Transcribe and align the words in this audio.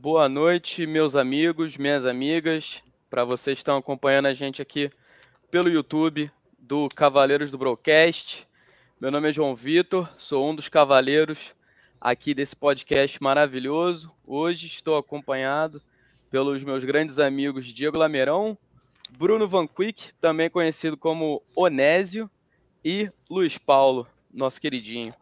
Boa 0.00 0.28
noite, 0.28 0.86
meus 0.86 1.16
amigos, 1.16 1.76
minhas 1.76 2.06
amigas, 2.06 2.80
para 3.10 3.24
vocês 3.24 3.56
que 3.56 3.62
estão 3.62 3.76
acompanhando 3.76 4.26
a 4.26 4.32
gente 4.32 4.62
aqui 4.62 4.92
pelo 5.50 5.68
YouTube 5.68 6.30
do 6.56 6.88
Cavaleiros 6.88 7.50
do 7.50 7.58
Broadcast. 7.58 8.46
Meu 9.00 9.10
nome 9.10 9.28
é 9.28 9.32
João 9.32 9.56
Vitor, 9.56 10.08
sou 10.16 10.48
um 10.48 10.54
dos 10.54 10.68
cavaleiros 10.68 11.52
aqui 12.00 12.32
desse 12.32 12.54
podcast 12.54 13.20
maravilhoso. 13.20 14.12
Hoje 14.24 14.68
estou 14.68 14.96
acompanhado 14.96 15.82
pelos 16.30 16.62
meus 16.62 16.84
grandes 16.84 17.18
amigos 17.18 17.66
Diego 17.66 17.98
Lameirão, 17.98 18.56
Bruno 19.10 19.48
Van 19.48 19.66
Quick, 19.66 20.12
também 20.20 20.48
conhecido 20.48 20.96
como 20.96 21.42
Onésio, 21.56 22.30
e 22.84 23.10
Luiz 23.28 23.58
Paulo, 23.58 24.06
nosso 24.32 24.60
queridinho. 24.60 25.12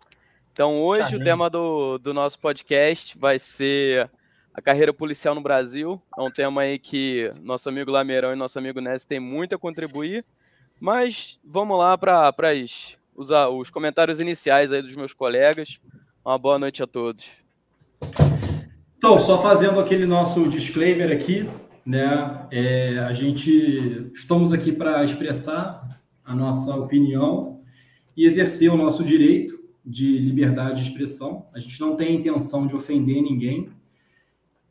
Então, 0.52 0.82
hoje 0.82 1.04
Caramba. 1.04 1.22
o 1.22 1.24
tema 1.24 1.50
do, 1.50 1.96
do 1.96 2.12
nosso 2.12 2.38
podcast 2.38 3.16
vai 3.16 3.38
ser 3.38 4.10
a 4.56 4.62
carreira 4.62 4.92
policial 4.92 5.34
no 5.34 5.42
Brasil. 5.42 6.00
É 6.16 6.22
um 6.22 6.30
tema 6.30 6.62
aí 6.62 6.78
que 6.78 7.30
nosso 7.42 7.68
amigo 7.68 7.90
Lameirão 7.90 8.32
e 8.32 8.36
nosso 8.36 8.58
amigo 8.58 8.80
Ness 8.80 9.04
têm 9.04 9.20
muito 9.20 9.54
a 9.54 9.58
contribuir. 9.58 10.24
Mas 10.80 11.38
vamos 11.44 11.78
lá 11.78 11.96
para 11.98 12.32
os, 13.14 13.28
os 13.52 13.70
comentários 13.70 14.18
iniciais 14.18 14.72
aí 14.72 14.80
dos 14.80 14.94
meus 14.94 15.12
colegas. 15.12 15.78
Uma 16.24 16.38
boa 16.38 16.58
noite 16.58 16.82
a 16.82 16.86
todos. 16.86 17.26
Então, 18.96 19.18
só 19.18 19.42
fazendo 19.42 19.78
aquele 19.78 20.06
nosso 20.06 20.48
disclaimer 20.48 21.12
aqui, 21.12 21.46
né? 21.84 22.46
É, 22.50 22.98
a 23.00 23.12
gente 23.12 24.10
estamos 24.14 24.54
aqui 24.54 24.72
para 24.72 25.04
expressar 25.04 26.00
a 26.24 26.34
nossa 26.34 26.74
opinião 26.76 27.60
e 28.16 28.24
exercer 28.24 28.72
o 28.72 28.76
nosso 28.76 29.04
direito 29.04 29.54
de 29.84 30.18
liberdade 30.18 30.82
de 30.82 30.88
expressão. 30.88 31.46
A 31.54 31.60
gente 31.60 31.78
não 31.78 31.94
tem 31.94 32.16
intenção 32.16 32.66
de 32.66 32.74
ofender 32.74 33.22
ninguém 33.22 33.75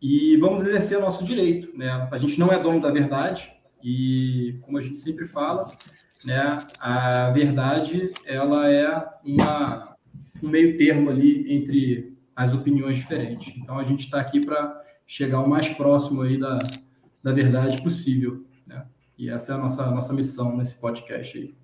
e 0.08 0.38
vamos 0.38 0.62
exercer 0.62 1.00
o 1.00 1.02
nosso 1.02 1.26
direito. 1.26 1.76
Né? 1.76 1.90
A 2.12 2.18
gente 2.20 2.40
não 2.40 2.54
é 2.54 2.60
dono 2.62 2.80
da 2.80 2.92
verdade 2.92 3.52
e, 3.84 4.60
como 4.62 4.78
a 4.78 4.82
gente 4.82 5.00
sempre 5.00 5.26
fala, 5.26 5.76
né, 6.24 6.64
a 6.80 7.32
verdade 7.32 8.12
ela 8.24 8.72
é 8.72 9.04
uma, 9.26 9.98
um 10.44 10.48
meio 10.48 10.78
termo 10.78 11.10
ali 11.10 11.52
entre 11.52 12.16
as 12.36 12.54
opiniões 12.54 12.98
diferentes. 12.98 13.58
Então, 13.58 13.80
a 13.80 13.84
gente 13.84 14.02
está 14.02 14.22
aqui 14.22 14.46
para 14.46 14.80
chegar 15.08 15.40
o 15.40 15.50
mais 15.50 15.70
próximo 15.70 16.22
aí 16.22 16.38
da, 16.40 16.60
da 17.24 17.32
verdade 17.32 17.82
possível. 17.82 18.46
Né? 18.68 18.86
E 19.18 19.28
essa 19.32 19.54
é 19.54 19.56
a 19.56 19.58
nossa, 19.58 19.90
nossa 19.90 20.14
missão 20.14 20.56
nesse 20.56 20.80
podcast 20.80 21.36
aí. 21.36 21.56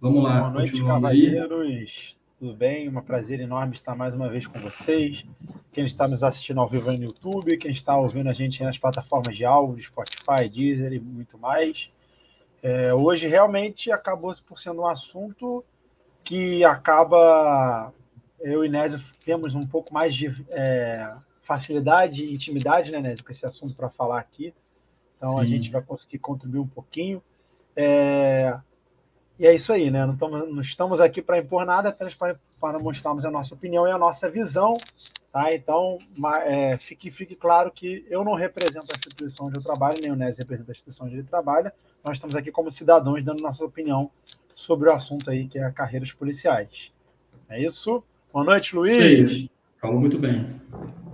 Vamos 0.00 0.24
lá, 0.24 0.40
Boa 0.40 0.50
noite, 0.50 0.82
cavalheiros. 0.82 1.60
Aí. 1.60 2.17
Tudo 2.38 2.54
bem? 2.54 2.88
Um 2.88 3.00
prazer 3.00 3.40
enorme 3.40 3.74
estar 3.74 3.96
mais 3.96 4.14
uma 4.14 4.28
vez 4.28 4.46
com 4.46 4.60
vocês. 4.60 5.26
Quem 5.72 5.84
está 5.84 6.06
nos 6.06 6.22
assistindo 6.22 6.60
ao 6.60 6.68
vivo 6.68 6.92
no 6.92 7.02
YouTube, 7.02 7.56
quem 7.56 7.72
está 7.72 7.96
ouvindo 7.96 8.30
a 8.30 8.32
gente 8.32 8.62
nas 8.62 8.78
plataformas 8.78 9.36
de 9.36 9.44
áudio, 9.44 9.82
Spotify, 9.82 10.48
Deezer 10.48 10.92
e 10.92 11.00
muito 11.00 11.36
mais. 11.36 11.90
É, 12.62 12.94
hoje 12.94 13.26
realmente 13.26 13.90
acabou 13.90 14.32
por 14.46 14.60
sendo 14.60 14.82
um 14.82 14.86
assunto 14.86 15.64
que 16.22 16.64
acaba 16.64 17.92
eu 18.38 18.64
e 18.64 18.68
Nésio 18.68 19.02
temos 19.24 19.56
um 19.56 19.66
pouco 19.66 19.92
mais 19.92 20.14
de 20.14 20.28
é, 20.50 21.12
facilidade 21.42 22.22
e 22.22 22.32
intimidade, 22.32 22.92
né, 22.92 23.00
Nésio, 23.00 23.24
com 23.24 23.32
esse 23.32 23.44
assunto 23.44 23.74
para 23.74 23.90
falar 23.90 24.20
aqui. 24.20 24.54
Então 25.16 25.30
Sim. 25.30 25.40
a 25.40 25.44
gente 25.44 25.70
vai 25.70 25.82
conseguir 25.82 26.20
contribuir 26.20 26.60
um 26.60 26.68
pouquinho. 26.68 27.20
É, 27.74 28.56
e 29.38 29.46
é 29.46 29.54
isso 29.54 29.72
aí, 29.72 29.90
né? 29.90 30.04
Não 30.04 30.14
estamos, 30.14 30.54
não 30.54 30.60
estamos 30.60 31.00
aqui 31.00 31.22
para 31.22 31.38
impor 31.38 31.64
nada, 31.64 31.90
apenas 31.90 32.14
para, 32.14 32.38
para 32.60 32.78
mostrarmos 32.78 33.24
a 33.24 33.30
nossa 33.30 33.54
opinião 33.54 33.86
e 33.86 33.90
a 33.90 33.98
nossa 33.98 34.28
visão. 34.28 34.76
Tá? 35.32 35.54
Então, 35.54 35.98
é, 36.44 36.76
fique, 36.78 37.10
fique 37.10 37.36
claro 37.36 37.70
que 37.70 38.04
eu 38.10 38.24
não 38.24 38.34
represento 38.34 38.86
a 38.92 38.96
instituição 38.96 39.46
onde 39.46 39.56
eu 39.56 39.62
trabalho, 39.62 40.00
nem 40.00 40.10
o 40.10 40.16
NES 40.16 40.38
representa 40.38 40.70
a 40.70 40.74
instituição 40.74 41.06
onde 41.06 41.16
ele 41.16 41.24
trabalha. 41.24 41.72
Nós 42.02 42.16
estamos 42.16 42.34
aqui 42.34 42.50
como 42.50 42.70
cidadãos 42.70 43.24
dando 43.24 43.42
nossa 43.42 43.64
opinião 43.64 44.10
sobre 44.54 44.88
o 44.88 44.92
assunto 44.92 45.30
aí, 45.30 45.46
que 45.46 45.58
é 45.58 45.70
carreiras 45.70 46.12
policiais. 46.12 46.90
É 47.48 47.62
isso? 47.62 48.02
Boa 48.32 48.44
noite, 48.44 48.74
Luiz. 48.74 48.92
Sim, 48.92 49.50
falou 49.80 50.00
muito 50.00 50.18
bem. 50.18 50.60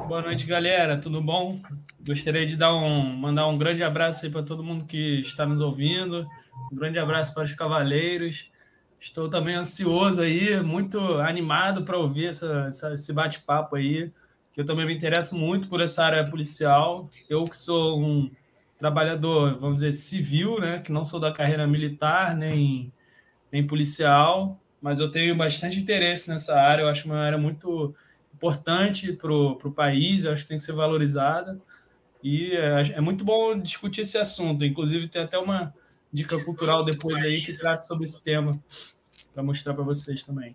Boa 0.08 0.22
noite, 0.22 0.46
galera. 0.46 0.96
Tudo 0.98 1.20
bom? 1.20 1.60
Gostaria 2.04 2.46
de 2.46 2.56
dar 2.56 2.74
um, 2.74 3.16
mandar 3.16 3.46
um 3.46 3.58
grande 3.58 3.82
abraço 3.82 4.30
para 4.30 4.42
todo 4.42 4.64
mundo 4.64 4.84
que 4.84 5.20
está 5.20 5.46
nos 5.46 5.60
ouvindo. 5.60 6.26
Um 6.72 6.76
grande 6.76 6.98
abraço 6.98 7.34
para 7.34 7.44
os 7.44 7.52
cavaleiros. 7.52 8.50
Estou 8.98 9.28
também 9.28 9.54
ansioso 9.54 10.22
aí, 10.22 10.60
muito 10.62 10.98
animado 11.20 11.84
para 11.84 11.98
ouvir 11.98 12.26
essa, 12.26 12.64
essa 12.68 12.94
esse 12.94 13.12
bate-papo 13.12 13.76
aí, 13.76 14.10
que 14.52 14.60
eu 14.60 14.64
também 14.64 14.86
me 14.86 14.94
interesso 14.94 15.36
muito 15.36 15.68
por 15.68 15.80
essa 15.80 16.04
área 16.04 16.24
policial. 16.24 17.10
Eu 17.28 17.44
que 17.44 17.56
sou 17.56 18.00
um 18.00 18.30
trabalhador, 18.78 19.58
vamos 19.58 19.76
dizer, 19.76 19.92
civil, 19.92 20.58
né, 20.58 20.78
que 20.78 20.90
não 20.90 21.04
sou 21.04 21.20
da 21.20 21.32
carreira 21.32 21.66
militar 21.66 22.34
nem, 22.34 22.90
nem 23.52 23.66
policial, 23.66 24.58
mas 24.80 25.00
eu 25.00 25.10
tenho 25.10 25.36
bastante 25.36 25.78
interesse 25.78 26.30
nessa 26.30 26.58
área. 26.58 26.82
Eu 26.82 26.88
acho 26.88 27.04
uma 27.04 27.18
área 27.18 27.38
muito 27.38 27.94
importante 28.44 29.12
para 29.12 29.32
o 29.32 29.72
país, 29.72 30.24
eu 30.24 30.32
acho 30.32 30.42
que 30.42 30.48
tem 30.48 30.58
que 30.58 30.62
ser 30.62 30.72
valorizada. 30.72 31.58
E 32.22 32.52
é, 32.52 32.92
é 32.96 33.00
muito 33.00 33.24
bom 33.24 33.58
discutir 33.58 34.02
esse 34.02 34.18
assunto. 34.18 34.64
Inclusive, 34.64 35.08
tem 35.08 35.22
até 35.22 35.38
uma 35.38 35.74
dica 36.12 36.42
cultural 36.44 36.84
depois 36.84 37.20
aí 37.22 37.40
que 37.40 37.56
trata 37.56 37.80
sobre 37.80 38.04
esse 38.04 38.22
tema 38.22 38.60
para 39.32 39.42
mostrar 39.42 39.72
para 39.74 39.82
vocês 39.82 40.22
também. 40.24 40.54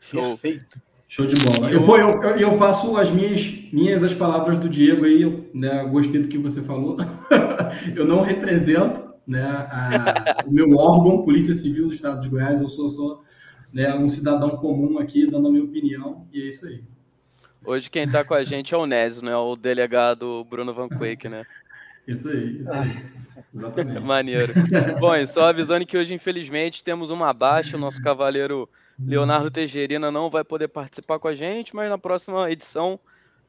Show. 0.00 0.38
Perfeito. 0.38 0.80
Show 1.06 1.26
de 1.26 1.36
bola. 1.36 1.70
Eu, 1.70 1.84
eu, 1.96 2.36
eu, 2.38 2.52
faço 2.52 2.96
as 2.96 3.10
minhas, 3.10 3.42
minhas 3.70 4.02
as 4.02 4.14
palavras 4.14 4.56
do 4.56 4.68
Diego 4.68 5.04
aí, 5.04 5.50
né, 5.52 5.84
gostei 5.84 6.22
do 6.22 6.28
que 6.28 6.38
você 6.38 6.62
falou. 6.62 6.96
eu 7.94 8.06
não 8.06 8.22
represento 8.22 9.12
né, 9.26 9.44
a, 9.44 10.42
o 10.46 10.50
meu 10.50 10.70
órgão, 10.70 11.22
Polícia 11.22 11.54
Civil 11.54 11.88
do 11.88 11.94
Estado 11.94 12.22
de 12.22 12.30
Goiás, 12.30 12.62
eu 12.62 12.68
sou 12.70 12.88
só 12.88 13.22
né, 13.72 13.94
um 13.94 14.08
cidadão 14.08 14.50
comum 14.50 14.98
aqui, 14.98 15.26
dando 15.26 15.48
a 15.48 15.50
minha 15.50 15.64
opinião, 15.64 16.26
e 16.32 16.42
é 16.42 16.48
isso 16.48 16.66
aí. 16.66 16.82
Hoje 17.64 17.88
quem 17.88 18.04
está 18.04 18.24
com 18.24 18.34
a 18.34 18.44
gente 18.44 18.74
é 18.74 18.76
o 18.76 18.86
Nésio, 18.86 19.24
né? 19.24 19.36
O 19.36 19.54
delegado 19.54 20.44
Bruno 20.50 20.74
Van 20.74 20.88
Quake, 20.88 21.28
né? 21.28 21.44
Isso 22.04 22.28
aí, 22.28 22.60
isso 22.60 22.72
aí. 22.72 23.00
Exatamente. 23.54 24.00
Maneiro. 24.00 24.52
Bom, 24.98 25.14
e 25.14 25.24
só 25.24 25.44
avisando 25.44 25.86
que 25.86 25.96
hoje, 25.96 26.12
infelizmente, 26.12 26.82
temos 26.82 27.10
uma 27.10 27.32
baixa. 27.32 27.76
O 27.76 27.80
nosso 27.80 28.02
cavaleiro 28.02 28.68
Leonardo 28.98 29.52
Tejerina 29.52 30.10
não 30.10 30.28
vai 30.28 30.42
poder 30.42 30.66
participar 30.66 31.20
com 31.20 31.28
a 31.28 31.34
gente, 31.34 31.76
mas 31.76 31.88
na 31.88 31.96
próxima 31.96 32.50
edição, 32.50 32.98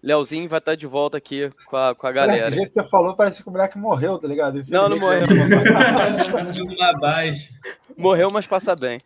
Leozinho 0.03 0.47
vai 0.47 0.59
estar 0.59 0.75
de 0.75 0.85
volta 0.85 1.17
aqui 1.17 1.49
com 1.65 1.77
a, 1.77 1.95
com 1.95 2.05
a 2.05 2.11
galera. 2.11 2.51
Do 2.51 2.55
jeito 2.55 2.67
que 2.67 2.73
você 2.73 2.83
falou, 2.89 3.15
parece 3.15 3.41
que 3.41 3.49
o 3.49 3.51
moleque 3.51 3.77
morreu, 3.77 4.19
tá 4.19 4.27
ligado? 4.27 4.63
Não, 4.67 4.87
não 4.87 4.99
morreu. 4.99 5.23
morreu, 7.97 8.27
mas 8.31 8.45
passa 8.45 8.75
bem. 8.75 8.99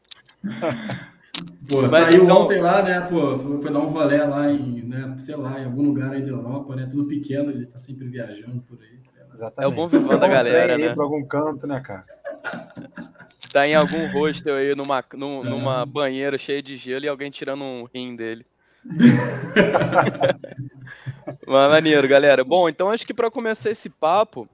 Pô, 1.69 1.81
Mas 1.81 1.91
saiu 1.91 2.23
então... 2.23 2.43
ontem 2.43 2.59
lá, 2.59 2.81
né? 2.81 3.01
Pô, 3.01 3.37
foi, 3.37 3.59
foi, 3.59 3.71
dar 3.71 3.79
um 3.79 3.89
rolê 3.89 4.23
lá 4.23 4.49
em, 4.49 4.81
né, 4.83 5.15
sei 5.19 5.35
lá, 5.35 5.59
em 5.59 5.65
algum 5.65 5.83
lugar 5.83 6.11
aí 6.11 6.21
da 6.21 6.29
Europa, 6.29 6.75
né? 6.75 6.87
Tudo 6.89 7.05
pequeno, 7.05 7.51
ele 7.51 7.65
tá 7.65 7.77
sempre 7.77 8.07
viajando 8.07 8.61
por 8.61 8.79
aí. 8.81 8.97
Exatamente. 9.33 9.63
É 9.63 9.67
o 9.67 9.71
bom 9.71 9.87
vivão 9.87 10.17
da 10.17 10.27
galera, 10.27 10.77
né? 10.77 10.95
Pra 10.95 11.03
algum 11.03 11.23
canto, 11.25 11.67
né, 11.67 11.79
cara? 11.79 12.05
Tá 13.51 13.65
em 13.65 13.73
algum 13.73 14.11
hostel 14.11 14.55
aí, 14.55 14.75
numa, 14.75 15.03
num, 15.13 15.45
é. 15.45 15.49
numa 15.49 15.85
banheira 15.85 16.37
cheia 16.37 16.61
de 16.61 16.75
gelo 16.75 17.05
e 17.05 17.07
alguém 17.07 17.31
tirando 17.31 17.63
um 17.63 17.87
rim 17.93 18.13
dele. 18.13 18.43
Mas 21.47 21.71
maneiro, 21.71 22.05
galera. 22.07 22.43
Bom, 22.43 22.67
então 22.67 22.89
acho 22.89 23.07
que 23.07 23.13
para 23.13 23.31
começar 23.31 23.69
esse 23.69 23.89
papo, 23.89 24.49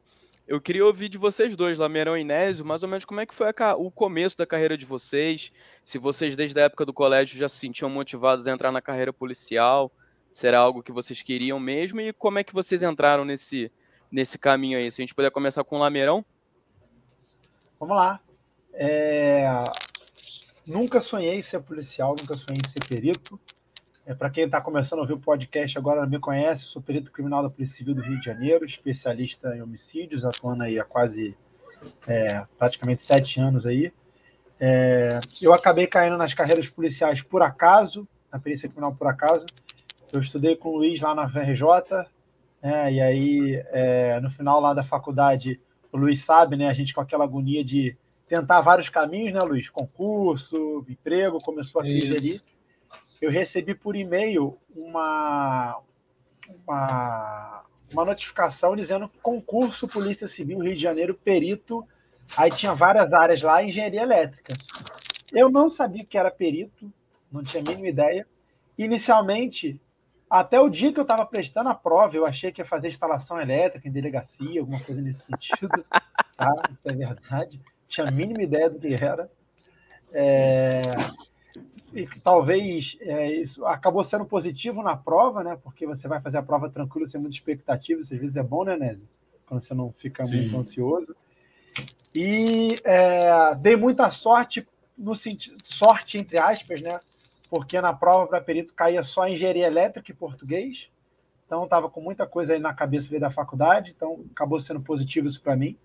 eu 0.48 0.60
queria 0.60 0.86
ouvir 0.86 1.10
de 1.10 1.18
vocês 1.18 1.56
dois, 1.56 1.78
Lameirão 1.78 2.18
e 2.18 2.24
Nésio, 2.24 2.66
mais 2.66 2.84
ou 2.84 2.90
menos 2.90 3.06
como 3.06 3.22
é 3.22 3.26
que 3.26 3.34
foi 3.34 3.48
a, 3.48 3.76
o 3.76 3.90
começo 3.90 4.38
da 4.38 4.46
carreira 4.46 4.78
de 4.78 4.86
vocês, 4.86 5.52
se 5.86 5.98
vocês 5.98 6.36
desde 6.36 6.60
a 6.60 6.64
época 6.64 6.86
do 6.86 6.94
colégio 6.94 7.38
já 7.38 7.48
se 7.48 7.58
sentiam 7.58 7.90
motivados 7.90 8.48
a 8.48 8.52
entrar 8.52 8.72
na 8.72 8.82
carreira 8.82 9.14
policial, 9.14 9.92
será 10.32 10.60
algo 10.60 10.84
que 10.84 10.92
vocês 10.92 11.22
queriam 11.22 11.60
mesmo, 11.60 12.02
e 12.02 12.12
como 12.12 12.40
é 12.40 12.44
que 12.44 12.54
vocês 12.54 12.84
entraram 12.84 13.24
nesse, 13.24 13.72
nesse 14.12 14.38
caminho 14.38 14.78
aí? 14.78 14.92
Se 14.92 15.02
a 15.02 15.04
gente 15.04 15.16
puder 15.16 15.32
começar 15.32 15.64
com 15.64 15.78
o 15.78 15.80
Lameirão. 15.80 16.26
Vamos 17.80 17.96
lá. 17.96 18.20
É... 18.74 19.46
Nunca 20.66 21.02
sonhei 21.02 21.42
ser 21.42 21.62
policial, 21.62 22.16
nunca 22.20 22.36
sonhei 22.36 22.62
ser 22.68 22.86
perito. 22.88 23.40
É, 24.06 24.14
Para 24.14 24.30
quem 24.30 24.44
está 24.44 24.60
começando 24.60 25.00
a 25.00 25.02
ouvir 25.04 25.14
o 25.14 25.20
podcast 25.20 25.78
agora 25.78 26.02
não 26.02 26.10
me 26.10 26.20
conhece, 26.20 26.66
sou 26.66 26.82
perito 26.82 27.12
criminal 27.12 27.42
da 27.42 27.50
Polícia 27.50 27.78
Civil 27.78 27.96
do 27.96 28.02
Rio 28.02 28.20
de 28.20 28.26
Janeiro, 28.26 28.66
especialista 28.66 29.56
em 29.56 29.62
homicídios, 29.62 30.26
atuando 30.26 30.64
aí 30.64 30.78
há 30.78 30.84
quase 30.84 31.38
é, 32.06 32.44
praticamente 32.58 33.02
sete 33.02 33.40
anos 33.40 33.66
aí. 33.66 33.94
É, 34.60 35.22
eu 35.42 35.54
acabei 35.54 35.88
caindo 35.88 36.18
nas 36.18 36.34
carreiras 36.34 36.68
policiais 36.68 37.22
por 37.22 37.42
acaso, 37.42 38.06
na 38.32 38.40
perícia 38.40 38.68
criminal 38.68 38.94
por 38.94 39.08
acaso. 39.08 39.46
Eu 40.12 40.20
estudei 40.20 40.58
com 40.58 40.70
o 40.70 40.78
Luiz 40.78 41.00
lá 41.00 41.16
na 41.16 41.26
VRJ, 41.26 42.06
né, 42.62 42.92
e 42.92 43.02
aí 43.02 43.64
é, 43.72 44.20
no 44.20 44.30
final 44.30 44.60
lá 44.60 44.74
da 44.74 44.84
faculdade, 44.84 45.60
o 45.92 45.98
Luiz 45.98 46.22
sabe, 46.22 46.58
né, 46.58 46.68
a 46.68 46.74
gente 46.74 46.94
com 46.94 47.02
aquela 47.02 47.24
agonia 47.24 47.64
de 47.64 47.96
tentar 48.28 48.60
vários 48.60 48.90
caminhos, 48.90 49.34
né, 49.34 49.40
Luiz? 49.40 49.70
Concurso, 49.70 50.86
emprego, 50.90 51.42
começou 51.42 51.80
a 51.80 51.84
crise 51.86 52.12
ali 52.12 52.63
eu 53.24 53.32
recebi 53.32 53.74
por 53.74 53.96
e-mail 53.96 54.58
uma, 54.76 55.80
uma, 56.68 57.64
uma 57.90 58.04
notificação 58.04 58.76
dizendo 58.76 59.10
concurso 59.22 59.88
Polícia 59.88 60.28
Civil 60.28 60.60
Rio 60.60 60.76
de 60.76 60.82
Janeiro, 60.82 61.14
perito. 61.14 61.88
Aí 62.36 62.52
tinha 62.52 62.74
várias 62.74 63.14
áreas 63.14 63.42
lá, 63.42 63.64
engenharia 63.64 64.02
elétrica. 64.02 64.54
Eu 65.32 65.50
não 65.50 65.70
sabia 65.70 66.04
que 66.04 66.18
era 66.18 66.30
perito, 66.30 66.92
não 67.32 67.44
tinha 67.44 67.64
a 67.64 67.66
mínima 67.66 67.88
ideia. 67.88 68.28
Inicialmente, 68.78 69.80
até 70.30 70.60
o 70.60 70.68
dia 70.68 70.92
que 70.92 71.00
eu 71.00 71.04
estava 71.04 71.26
prestando 71.26 71.70
a 71.70 71.76
prova, 71.76 72.18
eu 72.18 72.26
achei 72.26 72.52
que 72.52 72.60
ia 72.60 72.66
fazer 72.66 72.90
instalação 72.90 73.40
elétrica 73.40 73.88
em 73.88 73.92
delegacia, 73.92 74.60
alguma 74.60 74.82
coisa 74.82 75.02
nesse 75.02 75.26
sentido. 75.26 75.70
Tá? 76.36 76.52
Isso 76.72 76.82
é 76.86 76.94
verdade. 76.94 77.62
Tinha 77.88 78.08
a 78.08 78.12
mínima 78.12 78.42
ideia 78.42 78.68
do 78.68 78.80
que 78.80 78.92
era. 78.92 79.30
É... 80.12 80.82
E 81.94 82.08
talvez 82.22 82.98
é, 83.02 83.32
isso 83.32 83.66
acabou 83.66 84.04
sendo 84.04 84.26
positivo 84.26 84.82
na 84.82 84.98
prova, 84.98 85.44
né? 85.44 85.58
Porque 85.62 85.86
você 85.86 86.08
vai 86.08 86.20
fazer 86.20 86.38
a 86.38 86.44
prova 86.44 86.70
tranquilo, 86.70 87.08
sem 87.08 87.22
muita 87.22 87.36
expectativa. 87.36 88.02
Às 88.02 88.10
vezes 88.10 88.36
é 88.36 88.44
bom, 88.44 88.64
né, 88.64 88.76
Nézio? 88.76 89.08
Quando 89.46 89.64
você 89.64 89.74
não 89.74 89.92
fica 89.92 90.26
Sim. 90.26 90.42
muito 90.42 90.58
ansioso. 90.58 91.16
E 92.16 92.76
é, 92.84 93.56
dei 93.56 93.76
muita 93.76 94.10
sorte, 94.12 94.68
no 94.98 95.16
sentido, 95.16 95.58
sorte 95.64 96.18
entre 96.18 96.38
aspas, 96.38 96.82
né? 96.82 97.00
Porque 97.50 97.80
na 97.80 97.94
prova 97.94 98.28
para 98.28 98.42
perito 98.42 98.74
caía 98.74 99.04
só 99.04 99.28
engenharia 99.28 99.68
elétrica 99.68 100.12
e 100.12 100.16
português. 100.16 100.90
Então 101.46 101.66
estava 101.66 101.90
com 101.90 102.02
muita 102.02 102.26
coisa 102.26 102.54
aí 102.54 102.60
na 102.60 102.74
cabeça 102.74 103.08
veio 103.08 103.22
da 103.22 103.30
faculdade, 103.30 103.94
então 103.96 104.26
acabou 104.32 104.60
sendo 104.60 104.82
positivo 104.82 105.28
isso 105.28 105.42
para 105.42 105.56
mim. 105.56 105.78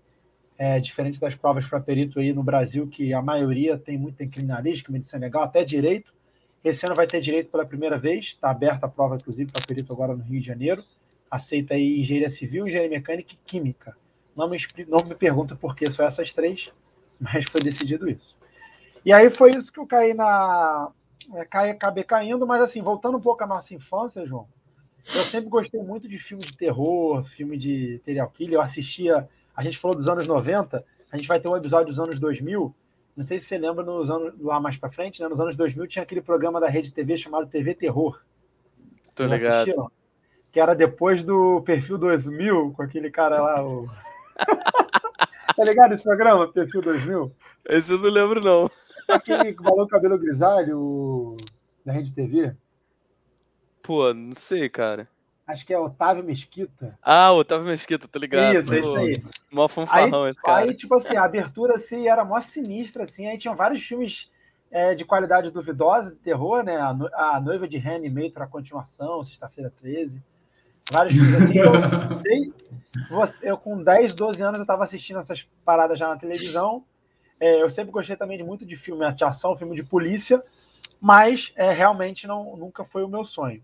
É, 0.59 0.77
diferente 0.77 1.21
das 1.21 1.33
provas 1.35 1.65
para 1.65 1.79
perito 1.79 2.19
aí 2.19 2.33
no 2.33 2.43
Brasil, 2.43 2.85
que 2.85 3.13
a 3.13 3.21
maioria 3.21 3.77
tem 3.77 3.97
muito 3.97 4.21
em 4.21 4.29
criminalística, 4.29 4.91
medicina 4.91 5.21
legal, 5.21 5.43
até 5.43 5.63
direito. 5.63 6.13
Esse 6.61 6.85
ano 6.85 6.93
vai 6.93 7.07
ter 7.07 7.21
direito 7.21 7.49
pela 7.49 7.65
primeira 7.65 7.97
vez, 7.97 8.25
está 8.25 8.49
aberta 8.49 8.85
a 8.85 8.89
prova, 8.89 9.15
inclusive, 9.15 9.49
para 9.49 9.65
perito 9.65 9.93
agora 9.93 10.13
no 10.13 10.21
Rio 10.21 10.41
de 10.41 10.45
Janeiro. 10.45 10.83
Aceita 11.31 11.75
aí 11.75 12.01
engenharia 12.01 12.29
civil, 12.29 12.67
engenharia 12.67 12.89
mecânica 12.89 13.33
e 13.33 13.37
química. 13.45 13.95
Não 14.35 14.49
me, 14.49 14.57
não 14.85 15.05
me 15.05 15.15
pergunta 15.15 15.55
por 15.55 15.77
que 15.77 15.89
só 15.89 16.03
essas 16.03 16.33
três, 16.33 16.69
mas 17.17 17.45
foi 17.49 17.61
decidido 17.61 18.09
isso. 18.09 18.37
E 19.05 19.13
aí 19.13 19.29
foi 19.29 19.51
isso 19.51 19.71
que 19.71 19.79
eu 19.79 19.87
caí 19.87 20.13
na. 20.13 20.91
É, 21.35 21.41
acabei 21.69 22.03
caindo, 22.03 22.45
mas 22.45 22.61
assim, 22.61 22.81
voltando 22.81 23.17
um 23.17 23.21
pouco 23.21 23.41
à 23.45 23.47
nossa 23.47 23.73
infância, 23.73 24.25
João, 24.25 24.45
eu 24.97 25.21
sempre 25.21 25.49
gostei 25.49 25.81
muito 25.81 26.05
de 26.05 26.19
filme 26.19 26.43
de 26.43 26.57
terror, 26.57 27.23
filme 27.29 27.57
de 27.57 28.01
serial 28.03 28.29
killer. 28.29 28.55
Eu 28.55 28.61
assistia 28.61 29.29
a 29.59 29.63
gente 29.63 29.77
falou 29.77 29.97
dos 29.97 30.07
anos 30.07 30.25
90, 30.25 30.85
a 31.11 31.17
gente 31.17 31.27
vai 31.27 31.37
ter 31.37 31.49
um 31.49 31.57
episódio 31.57 31.87
dos 31.87 31.99
anos 31.99 32.17
2000. 32.17 32.73
Não 33.13 33.25
sei 33.25 33.39
se 33.39 33.45
você 33.45 33.57
lembra 33.57 33.83
nos 33.83 34.09
anos 34.09 34.33
lá 34.39 34.57
mais 34.57 34.77
para 34.77 34.89
frente, 34.89 35.21
né? 35.21 35.27
Nos 35.27 35.37
anos 35.37 35.57
2000 35.57 35.85
tinha 35.85 36.03
aquele 36.03 36.21
programa 36.21 36.61
da 36.61 36.69
Rede 36.69 36.93
TV 36.93 37.17
chamado 37.17 37.45
TV 37.45 37.75
Terror. 37.75 38.21
Tô 39.13 39.25
ligado. 39.25 39.63
Assistiram? 39.63 39.91
Que 40.49 40.61
era 40.61 40.73
depois 40.73 41.25
do 41.25 41.61
Perfil 41.63 41.97
2000, 41.97 42.71
com 42.71 42.81
aquele 42.81 43.11
cara 43.11 43.41
lá, 43.41 43.61
o... 43.61 43.85
tá 45.57 45.63
ligado 45.65 45.91
esse 45.91 46.03
programa, 46.03 46.47
Perfil 46.47 46.81
2000? 46.81 47.35
Esse 47.67 47.91
eu 47.91 47.99
não 47.99 48.09
lembro, 48.09 48.39
não. 48.39 48.71
Aquele 49.09 49.53
que 49.53 49.61
falou 49.61 49.85
cabelo 49.89 50.17
grisalho, 50.17 51.35
da 51.85 51.91
Rede 51.91 52.13
TV. 52.13 52.55
Pô, 53.83 54.13
não 54.13 54.35
sei, 54.35 54.69
cara 54.69 55.05
acho 55.49 55.65
que 55.65 55.73
é 55.73 55.79
Otávio 55.79 56.23
Mesquita. 56.23 56.97
Ah, 57.01 57.33
Otávio 57.33 57.65
Mesquita, 57.65 58.07
tô 58.07 58.19
ligado. 58.19 58.55
Isso, 58.57 58.73
é 58.73 58.79
isso 58.79 58.95
aí. 58.97 59.23
Mó 59.51 59.67
fanfarrão 59.67 60.23
aí, 60.23 60.29
esse 60.29 60.41
cara. 60.41 60.65
Aí, 60.65 60.73
tipo 60.75 60.95
assim, 60.95 61.15
a 61.15 61.23
abertura 61.23 61.75
assim, 61.75 62.07
era 62.07 62.23
mó 62.23 62.39
sinistra, 62.39 63.03
assim, 63.03 63.27
aí 63.27 63.37
tinha 63.37 63.53
vários 63.53 63.83
filmes 63.83 64.29
é, 64.71 64.93
de 64.93 65.03
qualidade 65.03 65.49
duvidosa, 65.49 66.11
de 66.11 66.17
terror, 66.17 66.63
né? 66.63 66.77
A, 66.77 66.93
no, 66.93 67.09
a 67.13 67.41
Noiva 67.41 67.67
de 67.67 67.77
Reanimator, 67.77 68.43
a 68.43 68.47
continuação, 68.47 69.23
Sexta-feira 69.23 69.73
13. 69.81 70.21
Vários 70.91 71.13
filmes 71.13 71.35
assim. 71.35 71.57
eu, 71.57 71.73
eu, 73.41 73.57
com 73.57 73.81
10, 73.83 74.13
12 74.13 74.43
anos, 74.43 74.59
eu 74.59 74.65
tava 74.65 74.83
assistindo 74.83 75.19
essas 75.19 75.47
paradas 75.65 75.97
já 75.97 76.07
na 76.07 76.17
televisão. 76.17 76.83
É, 77.39 77.61
eu 77.61 77.69
sempre 77.69 77.91
gostei 77.91 78.15
também 78.15 78.37
de 78.37 78.43
muito 78.43 78.65
de 78.65 78.75
filme 78.75 79.11
de 79.13 79.23
ação, 79.23 79.57
filme 79.57 79.75
de 79.75 79.83
polícia, 79.83 80.43
mas 80.99 81.53
é, 81.55 81.71
realmente 81.71 82.27
não, 82.27 82.55
nunca 82.55 82.83
foi 82.83 83.03
o 83.03 83.07
meu 83.07 83.23
sonho. 83.23 83.63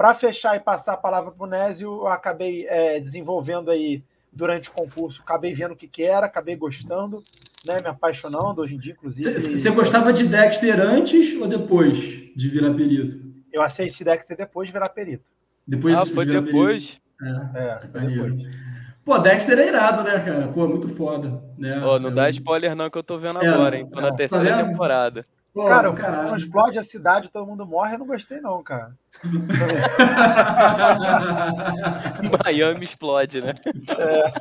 Para 0.00 0.14
fechar 0.14 0.56
e 0.56 0.60
passar 0.60 0.94
a 0.94 0.96
palavra 0.96 1.30
para 1.30 1.44
o 1.44 1.46
Nésio, 1.46 1.88
eu 1.88 2.08
acabei 2.08 2.66
é, 2.66 2.98
desenvolvendo 2.98 3.70
aí 3.70 4.02
durante 4.32 4.70
o 4.70 4.72
concurso, 4.72 5.20
acabei 5.20 5.52
vendo 5.52 5.72
o 5.72 5.76
que, 5.76 5.86
que 5.86 6.02
era, 6.02 6.24
acabei 6.24 6.56
gostando, 6.56 7.22
né, 7.66 7.82
me 7.82 7.88
apaixonando 7.88 8.62
hoje 8.62 8.76
em 8.76 8.78
dia, 8.78 8.94
inclusive. 8.94 9.38
Você 9.38 9.70
gostava 9.70 10.10
de 10.10 10.26
Dexter 10.26 10.80
antes 10.80 11.38
ou 11.38 11.46
depois 11.46 11.98
de 12.34 12.48
virar 12.48 12.72
perito? 12.72 13.20
Eu 13.52 13.60
assisti 13.60 14.02
Dexter 14.02 14.38
depois 14.38 14.68
de 14.68 14.72
virar 14.72 14.88
perito. 14.88 15.24
Depois 15.68 15.98
ah, 15.98 16.06
foi 16.06 16.24
de 16.24 16.40
depois? 16.40 16.98
Perito. 17.18 17.58
É, 17.58 17.60
é 17.60 17.80
foi 17.86 18.00
depois. 18.00 18.56
Pô, 19.04 19.18
Dexter 19.18 19.58
é 19.58 19.68
irado, 19.68 20.02
né, 20.02 20.18
cara? 20.18 20.48
Pô, 20.48 20.66
muito 20.66 20.88
foda. 20.88 21.42
Né? 21.58 21.78
Oh, 21.84 21.98
não 21.98 22.08
eu... 22.08 22.14
dá 22.14 22.30
spoiler 22.30 22.74
não 22.74 22.88
que 22.88 22.96
eu 22.96 23.02
tô 23.02 23.18
vendo 23.18 23.44
é, 23.44 23.46
agora, 23.46 23.76
hein? 23.76 23.86
Tô 23.86 24.00
na 24.00 24.12
tá 24.12 24.16
terceira 24.16 24.50
tá 24.50 24.64
temporada. 24.64 25.22
Pô, 25.52 25.66
cara, 25.66 25.92
quando 25.92 26.36
explode 26.36 26.78
a 26.78 26.84
cidade, 26.84 27.28
todo 27.28 27.46
mundo 27.46 27.66
morre, 27.66 27.94
eu 27.94 27.98
não 27.98 28.06
gostei, 28.06 28.40
não, 28.40 28.62
cara. 28.62 28.96
Miami 32.44 32.84
explode, 32.84 33.40
né? 33.40 33.54
É. 33.98 34.32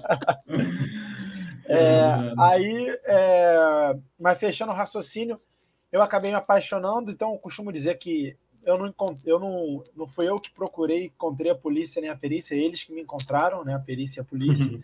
É, 1.72 2.34
aí, 2.40 2.98
é, 3.04 3.96
mas 4.20 4.40
fechando 4.40 4.72
o 4.72 4.76
raciocínio, 4.76 5.40
eu 5.92 6.02
acabei 6.02 6.32
me 6.32 6.38
apaixonando, 6.38 7.12
então 7.12 7.34
eu 7.34 7.38
costumo 7.38 7.72
dizer 7.72 8.00
que 8.00 8.36
eu 8.66 8.76
não 8.78 8.92
eu 9.24 9.40
não, 9.40 9.84
não 9.96 10.08
fui 10.08 10.28
eu 10.28 10.40
que 10.40 10.52
procurei, 10.52 11.06
encontrei 11.06 11.52
a 11.52 11.56
polícia 11.56 12.02
nem 12.02 12.10
a 12.10 12.16
perícia, 12.16 12.56
eles 12.56 12.84
que 12.84 12.92
me 12.92 13.02
encontraram, 13.02 13.64
né? 13.64 13.76
A 13.76 13.80
perícia 13.80 14.20
e 14.20 14.22
a 14.22 14.26
polícia. 14.26 14.66
Uhum. 14.66 14.82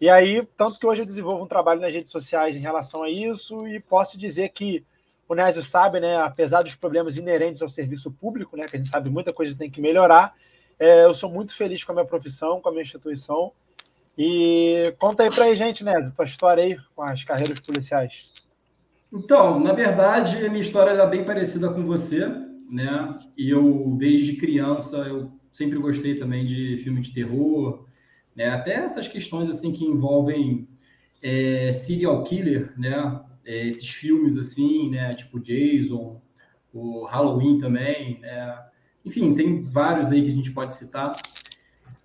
E 0.00 0.08
aí, 0.08 0.46
tanto 0.56 0.78
que 0.78 0.86
hoje 0.86 1.02
eu 1.02 1.06
desenvolvo 1.06 1.44
um 1.44 1.48
trabalho 1.48 1.80
nas 1.80 1.92
redes 1.92 2.10
sociais 2.10 2.56
em 2.56 2.60
relação 2.60 3.02
a 3.02 3.10
isso, 3.10 3.66
e 3.66 3.80
posso 3.80 4.16
dizer 4.16 4.50
que 4.50 4.84
o 5.32 5.34
Nésio 5.34 5.62
sabe, 5.62 5.98
né, 5.98 6.18
apesar 6.18 6.62
dos 6.62 6.74
problemas 6.74 7.16
inerentes 7.16 7.62
ao 7.62 7.68
serviço 7.68 8.10
público, 8.10 8.56
né, 8.56 8.68
que 8.68 8.76
a 8.76 8.78
gente 8.78 8.90
sabe 8.90 9.08
muita 9.08 9.32
coisa 9.32 9.56
tem 9.56 9.70
que 9.70 9.80
melhorar, 9.80 10.34
é, 10.78 11.06
eu 11.06 11.14
sou 11.14 11.30
muito 11.30 11.56
feliz 11.56 11.82
com 11.82 11.92
a 11.92 11.94
minha 11.94 12.06
profissão, 12.06 12.60
com 12.60 12.68
a 12.68 12.72
minha 12.72 12.82
instituição. 12.82 13.52
E 14.16 14.94
conta 14.98 15.22
aí 15.22 15.30
para 15.30 15.46
a 15.46 15.54
gente, 15.54 15.82
Nésio, 15.82 16.14
tua 16.14 16.26
história 16.26 16.62
aí 16.62 16.76
com 16.94 17.02
as 17.02 17.24
carreiras 17.24 17.60
policiais. 17.60 18.30
Então, 19.10 19.58
na 19.58 19.72
verdade, 19.72 20.44
a 20.44 20.50
minha 20.50 20.60
história 20.60 20.90
é 20.90 21.06
bem 21.06 21.24
parecida 21.24 21.70
com 21.70 21.82
você, 21.82 22.26
né? 22.70 23.18
E 23.36 23.48
eu, 23.48 23.94
desde 23.98 24.36
criança, 24.36 24.98
eu 24.98 25.32
sempre 25.50 25.78
gostei 25.78 26.16
também 26.16 26.44
de 26.44 26.76
filme 26.78 27.00
de 27.00 27.12
terror, 27.12 27.86
né? 28.36 28.50
Até 28.50 28.74
essas 28.74 29.08
questões 29.08 29.48
assim 29.48 29.72
que 29.72 29.84
envolvem 29.84 30.68
é, 31.22 31.72
serial 31.72 32.22
killer, 32.22 32.72
né? 32.78 33.20
É, 33.44 33.66
esses 33.66 33.88
filmes 33.88 34.38
assim, 34.38 34.90
né, 34.90 35.14
tipo 35.14 35.40
Jason, 35.40 36.20
o 36.72 37.04
Halloween 37.04 37.58
também, 37.58 38.18
né? 38.20 38.58
enfim, 39.04 39.34
tem 39.34 39.64
vários 39.64 40.10
aí 40.10 40.22
que 40.22 40.30
a 40.30 40.34
gente 40.34 40.52
pode 40.52 40.74
citar. 40.74 41.12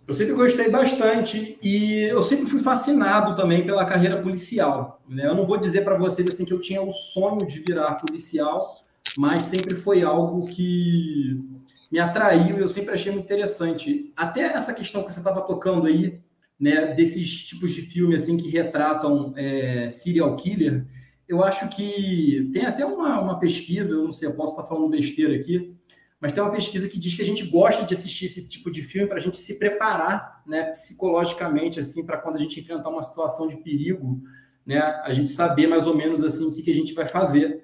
Eu 0.08 0.14
sempre 0.14 0.34
gostei 0.34 0.70
bastante 0.70 1.60
e 1.62 2.04
eu 2.04 2.24
sempre 2.24 2.46
fui 2.46 2.60
fascinado 2.60 3.36
também 3.36 3.66
pela 3.66 3.86
carreira 3.86 4.22
policial. 4.22 5.02
Né? 5.08 5.26
Eu 5.26 5.36
não 5.36 5.46
vou 5.46 5.58
dizer 5.58 5.84
para 5.84 5.98
vocês 5.98 6.28
assim 6.28 6.46
que 6.46 6.54
eu 6.54 6.62
tinha 6.62 6.82
o 6.82 6.92
sonho 6.92 7.46
de 7.46 7.60
virar 7.60 7.96
policial, 7.96 8.78
mas 9.18 9.44
sempre 9.46 9.76
foi 9.76 10.04
algo 10.04 10.48
que 10.48 11.44
me 11.92 12.00
atraiu 12.00 12.58
e 12.58 12.62
eu 12.62 12.70
sempre 12.70 12.94
achei 12.94 13.12
muito 13.12 13.26
interessante. 13.26 14.12
Até 14.16 14.42
essa 14.42 14.74
questão 14.74 15.04
que 15.04 15.14
você 15.14 15.20
estava 15.20 15.42
tocando 15.42 15.88
aí, 15.88 16.20
né, 16.60 16.94
desses 16.94 17.44
tipos 17.46 17.74
de 17.74 17.82
filme 17.82 18.16
assim 18.16 18.38
que 18.38 18.50
retratam 18.50 19.34
é, 19.36 19.90
serial 19.90 20.36
killer, 20.38 20.86
eu 21.28 21.44
acho 21.44 21.68
que 21.70 22.50
tem 22.54 22.66
até 22.66 22.86
uma, 22.86 23.20
uma 23.20 23.40
pesquisa, 23.40 23.94
eu 23.94 24.04
não 24.04 24.12
sei, 24.12 24.28
eu 24.28 24.34
posso 24.34 24.54
estar 24.54 24.68
falando 24.68 24.90
besteira 24.90 25.36
aqui, 25.36 25.76
mas 26.20 26.32
tem 26.32 26.42
uma 26.42 26.52
pesquisa 26.52 26.88
que 26.88 26.98
diz 26.98 27.16
que 27.16 27.22
a 27.22 27.26
gente 27.26 27.46
gosta 27.46 27.86
de 27.86 27.94
assistir 27.94 28.26
esse 28.26 28.48
tipo 28.48 28.72
de 28.72 28.82
filme 28.82 29.08
para 29.08 29.18
a 29.18 29.22
gente 29.22 29.38
se 29.38 29.60
preparar, 29.60 30.42
né, 30.48 30.64
psicologicamente, 30.72 31.80
assim, 31.80 32.06
para 32.06 32.18
quando 32.18 32.38
a 32.38 32.40
gente 32.40 32.60
enfrentar 32.60 32.90
uma 32.90 33.04
situação 33.04 33.48
de 33.48 33.58
perigo, 33.58 34.22
né, 34.66 34.80
a 34.80 35.14
gente 35.14 35.30
saber 35.30 35.68
mais 35.68 35.86
ou 35.86 35.96
menos 35.96 36.24
assim 36.24 36.46
o 36.46 36.54
que, 36.54 36.64
que 36.64 36.72
a 36.72 36.76
gente 36.76 36.94
vai 36.94 37.08
fazer. 37.08 37.64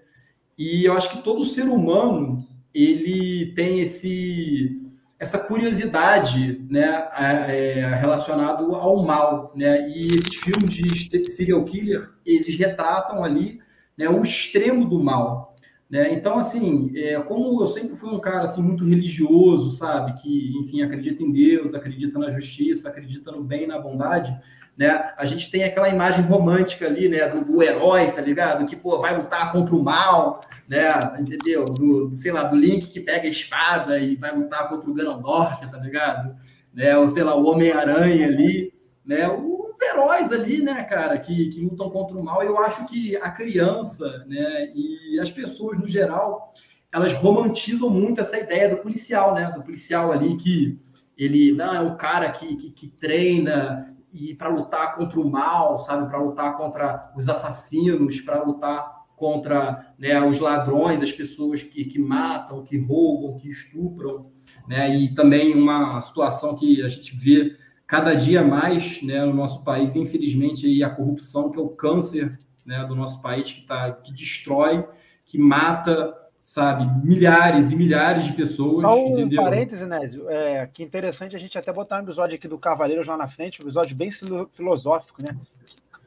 E 0.57 0.85
eu 0.85 0.93
acho 0.93 1.09
que 1.09 1.23
todo 1.23 1.43
ser 1.43 1.63
humano 1.63 2.47
ele 2.73 3.53
tem 3.55 3.79
esse 3.79 4.79
essa 5.23 5.39
curiosidade 5.39 6.61
né, 6.69 7.07
é, 7.17 7.95
relacionado 7.95 8.75
ao 8.75 9.03
mal. 9.03 9.53
Né? 9.55 9.89
E 9.89 10.13
esses 10.15 10.35
filmes 10.35 10.73
de 10.73 11.29
serial 11.29 11.63
killer, 11.63 12.11
eles 12.25 12.57
retratam 12.57 13.23
ali 13.23 13.61
né, 13.97 14.09
o 14.09 14.21
extremo 14.21 14.85
do 14.85 15.01
mal. 15.01 15.55
Né? 15.89 16.13
Então, 16.13 16.37
assim, 16.37 16.91
é, 16.95 17.19
como 17.21 17.61
eu 17.61 17.67
sempre 17.67 17.95
fui 17.95 18.09
um 18.09 18.19
cara 18.19 18.43
assim, 18.43 18.61
muito 18.61 18.83
religioso, 18.83 19.71
sabe? 19.71 20.21
Que, 20.21 20.57
enfim, 20.59 20.81
acredita 20.81 21.23
em 21.23 21.31
Deus, 21.31 21.73
acredita 21.73 22.19
na 22.19 22.29
justiça, 22.29 22.89
acredita 22.89 23.31
no 23.31 23.43
bem 23.43 23.63
e 23.63 23.67
na 23.67 23.79
bondade, 23.79 24.37
né? 24.77 25.13
A 25.17 25.25
gente 25.25 25.51
tem 25.51 25.63
aquela 25.63 25.89
imagem 25.89 26.23
romântica 26.23 26.85
ali, 26.85 27.07
né, 27.07 27.27
do, 27.27 27.45
do, 27.45 27.61
herói, 27.61 28.11
tá 28.11 28.21
ligado? 28.21 28.65
Que, 28.65 28.75
pô, 28.75 28.99
vai 28.99 29.15
lutar 29.15 29.51
contra 29.51 29.75
o 29.75 29.83
mal, 29.83 30.43
né? 30.67 30.91
Entendeu? 31.19 31.65
Do, 31.65 32.11
sei 32.15 32.31
lá, 32.31 32.43
do 32.43 32.55
Link 32.55 32.87
que 32.87 32.99
pega 32.99 33.27
a 33.27 33.31
espada 33.31 33.99
e 33.99 34.15
vai 34.15 34.35
lutar 34.35 34.69
contra 34.69 34.89
o 34.89 34.93
Ganondorf, 34.93 35.65
tá 35.69 35.77
ligado? 35.77 36.35
né? 36.73 36.97
Ou 36.97 37.07
sei 37.07 37.23
lá, 37.23 37.35
o 37.35 37.45
Homem-Aranha 37.45 38.27
ali, 38.27 38.73
né? 39.05 39.29
Os 39.29 39.79
heróis 39.81 40.31
ali, 40.31 40.61
né, 40.61 40.83
cara, 40.83 41.17
que, 41.17 41.49
que 41.49 41.61
lutam 41.61 41.89
contra 41.89 42.17
o 42.17 42.23
mal. 42.23 42.43
Eu 42.43 42.57
acho 42.59 42.85
que 42.85 43.15
a 43.17 43.29
criança, 43.29 44.25
né, 44.27 44.71
e 44.73 45.19
as 45.19 45.31
pessoas 45.31 45.79
no 45.79 45.87
geral, 45.87 46.43
elas 46.91 47.13
romantizam 47.13 47.89
muito 47.89 48.21
essa 48.21 48.37
ideia 48.37 48.69
do 48.69 48.77
policial, 48.77 49.33
né? 49.33 49.51
Do 49.51 49.63
policial 49.63 50.11
ali 50.11 50.35
que 50.35 50.77
ele 51.17 51.51
não 51.53 51.75
é 51.75 51.81
o 51.81 51.95
cara 51.95 52.29
que, 52.31 52.55
que, 52.55 52.71
que 52.71 52.87
treina 52.87 53.92
e 54.13 54.35
para 54.35 54.49
lutar 54.49 54.95
contra 54.95 55.19
o 55.19 55.29
mal, 55.29 55.77
sabe, 55.79 56.07
para 56.07 56.21
lutar 56.21 56.55
contra 56.55 57.11
os 57.17 57.27
assassinos, 57.27 58.21
para 58.21 58.43
lutar 58.43 59.03
contra 59.15 59.93
né, 59.97 60.21
os 60.21 60.39
ladrões, 60.39 61.01
as 61.01 61.11
pessoas 61.11 61.63
que, 61.63 61.83
que 61.85 61.97
matam, 61.97 62.63
que 62.63 62.77
roubam, 62.77 63.37
que 63.37 63.49
estupram, 63.49 64.27
né, 64.67 64.95
e 64.95 65.15
também 65.15 65.55
uma 65.55 65.99
situação 66.01 66.55
que 66.55 66.83
a 66.83 66.89
gente 66.89 67.15
vê 67.15 67.57
cada 67.87 68.13
dia 68.13 68.43
mais 68.43 69.01
né, 69.01 69.25
no 69.25 69.33
nosso 69.33 69.63
país, 69.63 69.95
infelizmente, 69.95 70.65
aí 70.65 70.83
a 70.83 70.89
corrupção, 70.89 71.51
que 71.51 71.57
é 71.57 71.61
o 71.61 71.69
câncer 71.69 72.39
né, 72.65 72.85
do 72.85 72.95
nosso 72.95 73.21
país, 73.21 73.51
que, 73.51 73.61
tá, 73.61 73.91
que 73.91 74.13
destrói, 74.13 74.85
que 75.25 75.37
mata, 75.37 76.13
sabe, 76.43 76.85
milhares 77.07 77.71
e 77.71 77.75
milhares 77.75 78.25
de 78.25 78.33
pessoas. 78.33 78.81
Só 78.81 79.05
um 79.05 79.13
entendeu? 79.13 79.41
parêntese, 79.41 79.85
Nésio, 79.85 80.29
é, 80.29 80.67
que 80.67 80.83
interessante 80.83 81.35
a 81.35 81.39
gente 81.39 81.57
até 81.57 81.71
botar 81.71 81.99
um 81.99 82.03
episódio 82.03 82.35
aqui 82.35 82.47
do 82.47 82.59
Cavaleiros 82.59 83.07
lá 83.07 83.15
na 83.15 83.29
frente, 83.29 83.61
um 83.61 83.65
episódio 83.65 83.95
bem 83.95 84.11
filosófico, 84.51 85.23
né? 85.23 85.35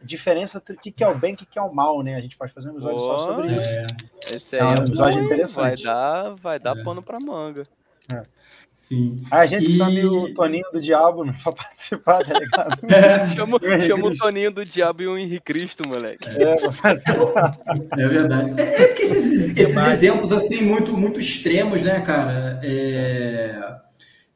Diferença 0.02 0.58
entre 0.58 0.74
o 0.74 0.78
que 0.78 1.02
é 1.02 1.08
o 1.08 1.18
bem 1.18 1.32
e 1.32 1.42
o 1.42 1.46
que 1.46 1.58
é 1.58 1.62
o 1.62 1.74
mal, 1.74 2.02
né? 2.02 2.14
A 2.14 2.20
gente 2.20 2.36
pode 2.36 2.52
fazer 2.52 2.68
um 2.68 2.72
episódio 2.72 2.96
oh, 2.96 3.00
só 3.00 3.26
sobre 3.26 3.46
isso. 3.56 3.68
É. 3.68 3.86
Esse 4.30 4.56
aí 4.56 4.62
é, 4.62 4.80
um 4.80 4.84
episódio 4.84 5.24
interessante. 5.24 5.82
Vai 5.82 5.94
dar, 5.94 6.34
vai 6.34 6.58
dar 6.60 6.76
é. 6.76 6.84
pano 6.84 7.02
para 7.02 7.18
manga. 7.18 7.64
É. 8.08 8.22
Sim. 8.76 9.22
a 9.30 9.46
gente 9.46 9.70
e... 9.70 9.78
chama 9.78 9.98
o 10.00 10.34
Toninho 10.34 10.66
do 10.70 10.82
Diabo 10.82 11.24
para 11.42 11.52
participar, 11.52 12.22
tá 12.22 12.38
ligado? 12.38 12.78
É. 12.94 13.26
chama, 13.28 13.58
chama 13.80 14.06
o 14.08 14.16
Toninho 14.16 14.50
do 14.50 14.66
Diabo 14.66 15.02
e 15.02 15.08
o 15.08 15.16
Henrique 15.16 15.40
Cristo, 15.40 15.88
moleque. 15.88 16.28
É, 16.28 18.02
é 18.02 18.08
verdade. 18.08 18.60
É, 18.60 18.82
é 18.82 18.86
porque 18.88 19.02
esses, 19.02 19.56
esses 19.56 19.76
exemplos, 19.88 20.30
assim, 20.30 20.60
muito, 20.60 20.94
muito 20.94 21.18
extremos, 21.18 21.82
né, 21.82 22.00
cara? 22.02 22.60
É 22.62 23.76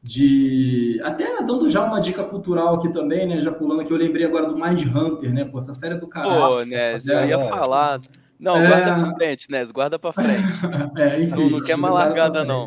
de 0.03 0.99
até 1.05 1.43
dando 1.43 1.69
já 1.69 1.85
uma 1.85 2.01
dica 2.01 2.25
cultural 2.25 2.77
aqui 2.77 2.91
também, 2.91 3.27
né? 3.27 3.41
Já 3.41 3.53
pulando 3.53 3.83
aqui, 3.83 3.93
eu 3.93 3.99
lembrei 3.99 4.25
agora 4.25 4.47
do 4.47 4.57
Mind 4.57 4.83
Hunter, 4.87 5.33
né? 5.33 5.45
Pô, 5.45 5.59
essa 5.59 5.75
série 5.75 5.95
é 5.95 5.99
do 5.99 6.09
caralho. 6.09 6.41
Pô, 6.41 6.65
né? 6.65 6.97
Eu 6.97 7.27
ia 7.27 7.39
falar. 7.39 8.01
Não, 8.39 8.57
é... 8.57 8.67
guarda 8.67 8.95
pra 8.95 9.15
frente, 9.15 9.51
né? 9.51 9.65
Guarda 9.67 9.99
pra 9.99 10.13
frente. 10.13 10.49
é, 10.97 11.21
enfim, 11.21 11.31
não, 11.31 11.51
não 11.51 11.61
quer 11.61 11.75
uma 11.75 11.91
largada, 11.91 12.43
não. 12.43 12.65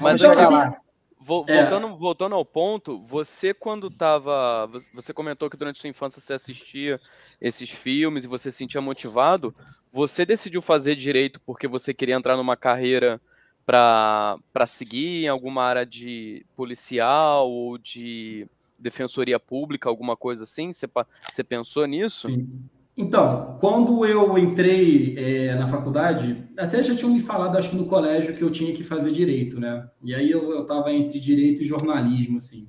Mas 0.00 0.20
então, 0.20 0.32
assim, 0.32 0.76
voltando, 1.24 1.86
é. 1.86 1.96
voltando 1.96 2.34
ao 2.34 2.44
ponto, 2.44 3.00
você 3.06 3.54
quando 3.54 3.90
tava. 3.90 4.70
Você 4.92 5.12
comentou 5.12 5.48
que 5.48 5.56
durante 5.56 5.78
sua 5.78 5.88
infância 5.88 6.20
você 6.20 6.34
assistia 6.34 7.00
esses 7.40 7.70
filmes 7.70 8.24
e 8.24 8.28
você 8.28 8.50
se 8.50 8.58
sentia 8.58 8.80
motivado. 8.80 9.54
Você 9.92 10.26
decidiu 10.26 10.60
fazer 10.60 10.94
direito 10.94 11.40
porque 11.46 11.66
você 11.66 11.94
queria 11.94 12.14
entrar 12.14 12.36
numa 12.36 12.56
carreira 12.56 13.20
para 13.64 14.66
seguir 14.66 15.24
em 15.24 15.28
alguma 15.28 15.62
área 15.62 15.86
de 15.86 16.44
policial 16.54 17.50
ou 17.50 17.78
de 17.78 18.46
defensoria 18.78 19.40
pública, 19.40 19.88
alguma 19.88 20.16
coisa 20.16 20.44
assim? 20.44 20.72
Você, 20.72 20.86
você 21.30 21.42
pensou 21.42 21.86
nisso? 21.86 22.28
Sim. 22.28 22.68
Então, 22.96 23.56
quando 23.60 24.06
eu 24.06 24.38
entrei 24.38 25.16
é, 25.18 25.54
na 25.56 25.66
faculdade, 25.66 26.48
até 26.56 26.80
já 26.80 26.94
tinham 26.94 27.12
me 27.12 27.18
falado, 27.18 27.58
acho 27.58 27.70
que 27.70 27.76
no 27.76 27.86
colégio, 27.86 28.34
que 28.34 28.42
eu 28.42 28.52
tinha 28.52 28.72
que 28.72 28.84
fazer 28.84 29.10
direito, 29.10 29.58
né? 29.58 29.88
E 30.02 30.14
aí 30.14 30.30
eu 30.30 30.62
estava 30.62 30.92
entre 30.92 31.18
direito 31.18 31.62
e 31.62 31.66
jornalismo, 31.66 32.38
assim. 32.38 32.68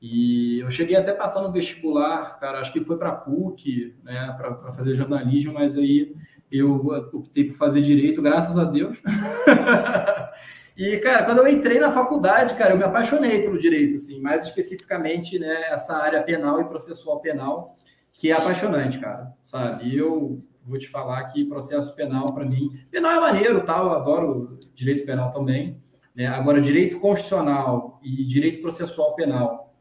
E 0.00 0.60
eu 0.60 0.70
cheguei 0.70 0.94
até 0.94 1.12
passar 1.12 1.42
no 1.42 1.50
vestibular, 1.50 2.38
cara, 2.38 2.60
acho 2.60 2.72
que 2.72 2.84
foi 2.84 2.96
para 2.96 3.10
PUC, 3.10 3.96
né, 4.04 4.32
para 4.38 4.70
fazer 4.70 4.94
jornalismo, 4.94 5.54
mas 5.54 5.76
aí 5.76 6.14
eu 6.52 6.86
optei 7.12 7.44
por 7.44 7.54
fazer 7.54 7.82
direito, 7.82 8.22
graças 8.22 8.56
a 8.56 8.62
Deus. 8.62 8.96
e, 10.76 10.98
cara, 10.98 11.24
quando 11.24 11.38
eu 11.38 11.48
entrei 11.48 11.80
na 11.80 11.90
faculdade, 11.90 12.54
cara, 12.54 12.74
eu 12.74 12.78
me 12.78 12.84
apaixonei 12.84 13.42
pelo 13.42 13.58
direito, 13.58 13.96
assim, 13.96 14.22
mais 14.22 14.44
especificamente, 14.44 15.36
né, 15.36 15.64
essa 15.70 15.96
área 15.96 16.22
penal 16.22 16.60
e 16.60 16.68
processual 16.68 17.20
penal 17.20 17.76
que 18.18 18.32
é 18.32 18.34
apaixonante, 18.34 18.98
cara, 18.98 19.32
sabe? 19.44 19.96
Eu 19.96 20.42
vou 20.66 20.76
te 20.76 20.88
falar 20.88 21.22
que 21.26 21.44
processo 21.44 21.94
penal, 21.94 22.34
para 22.34 22.44
mim, 22.44 22.68
penal 22.90 23.12
é 23.12 23.20
maneiro, 23.20 23.64
tal, 23.64 23.86
eu 23.86 23.92
adoro 23.92 24.58
direito 24.74 25.06
penal 25.06 25.32
também. 25.32 25.80
Né? 26.16 26.26
Agora, 26.26 26.60
direito 26.60 26.98
constitucional 26.98 28.00
e 28.02 28.26
direito 28.26 28.60
processual 28.60 29.14
penal 29.14 29.72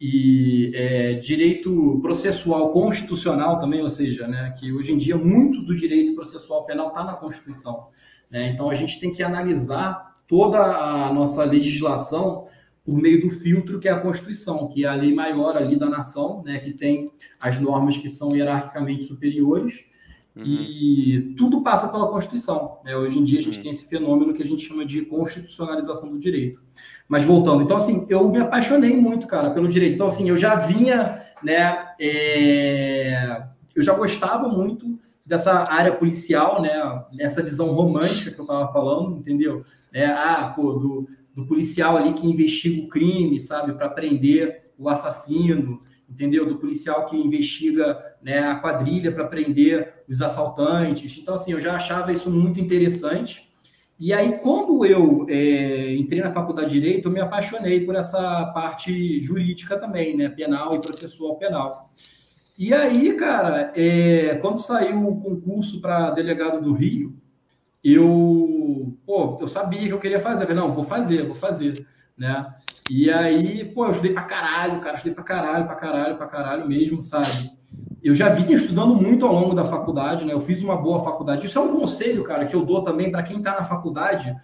e 0.00 0.72
é, 0.74 1.12
direito 1.14 2.00
processual 2.00 2.72
constitucional 2.72 3.58
também, 3.58 3.82
ou 3.82 3.90
seja, 3.90 4.26
né, 4.26 4.54
que 4.58 4.72
hoje 4.72 4.90
em 4.90 4.98
dia 4.98 5.16
muito 5.16 5.62
do 5.62 5.76
direito 5.76 6.14
processual 6.14 6.64
penal 6.64 6.88
está 6.88 7.04
na 7.04 7.12
Constituição. 7.12 7.88
Né? 8.30 8.48
Então, 8.48 8.70
a 8.70 8.74
gente 8.74 8.98
tem 8.98 9.12
que 9.12 9.22
analisar 9.22 10.16
toda 10.26 10.58
a 10.58 11.12
nossa 11.12 11.44
legislação 11.44 12.48
por 12.84 12.98
meio 12.98 13.20
do 13.20 13.30
filtro 13.30 13.78
que 13.78 13.88
é 13.88 13.92
a 13.92 14.00
Constituição, 14.00 14.68
que 14.68 14.84
é 14.84 14.88
a 14.88 14.94
lei 14.94 15.14
maior 15.14 15.56
ali 15.56 15.76
da 15.78 15.88
nação, 15.88 16.42
né, 16.44 16.58
que 16.58 16.72
tem 16.72 17.10
as 17.38 17.60
normas 17.60 17.96
que 17.96 18.08
são 18.08 18.34
hierarquicamente 18.34 19.04
superiores, 19.04 19.84
uhum. 20.34 20.44
e 20.44 21.34
tudo 21.38 21.62
passa 21.62 21.88
pela 21.88 22.08
Constituição. 22.08 22.78
Né? 22.84 22.96
Hoje 22.96 23.18
em 23.18 23.24
dia 23.24 23.38
a 23.38 23.42
gente 23.42 23.56
uhum. 23.58 23.62
tem 23.62 23.70
esse 23.70 23.88
fenômeno 23.88 24.34
que 24.34 24.42
a 24.42 24.46
gente 24.46 24.66
chama 24.66 24.84
de 24.84 25.02
constitucionalização 25.02 26.10
do 26.10 26.18
direito. 26.18 26.60
Mas 27.08 27.24
voltando, 27.24 27.62
então 27.62 27.76
assim, 27.76 28.06
eu 28.08 28.28
me 28.28 28.38
apaixonei 28.38 28.96
muito, 28.96 29.26
cara, 29.26 29.50
pelo 29.50 29.68
direito. 29.68 29.94
Então 29.94 30.08
assim, 30.08 30.28
eu 30.28 30.36
já 30.36 30.56
vinha, 30.56 31.22
né, 31.42 31.86
é... 32.00 33.44
eu 33.76 33.82
já 33.82 33.94
gostava 33.94 34.48
muito 34.48 34.98
dessa 35.24 35.72
área 35.72 35.92
policial, 35.92 36.60
né, 36.60 36.72
essa 37.20 37.42
visão 37.44 37.68
romântica 37.68 38.32
que 38.32 38.40
eu 38.40 38.44
estava 38.44 38.72
falando, 38.72 39.16
entendeu? 39.16 39.64
É, 39.92 40.06
ah, 40.06 40.52
pô, 40.56 40.72
do 40.72 41.08
do 41.34 41.46
policial 41.46 41.96
ali 41.96 42.12
que 42.12 42.26
investiga 42.26 42.82
o 42.82 42.88
crime, 42.88 43.40
sabe, 43.40 43.72
para 43.72 43.88
prender 43.88 44.72
o 44.78 44.88
assassino, 44.88 45.82
entendeu? 46.08 46.46
Do 46.46 46.58
policial 46.58 47.06
que 47.06 47.16
investiga 47.16 47.98
né, 48.22 48.40
a 48.40 48.56
quadrilha 48.56 49.12
para 49.12 49.26
prender 49.26 50.04
os 50.08 50.20
assaltantes. 50.20 51.16
Então, 51.18 51.34
assim, 51.34 51.52
eu 51.52 51.60
já 51.60 51.74
achava 51.74 52.12
isso 52.12 52.30
muito 52.30 52.60
interessante. 52.60 53.50
E 53.98 54.12
aí, 54.12 54.38
quando 54.38 54.84
eu 54.84 55.26
é, 55.28 55.94
entrei 55.94 56.20
na 56.20 56.30
faculdade 56.30 56.70
de 56.70 56.80
Direito, 56.80 57.08
eu 57.08 57.12
me 57.12 57.20
apaixonei 57.20 57.84
por 57.84 57.94
essa 57.94 58.46
parte 58.46 59.20
jurídica 59.20 59.78
também, 59.78 60.16
né? 60.16 60.28
Penal 60.28 60.74
e 60.74 60.80
processual 60.80 61.36
penal. 61.36 61.92
E 62.58 62.74
aí, 62.74 63.14
cara, 63.14 63.72
é, 63.74 64.34
quando 64.36 64.58
saiu 64.58 65.08
o 65.08 65.20
concurso 65.20 65.80
para 65.80 66.10
delegado 66.10 66.60
do 66.60 66.74
Rio, 66.74 67.16
eu, 67.82 68.96
pô, 69.04 69.36
eu 69.40 69.46
sabia 69.46 69.86
que 69.86 69.92
eu 69.92 69.98
queria 69.98 70.20
fazer. 70.20 70.44
Eu 70.44 70.48
falei, 70.48 70.62
não, 70.62 70.72
vou 70.72 70.84
fazer, 70.84 71.26
vou 71.26 71.34
fazer, 71.34 71.86
né? 72.16 72.54
E 72.90 73.10
aí, 73.10 73.64
pô, 73.64 73.86
eu 73.86 73.92
estudei 73.92 74.12
pra 74.12 74.22
caralho, 74.22 74.80
cara, 74.80 74.94
estudei 74.94 75.14
pra 75.14 75.24
caralho, 75.24 75.66
pra 75.66 75.74
caralho, 75.74 76.16
pra 76.16 76.26
caralho 76.26 76.68
mesmo, 76.68 77.02
sabe? 77.02 77.50
Eu 78.02 78.14
já 78.14 78.28
vinha 78.28 78.54
estudando 78.54 78.94
muito 78.94 79.24
ao 79.24 79.32
longo 79.32 79.54
da 79.54 79.64
faculdade, 79.64 80.24
né? 80.24 80.32
Eu 80.32 80.40
fiz 80.40 80.60
uma 80.60 80.76
boa 80.76 81.04
faculdade. 81.04 81.46
Isso 81.46 81.58
é 81.58 81.62
um 81.62 81.76
conselho, 81.76 82.24
cara, 82.24 82.46
que 82.46 82.54
eu 82.54 82.64
dou 82.64 82.82
também 82.82 83.10
para 83.10 83.22
quem 83.22 83.40
tá 83.40 83.52
na 83.52 83.64
faculdade. 83.64 84.34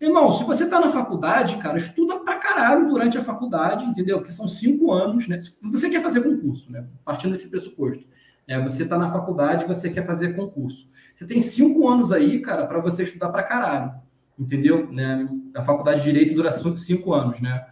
Irmão, 0.00 0.30
se 0.30 0.44
você 0.44 0.70
tá 0.70 0.78
na 0.78 0.88
faculdade, 0.88 1.56
cara, 1.56 1.76
estuda 1.76 2.20
pra 2.20 2.36
caralho 2.36 2.88
durante 2.88 3.18
a 3.18 3.22
faculdade, 3.22 3.84
entendeu? 3.84 4.18
Porque 4.18 4.30
são 4.30 4.46
cinco 4.46 4.92
anos, 4.92 5.26
né? 5.26 5.40
Se 5.40 5.58
você 5.60 5.90
quer 5.90 6.00
fazer 6.00 6.22
concurso, 6.22 6.70
né? 6.70 6.86
Partindo 7.04 7.32
desse 7.32 7.50
pressuposto. 7.50 8.04
É, 8.48 8.58
você 8.60 8.88
tá 8.88 8.96
na 8.96 9.12
faculdade, 9.12 9.66
você 9.66 9.90
quer 9.90 10.06
fazer 10.06 10.34
concurso. 10.34 10.90
Você 11.14 11.26
tem 11.26 11.40
cinco 11.40 11.86
anos 11.86 12.10
aí, 12.10 12.40
cara, 12.40 12.66
para 12.66 12.80
você 12.80 13.02
estudar 13.02 13.28
para 13.28 13.42
caralho, 13.42 13.92
entendeu? 14.38 14.90
Né? 14.90 15.28
A 15.54 15.60
faculdade 15.60 15.98
de 15.98 16.04
Direito 16.04 16.34
dura 16.34 16.50
cinco 16.50 17.12
anos, 17.12 17.40
né? 17.40 17.66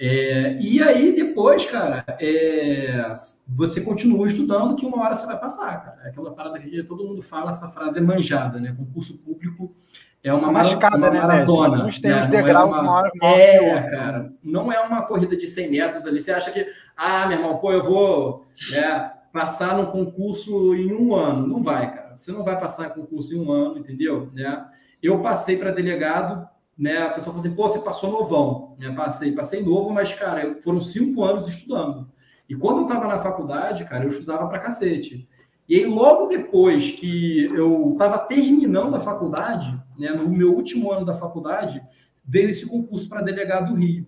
É, 0.00 0.56
e 0.60 0.80
aí, 0.80 1.12
depois, 1.12 1.66
cara, 1.66 2.04
é, 2.20 3.12
você 3.48 3.80
continua 3.80 4.28
estudando 4.28 4.76
que 4.76 4.86
uma 4.86 5.02
hora 5.02 5.16
você 5.16 5.26
vai 5.26 5.40
passar, 5.40 5.82
cara. 5.82 5.98
É 6.04 6.10
aquela 6.10 6.30
parada 6.32 6.58
que 6.60 6.82
todo 6.84 7.04
mundo 7.04 7.20
fala, 7.20 7.48
essa 7.48 7.68
frase 7.68 7.98
é 7.98 8.02
manjada, 8.02 8.60
né? 8.60 8.72
Concurso 8.76 9.18
público 9.18 9.74
é 10.22 10.32
uma, 10.32 10.52
Mascada, 10.52 10.96
uma 10.96 11.10
né, 11.10 11.20
maratona. 11.20 11.84
Né? 11.84 11.90
Tem 12.00 12.10
né? 12.10 12.26
degraus 12.28 12.76
é 12.76 12.80
uma... 12.80 12.82
maior, 12.82 13.10
É, 13.22 13.82
cara, 13.90 14.32
não 14.42 14.70
é 14.70 14.78
uma 14.80 15.02
corrida 15.02 15.36
de 15.36 15.48
100 15.48 15.70
metros 15.70 16.06
ali. 16.06 16.20
Você 16.20 16.30
acha 16.30 16.50
que, 16.52 16.66
ah, 16.96 17.26
meu 17.26 17.38
irmão, 17.38 17.58
pô, 17.58 17.72
eu 17.72 17.82
vou 17.82 18.46
né, 18.70 19.12
passar 19.32 19.76
no 19.76 19.90
concurso 19.90 20.74
em 20.74 20.92
um 20.92 21.14
ano. 21.14 21.46
Não 21.46 21.62
vai, 21.62 21.94
cara. 21.94 22.16
Você 22.16 22.32
não 22.32 22.44
vai 22.44 22.58
passar 22.58 22.88
em 22.88 23.00
concurso 23.00 23.34
em 23.34 23.40
um 23.40 23.50
ano, 23.52 23.78
entendeu? 23.78 24.30
Né? 24.32 24.66
Eu 25.02 25.20
passei 25.20 25.56
para 25.56 25.70
delegado, 25.70 26.48
né? 26.76 26.98
A 26.98 27.10
pessoa 27.10 27.34
falou 27.34 27.46
assim, 27.46 27.54
pô, 27.54 27.68
você 27.68 27.80
passou 27.80 28.10
novão. 28.10 28.76
Né? 28.78 28.90
Passei, 28.92 29.32
passei 29.32 29.62
novo, 29.62 29.90
mas, 29.90 30.12
cara, 30.14 30.58
foram 30.62 30.80
cinco 30.80 31.22
anos 31.24 31.46
estudando. 31.46 32.10
E 32.48 32.54
quando 32.54 32.78
eu 32.78 32.82
estava 32.84 33.06
na 33.06 33.18
faculdade, 33.18 33.84
cara, 33.84 34.04
eu 34.04 34.08
estudava 34.08 34.48
para 34.48 34.58
cacete. 34.58 35.28
E 35.68 35.74
aí, 35.74 35.84
logo 35.84 36.28
depois 36.28 36.92
que 36.92 37.44
eu 37.44 37.92
estava 37.92 38.18
terminando 38.20 38.94
a 38.94 39.00
faculdade, 39.00 39.78
né, 39.98 40.10
no 40.12 40.26
meu 40.30 40.54
último 40.54 40.90
ano 40.90 41.04
da 41.04 41.12
faculdade, 41.12 41.82
veio 42.26 42.48
esse 42.48 42.66
concurso 42.66 43.06
para 43.06 43.20
delegado 43.20 43.68
do 43.68 43.74
Rio. 43.74 44.06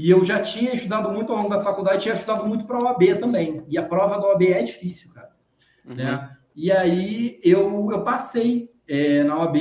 E 0.00 0.08
eu 0.08 0.24
já 0.24 0.40
tinha 0.40 0.72
estudado 0.72 1.10
muito 1.10 1.30
ao 1.30 1.36
longo 1.36 1.50
da 1.50 1.62
faculdade, 1.62 2.04
tinha 2.04 2.14
estudado 2.14 2.46
muito 2.46 2.64
para 2.64 2.78
a 2.78 2.82
OAB 2.84 3.18
também. 3.20 3.62
E 3.68 3.76
a 3.76 3.82
prova 3.82 4.18
da 4.18 4.28
OAB 4.28 4.44
é 4.44 4.62
difícil, 4.62 5.12
cara. 5.12 5.28
Uhum. 5.84 5.94
Né? 5.94 6.36
E 6.56 6.72
aí 6.72 7.38
eu, 7.44 7.90
eu 7.92 8.02
passei 8.02 8.70
é, 8.88 9.22
na 9.22 9.36
OAB 9.38 9.56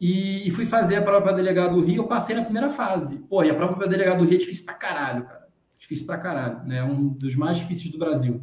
e, 0.00 0.48
e, 0.48 0.50
fui 0.50 0.64
fazer 0.64 0.96
a 0.96 1.02
prova 1.02 1.20
para 1.20 1.32
delegado 1.32 1.74
do 1.74 1.84
Rio. 1.84 1.96
Eu 1.98 2.06
passei 2.06 2.34
na 2.34 2.42
primeira 2.42 2.70
fase. 2.70 3.18
Pô, 3.28 3.44
e 3.44 3.50
a 3.50 3.54
prova 3.54 3.74
para 3.74 3.86
delegado 3.86 4.16
do 4.20 4.24
Rio 4.24 4.36
é 4.36 4.38
difícil 4.38 4.64
pra 4.64 4.72
caralho, 4.72 5.24
cara. 5.24 5.46
Difícil 5.78 6.06
pra 6.06 6.16
caralho. 6.16 6.64
Né? 6.66 6.82
Um 6.82 7.08
dos 7.08 7.36
mais 7.36 7.58
difíceis 7.58 7.92
do 7.92 7.98
Brasil. 7.98 8.42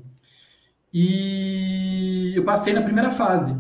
E 0.93 2.31
eu 2.35 2.43
passei 2.43 2.73
na 2.73 2.83
primeira 2.83 3.09
fase. 3.09 3.57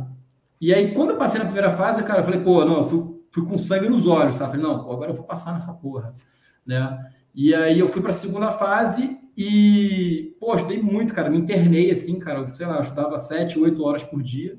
E 0.61 0.71
aí, 0.71 0.93
quando 0.93 1.09
eu 1.09 1.17
passei 1.17 1.39
na 1.39 1.45
primeira 1.45 1.71
fase, 1.71 2.03
cara, 2.03 2.19
eu 2.19 2.23
falei, 2.23 2.39
pô, 2.39 2.63
não, 2.63 2.77
eu 2.77 2.85
fui, 2.85 3.19
fui 3.31 3.45
com 3.47 3.57
sangue 3.57 3.89
nos 3.89 4.05
olhos, 4.05 4.35
sabe? 4.35 4.51
Falei, 4.51 4.63
não, 4.67 4.91
agora 4.91 5.09
eu 5.09 5.15
vou 5.15 5.25
passar 5.25 5.53
nessa 5.53 5.73
porra, 5.73 6.15
né? 6.63 7.16
E 7.33 7.53
aí 7.53 7.79
eu 7.79 7.87
fui 7.87 8.01
para 8.01 8.11
a 8.11 8.13
segunda 8.13 8.51
fase 8.51 9.19
e, 9.37 10.35
pô, 10.39 10.55
estudei 10.55 10.81
muito, 10.81 11.13
cara, 11.13 11.29
me 11.29 11.37
internei 11.37 11.91
assim, 11.91 12.19
cara, 12.19 12.47
sei 12.47 12.65
lá, 12.65 12.77
eu 12.77 12.81
estudava 12.81 13.17
sete, 13.17 13.59
oito 13.59 13.83
horas 13.83 14.03
por 14.03 14.21
dia, 14.23 14.57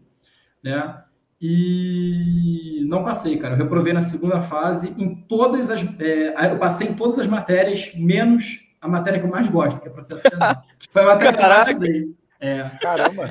né? 0.63 1.03
E 1.41 2.85
não 2.89 3.05
passei, 3.05 3.37
cara. 3.39 3.55
Eu 3.55 3.59
reprovei 3.59 3.93
na 3.93 4.01
segunda 4.01 4.41
fase 4.41 4.95
em 4.99 5.15
todas 5.15 5.71
as. 5.71 5.83
É, 6.01 6.53
eu 6.53 6.59
passei 6.59 6.89
em 6.89 6.95
todas 6.95 7.19
as 7.19 7.29
matérias, 7.29 7.93
menos 7.95 8.69
a 8.81 8.89
matéria 8.89 9.21
que 9.21 9.27
eu 9.27 9.31
mais 9.31 9.49
gosto, 9.49 9.81
que 9.81 9.89
é 9.89 9.91
processo 9.91 10.23
penal. 10.29 10.63
Foi 10.91 11.03
a 11.03 11.07
matéria 11.07 11.33
que 11.37 11.45
eu 11.45 11.49
mais 11.49 11.69
estudei. 11.69 12.15
É. 12.41 12.71
Caramba! 12.81 13.31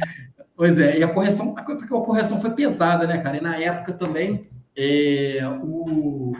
Pois 0.55 0.79
é, 0.79 0.97
e 0.97 1.03
a 1.03 1.07
correção, 1.07 1.53
porque 1.53 1.71
a 1.71 1.87
correção 1.87 2.41
foi 2.41 2.51
pesada, 2.51 3.05
né, 3.05 3.19
cara? 3.19 3.37
E 3.37 3.41
na 3.41 3.57
época 3.57 3.93
também, 3.93 4.47
é, 4.75 5.35
o, 5.61 6.33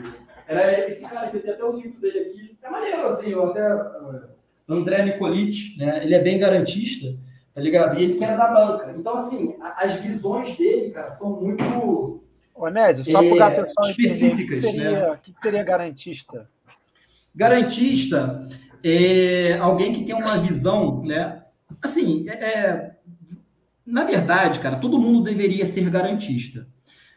era 0.48 0.88
esse 0.88 1.08
cara 1.08 1.30
que 1.30 1.38
tem 1.38 1.52
até 1.52 1.64
o 1.64 1.76
livro 1.76 2.00
dele 2.00 2.18
aqui, 2.18 2.58
é 2.62 2.70
maneiro, 2.70 3.08
assim, 3.08 3.30
eu 3.30 3.50
até. 3.50 3.74
Uh, 3.74 4.38
André 4.68 5.04
Nicolite, 5.04 5.78
né? 5.78 6.04
Ele 6.04 6.14
é 6.14 6.22
bem 6.22 6.38
garantista, 6.38 7.16
tá 7.54 7.60
ligado? 7.60 7.98
E 7.98 8.04
ele 8.04 8.14
quer 8.14 8.36
da 8.36 8.52
banca. 8.52 8.94
Então, 8.98 9.14
assim, 9.14 9.56
as 9.76 9.94
visões 10.00 10.56
dele, 10.56 10.90
cara, 10.90 11.08
são 11.08 11.40
muito. 11.40 12.22
Onésio, 12.54 13.04
só 13.04 13.22
é, 13.22 13.34
para 13.34 13.64
pessoa 13.64 13.90
específicas, 13.90 14.64
entender, 14.64 14.92
né? 14.92 15.10
O 15.10 15.18
que 15.18 15.34
seria 15.42 15.62
garantista? 15.62 16.50
Garantista 17.34 18.48
é 18.82 19.56
alguém 19.58 19.92
que 19.92 20.04
tem 20.04 20.14
uma 20.14 20.36
visão, 20.38 21.02
né? 21.02 21.44
Assim, 21.82 22.28
é, 22.28 22.32
é 22.34 22.90
na 23.86 24.04
verdade, 24.04 24.60
cara, 24.60 24.76
todo 24.76 24.98
mundo 24.98 25.22
deveria 25.22 25.66
ser 25.66 25.88
garantista, 25.88 26.66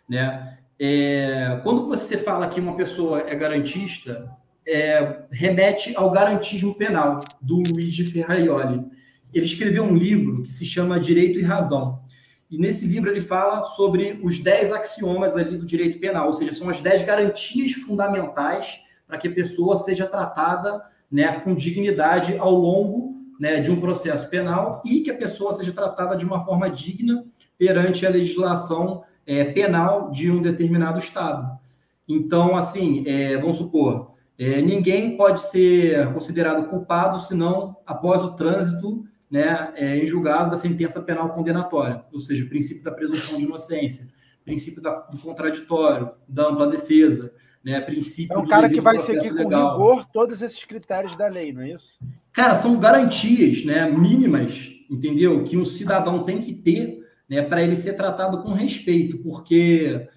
né? 0.07 0.57
É, 0.83 1.61
quando 1.61 1.85
você 1.85 2.17
fala 2.17 2.47
que 2.47 2.59
uma 2.59 2.75
pessoa 2.75 3.19
é 3.29 3.35
garantista, 3.35 4.35
é, 4.67 5.25
remete 5.31 5.95
ao 5.95 6.09
garantismo 6.09 6.73
penal 6.73 7.23
do 7.39 7.57
Luigi 7.57 8.03
Ferraioli. 8.05 8.83
Ele 9.31 9.45
escreveu 9.45 9.83
um 9.83 9.95
livro 9.95 10.41
que 10.41 10.49
se 10.49 10.65
chama 10.65 10.99
Direito 10.99 11.37
e 11.37 11.43
Razão. 11.43 12.01
E 12.49 12.57
nesse 12.57 12.87
livro 12.87 13.11
ele 13.11 13.21
fala 13.21 13.61
sobre 13.61 14.19
os 14.23 14.39
10 14.39 14.71
axiomas 14.71 15.37
ali 15.37 15.55
do 15.55 15.67
direito 15.67 15.99
penal, 15.99 16.25
ou 16.25 16.33
seja, 16.33 16.51
são 16.51 16.67
as 16.67 16.79
10 16.79 17.03
garantias 17.03 17.73
fundamentais 17.73 18.79
para 19.05 19.19
que 19.19 19.27
a 19.27 19.31
pessoa 19.31 19.75
seja 19.75 20.07
tratada 20.07 20.81
né, 21.11 21.41
com 21.41 21.53
dignidade 21.53 22.35
ao 22.39 22.55
longo 22.55 23.21
né, 23.39 23.59
de 23.59 23.69
um 23.69 23.79
processo 23.79 24.27
penal 24.31 24.81
e 24.83 25.01
que 25.01 25.11
a 25.11 25.15
pessoa 25.15 25.53
seja 25.53 25.71
tratada 25.71 26.17
de 26.17 26.25
uma 26.25 26.43
forma 26.43 26.71
digna 26.71 27.23
perante 27.55 28.03
a 28.03 28.09
legislação 28.09 29.03
é, 29.25 29.45
penal 29.45 30.11
de 30.11 30.29
um 30.31 30.41
determinado 30.41 30.99
Estado. 30.99 31.59
Então, 32.07 32.55
assim, 32.55 33.03
é, 33.07 33.37
vamos 33.37 33.57
supor, 33.57 34.11
é, 34.37 34.61
ninguém 34.61 35.15
pode 35.15 35.39
ser 35.39 36.11
considerado 36.13 36.67
culpado 36.67 37.19
senão 37.19 37.77
após 37.85 38.23
o 38.23 38.35
trânsito 38.35 39.05
né, 39.29 39.71
é, 39.75 39.97
em 39.97 40.05
julgado 40.05 40.51
da 40.51 40.57
sentença 40.57 41.01
penal 41.01 41.29
condenatória, 41.29 42.03
ou 42.11 42.19
seja, 42.19 42.43
o 42.43 42.49
princípio 42.49 42.83
da 42.83 42.91
presunção 42.91 43.37
de 43.37 43.45
inocência, 43.45 44.09
princípio 44.43 44.81
da, 44.81 44.91
do 45.01 45.17
contraditório, 45.19 46.11
da 46.27 46.49
ampla 46.49 46.67
defesa, 46.67 47.33
né, 47.63 47.79
princípio 47.79 48.33
é 48.33 48.39
um 48.39 48.47
cara 48.47 48.67
que 48.69 48.81
vai 48.81 48.97
seguir 48.99 49.29
com 49.29 49.47
rigor 49.47 50.05
todos 50.11 50.41
esses 50.41 50.63
critérios 50.65 51.15
da 51.15 51.27
lei, 51.27 51.53
não 51.53 51.61
é 51.61 51.73
isso? 51.73 51.99
Cara, 52.33 52.55
são 52.55 52.79
garantias, 52.79 53.63
né, 53.63 53.89
mínimas, 53.89 54.71
entendeu? 54.89 55.43
Que 55.43 55.55
um 55.55 55.63
cidadão 55.63 56.23
tem 56.23 56.41
que 56.41 56.53
ter, 56.53 57.00
né, 57.31 57.41
para 57.41 57.63
ele 57.63 57.77
ser 57.77 57.93
tratado 57.93 58.43
com 58.43 58.51
respeito, 58.51 59.19
porque 59.19 60.09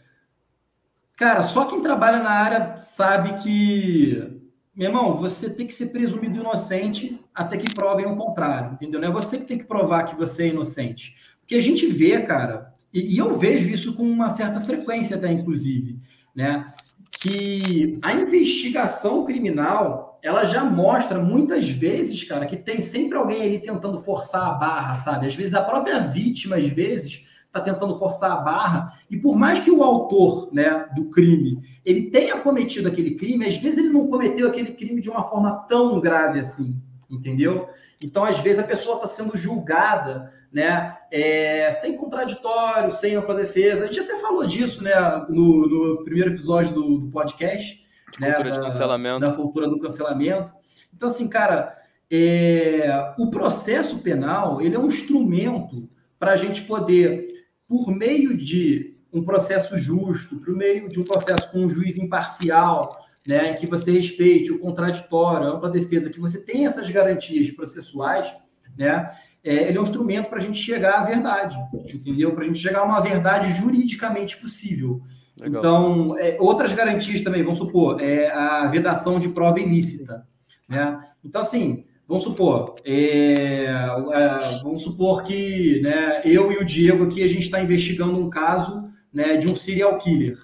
cara, 1.16 1.42
só 1.42 1.66
quem 1.66 1.80
trabalha 1.80 2.20
na 2.20 2.30
área 2.30 2.76
sabe 2.76 3.40
que, 3.40 4.40
meu 4.74 4.88
irmão, 4.88 5.16
você 5.16 5.54
tem 5.54 5.64
que 5.64 5.72
ser 5.72 5.90
presumido 5.92 6.40
inocente 6.40 7.24
até 7.32 7.56
que 7.56 7.72
provem 7.72 8.04
o 8.06 8.16
contrário, 8.16 8.72
entendeu? 8.72 9.00
Não 9.00 9.08
é 9.08 9.12
você 9.12 9.38
que 9.38 9.44
tem 9.44 9.58
que 9.58 9.64
provar 9.64 10.06
que 10.06 10.16
você 10.16 10.46
é 10.46 10.48
inocente. 10.48 11.14
Porque 11.38 11.54
a 11.54 11.62
gente 11.62 11.86
vê, 11.86 12.20
cara, 12.20 12.74
e, 12.92 13.14
e 13.14 13.18
eu 13.18 13.38
vejo 13.38 13.70
isso 13.70 13.94
com 13.94 14.02
uma 14.02 14.28
certa 14.28 14.60
frequência 14.60 15.16
até, 15.16 15.30
inclusive, 15.30 16.00
né? 16.34 16.74
que 17.20 17.96
a 18.02 18.12
investigação 18.12 19.24
criminal 19.24 20.13
ela 20.24 20.44
já 20.44 20.64
mostra 20.64 21.18
muitas 21.18 21.68
vezes, 21.68 22.24
cara, 22.24 22.46
que 22.46 22.56
tem 22.56 22.80
sempre 22.80 23.18
alguém 23.18 23.42
ali 23.42 23.58
tentando 23.58 24.00
forçar 24.00 24.48
a 24.48 24.52
barra, 24.54 24.94
sabe? 24.94 25.26
Às 25.26 25.34
vezes 25.34 25.52
a 25.52 25.62
própria 25.62 26.00
vítima, 26.00 26.56
às 26.56 26.66
vezes, 26.66 27.26
está 27.46 27.60
tentando 27.60 27.98
forçar 27.98 28.32
a 28.32 28.36
barra, 28.36 28.98
e 29.10 29.18
por 29.18 29.36
mais 29.36 29.58
que 29.58 29.70
o 29.70 29.84
autor 29.84 30.48
né, 30.50 30.86
do 30.96 31.10
crime 31.10 31.62
ele 31.84 32.10
tenha 32.10 32.40
cometido 32.40 32.88
aquele 32.88 33.16
crime, 33.16 33.46
às 33.46 33.58
vezes 33.58 33.78
ele 33.78 33.90
não 33.90 34.08
cometeu 34.08 34.48
aquele 34.48 34.72
crime 34.72 35.02
de 35.02 35.10
uma 35.10 35.22
forma 35.22 35.52
tão 35.68 36.00
grave 36.00 36.40
assim, 36.40 36.80
entendeu? 37.10 37.68
Então, 38.02 38.24
às 38.24 38.38
vezes, 38.38 38.58
a 38.58 38.66
pessoa 38.66 38.96
está 38.96 39.06
sendo 39.06 39.36
julgada 39.36 40.32
né? 40.54 40.96
É, 41.10 41.68
sem 41.72 41.96
contraditório, 41.96 42.92
sem 42.92 43.16
ampla 43.16 43.34
defesa. 43.34 43.84
A 43.84 43.86
gente 43.88 43.98
até 43.98 44.20
falou 44.20 44.46
disso, 44.46 44.84
né, 44.84 44.94
no, 45.28 45.66
no 45.66 46.04
primeiro 46.04 46.30
episódio 46.30 46.72
do, 46.72 46.98
do 46.98 47.10
podcast, 47.10 47.83
né, 48.18 48.32
cultura 48.32 48.50
da, 48.50 48.56
de 48.56 48.64
cancelamento. 48.64 49.20
da 49.20 49.32
cultura 49.32 49.68
do 49.68 49.78
cancelamento. 49.78 50.52
Então, 50.94 51.08
assim, 51.08 51.28
cara, 51.28 51.74
é, 52.10 53.14
o 53.18 53.30
processo 53.30 53.98
penal 53.98 54.60
ele 54.60 54.74
é 54.74 54.78
um 54.78 54.86
instrumento 54.86 55.88
para 56.18 56.32
a 56.32 56.36
gente 56.36 56.62
poder, 56.62 57.46
por 57.66 57.88
meio 57.90 58.36
de 58.36 58.96
um 59.12 59.24
processo 59.24 59.76
justo, 59.78 60.36
por 60.36 60.54
meio 60.54 60.88
de 60.88 61.00
um 61.00 61.04
processo 61.04 61.50
com 61.50 61.60
um 61.60 61.68
juiz 61.68 61.96
imparcial, 61.96 62.98
né, 63.26 63.52
em 63.52 63.54
que 63.54 63.66
você 63.66 63.92
respeite 63.92 64.52
o 64.52 64.58
contraditório, 64.58 65.46
a 65.46 65.50
ampla 65.52 65.70
defesa, 65.70 66.10
que 66.10 66.20
você 66.20 66.44
tem 66.44 66.66
essas 66.66 66.90
garantias 66.90 67.50
processuais, 67.50 68.34
né, 68.76 69.10
é, 69.42 69.68
ele 69.68 69.78
é 69.78 69.80
um 69.80 69.84
instrumento 69.84 70.28
para 70.28 70.38
a 70.38 70.42
gente 70.42 70.58
chegar 70.58 71.00
à 71.00 71.04
verdade, 71.04 71.56
entendeu? 71.94 72.32
Para 72.34 72.44
a 72.44 72.46
gente 72.46 72.58
chegar 72.58 72.80
a 72.80 72.84
uma 72.84 73.00
verdade 73.00 73.52
juridicamente 73.52 74.38
possível. 74.38 75.02
Legal. 75.40 75.58
Então, 75.58 76.18
é, 76.18 76.36
outras 76.40 76.72
garantias 76.72 77.22
também, 77.22 77.42
vamos 77.42 77.58
supor, 77.58 78.00
é 78.00 78.30
a 78.30 78.66
vedação 78.68 79.18
de 79.18 79.28
prova 79.28 79.58
ilícita. 79.58 80.26
Né? 80.68 81.00
Então, 81.24 81.40
assim, 81.40 81.84
vamos 82.06 82.22
supor, 82.22 82.76
é, 82.84 83.64
é, 83.64 84.60
vamos 84.62 84.82
supor 84.82 85.24
que 85.24 85.80
né, 85.82 86.22
eu 86.24 86.52
e 86.52 86.56
o 86.56 86.64
Diego 86.64 87.04
aqui, 87.04 87.22
a 87.22 87.28
gente 87.28 87.42
está 87.42 87.60
investigando 87.60 88.18
um 88.18 88.30
caso 88.30 88.88
né, 89.12 89.36
de 89.36 89.48
um 89.48 89.54
serial 89.54 89.98
killer. 89.98 90.38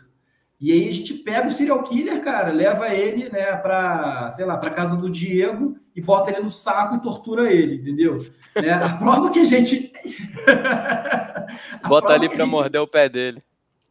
E 0.60 0.72
aí 0.72 0.88
a 0.88 0.92
gente 0.92 1.14
pega 1.14 1.48
o 1.48 1.50
serial 1.50 1.82
killer, 1.82 2.22
cara, 2.22 2.52
leva 2.52 2.92
ele, 2.92 3.30
né, 3.30 3.56
para, 3.56 4.28
sei 4.30 4.44
lá, 4.44 4.58
para 4.58 4.70
casa 4.70 4.94
do 4.96 5.08
Diego 5.08 5.76
e 5.96 6.02
bota 6.02 6.30
ele 6.30 6.42
no 6.42 6.50
saco 6.50 6.96
e 6.96 7.00
tortura 7.00 7.50
ele, 7.50 7.76
entendeu? 7.76 8.18
É, 8.54 8.70
a 8.70 8.88
prova 8.90 9.30
que 9.30 9.38
a 9.38 9.44
gente 9.44 9.90
a 11.82 11.88
bota 11.88 12.08
ali 12.08 12.28
para 12.28 12.38
gente... 12.38 12.50
morder 12.50 12.80
o 12.80 12.86
pé 12.86 13.08
dele. 13.08 13.42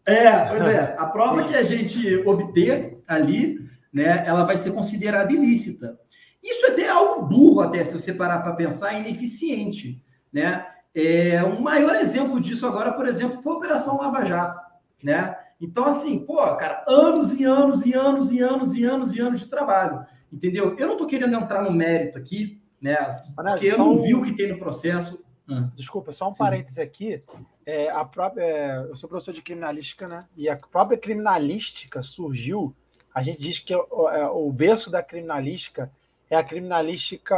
É, 0.09 0.45
pois 0.49 0.63
é. 0.63 0.95
A 0.99 1.05
prova 1.05 1.43
que 1.43 1.55
a 1.55 1.63
gente 1.63 2.17
obter 2.25 3.01
ali, 3.07 3.59
né, 3.93 4.23
ela 4.25 4.43
vai 4.43 4.57
ser 4.57 4.71
considerada 4.71 5.31
ilícita. 5.31 5.97
Isso 6.41 6.65
é 6.67 6.69
até 6.71 6.89
algo 6.89 7.25
burro, 7.25 7.61
até 7.61 7.83
se 7.83 7.93
você 7.93 8.13
parar 8.13 8.39
para 8.39 8.53
pensar, 8.53 8.93
é 8.93 8.99
ineficiente, 9.01 10.01
né? 10.31 10.65
É, 10.95 11.43
um 11.43 11.61
maior 11.61 11.95
exemplo 11.95 12.39
disso 12.39 12.65
agora, 12.65 12.93
por 12.93 13.07
exemplo, 13.07 13.41
foi 13.41 13.53
a 13.53 13.57
Operação 13.57 13.97
Lava 13.97 14.23
Jato, 14.25 14.59
né? 15.03 15.35
Então, 15.61 15.85
assim, 15.85 16.25
pô, 16.25 16.37
cara, 16.55 16.83
anos 16.87 17.37
e 17.37 17.43
anos 17.43 17.85
e 17.85 17.93
anos 17.93 18.31
e 18.31 18.41
anos 18.41 18.73
e 18.73 18.83
anos 18.85 19.15
e 19.15 19.19
anos 19.19 19.39
de 19.41 19.47
trabalho, 19.47 20.05
entendeu? 20.31 20.75
Eu 20.77 20.87
não 20.87 20.93
estou 20.93 21.07
querendo 21.07 21.35
entrar 21.35 21.61
no 21.61 21.71
mérito 21.71 22.17
aqui, 22.17 22.61
né? 22.81 22.95
Porque 23.35 23.67
eu 23.67 23.77
não 23.77 24.01
vi 24.01 24.15
o 24.15 24.21
que 24.21 24.31
tem 24.31 24.49
no 24.49 24.57
processo. 24.57 25.23
Ah. 25.49 25.69
Desculpa, 25.75 26.13
só 26.13 26.27
um 26.27 26.31
Sim. 26.31 26.37
parênteses 26.39 26.77
aqui. 26.77 27.23
É, 27.65 27.89
a 27.89 28.05
própria, 28.05 28.43
é, 28.43 28.77
eu 28.89 28.95
sou 28.95 29.09
professor 29.09 29.33
de 29.33 29.41
criminalística, 29.41 30.07
né? 30.07 30.25
E 30.35 30.49
a 30.49 30.57
própria 30.57 30.97
criminalística 30.97 32.03
surgiu. 32.03 32.73
A 33.13 33.23
gente 33.23 33.41
diz 33.41 33.59
que 33.59 33.75
o, 33.75 34.09
é, 34.09 34.29
o 34.29 34.51
berço 34.51 34.89
da 34.89 35.01
criminalística 35.01 35.91
é 36.29 36.35
a 36.35 36.43
criminalística 36.43 37.35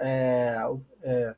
é, 0.00 0.66
é, 1.02 1.34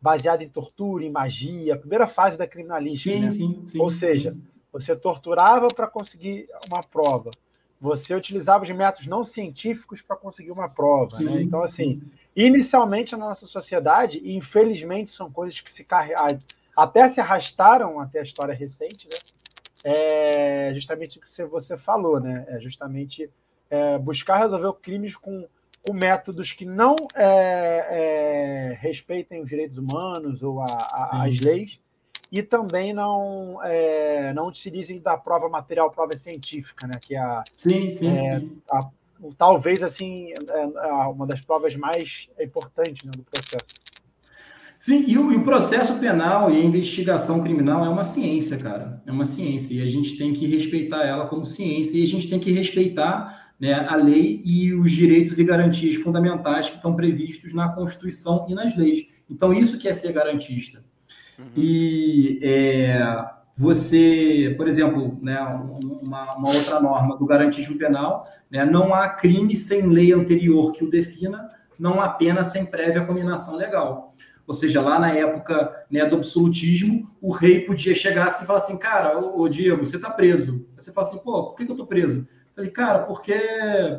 baseada 0.00 0.44
em 0.44 0.48
tortura, 0.48 1.04
em 1.04 1.10
magia, 1.10 1.74
a 1.74 1.78
primeira 1.78 2.06
fase 2.06 2.36
da 2.36 2.46
criminalística. 2.46 3.10
Sim, 3.10 3.20
né? 3.22 3.30
sim, 3.30 3.62
sim, 3.64 3.80
Ou 3.80 3.90
seja, 3.90 4.32
sim 4.32 4.42
você 4.76 4.94
torturava 4.94 5.68
para 5.68 5.86
conseguir 5.86 6.48
uma 6.68 6.82
prova. 6.82 7.30
você 7.80 8.14
utilizava 8.14 8.64
de 8.64 8.74
métodos 8.74 9.06
não 9.06 9.24
científicos 9.24 10.02
para 10.02 10.16
conseguir 10.16 10.50
uma 10.50 10.68
prova. 10.68 11.18
Né? 11.20 11.42
Então, 11.42 11.62
assim, 11.62 12.02
inicialmente 12.36 13.16
na 13.16 13.28
nossa 13.28 13.46
sociedade, 13.46 14.20
e 14.22 14.36
infelizmente 14.36 15.10
são 15.10 15.32
coisas 15.32 15.58
que 15.60 15.72
se 15.72 15.82
carregam, 15.82 16.38
até 16.76 17.08
se 17.08 17.20
arrastaram 17.20 17.98
até 17.98 18.20
a 18.20 18.22
história 18.22 18.54
recente, 18.54 19.08
né? 19.08 19.18
É 19.88 20.72
justamente 20.74 21.18
o 21.18 21.20
que 21.20 21.42
você 21.44 21.76
falou, 21.76 22.20
né? 22.20 22.44
É 22.48 22.60
justamente 22.60 23.30
é, 23.70 23.96
buscar 23.96 24.38
resolver 24.38 24.72
crimes 24.80 25.16
com, 25.16 25.46
com 25.82 25.92
métodos 25.94 26.52
que 26.52 26.64
não 26.64 26.96
é, 27.14 27.86
é, 28.70 28.78
respeitem 28.80 29.40
os 29.40 29.48
direitos 29.48 29.78
humanos 29.78 30.42
ou 30.42 30.60
a, 30.60 30.66
a, 30.66 31.24
as 31.24 31.38
leis 31.40 31.80
e 32.30 32.42
também 32.42 32.92
não 32.92 33.62
é, 33.62 34.34
não 34.34 34.48
utilizem 34.48 35.00
da 35.00 35.16
prova 35.16 35.48
material, 35.48 35.90
prova 35.90 36.16
científica, 36.16 36.86
né? 36.86 36.98
Que 37.00 37.14
é 37.14 37.20
a, 37.20 37.44
sim, 37.56 37.88
sim, 37.88 38.10
sim. 38.10 38.62
A, 38.68 38.88
talvez 39.36 39.82
assim 39.82 40.32
é, 40.32 40.60
é 40.60 40.92
uma 41.08 41.26
das 41.26 41.40
provas 41.40 41.74
mais 41.76 42.28
importantes 42.40 43.04
né, 43.04 43.12
do 43.16 43.24
processo. 43.24 43.74
Sim, 44.78 45.04
e 45.06 45.16
o, 45.18 45.32
e 45.32 45.36
o, 45.36 45.42
processo 45.42 45.98
penal 45.98 46.50
e 46.50 46.56
a 46.56 46.64
investigação 46.64 47.42
criminal 47.42 47.84
é 47.84 47.88
uma 47.88 48.04
ciência, 48.04 48.58
cara. 48.58 49.02
É 49.06 49.10
uma 49.10 49.24
ciência. 49.24 49.74
E 49.74 49.82
a 49.82 49.86
gente 49.86 50.18
tem 50.18 50.32
que 50.32 50.46
respeitar 50.46 51.02
ela 51.02 51.26
como 51.26 51.46
ciência 51.46 51.98
e 51.98 52.02
a 52.02 52.06
gente 52.06 52.28
tem 52.28 52.38
que 52.38 52.52
respeitar 52.52 53.52
né, 53.58 53.72
a 53.72 53.96
lei 53.96 54.42
e 54.44 54.74
os 54.74 54.90
direitos 54.90 55.38
e 55.38 55.44
garantias 55.44 55.96
fundamentais 55.96 56.68
que 56.68 56.76
estão 56.76 56.94
previstos 56.94 57.54
na 57.54 57.70
Constituição 57.70 58.46
e 58.48 58.54
nas 58.54 58.76
leis. 58.76 59.06
Então, 59.30 59.52
isso 59.52 59.78
que 59.78 59.88
é 59.88 59.92
ser 59.92 60.12
garantista. 60.12 60.84
Uhum. 61.38 61.46
E 61.56 62.38
é, 62.42 63.02
você, 63.56 64.54
por 64.58 64.68
exemplo, 64.68 65.18
né, 65.22 65.40
uma, 65.40 66.34
uma, 66.36 66.48
outra 66.48 66.78
norma 66.78 67.16
do 67.16 67.24
garantismo 67.24 67.78
penal, 67.78 68.28
né, 68.50 68.66
não 68.66 68.92
há 68.92 69.08
crime 69.08 69.56
sem 69.56 69.86
lei 69.86 70.12
anterior 70.12 70.72
que 70.72 70.84
o 70.84 70.90
defina, 70.90 71.50
não 71.78 71.98
há 72.00 72.08
pena 72.10 72.44
sem 72.44 72.66
prévia 72.66 73.04
combinação 73.04 73.56
legal. 73.56 74.12
Ou 74.46 74.52
seja, 74.52 74.80
lá 74.82 74.98
na 74.98 75.12
época 75.12 75.74
né, 75.90 76.04
do 76.04 76.16
absolutismo, 76.16 77.10
o 77.20 77.32
rei 77.32 77.60
podia 77.60 77.94
chegar 77.94 78.28
assim 78.28 78.44
e 78.44 78.46
falar 78.46 78.58
assim, 78.58 78.78
cara, 78.78 79.18
ô, 79.18 79.40
ô 79.40 79.48
Diego, 79.48 79.84
você 79.84 79.96
está 79.96 80.10
preso. 80.10 80.66
Aí 80.76 80.82
você 80.82 80.92
fala 80.92 81.06
assim, 81.06 81.18
pô, 81.18 81.46
por 81.46 81.56
que, 81.56 81.64
que 81.64 81.70
eu 81.70 81.74
estou 81.74 81.86
preso? 81.86 82.20
Eu 82.20 82.54
falei, 82.54 82.70
cara, 82.70 82.98
porque 83.00 83.34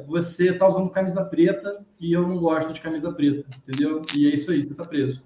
você 0.07 0.51
está 0.51 0.67
usando 0.67 0.89
camisa 0.91 1.25
preta 1.25 1.83
e 1.99 2.13
eu 2.13 2.27
não 2.27 2.37
gosto 2.37 2.71
de 2.71 2.79
camisa 2.79 3.11
preta, 3.11 3.43
entendeu? 3.57 4.03
E 4.15 4.27
é 4.27 4.35
isso 4.35 4.51
aí, 4.51 4.63
você 4.63 4.71
está 4.71 4.85
preso. 4.85 5.23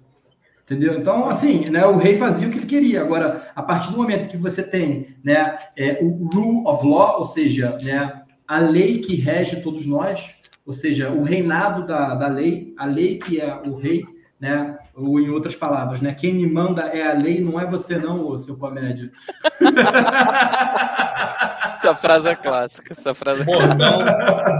Entendeu? 0.72 0.98
Então, 0.98 1.28
assim, 1.28 1.68
né, 1.68 1.84
o 1.84 1.98
rei 1.98 2.16
fazia 2.16 2.48
o 2.48 2.50
que 2.50 2.56
ele 2.56 2.66
queria. 2.66 3.02
Agora, 3.02 3.46
a 3.54 3.62
partir 3.62 3.90
do 3.90 3.98
momento 3.98 4.26
que 4.26 4.38
você 4.38 4.62
tem 4.62 5.08
né, 5.22 5.58
é, 5.76 5.98
o 6.00 6.30
rule 6.32 6.66
of 6.66 6.86
law, 6.86 7.18
ou 7.18 7.26
seja, 7.26 7.76
né, 7.82 8.22
a 8.48 8.58
lei 8.58 9.00
que 9.00 9.14
rege 9.14 9.60
todos 9.60 9.84
nós, 9.84 10.30
ou 10.64 10.72
seja, 10.72 11.10
o 11.10 11.24
reinado 11.24 11.86
da, 11.86 12.14
da 12.14 12.26
lei, 12.26 12.72
a 12.78 12.86
lei 12.86 13.18
que 13.18 13.38
é 13.38 13.54
o 13.66 13.76
rei, 13.76 14.02
né? 14.40 14.78
Ou 14.96 15.20
em 15.20 15.28
outras 15.28 15.54
palavras, 15.54 16.00
né? 16.00 16.14
Quem 16.14 16.34
me 16.34 16.46
manda 16.46 16.82
é 16.82 17.06
a 17.06 17.12
lei, 17.12 17.40
não 17.40 17.60
é 17.60 17.66
você 17.66 17.98
não, 17.98 18.26
ô 18.26 18.38
seu 18.38 18.56
comédia. 18.56 19.12
essa 21.82 21.96
frase 21.96 22.28
é 22.28 22.36
clássica, 22.36 22.92
essa 22.92 23.12
frase 23.12 23.42
é 23.42 23.44
bordão, 23.44 23.98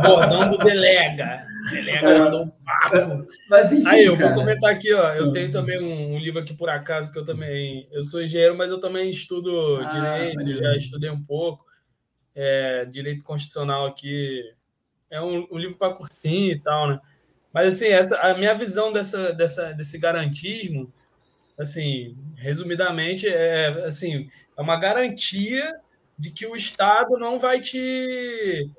bordão 0.03 0.51
do 0.51 0.59
delega. 0.59 1.47
Delega 1.71 2.09
é, 2.09 2.19
mandou 2.19 2.43
um 2.43 2.49
papo. 2.49 3.29
Mas 3.49 3.73
enfim, 3.73 3.89
Aí, 3.89 4.05
eu 4.05 4.17
cara. 4.17 4.35
vou 4.35 4.41
comentar 4.41 4.71
aqui, 4.71 4.93
ó. 4.93 5.13
Eu 5.15 5.31
tenho 5.31 5.51
também 5.51 5.81
um, 5.81 6.15
um, 6.15 6.19
livro 6.19 6.41
aqui 6.41 6.53
por 6.53 6.69
acaso 6.69 7.13
que 7.13 7.19
eu 7.19 7.25
também. 7.25 7.89
Eu 7.93 8.03
sou 8.03 8.21
engenheiro, 8.21 8.57
mas 8.57 8.71
eu 8.71 8.81
também 8.81 9.09
estudo 9.09 9.77
ah, 9.77 9.85
direito, 9.85 10.57
já 10.57 10.77
estudei 10.77 11.11
um 11.11 11.23
pouco. 11.23 11.65
É, 12.35 12.85
direito 12.87 13.23
constitucional 13.23 13.87
aqui. 13.87 14.43
É 15.09 15.21
um, 15.21 15.47
um 15.51 15.59
livro 15.59 15.77
para 15.77 15.95
cursinho 15.95 16.53
e 16.53 16.59
tal, 16.59 16.89
né? 16.89 17.01
Mas 17.53 17.75
assim, 17.75 17.89
essa, 17.89 18.19
a 18.19 18.37
minha 18.37 18.55
visão 18.55 18.93
dessa, 18.93 19.33
dessa, 19.33 19.73
desse 19.75 19.99
garantismo, 19.99 20.93
assim, 21.59 22.17
resumidamente, 22.35 23.29
é 23.29 23.85
assim, 23.85 24.29
é 24.57 24.61
uma 24.61 24.77
garantia 24.77 25.71
de 26.19 26.31
que 26.31 26.47
o 26.47 26.57
Estado 26.57 27.19
não 27.19 27.39
vai 27.39 27.61
te 27.61 28.71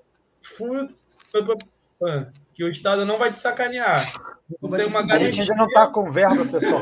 que 2.53 2.63
o 2.63 2.69
Estado 2.69 3.05
não 3.05 3.17
vai 3.17 3.31
te 3.31 3.39
sacanear. 3.39 4.39
Não 4.61 4.69
tem 4.71 4.85
uma 4.85 5.01
garantia. 5.01 5.29
A 5.29 5.31
gente 5.31 5.41
ainda 5.41 5.55
não 5.55 5.67
está 5.67 5.87
com 5.87 6.11
verba, 6.11 6.45
pessoal. 6.45 6.81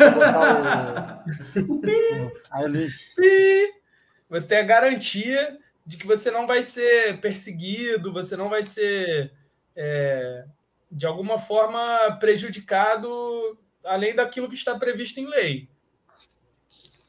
Você 4.29 4.47
tem 4.47 4.57
a 4.57 4.63
garantia 4.63 5.59
de 5.85 5.97
que 5.97 6.07
você 6.07 6.31
não 6.31 6.45
vai 6.45 6.61
ser 6.61 7.19
perseguido, 7.19 8.13
você 8.13 8.35
não 8.35 8.49
vai 8.49 8.63
ser 8.63 9.31
é, 9.75 10.45
de 10.91 11.05
alguma 11.05 11.37
forma 11.37 12.17
prejudicado 12.19 13.57
além 13.83 14.15
daquilo 14.15 14.47
que 14.47 14.55
está 14.55 14.77
previsto 14.77 15.19
em 15.19 15.27
lei. 15.27 15.69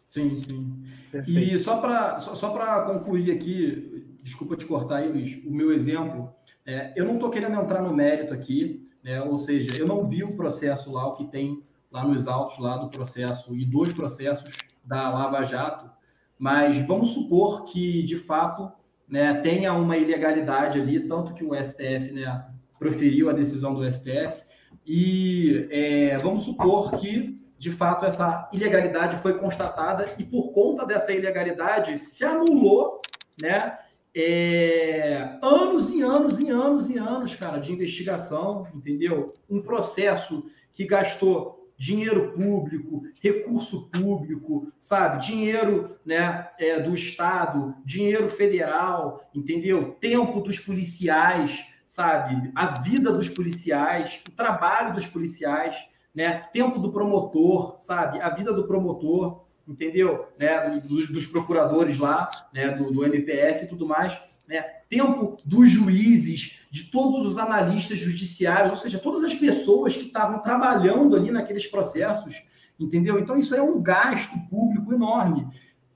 Sim, 0.08 0.38
sim. 0.38 0.81
Perfeito. 1.12 1.38
E 1.38 1.58
só 1.58 1.76
para 1.76 2.18
só, 2.18 2.34
só 2.34 2.84
concluir 2.86 3.30
aqui, 3.30 4.16
desculpa 4.22 4.56
te 4.56 4.64
cortar 4.64 4.96
aí, 4.96 5.12
Luiz, 5.12 5.44
o 5.44 5.52
meu 5.52 5.72
exemplo, 5.72 6.32
é, 6.64 6.92
eu 6.96 7.04
não 7.04 7.14
estou 7.14 7.28
querendo 7.28 7.60
entrar 7.60 7.82
no 7.82 7.94
mérito 7.94 8.32
aqui, 8.32 8.88
né, 9.04 9.20
ou 9.20 9.36
seja, 9.36 9.78
eu 9.78 9.86
não 9.86 10.06
vi 10.06 10.24
o 10.24 10.34
processo 10.34 10.90
lá, 10.90 11.06
o 11.06 11.14
que 11.14 11.26
tem 11.26 11.62
lá 11.90 12.02
nos 12.02 12.26
autos 12.26 12.58
lá 12.58 12.78
do 12.78 12.88
processo 12.88 13.54
e 13.54 13.66
dois 13.66 13.92
processos 13.92 14.56
da 14.82 15.10
Lava 15.10 15.42
Jato, 15.42 15.90
mas 16.38 16.78
vamos 16.86 17.10
supor 17.10 17.64
que, 17.64 18.02
de 18.02 18.16
fato, 18.16 18.72
né, 19.06 19.34
tenha 19.34 19.74
uma 19.74 19.98
ilegalidade 19.98 20.80
ali, 20.80 20.98
tanto 21.00 21.34
que 21.34 21.44
o 21.44 21.54
STF 21.54 22.10
né, 22.12 22.46
proferiu 22.78 23.28
a 23.28 23.34
decisão 23.34 23.74
do 23.74 23.84
STF. 23.92 24.42
E 24.86 25.68
é, 25.70 26.16
vamos 26.18 26.44
supor 26.44 26.98
que, 26.98 27.38
de 27.62 27.70
fato, 27.70 28.04
essa 28.04 28.50
ilegalidade 28.52 29.18
foi 29.18 29.38
constatada 29.38 30.16
e, 30.18 30.24
por 30.24 30.50
conta 30.50 30.84
dessa 30.84 31.12
ilegalidade, 31.12 31.96
se 31.96 32.24
anulou 32.24 33.00
né, 33.40 33.78
é, 34.12 35.38
anos 35.40 35.88
e 35.90 36.02
anos 36.02 36.40
e 36.40 36.50
anos 36.50 36.90
e 36.90 36.98
anos, 36.98 37.36
cara, 37.36 37.58
de 37.58 37.72
investigação, 37.72 38.66
entendeu? 38.74 39.36
Um 39.48 39.62
processo 39.62 40.44
que 40.72 40.84
gastou 40.84 41.70
dinheiro 41.78 42.32
público, 42.32 43.04
recurso 43.22 43.88
público, 43.92 44.72
sabe? 44.80 45.24
Dinheiro 45.24 45.96
né, 46.04 46.48
é, 46.58 46.80
do 46.80 46.92
Estado, 46.92 47.76
dinheiro 47.84 48.28
federal, 48.28 49.30
entendeu? 49.32 49.96
Tempo 50.00 50.40
dos 50.40 50.58
policiais, 50.58 51.64
sabe? 51.86 52.50
A 52.56 52.80
vida 52.80 53.12
dos 53.12 53.28
policiais, 53.28 54.20
o 54.28 54.32
trabalho 54.32 54.94
dos 54.94 55.06
policiais, 55.06 55.91
né? 56.14 56.44
Tempo 56.52 56.78
do 56.78 56.92
promotor, 56.92 57.76
sabe? 57.78 58.20
A 58.20 58.30
vida 58.30 58.52
do 58.52 58.66
promotor, 58.66 59.44
entendeu? 59.66 60.26
Né? 60.38 60.80
Dos, 60.84 61.10
dos 61.10 61.26
procuradores 61.26 61.98
lá, 61.98 62.30
né? 62.52 62.70
Do, 62.70 62.90
do 62.90 63.04
MPF 63.04 63.64
e 63.64 63.68
tudo 63.68 63.86
mais. 63.86 64.18
Né? 64.46 64.60
Tempo 64.88 65.38
dos 65.44 65.70
juízes, 65.70 66.60
de 66.70 66.84
todos 66.90 67.26
os 67.26 67.38
analistas 67.38 67.98
judiciários, 67.98 68.70
ou 68.70 68.76
seja, 68.76 68.98
todas 68.98 69.24
as 69.24 69.34
pessoas 69.34 69.96
que 69.96 70.06
estavam 70.06 70.40
trabalhando 70.40 71.16
ali 71.16 71.30
naqueles 71.30 71.66
processos, 71.66 72.42
entendeu? 72.78 73.18
Então, 73.18 73.36
isso 73.36 73.54
é 73.54 73.62
um 73.62 73.80
gasto 73.80 74.36
público 74.50 74.92
enorme. 74.92 75.46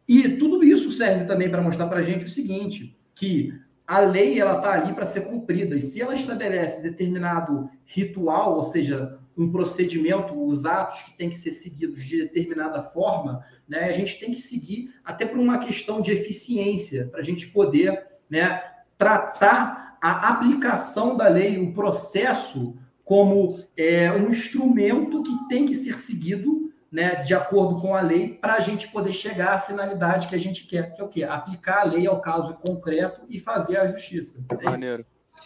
E 0.08 0.28
tudo 0.36 0.62
isso 0.62 0.90
serve 0.90 1.24
também 1.24 1.50
para 1.50 1.60
mostrar 1.60 1.86
para 1.86 1.98
a 1.98 2.02
gente 2.02 2.24
o 2.24 2.30
seguinte, 2.30 2.96
que 3.14 3.52
a 3.86 4.00
lei 4.00 4.40
ela 4.40 4.56
está 4.56 4.72
ali 4.72 4.92
para 4.92 5.04
ser 5.04 5.22
cumprida. 5.22 5.76
E 5.76 5.80
se 5.80 6.00
ela 6.00 6.14
estabelece 6.14 6.82
determinado 6.82 7.68
ritual, 7.84 8.54
ou 8.54 8.62
seja, 8.62 9.18
um 9.36 9.50
procedimento, 9.50 10.46
os 10.46 10.64
atos 10.64 11.02
que 11.02 11.16
têm 11.16 11.28
que 11.28 11.36
ser 11.36 11.50
seguidos 11.50 12.04
de 12.04 12.22
determinada 12.22 12.82
forma, 12.82 13.44
né, 13.68 13.84
a 13.84 13.92
gente 13.92 14.18
tem 14.18 14.30
que 14.30 14.38
seguir 14.38 14.94
até 15.04 15.26
por 15.26 15.38
uma 15.38 15.58
questão 15.58 16.00
de 16.00 16.12
eficiência, 16.12 17.08
para 17.08 17.20
a 17.20 17.24
gente 17.24 17.48
poder 17.48 18.06
né, 18.30 18.62
tratar 18.96 19.98
a 20.00 20.30
aplicação 20.30 21.16
da 21.16 21.28
lei, 21.28 21.58
o 21.58 21.72
processo, 21.72 22.76
como 23.04 23.60
é, 23.76 24.10
um 24.10 24.28
instrumento 24.30 25.22
que 25.22 25.48
tem 25.48 25.66
que 25.66 25.74
ser 25.74 25.98
seguido 25.98 26.72
né, 26.90 27.16
de 27.16 27.34
acordo 27.34 27.80
com 27.80 27.94
a 27.94 28.00
lei, 28.00 28.32
para 28.32 28.54
a 28.54 28.60
gente 28.60 28.88
poder 28.88 29.12
chegar 29.12 29.54
à 29.54 29.58
finalidade 29.58 30.28
que 30.28 30.34
a 30.34 30.38
gente 30.38 30.66
quer, 30.66 30.94
que 30.94 31.00
é 31.00 31.04
o 31.04 31.08
quê? 31.08 31.24
Aplicar 31.24 31.80
a 31.80 31.84
lei 31.84 32.06
ao 32.06 32.20
caso 32.20 32.54
concreto 32.54 33.22
e 33.28 33.38
fazer 33.38 33.76
a 33.78 33.86
justiça. 33.86 34.44
É 34.60 34.64
maneiro. 34.64 35.04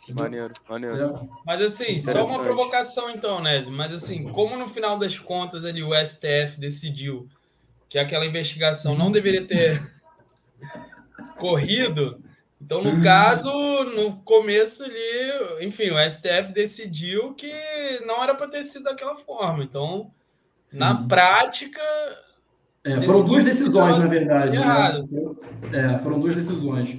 Maneiro, 0.09 0.55
maneiro. 0.68 1.29
Mas 1.46 1.62
assim, 1.62 2.00
só 2.00 2.24
uma 2.24 2.42
provocação 2.42 3.11
então, 3.11 3.40
Nézio. 3.40 3.72
Mas 3.72 3.92
assim, 3.92 4.24
como 4.33 4.57
no 4.57 4.66
final 4.66 4.98
das 4.98 5.18
contas 5.18 5.64
ali 5.64 5.83
o 5.83 5.94
STF 5.94 6.59
decidiu 6.59 7.29
que 7.88 7.98
aquela 7.98 8.26
investigação 8.26 8.96
não 8.96 9.11
deveria 9.11 9.44
ter 9.44 9.81
corrido, 11.38 12.20
então 12.61 12.83
no 12.83 13.03
caso, 13.03 13.50
no 13.85 14.16
começo 14.18 14.85
ali, 14.85 15.64
enfim, 15.66 15.90
o 15.90 16.11
STF 16.11 16.53
decidiu 16.53 17.35
que 17.35 17.53
não 18.05 18.22
era 18.22 18.35
para 18.35 18.48
ter 18.48 18.64
sido 18.64 18.85
daquela 18.85 19.16
forma. 19.16 19.64
Então, 19.64 20.11
Sim. 20.70 20.79
Na 20.79 20.94
prática. 20.94 21.81
É, 22.85 23.00
foram 23.03 23.24
duas 23.24 23.44
decisões, 23.44 23.98
na 23.98 24.07
verdade. 24.07 24.59
Né? 24.59 25.07
É, 25.72 25.98
foram 25.98 26.20
duas 26.20 26.37
decisões. 26.37 26.96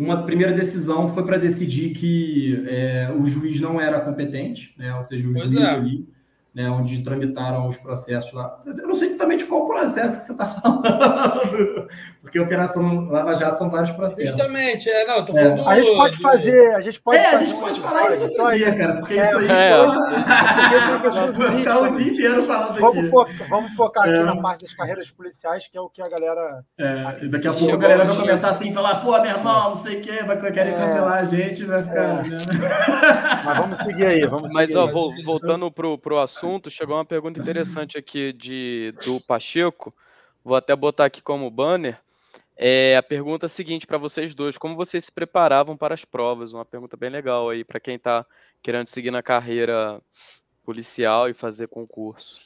Uma 0.00 0.24
primeira 0.24 0.52
decisão 0.52 1.10
foi 1.10 1.24
para 1.24 1.36
decidir 1.36 1.90
que 1.90 2.64
é, 2.66 3.14
o 3.16 3.26
juiz 3.26 3.60
não 3.60 3.78
era 3.78 4.00
competente, 4.00 4.74
né? 4.78 4.94
ou 4.96 5.02
seja, 5.02 5.28
o 5.28 5.32
pois 5.32 5.50
juiz 5.50 5.62
é. 5.62 5.70
ali 5.70 6.08
né, 6.54 6.68
onde 6.68 7.02
tramitaram 7.02 7.68
os 7.68 7.76
processos 7.76 8.32
lá. 8.32 8.60
Eu 8.66 8.88
não 8.88 8.94
sei 8.94 9.08
exatamente 9.08 9.44
qual 9.44 9.66
processo 9.66 10.20
que 10.20 10.26
você 10.26 10.32
está 10.32 10.46
falando, 10.60 11.88
porque 12.20 12.38
a 12.38 12.42
Operação 12.42 13.08
Lava 13.08 13.34
Jato 13.36 13.58
são 13.58 13.70
vários 13.70 13.92
processos. 13.92 14.30
Justamente, 14.30 14.88
é, 14.88 15.06
não, 15.06 15.24
tô 15.24 15.32
falando 15.32 15.60
é. 15.60 15.66
A 15.66 15.80
gente 15.80 15.96
pode 15.96 16.18
fazer, 16.18 16.74
a 16.74 16.80
gente 16.80 17.00
pode 17.00 17.18
É, 17.18 17.26
a 17.34 17.38
gente 17.38 17.54
pode 17.54 17.80
falar 17.80 18.12
isso 18.12 18.24
outro 18.24 18.56
dia, 18.56 18.74
cara, 18.74 18.96
porque 18.96 19.14
é, 19.14 19.28
isso 19.28 19.38
aí 19.38 19.48
é. 19.48 19.76
vai 21.38 21.54
ficar 21.54 21.78
o 21.80 21.90
dia 21.90 22.12
inteiro 22.12 22.42
falando 22.42 22.80
vamos 22.80 22.98
aqui. 22.98 23.10
Focar, 23.10 23.48
vamos 23.48 23.74
focar 23.74 24.04
aqui 24.04 24.14
é. 24.14 24.24
na 24.24 24.36
parte 24.36 24.64
das 24.64 24.74
carreiras 24.74 25.10
policiais, 25.10 25.68
que 25.70 25.78
é 25.78 25.80
o 25.80 25.88
que 25.88 26.02
a 26.02 26.08
galera... 26.08 26.64
É, 26.78 27.28
daqui 27.28 27.46
a 27.46 27.52
pouco 27.52 27.74
a 27.74 27.78
galera 27.78 28.04
vai 28.04 28.16
começar 28.16 28.48
assim, 28.48 28.74
falar, 28.74 28.96
pô, 28.96 29.12
meu 29.20 29.30
irmão, 29.30 29.70
não 29.70 29.76
sei 29.76 29.98
o 29.98 30.00
quê, 30.00 30.24
vai 30.24 30.36
querer 30.36 30.70
é. 30.70 30.72
cancelar 30.72 31.18
a 31.18 31.24
gente, 31.24 31.64
vai 31.64 31.82
ficar... 31.82 32.24
Né? 32.24 32.38
Mas 33.44 33.58
vamos 33.58 33.78
seguir 33.80 34.06
aí, 34.06 34.26
vamos 34.26 34.52
Mas, 34.52 34.68
seguir 34.68 34.78
ó, 34.78 34.86
aí. 34.86 35.22
voltando 35.22 35.70
pro, 35.70 35.96
pro 35.96 36.18
assunto, 36.18 36.39
assunto, 36.40 36.70
chegou 36.70 36.96
uma 36.96 37.04
pergunta 37.04 37.38
interessante 37.38 37.98
aqui 37.98 38.32
de, 38.32 38.94
do 39.04 39.20
Pacheco. 39.20 39.94
Vou 40.42 40.56
até 40.56 40.74
botar 40.74 41.04
aqui 41.04 41.20
como 41.20 41.50
banner. 41.50 42.00
É 42.56 42.96
a 42.96 43.02
pergunta 43.02 43.46
seguinte 43.46 43.86
para 43.86 43.98
vocês 43.98 44.34
dois: 44.34 44.56
como 44.56 44.74
vocês 44.74 45.04
se 45.04 45.12
preparavam 45.12 45.76
para 45.76 45.94
as 45.94 46.04
provas? 46.04 46.52
Uma 46.52 46.64
pergunta 46.64 46.96
bem 46.96 47.10
legal 47.10 47.48
aí 47.50 47.64
para 47.64 47.80
quem 47.80 47.96
está 47.96 48.24
querendo 48.62 48.86
seguir 48.86 49.10
na 49.10 49.22
carreira 49.22 50.00
policial 50.64 51.28
e 51.28 51.34
fazer 51.34 51.68
concurso. 51.68 52.40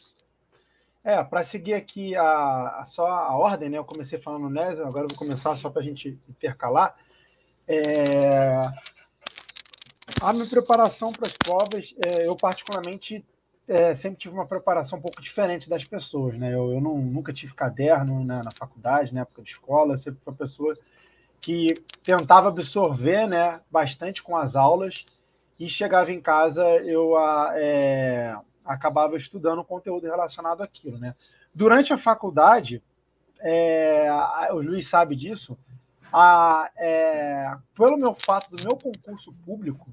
É, 1.02 1.22
para 1.22 1.44
seguir 1.44 1.74
aqui 1.74 2.16
a, 2.16 2.80
a, 2.80 2.86
só 2.86 3.06
a 3.06 3.36
ordem, 3.36 3.68
né? 3.68 3.78
Eu 3.78 3.84
comecei 3.84 4.18
falando 4.18 4.48
Nésio, 4.48 4.86
agora 4.86 5.04
eu 5.04 5.08
vou 5.08 5.18
começar 5.18 5.54
só 5.56 5.68
para 5.68 5.82
a 5.82 5.84
gente 5.84 6.18
intercalar. 6.28 6.96
É, 7.68 8.70
a 10.20 10.32
minha 10.32 10.46
preparação 10.46 11.12
para 11.12 11.26
as 11.26 11.36
provas, 11.36 11.94
é, 12.06 12.26
eu 12.26 12.36
particularmente 12.36 13.24
é, 13.66 13.94
sempre 13.94 14.18
tive 14.18 14.34
uma 14.34 14.46
preparação 14.46 14.98
um 14.98 15.02
pouco 15.02 15.22
diferente 15.22 15.68
das 15.68 15.84
pessoas, 15.84 16.36
né? 16.36 16.54
Eu, 16.54 16.72
eu 16.72 16.80
não, 16.80 16.98
nunca 16.98 17.32
tive 17.32 17.54
caderno 17.54 18.24
na, 18.24 18.42
na, 18.42 18.50
faculdade, 18.50 19.14
na 19.14 19.22
época 19.22 19.42
de 19.42 19.50
escola, 19.50 19.96
sempre 19.96 20.20
fui 20.22 20.32
uma 20.32 20.36
pessoa 20.36 20.76
que 21.40 21.82
tentava 22.02 22.48
absorver, 22.48 23.26
né, 23.26 23.60
bastante 23.70 24.22
com 24.22 24.34
as 24.34 24.56
aulas 24.56 25.04
e 25.58 25.68
chegava 25.68 26.10
em 26.10 26.20
casa 26.20 26.62
eu 26.78 27.14
é, 27.54 28.34
acabava 28.64 29.16
estudando 29.16 29.62
conteúdo 29.62 30.06
relacionado 30.06 30.62
àquilo, 30.62 30.98
né? 30.98 31.14
Durante 31.54 31.92
a 31.92 31.98
faculdade, 31.98 32.82
é, 33.40 34.08
o 34.50 34.56
Luiz 34.56 34.88
sabe 34.88 35.14
disso, 35.14 35.56
a, 36.12 36.70
é, 36.76 37.54
pelo 37.74 37.96
meu 37.96 38.14
fato 38.14 38.54
do 38.54 38.62
meu 38.62 38.76
concurso 38.76 39.32
público 39.44 39.92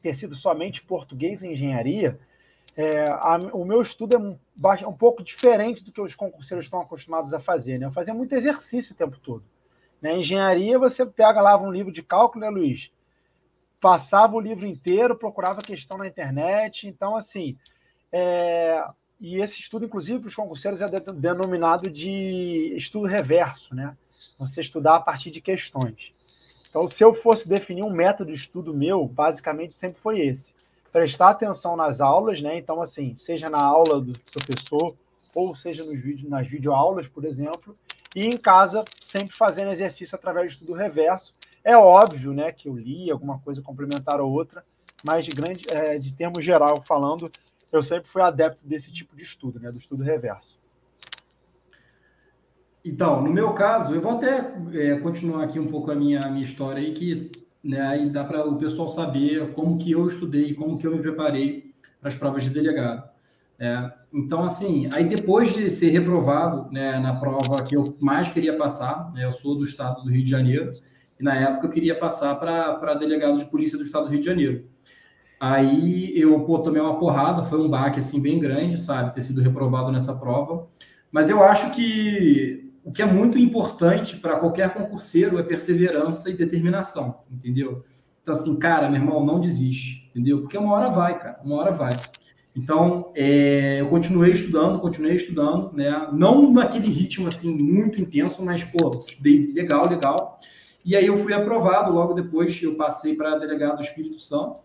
ter 0.00 0.14
sido 0.14 0.34
somente 0.36 0.82
português 0.82 1.42
e 1.42 1.48
engenharia, 1.48 2.18
é, 2.76 3.08
a, 3.08 3.38
o 3.54 3.64
meu 3.64 3.80
estudo 3.80 4.14
é 4.14 4.18
um, 4.18 4.38
um, 4.86 4.92
pouco 4.92 5.24
diferente 5.24 5.82
do 5.82 5.90
que 5.90 6.00
os 6.00 6.14
concurseiros 6.14 6.66
estão 6.66 6.80
acostumados 6.80 7.32
a 7.32 7.40
fazer. 7.40 7.78
Né? 7.78 7.86
Eu 7.86 7.92
fazia 7.92 8.12
muito 8.12 8.34
exercício 8.34 8.92
o 8.92 8.96
tempo 8.96 9.18
todo. 9.18 9.42
Na 10.00 10.10
né? 10.10 10.18
engenharia, 10.18 10.78
você 10.78 11.06
pega 11.06 11.40
lá 11.40 11.56
um 11.56 11.72
livro 11.72 11.90
de 11.90 12.02
cálculo, 12.02 12.44
né, 12.44 12.50
Luiz? 12.50 12.90
Passava 13.80 14.36
o 14.36 14.40
livro 14.40 14.66
inteiro, 14.66 15.16
procurava 15.16 15.62
questão 15.62 15.96
na 15.96 16.06
internet. 16.06 16.86
Então, 16.86 17.16
assim, 17.16 17.56
é, 18.12 18.86
e 19.18 19.40
esse 19.40 19.60
estudo, 19.60 19.86
inclusive, 19.86 20.20
para 20.20 20.28
os 20.28 20.34
concurseiros 20.34 20.82
é 20.82 20.88
denominado 21.14 21.88
de 21.88 22.74
estudo 22.76 23.06
reverso, 23.06 23.74
né? 23.74 23.96
Você 24.38 24.60
estudar 24.60 24.96
a 24.96 25.00
partir 25.00 25.30
de 25.30 25.40
questões. 25.40 26.12
Então, 26.68 26.86
se 26.86 27.02
eu 27.02 27.14
fosse 27.14 27.48
definir 27.48 27.82
um 27.82 27.90
método 27.90 28.30
de 28.30 28.38
estudo 28.38 28.74
meu, 28.74 29.06
basicamente 29.06 29.72
sempre 29.72 29.98
foi 29.98 30.20
esse 30.20 30.55
prestar 30.96 31.28
atenção 31.28 31.76
nas 31.76 32.00
aulas, 32.00 32.40
né? 32.40 32.56
Então, 32.56 32.80
assim, 32.80 33.14
seja 33.16 33.50
na 33.50 33.62
aula 33.62 34.00
do 34.00 34.18
professor 34.32 34.96
ou 35.34 35.54
seja 35.54 35.84
nos 35.84 36.00
vídeos, 36.00 36.26
nas 36.26 36.48
videoaulas, 36.48 37.06
por 37.06 37.26
exemplo, 37.26 37.76
e 38.14 38.24
em 38.24 38.38
casa 38.38 38.82
sempre 38.98 39.36
fazendo 39.36 39.70
exercício 39.72 40.16
através 40.16 40.46
do 40.46 40.52
estudo 40.52 40.72
reverso. 40.72 41.34
É 41.62 41.76
óbvio, 41.76 42.32
né, 42.32 42.50
que 42.50 42.66
eu 42.66 42.74
li 42.74 43.10
alguma 43.10 43.38
coisa 43.40 43.60
complementar 43.60 44.22
ou 44.22 44.32
outra, 44.32 44.64
mas 45.04 45.26
de 45.26 45.32
grande, 45.32 45.68
é, 45.68 45.98
de 45.98 46.14
termo 46.14 46.40
geral 46.40 46.80
falando, 46.80 47.30
eu 47.70 47.82
sempre 47.82 48.08
fui 48.08 48.22
adepto 48.22 48.66
desse 48.66 48.90
tipo 48.90 49.14
de 49.14 49.22
estudo, 49.22 49.60
né, 49.60 49.70
do 49.70 49.76
estudo 49.76 50.02
reverso. 50.02 50.58
Então, 52.82 53.20
no 53.20 53.30
meu 53.30 53.52
caso, 53.52 53.94
eu 53.94 54.00
vou 54.00 54.12
até 54.12 54.50
é, 54.72 54.98
continuar 55.00 55.44
aqui 55.44 55.60
um 55.60 55.66
pouco 55.66 55.90
a 55.90 55.94
minha, 55.94 56.20
a 56.20 56.30
minha 56.30 56.46
história 56.46 56.80
aí, 56.80 56.94
que 56.94 57.45
né? 57.66 58.08
Dá 58.12 58.24
para 58.24 58.46
o 58.46 58.56
pessoal 58.56 58.88
saber 58.88 59.52
como 59.52 59.78
que 59.78 59.90
eu 59.90 60.06
estudei, 60.06 60.54
como 60.54 60.78
que 60.78 60.86
eu 60.86 60.94
me 60.94 61.02
preparei 61.02 61.74
para 62.00 62.08
as 62.08 62.14
provas 62.14 62.44
de 62.44 62.50
delegado. 62.50 63.08
É, 63.58 63.90
então, 64.12 64.44
assim, 64.44 64.88
aí 64.92 65.04
depois 65.08 65.54
de 65.54 65.70
ser 65.70 65.88
reprovado 65.90 66.70
né, 66.70 66.98
na 66.98 67.16
prova 67.16 67.62
que 67.62 67.74
eu 67.74 67.96
mais 67.98 68.28
queria 68.28 68.56
passar, 68.56 69.10
né, 69.14 69.24
eu 69.24 69.32
sou 69.32 69.56
do 69.56 69.64
estado 69.64 70.02
do 70.02 70.10
Rio 70.10 70.22
de 70.22 70.30
Janeiro, 70.30 70.72
e 71.18 71.24
na 71.24 71.34
época 71.34 71.66
eu 71.66 71.70
queria 71.70 71.94
passar 71.94 72.34
para 72.34 72.94
delegado 72.94 73.38
de 73.38 73.46
polícia 73.46 73.78
do 73.78 73.84
estado 73.84 74.04
do 74.04 74.10
Rio 74.10 74.20
de 74.20 74.26
Janeiro. 74.26 74.66
Aí 75.40 76.18
eu 76.18 76.38
pô, 76.40 76.58
tomei 76.58 76.80
uma 76.80 76.98
porrada, 76.98 77.42
foi 77.42 77.58
um 77.60 77.68
baque 77.68 77.98
assim 77.98 78.20
bem 78.20 78.38
grande, 78.38 78.80
sabe, 78.80 79.14
ter 79.14 79.22
sido 79.22 79.40
reprovado 79.40 79.90
nessa 79.90 80.14
prova. 80.14 80.66
Mas 81.10 81.30
eu 81.30 81.42
acho 81.42 81.74
que 81.74 82.65
o 82.86 82.92
que 82.92 83.02
é 83.02 83.04
muito 83.04 83.36
importante 83.36 84.16
para 84.16 84.38
qualquer 84.38 84.72
concurseiro 84.72 85.40
é 85.40 85.42
perseverança 85.42 86.30
e 86.30 86.34
determinação, 86.34 87.22
entendeu? 87.28 87.84
Então, 88.22 88.32
assim, 88.32 88.56
cara, 88.60 88.88
meu 88.88 89.00
irmão, 89.00 89.26
não 89.26 89.40
desiste, 89.40 90.08
entendeu? 90.10 90.42
Porque 90.42 90.56
uma 90.56 90.72
hora 90.72 90.88
vai, 90.88 91.18
cara, 91.18 91.40
uma 91.44 91.56
hora 91.56 91.72
vai. 91.72 92.00
Então, 92.54 93.10
é, 93.16 93.80
eu 93.80 93.88
continuei 93.88 94.30
estudando, 94.30 94.78
continuei 94.78 95.16
estudando, 95.16 95.72
né? 95.72 96.08
Não 96.12 96.52
naquele 96.52 96.86
ritmo, 96.86 97.26
assim, 97.26 97.60
muito 97.60 98.00
intenso, 98.00 98.40
mas, 98.44 98.62
pô, 98.62 99.02
estudei 99.04 99.52
legal, 99.52 99.88
legal. 99.88 100.38
E 100.84 100.94
aí 100.94 101.06
eu 101.06 101.16
fui 101.16 101.32
aprovado, 101.32 101.92
logo 101.92 102.14
depois 102.14 102.62
eu 102.62 102.76
passei 102.76 103.16
para 103.16 103.36
delegado 103.36 103.78
do 103.78 103.82
Espírito 103.82 104.20
Santo, 104.20 104.62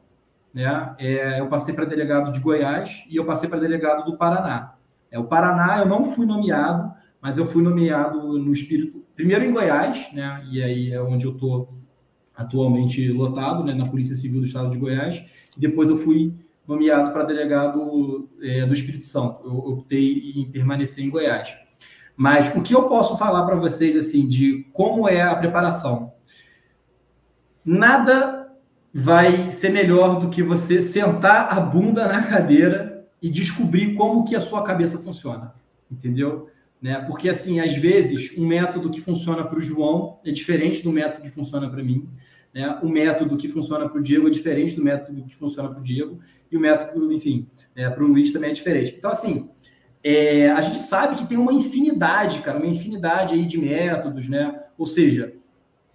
né? 0.53 0.95
É, 0.99 1.39
eu 1.39 1.47
passei 1.47 1.73
para 1.73 1.85
delegado 1.85 2.31
de 2.31 2.39
Goiás 2.39 3.03
e 3.09 3.15
eu 3.15 3.25
passei 3.25 3.49
para 3.49 3.59
delegado 3.59 4.05
do 4.05 4.15
Paraná. 4.15 4.75
É, 5.09 5.17
o 5.17 5.23
Paraná 5.23 5.79
eu 5.79 5.87
não 5.87 6.03
fui 6.03 6.27
nomeado, 6.27 7.00
mas 7.21 7.37
eu 7.37 7.45
fui 7.45 7.61
nomeado 7.61 8.39
no 8.39 8.51
Espírito, 8.51 9.03
primeiro 9.15 9.45
em 9.45 9.51
Goiás, 9.51 10.11
né? 10.11 10.43
E 10.49 10.63
aí 10.63 10.91
é 10.91 11.01
onde 11.01 11.25
eu 11.25 11.33
estou 11.33 11.71
atualmente 12.35 13.07
lotado, 13.09 13.63
né? 13.63 13.73
Na 13.73 13.85
Polícia 13.85 14.15
Civil 14.15 14.41
do 14.41 14.47
Estado 14.47 14.71
de 14.71 14.77
Goiás. 14.77 15.23
E 15.55 15.59
depois 15.59 15.87
eu 15.87 15.97
fui 15.97 16.33
nomeado 16.67 17.11
para 17.11 17.23
delegado 17.23 18.27
é, 18.41 18.65
do 18.65 18.73
Espírito 18.73 19.05
Santo. 19.05 19.45
Eu 19.45 19.55
optei 19.55 20.33
em 20.35 20.49
permanecer 20.49 21.05
em 21.05 21.09
Goiás. 21.09 21.53
Mas 22.15 22.53
o 22.55 22.61
que 22.61 22.73
eu 22.73 22.89
posso 22.89 23.17
falar 23.17 23.45
para 23.45 23.55
vocês 23.55 23.95
assim 23.95 24.27
de 24.27 24.67
como 24.73 25.07
é 25.07 25.21
a 25.21 25.35
preparação? 25.35 26.13
Nada 27.63 28.51
vai 28.93 29.51
ser 29.51 29.69
melhor 29.69 30.19
do 30.19 30.29
que 30.29 30.41
você 30.41 30.81
sentar 30.81 31.55
a 31.55 31.59
bunda 31.59 32.07
na 32.07 32.23
cadeira 32.23 33.07
e 33.21 33.29
descobrir 33.29 33.93
como 33.93 34.25
que 34.25 34.35
a 34.35 34.41
sua 34.41 34.63
cabeça 34.63 34.97
funciona, 35.03 35.53
entendeu? 35.89 36.49
Né? 36.81 36.99
Porque, 37.07 37.29
assim, 37.29 37.59
às 37.59 37.75
vezes, 37.75 38.35
um 38.37 38.47
método 38.47 38.89
que 38.89 38.99
funciona 38.99 39.43
para 39.43 39.57
o 39.57 39.61
João 39.61 40.19
é 40.25 40.31
diferente 40.31 40.81
do 40.81 40.91
método 40.91 41.21
que 41.21 41.29
funciona 41.29 41.69
para 41.69 41.83
mim. 41.83 42.09
Né? 42.53 42.79
O 42.81 42.89
método 42.89 43.37
que 43.37 43.47
funciona 43.47 43.87
para 43.87 43.99
o 43.99 44.01
Diego 44.01 44.27
é 44.27 44.31
diferente 44.31 44.75
do 44.75 44.83
método 44.83 45.23
que 45.23 45.35
funciona 45.35 45.69
para 45.69 45.79
o 45.79 45.83
Diego. 45.83 46.19
E 46.51 46.57
o 46.57 46.59
método, 46.59 47.11
enfim, 47.13 47.47
é, 47.75 47.89
para 47.89 48.03
o 48.03 48.07
Luiz 48.07 48.31
também 48.33 48.49
é 48.49 48.53
diferente. 48.53 48.95
Então, 48.97 49.11
assim, 49.11 49.49
é, 50.03 50.49
a 50.49 50.61
gente 50.61 50.81
sabe 50.81 51.15
que 51.15 51.27
tem 51.27 51.37
uma 51.37 51.53
infinidade, 51.53 52.39
cara, 52.39 52.57
uma 52.57 52.67
infinidade 52.67 53.35
aí 53.35 53.45
de 53.45 53.57
métodos, 53.57 54.27
né? 54.27 54.59
Ou 54.77 54.85
seja, 54.85 55.33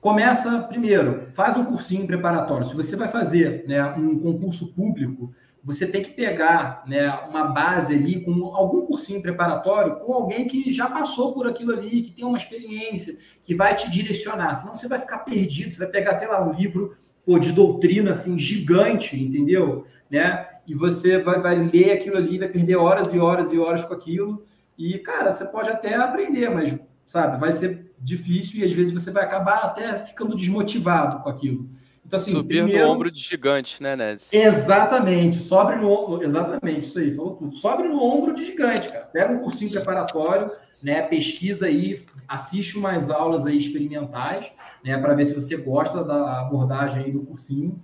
começa 0.01 0.62
primeiro, 0.62 1.29
faz 1.35 1.57
um 1.57 1.64
cursinho 1.64 2.07
preparatório. 2.07 2.66
Se 2.66 2.77
você 2.77 2.94
vai 2.94 3.09
fazer 3.09 3.64
né, 3.66 3.85
um 3.96 4.18
concurso 4.18 4.72
público, 4.72 5.33
você 5.66 5.85
tem 5.85 6.00
que 6.00 6.11
pegar 6.11 6.85
né, 6.87 7.11
uma 7.29 7.48
base 7.48 7.92
ali 7.92 8.24
com 8.24 8.55
algum 8.55 8.87
cursinho 8.87 9.20
preparatório, 9.20 9.96
com 9.96 10.12
alguém 10.12 10.46
que 10.46 10.72
já 10.72 10.88
passou 10.88 11.35
por 11.35 11.48
aquilo 11.48 11.72
ali, 11.72 12.02
que 12.02 12.12
tem 12.12 12.24
uma 12.24 12.38
experiência, 12.38 13.18
que 13.42 13.52
vai 13.52 13.74
te 13.74 13.90
direcionar. 13.90 14.55
Senão 14.55 14.76
você 14.76 14.87
vai 14.87 15.00
ficar 15.00 15.18
perdido, 15.18 15.72
você 15.72 15.81
vai 15.81 15.88
pegar, 15.88 16.14
sei 16.14 16.29
lá, 16.29 16.40
um 16.40 16.52
livro 16.52 16.96
pô, 17.24 17.37
de 17.40 17.50
doutrina 17.50 18.12
assim 18.12 18.38
gigante, 18.38 19.20
entendeu? 19.20 19.85
Né? 20.09 20.46
E 20.68 20.72
você 20.72 21.18
vai, 21.18 21.40
vai 21.40 21.57
ler 21.57 21.90
aquilo 21.90 22.16
ali, 22.16 22.38
vai 22.38 22.48
perder 22.48 22.76
horas 22.76 23.12
e 23.12 23.18
horas 23.18 23.52
e 23.52 23.59
horas 23.59 23.85
com 23.85 23.92
aquilo. 23.92 24.44
E, 24.79 24.98
cara, 24.98 25.33
você 25.33 25.46
pode 25.46 25.68
até 25.68 25.96
aprender, 25.96 26.48
mas, 26.48 26.79
sabe, 27.05 27.40
vai 27.40 27.50
ser 27.50 27.92
difícil 27.98 28.61
e 28.61 28.64
às 28.64 28.70
vezes 28.70 28.94
você 28.94 29.11
vai 29.11 29.24
acabar 29.24 29.64
até 29.64 29.94
ficando 29.94 30.37
desmotivado 30.37 31.24
com 31.24 31.29
aquilo. 31.29 31.68
Então, 32.07 32.19
assim, 32.19 32.31
Subir 32.31 32.62
primeiro... 32.62 32.87
no 32.87 32.92
ombro 32.92 33.11
de 33.11 33.21
gigante, 33.21 33.83
né, 33.83 33.97
Nézio? 33.97 34.29
Exatamente, 34.31 35.40
sobe 35.40 35.75
no 35.75 35.90
ombro, 35.90 36.25
exatamente, 36.25 36.83
isso 36.83 37.01
aí, 37.01 37.12
falou 37.12 37.35
tudo. 37.35 37.57
Sobe 37.57 37.83
no 37.83 38.01
ombro 38.01 38.33
de 38.33 38.45
gigante, 38.45 38.88
cara. 38.88 39.07
Pega 39.07 39.33
um 39.33 39.40
cursinho 39.40 39.73
preparatório, 39.73 40.53
né, 40.81 41.03
pesquisa 41.03 41.66
aí, 41.66 42.01
assiste 42.29 42.79
umas 42.79 43.11
aulas 43.11 43.45
aí 43.45 43.59
experimentais, 43.59 44.53
né, 44.85 44.97
para 44.97 45.14
ver 45.14 45.25
se 45.25 45.35
você 45.35 45.57
gosta 45.57 46.05
da 46.05 46.42
abordagem 46.42 47.05
aí 47.05 47.11
do 47.11 47.25
cursinho 47.25 47.83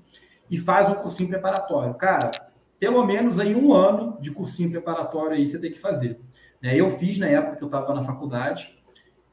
e 0.49 0.57
faz 0.57 0.89
um 0.89 0.95
cursinho 0.95 1.29
preparatório. 1.29 1.95
Cara, 1.95 2.31
pelo 2.79 3.05
menos 3.05 3.41
aí 3.41 3.57
um 3.57 3.73
ano 3.73 4.19
de 4.21 4.31
cursinho 4.31 4.71
preparatório 4.71 5.33
aí 5.33 5.45
você 5.45 5.61
tem 5.61 5.73
que 5.73 5.79
fazer. 5.81 6.21
Né? 6.61 6.77
Eu 6.77 6.89
fiz 6.91 7.19
na 7.19 7.27
época 7.27 7.57
que 7.57 7.65
eu 7.65 7.67
estava 7.67 7.93
na 7.93 8.03
faculdade, 8.03 8.79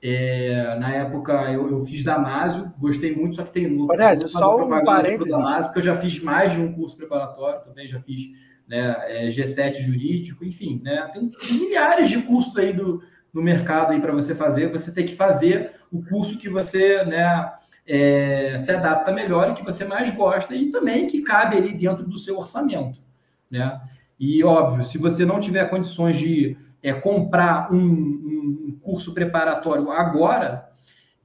é, 0.02 0.78
na 0.80 0.94
época 0.94 1.34
eu, 1.52 1.70
eu, 1.70 1.82
fiz 1.82 2.04
Damásio, 2.04 2.74
gostei 2.78 3.14
muito, 3.14 3.36
só 3.36 3.44
que 3.44 3.52
tem 3.52 3.68
luta. 3.68 3.96
Parece, 3.96 4.30
só 4.30 4.56
um 4.58 4.84
parênteses. 4.84 5.32
Damásio, 5.32 5.66
porque 5.66 5.80
eu 5.80 5.84
já 5.84 5.96
fiz 5.96 6.22
mais 6.24 6.54
de 6.54 6.60
um 6.60 6.72
curso 6.72 6.96
preparatório 6.96 7.62
também, 7.62 7.88
já 7.88 8.00
fiz 8.00 8.30
né, 8.68 8.96
é, 9.08 9.28
G7 9.28 9.82
jurídico, 9.82 10.46
enfim, 10.46 10.82
né, 10.84 11.10
tem 11.14 11.30
milhares 11.52 12.10
de 12.10 12.22
cursos 12.22 12.56
aí 12.56 12.72
do, 12.72 13.04
no 13.34 13.42
mercado 13.42 13.92
aí 13.92 14.00
para 14.00 14.14
você 14.14 14.34
fazer. 14.34 14.72
Você 14.72 14.94
tem 14.94 15.06
que 15.06 15.16
fazer 15.16 15.72
o 15.92 16.02
curso 16.02 16.38
que 16.38 16.48
você 16.48 17.04
né, 17.04 17.52
é, 17.86 18.56
se 18.58 18.72
adapta 18.72 19.12
melhor 19.12 19.52
e 19.52 19.54
que 19.54 19.66
você 19.66 19.84
mais 19.84 20.10
gosta 20.12 20.56
e 20.56 20.72
também 20.72 21.08
que 21.08 21.22
cabe 21.22 21.58
ali 21.58 21.74
dentro 21.74 22.06
do 22.06 22.18
seu 22.18 22.38
orçamento, 22.38 23.00
né? 23.52 23.82
E 24.20 24.44
óbvio, 24.44 24.84
se 24.84 24.98
você 24.98 25.26
não 25.26 25.40
tiver 25.40 25.70
condições 25.70 26.18
de 26.18 26.58
é, 26.82 26.94
comprar 26.94 27.72
um, 27.74 27.78
um, 27.78 28.80
curso 28.82 29.14
preparatório 29.14 29.92
agora, 29.92 30.70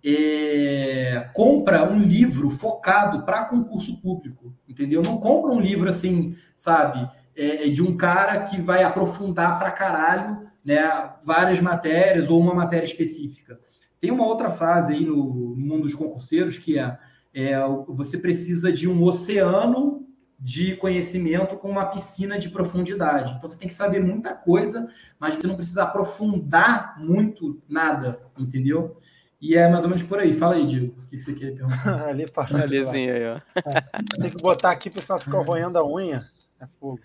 é, 0.04 1.30
compra 1.32 1.90
um 1.90 1.98
livro 1.98 2.50
focado 2.50 3.24
para 3.24 3.46
concurso 3.46 4.02
público, 4.02 4.54
entendeu? 4.68 5.02
Não 5.02 5.18
compra 5.18 5.50
um 5.50 5.60
livro 5.60 5.88
assim, 5.88 6.36
sabe, 6.54 7.08
é, 7.36 7.66
é 7.66 7.70
de 7.70 7.82
um 7.82 7.96
cara 7.96 8.42
que 8.42 8.60
vai 8.60 8.82
aprofundar 8.82 9.58
para 9.58 9.70
caralho 9.70 10.44
né, 10.64 11.10
várias 11.24 11.60
matérias 11.60 12.28
ou 12.28 12.40
uma 12.40 12.54
matéria 12.54 12.84
específica. 12.84 13.58
Tem 14.00 14.10
uma 14.10 14.26
outra 14.26 14.50
frase 14.50 14.94
aí 14.94 15.04
no, 15.04 15.54
no 15.56 15.56
mundo 15.56 15.82
dos 15.82 15.94
concurseiros 15.94 16.58
que 16.58 16.78
é, 16.78 16.98
é 17.32 17.58
você 17.88 18.18
precisa 18.18 18.70
de 18.72 18.88
um 18.88 19.02
oceano 19.02 20.03
de 20.44 20.76
conhecimento 20.76 21.56
com 21.56 21.70
uma 21.70 21.86
piscina 21.86 22.38
de 22.38 22.50
profundidade. 22.50 23.32
Então 23.32 23.48
você 23.48 23.58
tem 23.58 23.66
que 23.66 23.72
saber 23.72 23.98
muita 23.98 24.34
coisa, 24.34 24.92
mas 25.18 25.36
você 25.36 25.46
não 25.46 25.56
precisa 25.56 25.84
aprofundar 25.84 27.00
muito 27.00 27.62
nada, 27.66 28.20
entendeu? 28.38 28.94
E 29.40 29.56
é 29.56 29.66
mais 29.70 29.84
ou 29.84 29.88
menos 29.88 30.02
por 30.02 30.18
aí. 30.18 30.34
Fala 30.34 30.56
aí, 30.56 30.66
Diego. 30.66 31.00
O 31.00 31.06
que 31.06 31.18
você 31.18 31.32
quer 31.32 31.54
perguntar? 31.54 32.04
Ali, 32.08 32.30
Alizinho 32.62 33.14
aí, 33.14 33.26
ó. 33.26 33.40
É, 33.56 34.20
tem 34.20 34.30
que 34.30 34.42
botar 34.42 34.70
aqui 34.70 34.90
para 34.90 34.98
o 34.98 35.00
pessoal 35.00 35.18
ficar 35.18 35.40
roendo 35.40 35.78
a 35.78 35.86
unha. 35.86 36.28
É 36.60 36.66
fogo. 36.78 37.00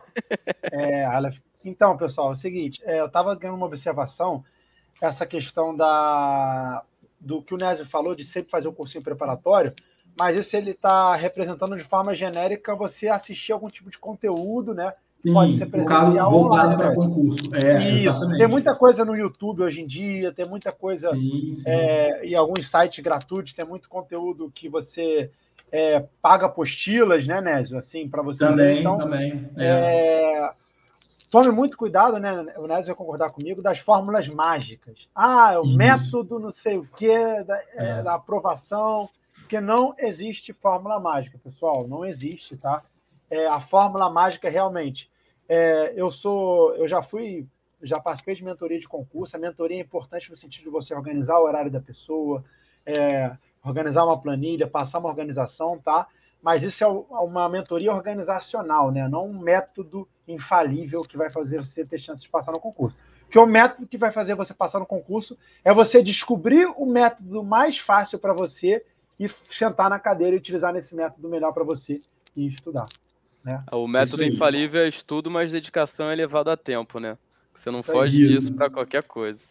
É, 0.74 1.06
então, 1.64 1.96
pessoal, 1.96 2.32
é 2.32 2.34
o 2.34 2.36
seguinte, 2.36 2.82
é, 2.84 3.00
eu 3.00 3.06
estava 3.06 3.34
ganhando 3.36 3.56
uma 3.56 3.68
observação, 3.68 4.44
essa 5.02 5.26
questão 5.26 5.74
da, 5.74 6.84
do 7.18 7.42
que 7.42 7.54
o 7.54 7.58
Nézio 7.58 7.86
falou 7.86 8.14
de 8.14 8.26
sempre 8.26 8.52
fazer 8.52 8.68
o 8.68 8.72
um 8.72 8.76
cursinho 8.76 9.04
preparatório, 9.04 9.74
mas 10.18 10.38
isso 10.38 10.56
ele 10.56 10.72
está 10.72 11.16
representando 11.16 11.76
de 11.76 11.84
forma 11.84 12.14
genérica 12.14 12.76
você 12.76 13.08
assistir 13.08 13.52
algum 13.52 13.70
tipo 13.70 13.90
de 13.90 13.98
conteúdo, 13.98 14.74
né? 14.74 14.94
Sim, 15.14 15.34
Pode 15.34 15.54
ser 15.54 15.66
presencial 15.66 16.32
voltado 16.32 16.78
para 16.78 16.96
concurso. 16.96 17.54
É, 17.54 17.80
isso. 17.80 18.08
Exatamente. 18.08 18.38
Tem 18.38 18.48
muita 18.48 18.74
coisa 18.74 19.04
no 19.04 19.16
YouTube 19.16 19.64
hoje 19.64 19.82
em 19.82 19.88
dia, 19.88 20.32
tem 20.32 20.46
muita 20.46 20.72
coisa 20.72 21.10
sim, 21.10 21.54
sim. 21.54 21.70
É, 21.70 22.26
e 22.26 22.36
alguns 22.36 22.70
sites 22.70 23.04
gratuitos, 23.04 23.52
tem 23.52 23.66
muito 23.66 23.90
conteúdo 23.90 24.50
que 24.56 24.70
você 24.70 25.30
é, 25.72 26.06
paga 26.22 26.46
apostilas, 26.46 27.28
né, 27.28 27.42
Nésio? 27.42 27.78
Assim, 27.78 28.08
para 28.08 28.22
você. 28.22 28.46
Também, 28.46 28.80
então, 28.80 28.98
também. 28.98 29.50
É. 29.58 29.66
é. 29.66 30.52
tome 31.30 31.52
muito 31.52 31.78
cuidado, 31.78 32.18
né? 32.18 32.54
O 32.58 32.66
Nésio 32.66 32.88
vai 32.88 32.96
concordar 32.96 33.30
comigo, 33.30 33.62
das 33.62 33.80
fórmulas 33.80 34.28
mágicas. 34.30 35.10
Ah, 35.14 35.60
o 35.62 35.68
método 35.76 36.40
não 36.40 36.52
sei 36.52 36.78
o 36.78 36.88
quê, 36.96 37.44
da, 37.46 37.62
é, 37.76 38.02
da 38.04 38.16
aprovação 38.16 39.10
porque 39.50 39.60
não 39.60 39.96
existe 39.98 40.54
fórmula 40.54 41.00
mágica, 41.00 41.40
pessoal, 41.44 41.88
não 41.88 42.06
existe, 42.06 42.56
tá? 42.56 42.84
É, 43.32 43.48
a 43.48 43.60
fórmula 43.60 44.08
mágica 44.08 44.48
realmente. 44.48 45.10
É, 45.48 45.92
eu 45.96 46.12
sou, 46.12 46.76
eu 46.76 46.88
já 46.88 47.02
fui, 47.02 47.48
já 47.82 48.00
participei 48.00 48.36
de 48.36 48.44
mentoria 48.44 48.80
de 48.80 48.88
concurso. 48.88 49.36
A 49.36 49.40
mentoria 49.40 49.78
é 49.78 49.82
importante 49.82 50.30
no 50.30 50.38
sentido 50.38 50.66
de 50.66 50.70
você 50.70 50.94
organizar 50.94 51.40
o 51.40 51.46
horário 51.46 51.72
da 51.72 51.82
pessoa, 51.82 52.46
é, 52.86 53.36
organizar 53.66 54.06
uma 54.06 54.22
planilha, 54.22 54.68
passar 54.68 55.00
uma 55.00 55.10
organização, 55.10 55.80
tá? 55.80 56.06
Mas 56.44 56.62
isso 56.62 56.84
é 56.84 56.88
uma 56.88 57.50
mentoria 57.50 57.92
organizacional, 57.92 58.92
né? 58.92 59.08
Não 59.08 59.26
um 59.26 59.40
método 59.40 60.08
infalível 60.28 61.02
que 61.02 61.18
vai 61.18 61.32
fazer 61.32 61.58
você 61.58 61.84
ter 61.84 61.98
chance 61.98 62.22
de 62.22 62.30
passar 62.30 62.52
no 62.52 62.60
concurso. 62.60 62.96
Porque 63.24 63.40
o 63.40 63.48
método 63.48 63.88
que 63.88 63.98
vai 63.98 64.12
fazer 64.12 64.36
você 64.36 64.54
passar 64.54 64.78
no 64.78 64.86
concurso 64.86 65.36
é 65.64 65.74
você 65.74 66.04
descobrir 66.04 66.68
o 66.78 66.86
método 66.86 67.44
mais 67.44 67.80
fácil 67.80 68.20
para 68.20 68.32
você 68.32 68.86
e 69.20 69.30
sentar 69.52 69.90
na 69.90 70.00
cadeira 70.00 70.36
e 70.36 70.40
utilizar 70.40 70.74
nesse 70.74 70.96
método 70.96 71.28
melhor 71.28 71.52
para 71.52 71.64
você 71.64 72.02
e 72.36 72.48
estudar. 72.48 72.88
Né? 73.44 73.64
O 73.72 73.88
método 73.88 74.24
infalível 74.24 74.82
é 74.82 74.88
estudo, 74.88 75.30
mas 75.30 75.52
dedicação 75.52 76.10
é 76.10 76.16
levado 76.16 76.50
a 76.50 76.58
tempo, 76.58 77.00
né? 77.00 77.18
Você 77.56 77.70
não 77.70 77.80
Isso 77.80 77.92
foge 77.92 78.18
disso 78.18 78.56
para 78.56 78.70
qualquer 78.70 79.04
coisa. 79.04 79.42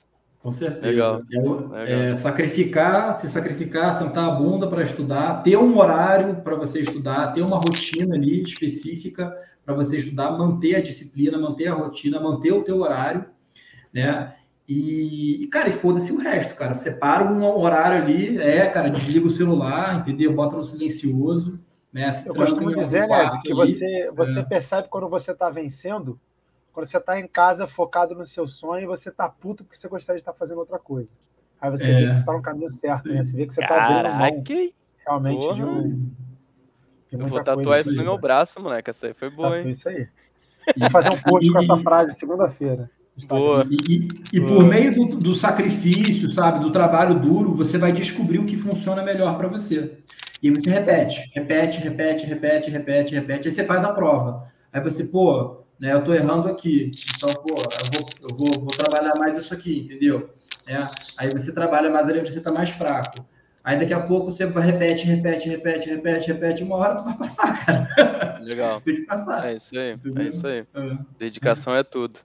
Com 0.41 0.51
certeza. 0.51 0.87
Legal. 0.87 1.23
É, 1.33 1.39
Legal. 1.39 2.01
É, 2.01 2.15
sacrificar, 2.15 3.15
se 3.15 3.29
sacrificar, 3.29 3.93
sentar 3.93 4.29
a 4.29 4.31
bunda 4.31 4.69
para 4.69 4.83
estudar, 4.83 5.43
ter 5.43 5.59
um 5.59 5.77
horário 5.77 6.37
para 6.37 6.55
você 6.55 6.81
estudar, 6.81 7.33
ter 7.33 7.43
uma 7.43 7.59
rotina 7.59 8.15
ali 8.15 8.43
específica 8.43 9.37
para 9.65 9.75
você 9.75 9.99
estudar, 9.99 10.31
manter 10.31 10.77
a 10.77 10.81
disciplina, 10.81 11.37
manter 11.37 11.69
a 11.69 11.75
rotina, 11.75 12.21
manter 12.21 12.53
o 12.53 12.63
teu 12.63 12.81
horário, 12.81 13.27
né? 13.93 14.35
E, 14.69 15.49
cara, 15.51 15.71
e 15.71 15.73
foda-se 15.73 16.13
o 16.13 16.19
resto, 16.19 16.55
cara. 16.55 16.75
Separa 16.75 17.25
um 17.25 17.43
horário 17.43 18.03
ali, 18.03 18.39
é, 18.39 18.67
cara, 18.67 18.91
desliga 18.91 19.27
o 19.27 19.31
celular, 19.31 19.99
entendeu? 19.99 20.35
Bota 20.35 20.57
no 20.57 20.63
silencioso. 20.63 21.59
Né? 21.91 22.11
Se 22.11 22.29
Eu 22.29 22.35
costumo 22.35 22.75
dizer, 22.75 23.09
né, 23.09 23.31
que 23.43 23.55
você, 23.55 24.11
você 24.15 24.41
é. 24.41 24.43
percebe 24.43 24.89
quando 24.89 25.09
você 25.09 25.33
está 25.33 25.49
vencendo, 25.49 26.21
quando 26.71 26.87
você 26.87 26.99
está 26.99 27.19
em 27.19 27.27
casa 27.27 27.67
focado 27.67 28.15
no 28.15 28.27
seu 28.27 28.47
sonho, 28.47 28.87
você 28.87 29.11
tá 29.11 29.27
puto 29.27 29.65
porque 29.65 29.79
você 29.79 29.89
gostaria 29.89 30.19
de 30.19 30.21
estar 30.23 30.35
fazendo 30.35 30.59
outra 30.59 30.79
coisa. 30.79 31.09
Aí 31.59 31.71
você 31.71 31.91
é. 31.91 31.95
vê 31.95 32.01
que 32.01 32.15
você 32.15 32.21
está 32.21 32.33
no 32.35 32.43
caminho 32.43 32.71
certo, 32.71 33.09
né? 33.09 33.25
Você 33.25 33.33
vê 33.33 33.47
que 33.47 33.55
você 33.55 33.63
está 33.63 33.85
abrindo 33.85 34.15
mão 34.15 34.45
realmente 34.99 35.55
de, 35.55 35.65
um, 35.65 36.13
de 37.11 37.19
Eu 37.19 37.27
vou 37.27 37.43
tatuar 37.43 37.81
isso 37.81 37.95
no 37.95 38.05
meu 38.05 38.19
braço, 38.19 38.61
moleque. 38.61 38.91
Essa 38.91 39.07
aí 39.07 39.15
foi 39.15 39.31
boa, 39.31 39.59
hein? 39.59 39.71
Isso 39.71 39.89
aí. 39.89 40.07
Vou 40.77 40.91
fazer 40.91 41.11
um 41.11 41.19
post 41.19 41.51
com 41.51 41.59
essa 41.59 41.77
frase 41.81 42.13
segunda-feira. 42.13 42.91
Boa. 43.27 43.67
E, 43.71 44.09
e 44.33 44.41
Boa. 44.41 44.55
por 44.55 44.65
meio 44.65 44.95
do, 44.95 45.17
do, 45.17 45.35
sacrifício, 45.35 46.31
sabe, 46.31 46.61
do 46.61 46.71
trabalho 46.71 47.19
duro, 47.19 47.53
você 47.53 47.79
vai 47.79 47.93
descobrir 47.93 48.39
o 48.39 48.47
que 48.47 48.57
funciona 48.57 49.03
melhor 49.03 49.37
para 49.37 49.49
você. 49.49 49.99
E 50.43 50.51
você 50.51 50.71
repete, 50.71 51.31
repete, 51.35 51.81
repete, 51.81 52.27
repete, 52.27 52.71
repete, 52.71 53.15
repete, 53.15 53.49
aí 53.49 53.53
você 53.53 53.65
faz 53.65 53.83
a 53.83 53.93
prova. 53.93 54.47
Aí 54.73 54.81
você, 54.81 55.05
pô, 55.05 55.65
né, 55.81 55.93
eu 55.93 56.05
tô 56.05 56.15
errando 56.15 56.49
aqui, 56.49 56.93
então, 57.17 57.33
pô, 57.35 57.57
eu 57.57 57.91
vou, 57.93 58.11
eu 58.23 58.37
vou, 58.37 58.65
vou 58.65 58.77
trabalhar 58.77 59.15
mais 59.17 59.37
isso 59.37 59.53
aqui, 59.53 59.81
entendeu? 59.81 60.31
É, 60.67 60.87
aí 61.17 61.33
você 61.33 61.53
trabalha 61.53 61.91
mais 61.91 62.09
ali 62.09 62.21
onde 62.21 62.31
você 62.31 62.41
tá 62.41 62.53
mais 62.53 62.71
fraco. 62.71 63.25
Aí 63.65 63.79
daqui 63.79 63.93
a 63.93 64.01
pouco 64.01 64.31
você 64.31 64.47
vai, 64.47 64.65
repete, 64.65 65.05
repete, 65.05 65.49
repete, 65.49 65.89
repete, 65.89 66.27
repete, 66.29 66.63
uma 66.63 66.77
hora 66.77 66.97
tu 66.97 67.05
vai 67.05 67.17
passar, 67.17 67.67
cara. 67.67 68.39
Legal. 68.41 68.81
Tem 68.85 68.95
que 68.95 69.03
passar. 69.03 69.47
É 69.47 69.57
isso 69.57 69.79
aí, 69.79 69.93
entendeu? 69.93 70.25
é 70.25 70.29
isso 70.29 70.47
aí. 70.47 70.65
É. 70.75 70.99
Dedicação 71.19 71.75
é 71.75 71.83
tudo. 71.83 72.21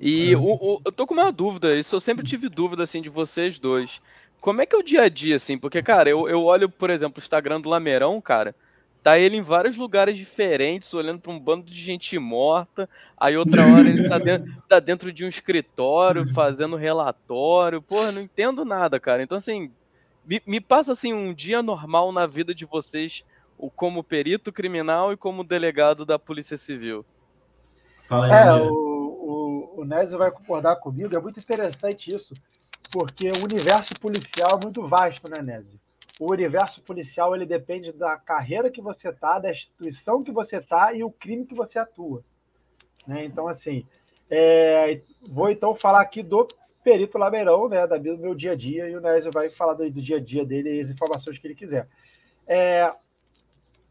E 0.00 0.36
o, 0.36 0.42
o, 0.42 0.80
eu 0.84 0.92
tô 0.92 1.06
com 1.06 1.14
uma 1.14 1.32
dúvida, 1.32 1.74
isso 1.74 1.96
eu 1.96 2.00
sempre 2.00 2.24
tive 2.24 2.48
dúvida, 2.48 2.84
assim, 2.84 3.02
de 3.02 3.08
vocês 3.08 3.58
dois. 3.58 4.00
Como 4.40 4.62
é 4.62 4.66
que 4.66 4.74
é 4.74 4.78
o 4.78 4.82
dia 4.82 5.02
a 5.02 5.08
dia, 5.08 5.36
assim? 5.36 5.58
Porque, 5.58 5.82
cara, 5.82 6.08
eu, 6.08 6.28
eu 6.28 6.44
olho, 6.44 6.68
por 6.68 6.90
exemplo, 6.90 7.18
o 7.18 7.20
Instagram 7.22 7.60
do 7.60 7.68
Lameirão, 7.68 8.20
cara, 8.20 8.54
tá 9.02 9.18
ele 9.18 9.36
em 9.36 9.42
vários 9.42 9.76
lugares 9.76 10.16
diferentes, 10.16 10.94
olhando 10.94 11.20
para 11.20 11.32
um 11.32 11.38
bando 11.38 11.64
de 11.64 11.80
gente 11.80 12.18
morta, 12.18 12.88
aí 13.18 13.36
outra 13.36 13.62
hora 13.66 13.88
ele 13.88 14.08
tá 14.08 14.18
dentro, 14.18 14.52
tá 14.68 14.78
dentro 14.78 15.12
de 15.12 15.24
um 15.24 15.28
escritório, 15.28 16.32
fazendo 16.32 16.76
relatório, 16.76 17.82
porra, 17.82 18.12
não 18.12 18.22
entendo 18.22 18.64
nada, 18.64 19.00
cara. 19.00 19.22
Então, 19.22 19.38
assim, 19.38 19.72
me, 20.24 20.40
me 20.46 20.60
passa, 20.60 20.92
assim, 20.92 21.12
um 21.12 21.34
dia 21.34 21.62
normal 21.62 22.12
na 22.12 22.26
vida 22.26 22.54
de 22.54 22.64
vocês, 22.64 23.24
como 23.74 24.04
perito 24.04 24.52
criminal 24.52 25.12
e 25.12 25.16
como 25.16 25.44
delegado 25.44 26.06
da 26.06 26.18
Polícia 26.18 26.56
Civil. 26.56 27.04
Fala 28.04 28.26
aí, 28.26 28.48
é, 28.48 28.52
o 28.54 28.89
o 29.80 29.84
Nézio 29.84 30.18
vai 30.18 30.30
concordar 30.30 30.76
comigo, 30.76 31.14
é 31.14 31.20
muito 31.20 31.40
interessante 31.40 32.12
isso, 32.12 32.34
porque 32.90 33.30
o 33.30 33.44
universo 33.44 33.98
policial 33.98 34.58
é 34.58 34.62
muito 34.62 34.86
vasto, 34.86 35.28
né, 35.28 35.40
Nézio? 35.42 35.80
O 36.18 36.30
universo 36.30 36.82
policial 36.82 37.34
ele 37.34 37.46
depende 37.46 37.92
da 37.92 38.16
carreira 38.16 38.70
que 38.70 38.80
você 38.80 39.08
está, 39.08 39.38
da 39.38 39.50
instituição 39.50 40.22
que 40.22 40.30
você 40.30 40.58
está 40.58 40.92
e 40.92 41.02
o 41.02 41.10
crime 41.10 41.46
que 41.46 41.54
você 41.54 41.78
atua. 41.78 42.22
Né? 43.06 43.24
Então, 43.24 43.48
assim, 43.48 43.86
é, 44.28 45.00
vou 45.22 45.50
então 45.50 45.74
falar 45.74 46.02
aqui 46.02 46.22
do 46.22 46.46
perito 46.84 47.16
Lameirão, 47.16 47.68
né, 47.68 47.86
da, 47.86 47.96
do 47.96 48.18
meu 48.18 48.34
dia 48.34 48.52
a 48.52 48.54
dia, 48.54 48.88
e 48.88 48.96
o 48.96 49.00
Nézio 49.00 49.30
vai 49.32 49.48
falar 49.50 49.74
do, 49.74 49.90
do 49.90 50.02
dia 50.02 50.16
a 50.16 50.20
dia 50.20 50.44
dele 50.44 50.76
e 50.76 50.80
as 50.80 50.90
informações 50.90 51.38
que 51.38 51.46
ele 51.46 51.54
quiser. 51.54 51.88
É, 52.46 52.92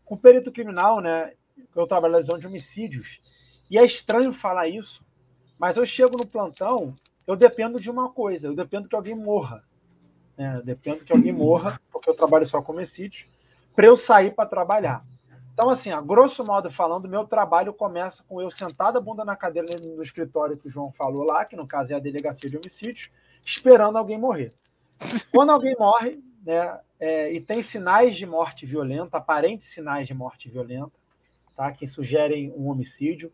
com 0.05 0.17
perito 0.17 0.51
criminal, 0.51 0.99
né? 0.99 1.33
Eu 1.75 1.85
trabalho 1.85 2.13
na 2.13 2.37
de 2.37 2.47
homicídios. 2.47 3.21
E 3.69 3.77
é 3.77 3.85
estranho 3.85 4.33
falar 4.33 4.67
isso, 4.67 5.05
mas 5.59 5.75
eu 5.75 5.85
chego 5.85 6.17
no 6.17 6.25
plantão, 6.25 6.95
eu 7.27 7.35
dependo 7.35 7.79
de 7.79 7.91
uma 7.91 8.09
coisa, 8.09 8.47
eu 8.47 8.55
dependo 8.55 8.87
que 8.87 8.95
alguém 8.95 9.13
morra. 9.13 9.63
Né? 10.37 10.55
Eu 10.57 10.63
dependo 10.63 11.03
que 11.03 11.11
alguém 11.11 11.33
morra, 11.33 11.79
porque 11.91 12.09
eu 12.09 12.15
trabalho 12.15 12.45
só 12.45 12.61
com 12.61 12.71
homicídios, 12.71 13.25
para 13.75 13.85
eu 13.85 13.97
sair 13.97 14.33
para 14.33 14.49
trabalhar. 14.49 15.05
Então, 15.53 15.69
assim, 15.69 15.91
a 15.91 15.99
grosso 15.99 16.43
modo 16.45 16.71
falando, 16.71 17.09
meu 17.09 17.25
trabalho 17.25 17.73
começa 17.73 18.23
com 18.23 18.41
eu 18.41 18.49
sentado 18.49 18.97
a 18.97 19.01
bunda 19.01 19.25
na 19.25 19.35
cadeira 19.35 19.77
no 19.77 20.01
escritório 20.01 20.57
que 20.57 20.67
o 20.67 20.71
João 20.71 20.89
falou 20.93 21.23
lá, 21.25 21.43
que 21.43 21.57
no 21.57 21.67
caso 21.67 21.91
é 21.91 21.95
a 21.97 21.99
delegacia 21.99 22.49
de 22.49 22.55
homicídios, 22.55 23.09
esperando 23.45 23.97
alguém 23.97 24.17
morrer. 24.17 24.53
Quando 25.33 25.49
alguém 25.49 25.75
morre, 25.77 26.23
né, 26.45 26.79
é, 26.97 27.33
e 27.33 27.41
tem 27.41 27.61
sinais 27.61 28.15
de 28.15 28.25
morte 28.25 28.65
violenta, 28.65 29.17
aparentes 29.17 29.67
sinais 29.67 30.07
de 30.07 30.13
morte 30.13 30.49
violenta, 30.49 30.93
tá, 31.57 31.69
que 31.73 31.87
sugerem 31.87 32.53
um 32.55 32.69
homicídio, 32.69 33.29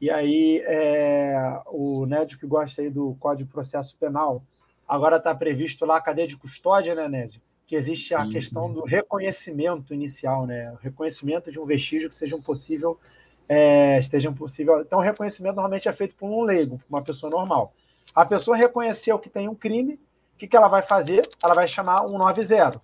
e 0.00 0.10
aí 0.10 0.62
é, 0.66 1.60
o 1.66 2.06
Nédio 2.06 2.38
que 2.38 2.46
gosta 2.46 2.82
aí 2.82 2.90
do 2.90 3.16
Código 3.18 3.46
de 3.46 3.52
Processo 3.52 3.96
Penal, 3.96 4.42
agora 4.86 5.16
está 5.16 5.34
previsto 5.34 5.84
lá 5.84 5.96
a 5.96 6.00
cadeia 6.00 6.28
de 6.28 6.36
custódia, 6.36 6.94
né, 6.94 7.08
Nédio? 7.08 7.40
que 7.68 7.76
existe 7.76 8.14
a 8.14 8.26
questão 8.26 8.72
do 8.72 8.82
reconhecimento 8.82 9.92
inicial, 9.92 10.46
né? 10.46 10.72
O 10.72 10.76
reconhecimento 10.76 11.52
de 11.52 11.60
um 11.60 11.66
vestígio 11.66 12.08
que 12.08 12.14
seja 12.14 12.34
um 12.34 12.40
possível, 12.40 12.98
é, 13.46 13.98
esteja 13.98 14.30
um 14.30 14.34
possível. 14.34 14.80
Então, 14.80 14.98
o 14.98 15.02
reconhecimento 15.02 15.56
normalmente 15.56 15.86
é 15.86 15.92
feito 15.92 16.14
por 16.14 16.30
um 16.30 16.42
leigo, 16.44 16.78
por 16.78 16.96
uma 16.96 17.02
pessoa 17.02 17.28
normal. 17.28 17.74
A 18.14 18.24
pessoa 18.24 18.56
reconheceu 18.56 19.18
que 19.18 19.28
tem 19.28 19.48
um 19.48 19.54
crime, 19.54 20.00
o 20.34 20.38
que, 20.38 20.48
que 20.48 20.56
ela 20.56 20.66
vai 20.66 20.80
fazer? 20.80 21.28
Ela 21.44 21.52
vai 21.52 21.68
chamar 21.68 22.00
190. 22.08 22.80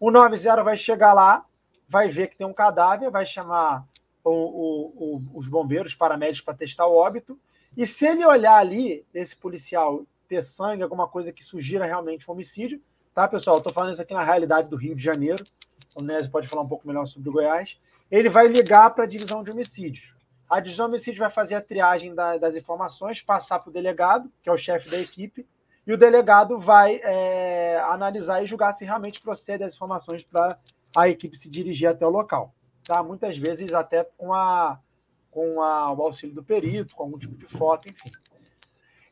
O 0.00 0.10
90 0.10 0.64
vai 0.64 0.78
chegar 0.78 1.12
lá, 1.12 1.44
vai 1.86 2.08
ver 2.08 2.28
que 2.28 2.38
tem 2.38 2.46
um 2.46 2.54
cadáver, 2.54 3.10
vai 3.10 3.26
chamar 3.26 3.84
o, 4.30 4.92
o, 5.16 5.22
os 5.34 5.48
bombeiros, 5.48 5.94
paramédicos 5.94 6.44
para 6.44 6.54
testar 6.54 6.86
o 6.86 6.96
óbito. 6.96 7.38
E 7.76 7.86
se 7.86 8.06
ele 8.06 8.24
olhar 8.24 8.56
ali, 8.56 9.04
esse 9.12 9.36
policial, 9.36 10.04
ter 10.28 10.42
sangue, 10.42 10.82
alguma 10.82 11.06
coisa 11.06 11.32
que 11.32 11.44
sugira 11.44 11.84
realmente 11.84 12.28
um 12.28 12.34
homicídio, 12.34 12.80
Tá, 13.16 13.26
pessoal? 13.26 13.56
Estou 13.56 13.72
falando 13.72 13.94
isso 13.94 14.02
aqui 14.02 14.12
na 14.12 14.22
realidade 14.22 14.68
do 14.68 14.76
Rio 14.76 14.94
de 14.94 15.02
Janeiro. 15.02 15.42
O 15.94 16.02
Nézio 16.02 16.30
pode 16.30 16.46
falar 16.46 16.60
um 16.60 16.68
pouco 16.68 16.86
melhor 16.86 17.06
sobre 17.06 17.30
o 17.30 17.32
Goiás. 17.32 17.78
Ele 18.10 18.28
vai 18.28 18.46
ligar 18.46 18.90
para 18.90 19.04
a 19.04 19.06
divisão 19.06 19.42
de 19.42 19.50
homicídios. 19.50 20.14
A 20.50 20.60
divisão 20.60 20.84
de 20.84 20.90
homicídios 20.90 21.20
vai 21.20 21.30
fazer 21.30 21.54
a 21.54 21.62
triagem 21.62 22.14
da, 22.14 22.36
das 22.36 22.54
informações, 22.54 23.22
passar 23.22 23.60
para 23.60 23.70
o 23.70 23.72
delegado, 23.72 24.30
que 24.42 24.50
é 24.50 24.52
o 24.52 24.58
chefe 24.58 24.90
da 24.90 24.98
equipe, 24.98 25.46
e 25.86 25.94
o 25.94 25.96
delegado 25.96 26.58
vai 26.58 27.00
é, 27.02 27.80
analisar 27.88 28.44
e 28.44 28.46
julgar 28.46 28.74
se 28.74 28.84
realmente 28.84 29.22
procede 29.22 29.64
as 29.64 29.74
informações 29.74 30.22
para 30.22 30.58
a 30.94 31.08
equipe 31.08 31.38
se 31.38 31.48
dirigir 31.48 31.88
até 31.88 32.06
o 32.06 32.10
local. 32.10 32.52
Tá? 32.86 33.02
Muitas 33.02 33.36
vezes 33.36 33.72
até 33.72 34.04
com, 34.04 34.32
a, 34.32 34.78
com 35.30 35.60
a, 35.60 35.92
o 35.92 36.02
auxílio 36.02 36.34
do 36.34 36.42
perito, 36.42 36.94
com 36.94 37.02
algum 37.02 37.18
tipo 37.18 37.36
de 37.36 37.46
foto, 37.46 37.88
enfim. 37.88 38.10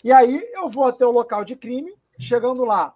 E 0.03 0.13
aí 0.13 0.49
eu 0.53 0.71
vou 0.71 0.85
até 0.85 1.05
o 1.05 1.11
local 1.11 1.45
de 1.45 1.57
crime, 1.57 1.93
chegando 2.19 2.65
lá, 2.65 2.95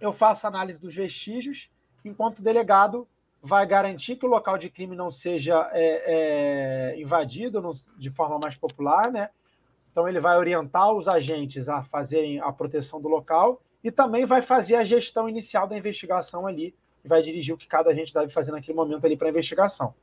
eu 0.00 0.12
faço 0.12 0.46
análise 0.46 0.80
dos 0.80 0.94
vestígios, 0.94 1.70
enquanto 2.04 2.38
o 2.38 2.42
delegado 2.42 3.06
vai 3.42 3.64
garantir 3.66 4.16
que 4.16 4.26
o 4.26 4.28
local 4.28 4.58
de 4.58 4.68
crime 4.68 4.96
não 4.96 5.12
seja 5.12 5.70
é, 5.72 6.94
é, 6.94 7.00
invadido 7.00 7.62
de 7.96 8.10
forma 8.10 8.38
mais 8.42 8.56
popular, 8.56 9.10
né? 9.12 9.30
Então 9.92 10.08
ele 10.08 10.20
vai 10.20 10.36
orientar 10.36 10.92
os 10.92 11.06
agentes 11.06 11.68
a 11.68 11.82
fazerem 11.84 12.40
a 12.40 12.52
proteção 12.52 13.00
do 13.00 13.08
local 13.08 13.62
e 13.84 13.90
também 13.90 14.26
vai 14.26 14.42
fazer 14.42 14.74
a 14.74 14.84
gestão 14.84 15.28
inicial 15.28 15.66
da 15.68 15.76
investigação 15.76 16.46
ali 16.46 16.74
e 17.06 17.08
vai 17.08 17.22
dirigir 17.22 17.54
o 17.54 17.56
que 17.56 17.68
cada 17.68 17.90
agente 17.90 18.12
deve 18.12 18.32
fazer 18.32 18.50
naquele 18.50 18.76
momento 18.76 19.04
ali 19.06 19.16
para 19.16 19.28
a 19.28 19.30
investigação, 19.30 19.94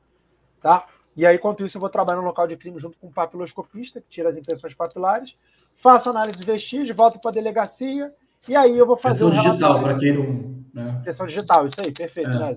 tá? 0.60 0.86
E 1.14 1.24
aí, 1.24 1.36
enquanto 1.36 1.64
isso, 1.64 1.76
eu 1.76 1.80
vou 1.80 1.90
trabalhar 1.90 2.18
no 2.18 2.26
local 2.26 2.46
de 2.48 2.56
crime 2.56 2.80
junto 2.80 2.98
com 2.98 3.06
o 3.06 3.12
papiloscopista, 3.12 4.00
que 4.00 4.08
tira 4.08 4.28
as 4.28 4.36
impressões 4.36 4.74
papilares, 4.74 5.36
faço 5.74 6.10
análise 6.10 6.38
dos 6.38 6.46
vestígios, 6.46 6.96
volto 6.96 7.20
para 7.20 7.30
a 7.30 7.34
delegacia, 7.34 8.12
e 8.48 8.56
aí 8.56 8.76
eu 8.76 8.86
vou 8.86 8.96
fazer. 8.96 9.24
Impressão 9.26 9.44
um 9.44 9.50
digital, 9.50 9.80
para 9.80 9.98
quem 9.98 10.12
não. 10.12 10.64
Né? 10.72 10.96
Impressão 11.00 11.26
digital, 11.26 11.66
isso 11.66 11.76
aí, 11.80 11.92
perfeito, 11.92 12.30
é. 12.30 12.38
né? 12.38 12.56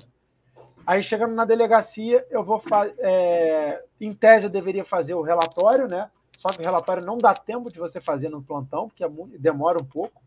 Aí 0.87 1.03
chegando 1.03 1.35
na 1.35 1.43
delegacia, 1.43 2.25
eu 2.31 2.43
vou 2.43 2.59
fazer. 2.59 2.95
É... 2.99 3.83
Em 3.99 4.13
tese, 4.13 4.45
eu 4.45 4.49
deveria 4.49 4.85
fazer 4.85 5.13
o 5.13 5.21
relatório, 5.21 5.87
né? 5.87 6.09
Só 6.37 6.49
que 6.49 6.61
o 6.61 6.63
relatório 6.63 7.03
não 7.03 7.17
dá 7.17 7.33
tempo 7.33 7.69
de 7.69 7.77
você 7.77 7.99
fazer 7.99 8.29
no 8.29 8.41
plantão, 8.41 8.87
porque 8.87 9.03
é 9.03 9.09
demora 9.37 9.77
um 9.77 9.85
pouco. 9.85 10.21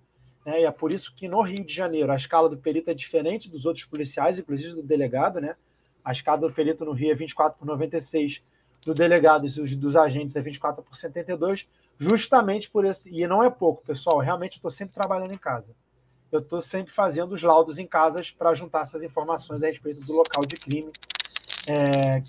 Né? 0.44 0.62
E 0.62 0.64
é 0.64 0.70
por 0.70 0.92
isso 0.92 1.14
que 1.14 1.28
no 1.28 1.42
Rio 1.42 1.64
de 1.64 1.72
Janeiro 1.72 2.10
a 2.10 2.16
escala 2.16 2.48
do 2.48 2.56
perito 2.56 2.90
é 2.90 2.94
diferente 2.94 3.50
dos 3.50 3.66
outros 3.66 3.84
policiais, 3.84 4.38
inclusive 4.38 4.74
do 4.74 4.82
delegado, 4.82 5.40
né? 5.40 5.56
A 6.04 6.12
escala 6.12 6.38
do 6.38 6.52
perito 6.52 6.84
no 6.84 6.92
Rio 6.92 7.12
é 7.12 7.14
24 7.14 7.58
por 7.58 7.66
96, 7.66 8.42
do 8.84 8.94
delegado 8.94 9.46
e 9.46 9.76
dos 9.76 9.96
agentes 9.96 10.34
é 10.34 10.40
24 10.40 10.82
por 10.82 10.96
72 10.96 11.66
justamente 12.00 12.70
por 12.70 12.84
esse. 12.86 13.10
E 13.10 13.26
não 13.26 13.44
é 13.44 13.50
pouco, 13.50 13.84
pessoal. 13.84 14.18
Realmente 14.18 14.56
estou 14.56 14.70
sempre 14.70 14.94
trabalhando 14.94 15.34
em 15.34 15.38
casa. 15.38 15.68
Eu 16.32 16.40
estou 16.40 16.62
sempre 16.62 16.92
fazendo 16.92 17.32
os 17.32 17.42
laudos 17.42 17.78
em 17.78 17.86
casas 17.86 18.30
para 18.30 18.54
juntar 18.54 18.82
essas 18.82 19.02
informações 19.02 19.62
a 19.62 19.66
respeito 19.66 20.00
do 20.00 20.12
local 20.14 20.46
de 20.46 20.56
crime 20.56 20.90
é, 21.68 22.22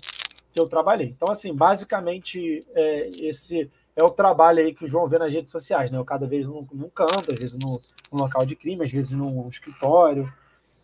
que 0.52 0.60
eu 0.60 0.68
trabalhei. 0.68 1.08
Então, 1.08 1.30
assim, 1.30 1.54
basicamente, 1.54 2.66
é, 2.74 3.10
esse 3.20 3.70
é 3.94 4.02
o 4.02 4.10
trabalho 4.10 4.60
aí 4.60 4.74
que 4.74 4.84
o 4.84 4.88
João 4.88 5.08
vê 5.08 5.18
nas 5.18 5.32
redes 5.32 5.50
sociais, 5.50 5.90
né? 5.90 5.98
Eu 5.98 6.04
cada 6.04 6.26
vez 6.26 6.46
num, 6.46 6.66
num 6.72 6.88
canto, 6.88 7.32
às 7.32 7.38
vezes 7.38 7.58
no, 7.58 7.80
no, 8.10 8.18
local 8.18 8.46
de 8.46 8.56
crime, 8.56 8.84
às 8.84 8.90
vezes 8.90 9.10
num 9.10 9.48
escritório, 9.48 10.32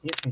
enfim. 0.05 0.31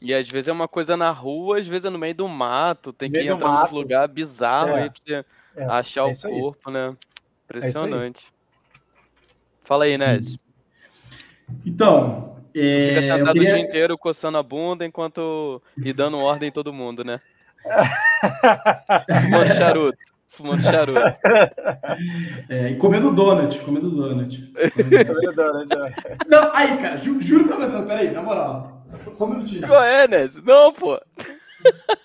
E 0.00 0.14
às 0.14 0.28
vezes 0.28 0.48
é 0.48 0.52
uma 0.52 0.68
coisa 0.68 0.96
na 0.96 1.10
rua, 1.10 1.58
às 1.58 1.66
vezes 1.66 1.86
é 1.86 1.90
no 1.90 1.98
meio 1.98 2.14
do 2.14 2.28
mato, 2.28 2.92
tem 2.92 3.10
que 3.10 3.20
entrar 3.20 3.68
num 3.70 3.74
lugar 3.74 4.06
bizarro 4.08 4.70
é, 4.70 4.82
aí 4.82 4.90
pra 4.90 5.00
você 5.00 5.24
é, 5.56 5.64
achar 5.64 6.08
é 6.08 6.12
o 6.12 6.16
corpo, 6.16 6.68
aí. 6.68 6.74
né? 6.74 6.96
Impressionante. 7.44 8.26
É 8.26 8.38
Fala 9.64 9.84
aí, 9.84 9.98
Ned. 9.98 10.40
Então. 11.64 12.36
É, 12.54 12.88
fica 12.88 13.02
sentado 13.02 13.32
queria... 13.34 13.54
o 13.54 13.56
dia 13.56 13.64
inteiro 13.64 13.98
coçando 13.98 14.38
a 14.38 14.42
bunda 14.42 14.84
enquanto. 14.84 15.62
e 15.76 15.92
dando 15.92 16.18
ordem 16.18 16.48
em 16.48 16.52
todo 16.52 16.72
mundo, 16.72 17.04
né? 17.04 17.20
fumando 19.22 19.54
charuto. 19.54 19.98
Fumando 20.28 20.62
charuto. 20.62 21.00
É, 22.48 22.70
e 22.70 22.76
comendo 22.76 23.12
donut. 23.12 23.58
Comendo 23.60 23.90
donut. 23.90 24.52
comendo 24.52 25.32
donut. 25.34 25.96
Não, 26.28 26.54
aí, 26.54 26.76
cara, 26.78 26.96
ju, 26.96 27.20
juro 27.20 27.48
pra 27.48 27.56
você, 27.56 27.72
não, 27.72 27.86
peraí, 27.86 28.10
na 28.10 28.22
moral. 28.22 28.84
Só, 28.96 29.10
só 29.10 29.24
um 29.24 29.30
minutinho. 29.30 29.66
Qual 29.66 29.82
é, 29.82 30.06
Ned? 30.06 30.40
Não, 30.44 30.72
pô. 30.72 30.98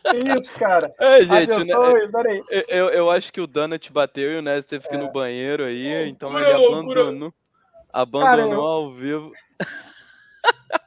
Que 0.09 0.39
isso, 0.39 0.59
cara? 0.59 0.93
É, 0.99 1.21
gente, 1.21 1.63
né, 1.63 1.73
eu, 2.67 2.89
eu 2.89 3.11
acho 3.11 3.31
que 3.31 3.39
o 3.39 3.47
Donut 3.47 3.91
bateu 3.91 4.31
e 4.33 4.37
o 4.37 4.41
Nes 4.41 4.65
teve 4.65 4.87
que 4.87 4.95
ir 4.95 4.97
no 4.97 5.05
é. 5.05 5.11
banheiro 5.11 5.63
aí, 5.63 6.09
então 6.09 6.29
loucura, 6.29 6.49
ele 6.49 6.65
abandonou, 6.65 7.33
abandonou 7.91 8.49
cara, 8.49 8.55
ao 8.55 8.91
vivo. 8.91 9.31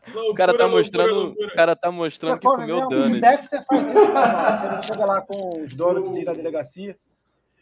Loucura, 0.09 0.31
o 0.31 0.35
cara 0.35 0.59
tá 0.59 0.69
mostrando, 0.69 1.15
loucura, 1.15 1.47
o 1.47 1.55
cara 1.55 1.77
tá 1.77 1.91
mostrando 1.93 2.39
que 2.39 2.47
comeu 2.47 2.79
o 2.79 2.89
Donut. 2.89 3.17
O 3.17 3.21
Dexter 3.21 3.65
faz 3.65 3.89
isso, 3.89 4.13
né, 4.13 4.81
Você 4.83 4.89
chega 4.89 5.05
lá 5.05 5.21
com 5.21 5.63
os 5.63 5.75
donuts 5.75 6.25
da 6.25 6.33
delegacia. 6.33 6.97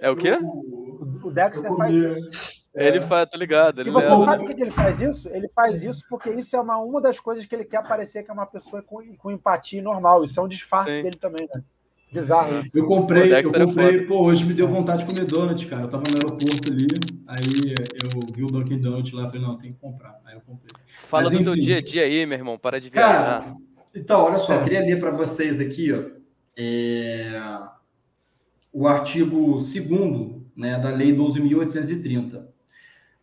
É 0.05 0.11
o 0.11 0.17
quê? 0.17 0.33
O, 0.33 1.29
o 1.29 1.31
Dexter 1.31 1.75
faz 1.75 1.95
isso. 1.95 2.65
Ele 2.75 3.01
faz, 3.01 3.27
tá 3.31 3.39
ligado? 3.39 3.81
Ele 3.81 3.89
e 3.89 3.93
você 3.93 4.11
leva. 4.11 4.25
sabe 4.25 4.45
por 4.45 4.55
que 4.55 4.61
ele 4.61 4.71
faz 4.71 5.01
isso? 5.01 5.29
Ele 5.31 5.49
faz 5.49 5.83
isso 5.83 6.03
porque 6.11 6.29
isso 6.29 6.55
é 6.55 6.61
uma, 6.61 6.77
uma 6.77 7.01
das 7.01 7.19
coisas 7.19 7.47
que 7.47 7.55
ele 7.55 7.65
quer 7.65 7.87
parecer 7.87 8.23
que 8.23 8.31
é 8.31 8.35
uma 8.35 8.45
pessoa 8.45 8.83
com, 8.83 9.03
com 9.17 9.31
empatia 9.31 9.81
normal. 9.81 10.23
Isso 10.23 10.39
é 10.39 10.43
um 10.43 10.49
disfarce 10.49 10.91
Sim. 10.91 11.05
dele 11.05 11.17
também, 11.17 11.49
né? 11.55 11.63
Bizarro 12.13 12.61
isso. 12.61 12.77
Eu 12.79 12.87
comprei, 12.87 13.33
eu 13.33 13.67
comprei, 13.67 14.03
pô, 14.03 14.25
hoje 14.25 14.45
me 14.45 14.53
deu 14.53 14.69
vontade 14.69 15.01
de 15.01 15.07
comer 15.07 15.25
donut, 15.25 15.67
cara. 15.67 15.85
Eu 15.85 15.89
tava 15.89 16.05
no 16.07 16.17
aeroporto 16.17 16.71
ali, 16.71 16.87
aí 17.27 17.75
eu 18.05 18.35
vi 18.35 18.45
o 18.45 18.49
Dunkin' 18.49 18.81
Donut 18.81 19.17
lá, 19.17 19.27
falei, 19.27 19.41
não, 19.41 19.57
tem 19.57 19.73
que 19.73 19.79
comprar. 19.79 20.21
Aí 20.25 20.35
eu 20.35 20.41
comprei. 20.43 20.71
Fala 20.87 21.25
Mas, 21.25 21.39
do 21.39 21.45
teu 21.45 21.55
dia 21.55 21.79
a 21.79 21.81
dia 21.81 22.03
aí, 22.03 22.27
meu 22.27 22.39
irmão, 22.39 22.59
para 22.59 22.79
de 22.79 22.91
viajar. 22.91 23.41
Cara, 23.41 23.57
então, 23.95 24.23
olha 24.23 24.39
só, 24.39 24.63
queria 24.63 24.81
ler 24.81 25.01
para 25.01 25.11
vocês 25.11 25.59
aqui, 25.61 25.93
ó, 25.93 26.03
é... 26.57 27.41
o 28.75 28.87
artigo 28.87 29.53
2 29.53 29.75
né, 30.55 30.79
da 30.79 30.91
Lei 30.91 31.17
12.830 31.17 32.53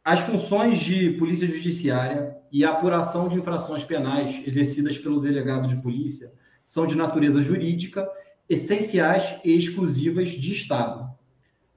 as 0.04 0.22
funções 0.22 0.80
de 0.80 1.12
polícia 1.12 1.46
judiciária 1.46 2.36
e 2.52 2.66
a 2.66 2.72
apuração 2.72 3.30
de 3.30 3.38
infrações 3.38 3.84
penais 3.84 4.42
exercidas 4.48 4.98
pelo 4.98 5.22
delegado 5.22 5.68
de 5.68 5.80
polícia 5.80 6.32
são 6.66 6.88
de 6.88 6.96
natureza 6.96 7.40
jurídica, 7.40 8.10
essenciais 8.50 9.40
e 9.46 9.56
exclusivas 9.56 10.30
de 10.30 10.52
Estado. 10.54 11.08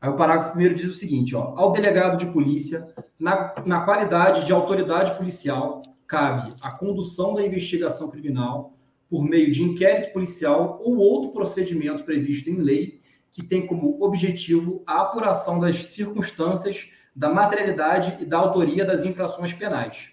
Aí 0.00 0.08
o 0.08 0.16
parágrafo 0.16 0.52
primeiro 0.52 0.74
diz 0.74 0.86
o 0.86 0.94
seguinte: 0.94 1.36
ó, 1.36 1.52
ao 1.54 1.72
delegado 1.72 2.16
de 2.16 2.32
polícia, 2.32 2.94
na, 3.18 3.54
na 3.66 3.80
qualidade 3.82 4.46
de 4.46 4.52
autoridade 4.54 5.14
policial, 5.18 5.82
cabe 6.06 6.54
a 6.62 6.70
condução 6.70 7.34
da 7.34 7.46
investigação 7.46 8.10
criminal 8.10 8.74
por 9.10 9.22
meio 9.22 9.50
de 9.50 9.62
inquérito 9.62 10.14
policial 10.14 10.80
ou 10.82 10.96
outro 10.96 11.30
procedimento 11.30 12.04
previsto 12.04 12.48
em 12.48 12.56
lei 12.56 13.02
que 13.34 13.42
tem 13.42 13.66
como 13.66 14.00
objetivo 14.00 14.84
a 14.86 15.00
apuração 15.00 15.58
das 15.58 15.86
circunstâncias 15.86 16.92
da 17.16 17.28
materialidade 17.28 18.22
e 18.22 18.24
da 18.24 18.38
autoria 18.38 18.84
das 18.84 19.04
infrações 19.04 19.52
penais. 19.52 20.12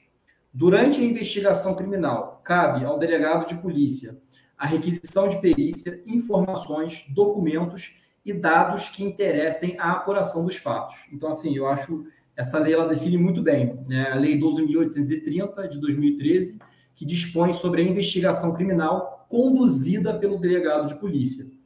Durante 0.51 0.99
a 0.99 1.03
investigação 1.03 1.76
criminal, 1.76 2.41
cabe 2.43 2.84
ao 2.84 2.97
delegado 2.97 3.47
de 3.47 3.61
polícia 3.61 4.19
a 4.57 4.65
requisição 4.65 5.28
de 5.28 5.39
perícia, 5.39 6.01
informações, 6.07 7.05
documentos 7.13 8.01
e 8.26 8.34
dados 8.34 8.89
que 8.89 9.03
interessem 9.03 9.80
à 9.80 9.91
apuração 9.91 10.43
dos 10.43 10.55
fatos. 10.55 10.95
Então, 11.13 11.30
assim, 11.30 11.55
eu 11.55 11.67
acho 11.67 12.03
essa 12.36 12.57
lei 12.57 12.74
ela 12.74 12.88
define 12.88 13.19
muito 13.19 13.43
bem, 13.43 13.80
né? 13.88 14.09
A 14.09 14.15
Lei 14.15 14.39
12.830 14.39 15.67
de 15.67 15.80
2013, 15.80 16.57
que 16.95 17.05
dispõe 17.05 17.53
sobre 17.53 17.84
a 17.84 17.86
investigação 17.86 18.55
criminal 18.55 19.28
conduzida 19.30 20.17
pelo 20.17 20.39
delegado 20.39 20.88
de 20.88 20.99
polícia. 20.99 21.61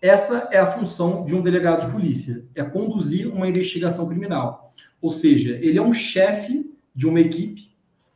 Essa 0.00 0.48
é 0.52 0.58
a 0.58 0.66
função 0.66 1.24
de 1.24 1.34
um 1.34 1.42
delegado 1.42 1.86
de 1.86 1.92
polícia, 1.92 2.44
é 2.54 2.62
conduzir 2.62 3.32
uma 3.32 3.48
investigação 3.48 4.08
criminal. 4.08 4.74
Ou 5.00 5.10
seja, 5.10 5.56
ele 5.56 5.78
é 5.78 5.82
um 5.82 5.92
chefe 5.92 6.70
de 6.94 7.06
uma 7.06 7.20
equipe 7.20 7.70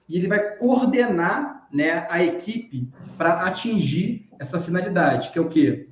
e 0.09 0.16
ele 0.16 0.26
vai 0.26 0.57
coordenar 0.57 1.68
né, 1.72 2.07
a 2.11 2.22
equipe 2.22 2.89
para 3.16 3.45
atingir 3.47 4.28
essa 4.39 4.59
finalidade, 4.59 5.31
que 5.31 5.39
é 5.39 5.43
o 5.43 5.49
quê? 5.49 5.89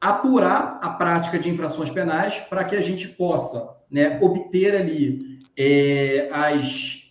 Apurar 0.00 0.78
a 0.80 0.90
prática 0.90 1.38
de 1.38 1.50
infrações 1.50 1.90
penais 1.90 2.38
para 2.48 2.64
que 2.64 2.74
a 2.74 2.80
gente 2.80 3.08
possa 3.08 3.76
né, 3.90 4.18
obter 4.22 4.74
ali 4.74 5.40
é, 5.56 6.28
as, 6.32 7.02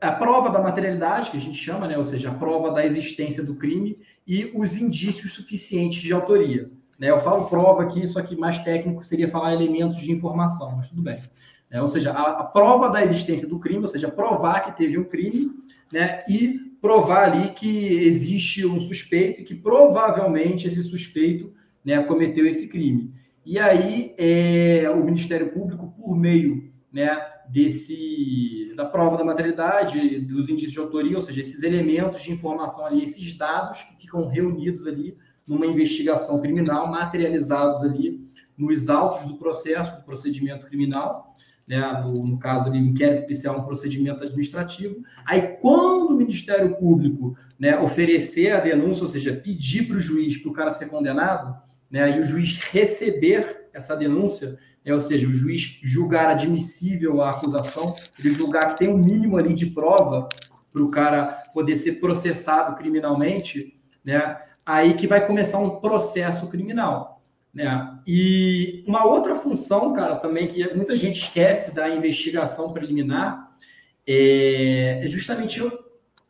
a 0.00 0.10
prova 0.10 0.50
da 0.50 0.60
materialidade, 0.60 1.30
que 1.30 1.36
a 1.36 1.40
gente 1.40 1.58
chama, 1.58 1.86
né, 1.86 1.96
ou 1.96 2.04
seja, 2.04 2.30
a 2.30 2.34
prova 2.34 2.72
da 2.72 2.84
existência 2.84 3.44
do 3.44 3.54
crime 3.54 3.98
e 4.26 4.50
os 4.54 4.76
indícios 4.76 5.32
suficientes 5.32 6.00
de 6.00 6.12
autoria. 6.12 6.70
Né? 6.98 7.10
Eu 7.10 7.20
falo 7.20 7.46
prova 7.46 7.82
aqui, 7.82 8.06
só 8.06 8.20
que 8.22 8.36
mais 8.36 8.58
técnico 8.58 9.04
seria 9.04 9.28
falar 9.28 9.52
elementos 9.52 9.98
de 9.98 10.12
informação, 10.12 10.76
mas 10.76 10.88
tudo 10.88 11.02
bem. 11.02 11.22
É, 11.70 11.80
ou 11.80 11.88
seja, 11.88 12.12
a, 12.12 12.40
a, 12.40 12.44
prova 12.44 12.88
da 12.88 13.02
existência 13.02 13.48
do 13.48 13.58
crime, 13.58 13.80
ou 13.80 13.88
seja, 13.88 14.08
provar 14.08 14.64
que 14.64 14.76
teve 14.76 14.96
um 14.96 15.04
crime, 15.04 15.50
né, 15.92 16.22
e 16.28 16.72
provar 16.80 17.30
ali 17.30 17.50
que 17.50 18.04
existe 18.04 18.64
um 18.64 18.78
suspeito 18.78 19.40
e 19.40 19.44
que 19.44 19.54
provavelmente 19.54 20.66
esse 20.66 20.82
suspeito 20.82 21.52
né, 21.84 22.02
cometeu 22.02 22.46
esse 22.46 22.68
crime. 22.68 23.12
E 23.44 23.58
aí 23.58 24.14
é, 24.16 24.88
o 24.90 25.04
Ministério 25.04 25.50
Público, 25.50 25.92
por 25.98 26.16
meio 26.16 26.72
né, 26.92 27.20
desse 27.48 28.72
da 28.76 28.84
prova 28.84 29.16
da 29.16 29.24
materialidade, 29.24 30.20
dos 30.20 30.48
indícios 30.48 30.72
de 30.72 30.78
autoria, 30.78 31.16
ou 31.16 31.22
seja, 31.22 31.40
esses 31.40 31.62
elementos 31.62 32.22
de 32.22 32.32
informação 32.32 32.86
ali, 32.86 33.02
esses 33.02 33.34
dados 33.34 33.82
que 33.82 33.96
ficam 34.00 34.26
reunidos 34.26 34.86
ali 34.86 35.16
numa 35.46 35.66
investigação 35.66 36.40
criminal, 36.40 36.90
materializados 36.90 37.82
ali 37.82 38.24
nos 38.56 38.88
autos 38.88 39.26
do 39.26 39.36
processo, 39.36 39.96
do 39.96 40.02
procedimento 40.02 40.66
criminal, 40.66 41.34
né, 41.66 41.80
no, 42.02 42.26
no 42.26 42.38
caso 42.38 42.68
ali, 42.68 42.78
inquérito 42.78 43.22
policial, 43.22 43.58
um 43.58 43.64
procedimento 43.64 44.22
administrativo. 44.22 44.96
Aí, 45.26 45.56
quando 45.60 46.10
o 46.10 46.16
Ministério 46.16 46.76
Público 46.76 47.36
né, 47.58 47.78
oferecer 47.78 48.52
a 48.52 48.60
denúncia, 48.60 49.02
ou 49.02 49.08
seja, 49.08 49.34
pedir 49.34 49.88
para 49.88 49.96
o 49.96 50.00
juiz 50.00 50.36
para 50.36 50.50
o 50.50 50.54
cara 50.54 50.70
ser 50.70 50.88
condenado, 50.88 51.56
né, 51.90 52.16
e 52.16 52.20
o 52.20 52.24
juiz 52.24 52.58
receber 52.70 53.68
essa 53.72 53.96
denúncia, 53.96 54.58
né, 54.84 54.92
ou 54.92 55.00
seja, 55.00 55.26
o 55.26 55.32
juiz 55.32 55.80
julgar 55.82 56.28
admissível 56.28 57.22
a 57.22 57.30
acusação, 57.30 57.96
ele 58.18 58.30
julgar 58.30 58.72
que 58.72 58.80
tem 58.80 58.88
um 58.88 58.98
mínimo 58.98 59.36
ali 59.36 59.54
de 59.54 59.66
prova 59.66 60.28
para 60.72 60.82
o 60.82 60.90
cara 60.90 61.44
poder 61.54 61.76
ser 61.76 61.94
processado 61.94 62.76
criminalmente, 62.76 63.80
né, 64.04 64.36
aí 64.64 64.94
que 64.94 65.06
vai 65.06 65.26
começar 65.26 65.58
um 65.58 65.80
processo 65.80 66.48
criminal. 66.48 67.22
Né? 67.52 67.98
E 68.06 68.82
uma 68.86 69.04
outra 69.04 69.36
função, 69.36 69.92
cara, 69.92 70.16
também 70.16 70.48
que 70.48 70.74
muita 70.74 70.96
gente 70.96 71.20
esquece 71.20 71.74
da 71.74 71.88
investigação 71.88 72.72
preliminar 72.72 73.50
é, 74.06 75.00
é 75.04 75.06
justamente 75.06 75.62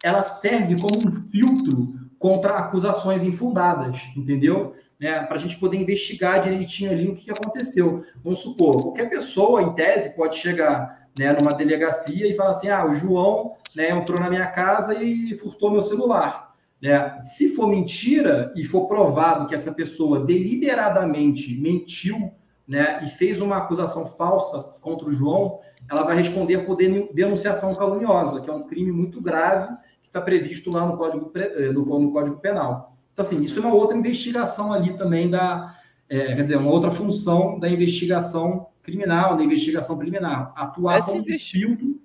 ela 0.03 0.23
serve 0.23 0.79
como 0.79 0.99
um 0.99 1.11
filtro 1.11 1.95
contra 2.19 2.59
acusações 2.59 3.23
infundadas, 3.25 3.99
entendeu? 4.17 4.75
Né, 5.01 5.23
para 5.25 5.37
a 5.37 5.39
gente 5.39 5.59
poder 5.59 5.77
investigar 5.77 6.43
direitinho 6.43 6.91
ali 6.91 7.09
o 7.09 7.15
que 7.15 7.31
aconteceu. 7.31 8.05
Vamos 8.23 8.41
supor, 8.41 8.83
qualquer 8.83 9.11
pessoa, 9.11 9.63
em 9.63 9.75
tese, 9.75 10.15
pode 10.15 10.37
chegar 10.37 11.09
né, 11.19 11.33
numa 11.33 11.53
delegacia 11.53 12.27
e 12.27 12.35
falar 12.35 12.51
assim: 12.51 12.69
ah, 12.69 12.87
o 12.87 12.95
João 12.95 13.55
né, 13.75 13.91
entrou 13.91 14.21
na 14.21 14.31
minha 14.31 14.47
casa 14.47 15.03
e 15.03 15.35
furtou 15.37 15.71
meu 15.71 15.83
celular. 15.83 16.44
Né? 16.81 17.21
Se 17.23 17.55
for 17.55 17.69
mentira 17.69 18.53
e 18.57 18.65
for 18.65 18.87
provado 18.87 19.47
que 19.47 19.55
essa 19.55 19.73
pessoa 19.73 20.25
deliberadamente 20.25 21.59
mentiu 21.61 22.33
né, 22.67 23.03
e 23.05 23.09
fez 23.09 23.41
uma 23.41 23.59
acusação 23.59 24.07
falsa 24.07 24.77
contra 24.81 25.09
o 25.09 25.13
João, 25.13 25.61
ela 25.89 26.03
vai 26.03 26.17
responder 26.17 26.65
por 26.65 26.77
denunciação 26.77 27.75
caluniosa, 27.75 28.41
que 28.41 28.49
é 28.49 28.53
um 28.53 28.67
crime 28.67 28.91
muito 28.91 29.21
grave 29.21 29.75
que 30.01 30.09
está 30.09 30.21
previsto 30.21 30.71
lá 30.71 30.87
no 30.87 30.97
Código, 30.97 31.31
eh, 31.35 31.71
no 31.73 32.11
Código 32.11 32.39
Penal. 32.39 32.97
Então, 33.13 33.25
assim, 33.25 33.43
isso 33.43 33.61
é 33.61 33.63
uma 33.63 33.75
outra 33.75 33.97
investigação 33.97 34.73
ali 34.73 34.97
também 34.97 35.31
da. 35.31 35.77
É, 36.09 36.35
quer 36.35 36.43
dizer, 36.43 36.57
uma 36.57 36.71
outra 36.71 36.91
função 36.91 37.59
da 37.59 37.69
investigação 37.69 38.67
criminal, 38.83 39.37
da 39.37 39.45
investigação 39.45 39.97
preliminar. 39.97 40.53
Atuar 40.55 40.99
Essa 40.99 41.07
como 41.07 41.21
investi... 41.21 41.59
filtro 41.59 42.01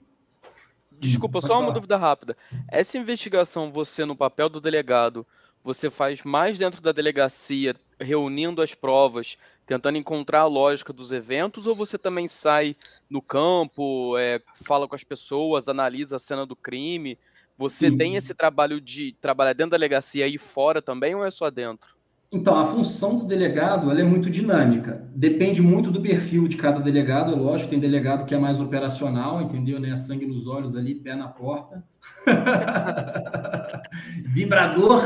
Desculpa, 1.00 1.42
só 1.42 1.60
uma 1.60 1.72
dúvida 1.72 1.98
rápida. 1.98 2.36
Essa 2.70 2.98
investigação, 2.98 3.72
você 3.72 4.06
no 4.06 4.16
papel 4.16 4.50
do 4.50 4.60
delegado, 4.60 5.26
você 5.64 5.90
faz 5.90 6.24
mais 6.24 6.58
dentro 6.58 6.82
da 6.82 6.92
delegacia, 6.92 7.76
reunindo 8.00 8.62
as 8.62 8.74
provas, 8.74 9.38
tentando 9.66 9.98
encontrar 9.98 10.42
a 10.42 10.46
lógica 10.46 10.92
dos 10.92 11.12
eventos, 11.12 11.68
ou 11.68 11.76
você 11.76 11.98
também 11.98 12.28
sai 12.28 12.76
no 13.10 13.22
campo, 13.22 14.18
é, 14.18 14.42
fala 14.64 14.88
com 14.88 14.96
as 14.96 15.04
pessoas, 15.04 15.68
analisa 15.68 16.16
a 16.16 16.20
cena 16.20 16.46
do 16.46 16.56
crime? 16.56 17.18
Você 17.58 17.90
Sim. 17.90 17.98
tem 17.98 18.16
esse 18.16 18.34
trabalho 18.34 18.80
de 18.80 19.16
trabalhar 19.20 19.54
dentro 19.54 19.72
da 19.72 19.78
delegacia 19.78 20.28
e 20.28 20.38
fora 20.38 20.82
também, 20.82 21.14
ou 21.14 21.26
é 21.26 21.32
só 21.32 21.50
dentro? 21.50 21.99
Então, 22.32 22.60
a 22.60 22.66
função 22.66 23.18
do 23.18 23.26
delegado 23.26 23.90
é 23.92 24.04
muito 24.04 24.30
dinâmica. 24.30 25.10
Depende 25.16 25.64
muito 25.64 25.90
do 25.90 26.00
perfil 26.00 26.48
de 26.48 26.58
cada 26.58 26.80
delegado. 26.80 27.34
É 27.34 27.36
lógico, 27.36 27.72
tem 27.72 27.80
delegado 27.80 28.24
que 28.28 28.36
é 28.36 28.38
mais 28.38 28.62
operacional, 28.62 29.42
entendeu? 29.42 29.80
Né? 29.80 29.96
Sangue 29.96 30.28
nos 30.28 30.46
olhos 30.46 30.76
ali, 30.76 30.94
pé 30.94 31.16
na 31.16 31.28
porta. 31.28 31.84
Vibrador. 34.28 35.04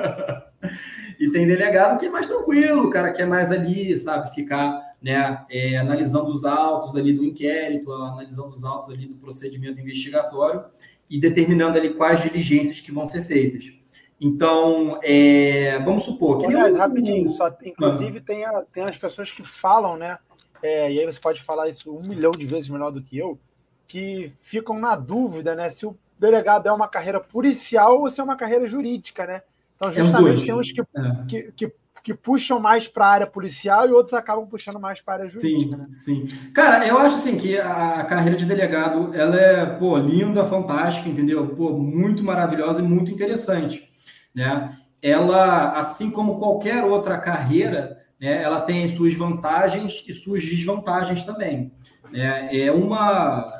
e 1.20 1.28
tem 1.30 1.46
delegado 1.46 1.98
que 1.98 2.06
é 2.06 2.10
mais 2.10 2.26
tranquilo, 2.26 2.86
o 2.86 2.90
cara 2.90 3.12
que 3.12 3.20
é 3.20 3.26
mais 3.26 3.52
ali, 3.52 3.96
sabe? 3.98 4.34
Ficar 4.34 4.80
né, 5.02 5.44
é, 5.50 5.76
analisando 5.76 6.30
os 6.30 6.46
autos 6.46 6.96
ali 6.96 7.12
do 7.12 7.22
inquérito, 7.22 7.92
analisando 7.92 8.48
os 8.48 8.64
autos 8.64 8.88
ali 8.88 9.06
do 9.06 9.16
procedimento 9.16 9.78
investigatório 9.78 10.64
e 11.10 11.20
determinando 11.20 11.76
ali 11.76 11.92
quais 11.92 12.22
diligências 12.22 12.80
que 12.80 12.90
vão 12.90 13.04
ser 13.04 13.22
feitas. 13.24 13.83
Então, 14.24 14.98
é, 15.02 15.78
vamos 15.80 16.04
supor 16.04 16.38
que. 16.38 16.46
Aliás, 16.46 16.74
rapidinho, 16.74 17.30
só, 17.32 17.54
inclusive 17.62 18.18
ah. 18.18 18.22
tem, 18.26 18.42
a, 18.42 18.62
tem 18.72 18.84
as 18.84 18.96
pessoas 18.96 19.30
que 19.30 19.44
falam, 19.44 19.98
né? 19.98 20.16
É, 20.62 20.90
e 20.90 20.98
aí 20.98 21.04
você 21.04 21.20
pode 21.20 21.42
falar 21.42 21.68
isso 21.68 21.94
um 21.94 22.00
milhão 22.00 22.30
de 22.30 22.46
vezes 22.46 22.70
melhor 22.70 22.90
do 22.90 23.02
que 23.02 23.18
eu, 23.18 23.38
que 23.86 24.32
ficam 24.40 24.80
na 24.80 24.96
dúvida, 24.96 25.54
né? 25.54 25.68
Se 25.68 25.84
o 25.84 25.94
delegado 26.18 26.66
é 26.66 26.72
uma 26.72 26.88
carreira 26.88 27.20
policial 27.20 28.00
ou 28.00 28.08
se 28.08 28.18
é 28.18 28.24
uma 28.24 28.34
carreira 28.34 28.66
jurídica, 28.66 29.26
né? 29.26 29.42
Então, 29.76 29.90
é 29.90 29.92
justamente 29.92 30.42
é 30.42 30.46
tem 30.46 30.54
uns 30.54 30.72
que, 30.72 30.80
é. 30.80 30.84
que, 31.28 31.52
que, 31.52 31.72
que, 32.02 32.14
puxam 32.14 32.58
mais 32.58 32.88
para 32.88 33.04
a 33.04 33.10
área 33.10 33.26
policial 33.26 33.86
e 33.86 33.92
outros 33.92 34.14
acabam 34.14 34.46
puxando 34.46 34.80
mais 34.80 35.02
para 35.02 35.12
a 35.12 35.16
área 35.18 35.30
jurídica. 35.30 35.76
Sim, 35.90 36.22
né? 36.22 36.28
sim. 36.30 36.50
Cara, 36.54 36.86
eu 36.86 36.96
acho 36.96 37.18
assim 37.18 37.36
que 37.36 37.58
a 37.58 38.02
carreira 38.04 38.38
de 38.38 38.46
delegado 38.46 39.14
ela 39.14 39.36
é 39.36 39.66
pô, 39.66 39.98
linda, 39.98 40.46
fantástica, 40.46 41.10
entendeu? 41.10 41.46
Pô, 41.48 41.74
muito 41.74 42.24
maravilhosa 42.24 42.80
e 42.80 42.82
muito 42.82 43.10
interessante 43.10 43.92
né? 44.34 44.76
Ela, 45.00 45.72
assim 45.72 46.10
como 46.10 46.38
qualquer 46.38 46.82
outra 46.82 47.18
carreira, 47.18 48.04
né, 48.18 48.42
ela 48.42 48.62
tem 48.62 48.88
suas 48.88 49.12
vantagens 49.14 50.02
e 50.08 50.14
suas 50.14 50.42
desvantagens 50.42 51.24
também. 51.24 51.72
Né? 52.10 52.48
É 52.56 52.72
uma 52.72 53.52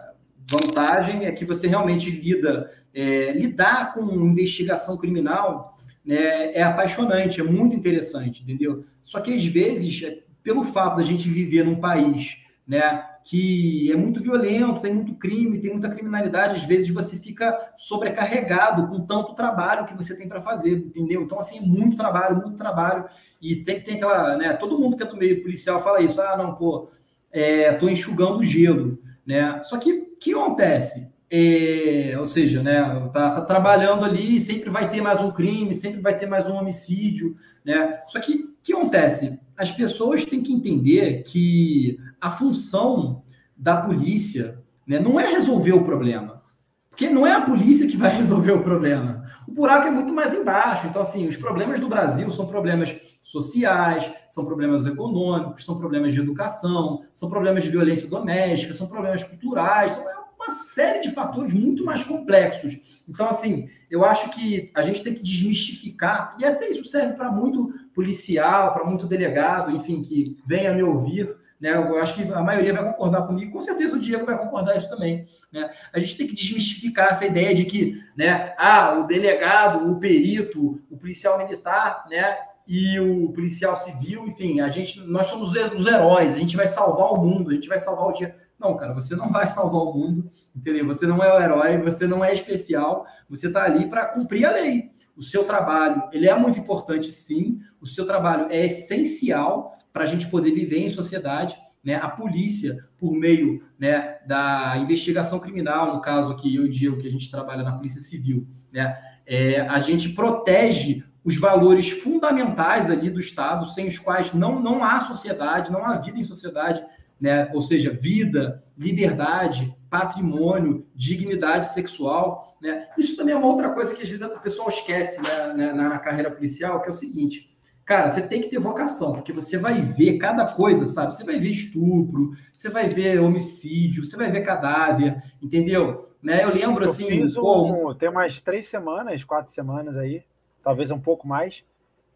vantagem 0.51 1.27
é 1.27 1.33
que 1.33 1.45
você 1.45 1.67
realmente 1.67 2.11
lida, 2.11 2.71
é, 2.95 3.33
lidar 3.33 3.93
com 3.95 4.15
investigação 4.15 4.97
criminal 4.97 5.77
né, 6.05 6.55
é 6.55 6.63
apaixonante, 6.63 7.41
é 7.41 7.45
muito 7.45 7.75
interessante, 7.75 8.43
entendeu? 8.43 8.85
Só 9.03 9.21
que 9.21 9.35
às 9.35 9.45
vezes, 9.45 10.03
é, 10.03 10.19
pelo 10.43 10.63
fato 10.63 10.97
da 10.97 11.03
gente 11.03 11.29
viver 11.29 11.65
num 11.65 11.77
país 11.77 12.39
né, 12.67 13.05
que 13.25 13.91
é 13.91 13.97
muito 13.97 14.23
violento, 14.23 14.83
tem 14.83 14.93
muito 14.93 15.15
crime, 15.15 15.59
tem 15.59 15.73
muita 15.73 15.89
criminalidade, 15.89 16.57
às 16.57 16.63
vezes 16.65 16.91
você 16.91 17.17
fica 17.17 17.73
sobrecarregado 17.75 18.87
com 18.87 19.07
tanto 19.07 19.35
trabalho 19.35 19.87
que 19.87 19.97
você 19.97 20.15
tem 20.15 20.29
para 20.29 20.43
fazer, 20.43 20.73
entendeu? 20.73 21.23
Então, 21.23 21.39
assim, 21.39 21.59
muito 21.61 21.97
trabalho, 21.97 22.37
muito 22.37 22.59
trabalho, 22.59 23.07
e 23.41 23.55
sempre 23.55 23.83
tem 23.83 23.97
aquela, 23.97 24.37
né, 24.37 24.53
todo 24.53 24.79
mundo 24.79 24.95
que 24.95 25.03
é 25.03 25.07
do 25.07 25.17
meio 25.17 25.41
policial 25.41 25.83
fala 25.83 26.03
isso, 26.03 26.21
ah, 26.21 26.37
não, 26.37 26.55
pô, 26.55 26.87
é, 27.33 27.73
tô 27.73 27.89
enxugando 27.89 28.45
gelo, 28.45 28.99
né? 29.27 29.59
Só 29.63 29.79
que, 29.79 29.91
o 29.91 30.17
que 30.21 30.35
acontece? 30.35 31.15
É, 31.31 32.15
ou 32.19 32.27
seja, 32.27 32.63
né, 32.63 33.09
tá, 33.11 33.37
tá, 33.37 33.41
trabalhando 33.41 34.05
ali, 34.05 34.39
sempre 34.39 34.69
vai 34.69 34.91
ter 34.91 35.01
mais 35.01 35.21
um 35.21 35.31
crime, 35.31 35.73
sempre 35.73 36.03
vai 36.03 36.17
ter 36.17 36.27
mais 36.27 36.47
um 36.47 36.55
homicídio, 36.55 37.35
né? 37.65 37.99
Só 38.07 38.21
que 38.21 38.35
o 38.35 38.55
que 38.63 38.75
acontece? 38.75 39.41
As 39.57 39.71
pessoas 39.71 40.25
têm 40.25 40.43
que 40.43 40.53
entender 40.53 41.23
que 41.23 41.99
a 42.21 42.31
função 42.31 43.23
da 43.57 43.77
polícia 43.77 44.63
né, 44.87 44.99
não 44.99 45.19
é 45.19 45.27
resolver 45.31 45.73
o 45.73 45.85
problema. 45.85 46.43
Porque 46.91 47.11
não 47.11 47.27
é 47.27 47.33
a 47.33 47.41
polícia 47.41 47.89
que 47.89 47.97
vai 47.97 48.11
resolver 48.17 48.53
o 48.53 48.63
problema. 48.63 49.25
O 49.49 49.53
buraco 49.53 49.89
é 49.89 49.91
muito 49.91 50.13
mais 50.13 50.33
embaixo. 50.33 50.87
Então, 50.87 51.03
assim, 51.03 51.27
os 51.27 51.37
problemas 51.37 51.81
do 51.81 51.89
Brasil 51.89 52.31
são 52.31 52.47
problemas 52.47 52.97
sociais, 53.23 54.11
são 54.29 54.45
problemas 54.45 54.87
econômicos, 54.87 55.65
são 55.65 55.79
problemas 55.79 56.15
de 56.15 56.21
educação, 56.21 57.05
são 57.13 57.29
problemas 57.29 57.65
de 57.65 57.71
violência 57.71 58.09
doméstica, 58.09 58.75
são 58.75 58.87
problemas 58.87 59.23
culturais, 59.23 59.93
são 59.93 60.05
uma 60.47 60.55
série 60.55 61.01
de 61.01 61.11
fatores 61.11 61.53
muito 61.53 61.85
mais 61.85 62.05
complexos. 62.05 63.03
Então, 63.09 63.29
assim, 63.29 63.69
eu 63.91 64.05
acho 64.05 64.31
que 64.31 64.71
a 64.75 64.83
gente 64.83 65.03
tem 65.03 65.15
que 65.15 65.23
desmistificar, 65.23 66.37
e 66.39 66.45
até 66.45 66.69
isso 66.69 66.85
serve 66.85 67.15
para 67.15 67.31
muito 67.31 67.73
policial, 67.95 68.73
para 68.73 68.85
muito 68.85 69.07
delegado, 69.07 69.75
enfim, 69.75 70.03
que 70.03 70.37
venha 70.47 70.75
me 70.75 70.83
ouvir 70.83 71.37
né? 71.65 71.75
Eu 71.75 71.99
acho 71.99 72.15
que 72.15 72.31
a 72.31 72.43
maioria 72.43 72.75
vai 72.75 72.85
concordar 72.85 73.23
comigo, 73.23 73.53
com 73.53 73.61
certeza 73.61 73.97
o 73.97 73.99
Diego 73.99 74.27
vai 74.27 74.37
concordar 74.37 74.77
isso 74.77 74.89
também. 74.89 75.25
Né? 75.51 75.71
A 75.95 75.99
gente 75.99 76.17
tem 76.19 76.27
que 76.27 76.35
desmistificar 76.35 77.09
essa 77.09 77.25
ideia 77.25 77.55
de 77.55 77.65
que 77.65 78.03
né, 78.15 78.53
ah, 78.59 78.99
o 78.99 79.07
delegado, 79.07 79.91
o 79.91 79.99
perito, 79.99 80.79
o 80.91 80.97
policial 80.99 81.39
militar, 81.39 82.05
né, 82.11 82.37
e 82.69 83.01
o 83.01 83.33
policial 83.33 83.79
civil, 83.79 84.27
enfim, 84.27 84.61
a 84.61 84.69
gente, 84.69 85.01
nós 85.01 85.27
somos 85.27 85.53
os 85.53 85.87
heróis, 85.87 86.35
a 86.35 86.39
gente 86.39 86.55
vai 86.55 86.67
salvar 86.67 87.13
o 87.13 87.19
mundo, 87.19 87.51
a 87.51 87.55
gente 87.55 87.69
vai 87.69 87.79
salvar 87.79 88.09
o 88.09 88.13
dia. 88.13 88.37
Não, 88.65 88.75
cara, 88.79 88.95
você 88.95 89.15
não 89.15 89.31
vai 89.31 89.51
salvar 89.51 89.83
o 89.83 89.93
mundo, 89.93 90.31
entendeu? 90.57 90.87
Você 90.87 91.07
não 91.07 91.23
é 91.23 91.31
o 91.31 91.39
herói, 91.39 91.77
você 91.83 92.07
não 92.07 92.25
é 92.25 92.33
especial, 92.33 93.05
você 93.29 93.49
está 93.49 93.63
ali 93.63 93.91
para 93.91 94.07
cumprir 94.07 94.47
a 94.47 94.53
lei. 94.53 94.91
O 95.15 95.23
seu 95.23 95.45
trabalho, 95.45 96.03
ele 96.13 96.27
é 96.27 96.35
muito 96.35 96.59
importante, 96.59 97.13
sim. 97.13 97.61
O 97.79 97.87
seu 97.87 98.07
trabalho 98.07 98.47
é 98.51 98.65
essencial, 98.65 99.77
para 99.93 100.05
a 100.05 100.07
gente 100.07 100.29
poder 100.29 100.53
viver 100.53 100.79
em 100.79 100.89
sociedade. 100.89 101.63
Né, 101.85 101.97
a 101.97 102.09
polícia, 102.09 102.89
por 102.97 103.15
meio 103.15 103.63
né, 103.79 104.17
da 104.27 104.79
investigação 104.79 105.39
criminal, 105.39 105.95
no 105.95 106.01
caso 106.01 106.33
aqui, 106.33 106.57
eu 106.57 106.65
e 106.65 106.71
Diego, 106.71 106.97
que 106.97 107.07
a 107.07 107.11
gente 107.11 107.31
trabalha 107.31 107.63
na 107.63 107.77
Polícia 107.77 108.01
Civil, 108.01 108.49
né, 108.73 108.97
é, 109.27 109.61
a 109.61 109.79
gente 109.79 110.09
protege 110.15 111.05
os 111.23 111.37
valores 111.37 111.91
fundamentais 111.91 112.91
ali 112.91 113.11
do 113.11 113.21
Estado, 113.21 113.67
sem 113.67 113.87
os 113.87 113.99
quais 113.99 114.33
não, 114.33 114.59
não 114.59 114.83
há 114.83 114.99
sociedade, 115.01 115.71
não 115.71 115.85
há 115.85 115.99
vida 115.99 116.19
em 116.19 116.23
sociedade, 116.23 116.83
né, 117.21 117.51
ou 117.55 117.61
seja, 117.61 117.91
vida, 117.91 118.65
liberdade, 118.77 119.75
patrimônio, 119.89 120.87
dignidade 120.95 121.73
sexual. 121.73 122.57
Né. 122.61 122.87
Isso 122.99 123.17
também 123.17 123.35
é 123.35 123.37
uma 123.37 123.47
outra 123.47 123.71
coisa 123.71 123.95
que 123.95 124.03
às 124.03 124.09
vezes 124.09 124.25
o 124.25 124.41
pessoal 124.41 124.69
esquece 124.69 125.23
né, 125.23 125.55
né 125.55 125.73
na, 125.73 125.89
na 125.91 125.99
carreira 125.99 126.31
policial, 126.31 126.83
que 126.83 126.89
é 126.89 126.91
o 126.91 126.95
seguinte, 126.95 127.55
Cara, 127.85 128.09
você 128.09 128.27
tem 128.27 128.41
que 128.41 128.49
ter 128.49 128.59
vocação, 128.59 129.13
porque 129.13 129.33
você 129.33 129.59
vai 129.59 129.79
ver 129.79 130.17
cada 130.17 130.47
coisa, 130.47 130.87
sabe? 130.87 131.13
Você 131.13 131.23
vai 131.23 131.39
ver 131.39 131.51
estupro, 131.51 132.33
você 132.55 132.71
vai 132.71 132.89
ver 132.89 133.21
homicídio, 133.21 134.03
você 134.03 134.17
vai 134.17 134.31
ver 134.31 134.41
cadáver, 134.41 135.23
entendeu? 135.43 136.03
Né? 136.23 136.43
Eu 136.45 136.49
lembro 136.49 136.85
eu 136.85 136.89
assim. 136.89 137.07
Fiz 137.07 137.37
um, 137.37 137.95
tem 137.95 138.09
umas 138.09 138.41
três 138.41 138.69
semanas, 138.69 139.23
quatro 139.23 139.53
semanas 139.53 139.97
aí, 139.99 140.25
talvez 140.63 140.91
um 140.91 140.99
pouco 140.99 141.29
mais. 141.29 141.63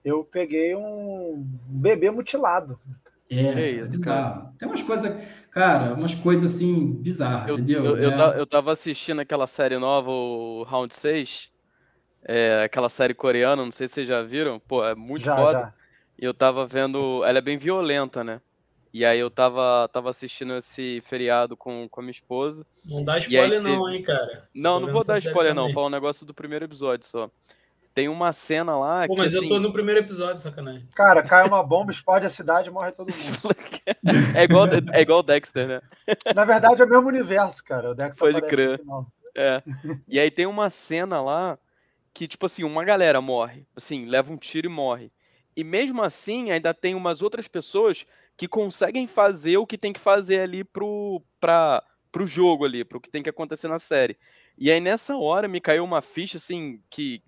Eu 0.03 0.25
peguei 0.25 0.75
um 0.75 1.45
bebê 1.67 2.11
mutilado. 2.11 2.81
É, 3.31 3.47
é 3.47 3.71
isso, 3.71 4.01
cara. 4.01 4.51
Tem 4.59 4.69
umas 4.69 4.83
coisas, 4.83 5.17
cara, 5.51 5.95
umas 5.95 6.15
coisas 6.15 6.55
assim 6.55 6.93
bizarras, 6.93 7.49
eu, 7.49 7.55
entendeu? 7.55 7.85
Eu, 7.85 7.97
eu, 7.97 8.11
é. 8.11 8.41
eu 8.41 8.47
tava 8.47 8.73
assistindo 8.73 9.21
aquela 9.21 9.47
série 9.47 9.79
nova, 9.79 10.11
o 10.11 10.63
Round 10.65 10.95
6. 10.95 11.53
É, 12.25 12.63
aquela 12.65 12.89
série 12.89 13.15
coreana, 13.15 13.65
não 13.65 13.71
sei 13.71 13.87
se 13.87 13.95
vocês 13.95 14.09
já 14.09 14.23
viram. 14.23 14.59
Pô, 14.59 14.85
é 14.85 14.95
muito 14.95 15.25
já, 15.25 15.37
foda. 15.37 15.59
Já. 15.59 15.75
E 16.19 16.25
eu 16.25 16.35
tava 16.35 16.67
vendo. 16.67 17.23
Ela 17.25 17.39
é 17.39 17.43
bem 17.43 17.57
violenta, 17.57 18.25
né? 18.25 18.41
E 18.93 19.05
aí 19.05 19.19
eu 19.19 19.31
tava, 19.31 19.89
tava 19.93 20.11
assistindo 20.11 20.57
esse 20.57 21.03
feriado 21.05 21.57
com, 21.57 21.89
com 21.89 22.01
a 22.01 22.03
minha 22.03 22.11
esposa. 22.11 22.67
Não 22.87 23.05
dá 23.05 23.19
spoiler, 23.19 23.61
não, 23.61 23.85
teve... 23.85 23.97
hein, 23.97 24.03
cara. 24.03 24.49
Não, 24.55 24.81
não 24.81 24.91
vou 24.91 25.05
dar 25.05 25.19
spoiler, 25.19 25.55
não. 25.55 25.73
Fala 25.73 25.87
um 25.87 25.91
negócio 25.91 26.27
do 26.27 26.35
primeiro 26.35 26.65
episódio 26.65 27.07
só. 27.07 27.31
Tem 27.99 28.09
uma 28.09 28.33
cena 28.33 28.79
lá. 28.79 29.09
Pô, 29.09 29.17
que, 29.17 29.23
mas 29.23 29.35
assim... 29.35 29.47
eu 29.47 29.49
tô 29.49 29.59
no 29.59 29.73
primeiro 29.73 29.99
episódio, 29.99 30.41
sacanagem. 30.41 30.87
Cara, 30.95 31.21
cai 31.21 31.45
uma 31.45 31.65
bomba, 31.65 31.91
explode 31.91 32.25
a 32.25 32.31
cidade 32.31 32.71
morre 32.71 32.93
todo 32.93 33.13
mundo. 33.13 33.57
é 34.39 34.45
igual 34.45 34.69
é 34.93 35.01
igual 35.01 35.21
Dexter, 35.21 35.67
né? 35.67 35.81
Na 36.33 36.45
verdade, 36.45 36.81
é 36.81 36.85
o 36.85 36.89
mesmo 36.89 37.09
universo, 37.09 37.65
cara. 37.65 37.91
O 37.91 37.95
Dexter 37.97 38.17
Pode 38.17 38.41
crer. 38.43 38.81
É. 39.37 39.61
E 40.07 40.21
aí 40.21 40.31
tem 40.31 40.47
uma 40.47 40.71
cena 40.71 41.21
lá 41.21 41.59
que, 42.15 42.29
tipo 42.29 42.47
assim, 42.47 42.63
uma 42.63 42.85
galera 42.85 43.21
morre, 43.21 43.67
assim, 43.75 44.07
leva 44.07 44.33
um 44.33 44.37
tiro 44.37 44.69
e 44.69 44.71
morre. 44.71 45.11
E 45.57 45.65
mesmo 45.65 46.01
assim, 46.01 46.53
ainda 46.53 46.73
tem 46.73 46.95
umas 46.95 47.21
outras 47.21 47.49
pessoas 47.49 48.07
que 48.37 48.47
conseguem 48.47 49.09
fazer 49.09 49.57
o 49.57 49.67
que 49.67 49.77
tem 49.77 49.93
que 49.93 49.99
fazer 49.99 50.39
ali 50.39 50.63
pro, 50.63 51.21
pra, 51.41 51.83
pro 52.13 52.29
jogo 52.29 52.65
ali, 52.65 52.85
pro 52.85 53.01
que 53.01 53.11
tem 53.11 53.25
que 53.25 53.31
acontecer 53.31 53.67
na 53.67 53.81
série. 53.81 54.17
E 54.57 54.71
aí 54.71 54.81
nessa 54.81 55.17
hora 55.17 55.49
me 55.49 55.61
caiu 55.61 55.83
uma 55.83 56.01
ficha, 56.01 56.37
assim, 56.37 56.81
que, 56.89 57.23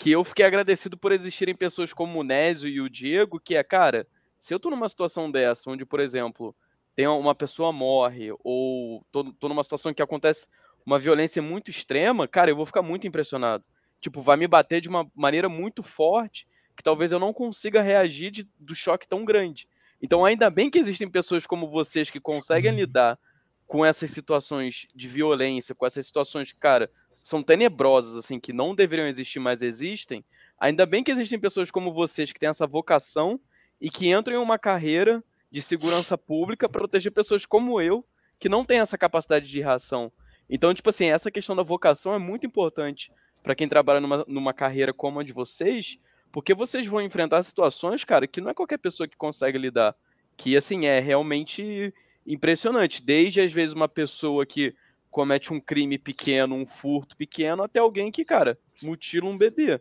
que 0.00 0.10
eu 0.10 0.24
fiquei 0.24 0.46
agradecido 0.46 0.96
por 0.96 1.12
existirem 1.12 1.54
pessoas 1.54 1.92
como 1.92 2.18
o 2.18 2.24
Nézio 2.24 2.70
e 2.70 2.80
o 2.80 2.88
Diego, 2.88 3.38
que 3.38 3.54
é, 3.54 3.62
cara, 3.62 4.06
se 4.38 4.54
eu 4.54 4.58
tô 4.58 4.70
numa 4.70 4.88
situação 4.88 5.30
dessa, 5.30 5.70
onde, 5.70 5.84
por 5.84 6.00
exemplo, 6.00 6.56
tem 6.96 7.06
uma 7.06 7.34
pessoa 7.34 7.70
morre, 7.70 8.30
ou 8.42 9.04
tô, 9.12 9.24
tô 9.34 9.48
numa 9.48 9.62
situação 9.62 9.92
que 9.92 10.02
acontece 10.02 10.48
uma 10.86 10.98
violência 10.98 11.42
muito 11.42 11.70
extrema, 11.70 12.26
cara, 12.26 12.50
eu 12.50 12.56
vou 12.56 12.64
ficar 12.64 12.80
muito 12.80 13.06
impressionado 13.06 13.62
tipo, 14.00 14.22
vai 14.22 14.36
me 14.36 14.48
bater 14.48 14.80
de 14.80 14.88
uma 14.88 15.08
maneira 15.14 15.48
muito 15.48 15.82
forte 15.82 16.48
que 16.76 16.82
talvez 16.82 17.12
eu 17.12 17.18
não 17.18 17.32
consiga 17.32 17.82
reagir 17.82 18.30
de, 18.30 18.48
do 18.58 18.74
choque 18.74 19.06
tão 19.06 19.24
grande. 19.24 19.68
Então, 20.00 20.24
ainda 20.24 20.48
bem 20.48 20.70
que 20.70 20.78
existem 20.78 21.10
pessoas 21.10 21.46
como 21.46 21.68
vocês 21.68 22.08
que 22.08 22.18
conseguem 22.18 22.70
uhum. 22.70 22.78
lidar 22.78 23.18
com 23.66 23.84
essas 23.84 24.10
situações 24.10 24.88
de 24.94 25.06
violência, 25.06 25.74
com 25.74 25.84
essas 25.84 26.06
situações 26.06 26.50
que, 26.52 26.58
cara, 26.58 26.90
são 27.30 27.44
tenebrosas, 27.44 28.16
assim, 28.16 28.40
que 28.40 28.52
não 28.52 28.74
deveriam 28.74 29.06
existir, 29.06 29.38
mas 29.38 29.62
existem. 29.62 30.24
Ainda 30.58 30.84
bem 30.84 31.04
que 31.04 31.12
existem 31.12 31.38
pessoas 31.38 31.70
como 31.70 31.94
vocês 31.94 32.32
que 32.32 32.40
têm 32.40 32.48
essa 32.48 32.66
vocação 32.66 33.38
e 33.80 33.88
que 33.88 34.10
entram 34.10 34.34
em 34.34 34.42
uma 34.42 34.58
carreira 34.58 35.22
de 35.48 35.62
segurança 35.62 36.18
pública 36.18 36.68
para 36.68 36.80
proteger 36.80 37.12
pessoas 37.12 37.46
como 37.46 37.80
eu, 37.80 38.04
que 38.36 38.48
não 38.48 38.64
têm 38.64 38.80
essa 38.80 38.98
capacidade 38.98 39.48
de 39.48 39.60
reação. 39.60 40.10
Então, 40.48 40.74
tipo 40.74 40.90
assim, 40.90 41.08
essa 41.08 41.30
questão 41.30 41.54
da 41.54 41.62
vocação 41.62 42.12
é 42.12 42.18
muito 42.18 42.44
importante 42.44 43.12
para 43.44 43.54
quem 43.54 43.68
trabalha 43.68 44.00
numa, 44.00 44.24
numa 44.26 44.52
carreira 44.52 44.92
como 44.92 45.20
a 45.20 45.22
de 45.22 45.32
vocês, 45.32 45.98
porque 46.32 46.52
vocês 46.52 46.84
vão 46.88 47.00
enfrentar 47.00 47.44
situações, 47.44 48.02
cara, 48.02 48.26
que 48.26 48.40
não 48.40 48.50
é 48.50 48.54
qualquer 48.54 48.78
pessoa 48.78 49.08
que 49.08 49.16
consegue 49.16 49.56
lidar. 49.56 49.94
Que, 50.36 50.56
assim, 50.56 50.86
é 50.86 50.98
realmente 50.98 51.94
impressionante. 52.26 53.00
Desde, 53.00 53.40
às 53.40 53.52
vezes, 53.52 53.72
uma 53.72 53.88
pessoa 53.88 54.44
que 54.44 54.74
comete 55.10 55.52
um 55.52 55.60
crime 55.60 55.98
pequeno, 55.98 56.54
um 56.54 56.66
furto 56.66 57.16
pequeno, 57.16 57.62
até 57.62 57.80
alguém 57.80 58.10
que, 58.10 58.24
cara, 58.24 58.58
mutila 58.82 59.28
um 59.28 59.36
bebê. 59.36 59.80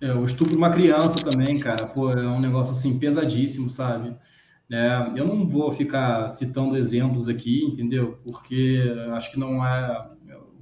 É, 0.00 0.12
o 0.12 0.24
estupro 0.24 0.52
de 0.52 0.58
uma 0.58 0.70
criança 0.70 1.18
também, 1.20 1.58
cara, 1.58 1.86
pô, 1.86 2.10
é 2.10 2.28
um 2.28 2.40
negócio, 2.40 2.72
assim, 2.72 2.98
pesadíssimo, 2.98 3.68
sabe? 3.68 4.14
É, 4.70 5.12
eu 5.16 5.26
não 5.26 5.46
vou 5.46 5.70
ficar 5.70 6.28
citando 6.28 6.76
exemplos 6.76 7.28
aqui, 7.28 7.64
entendeu? 7.64 8.18
Porque 8.24 8.82
acho 9.12 9.30
que 9.30 9.38
não 9.38 9.64
é 9.64 10.10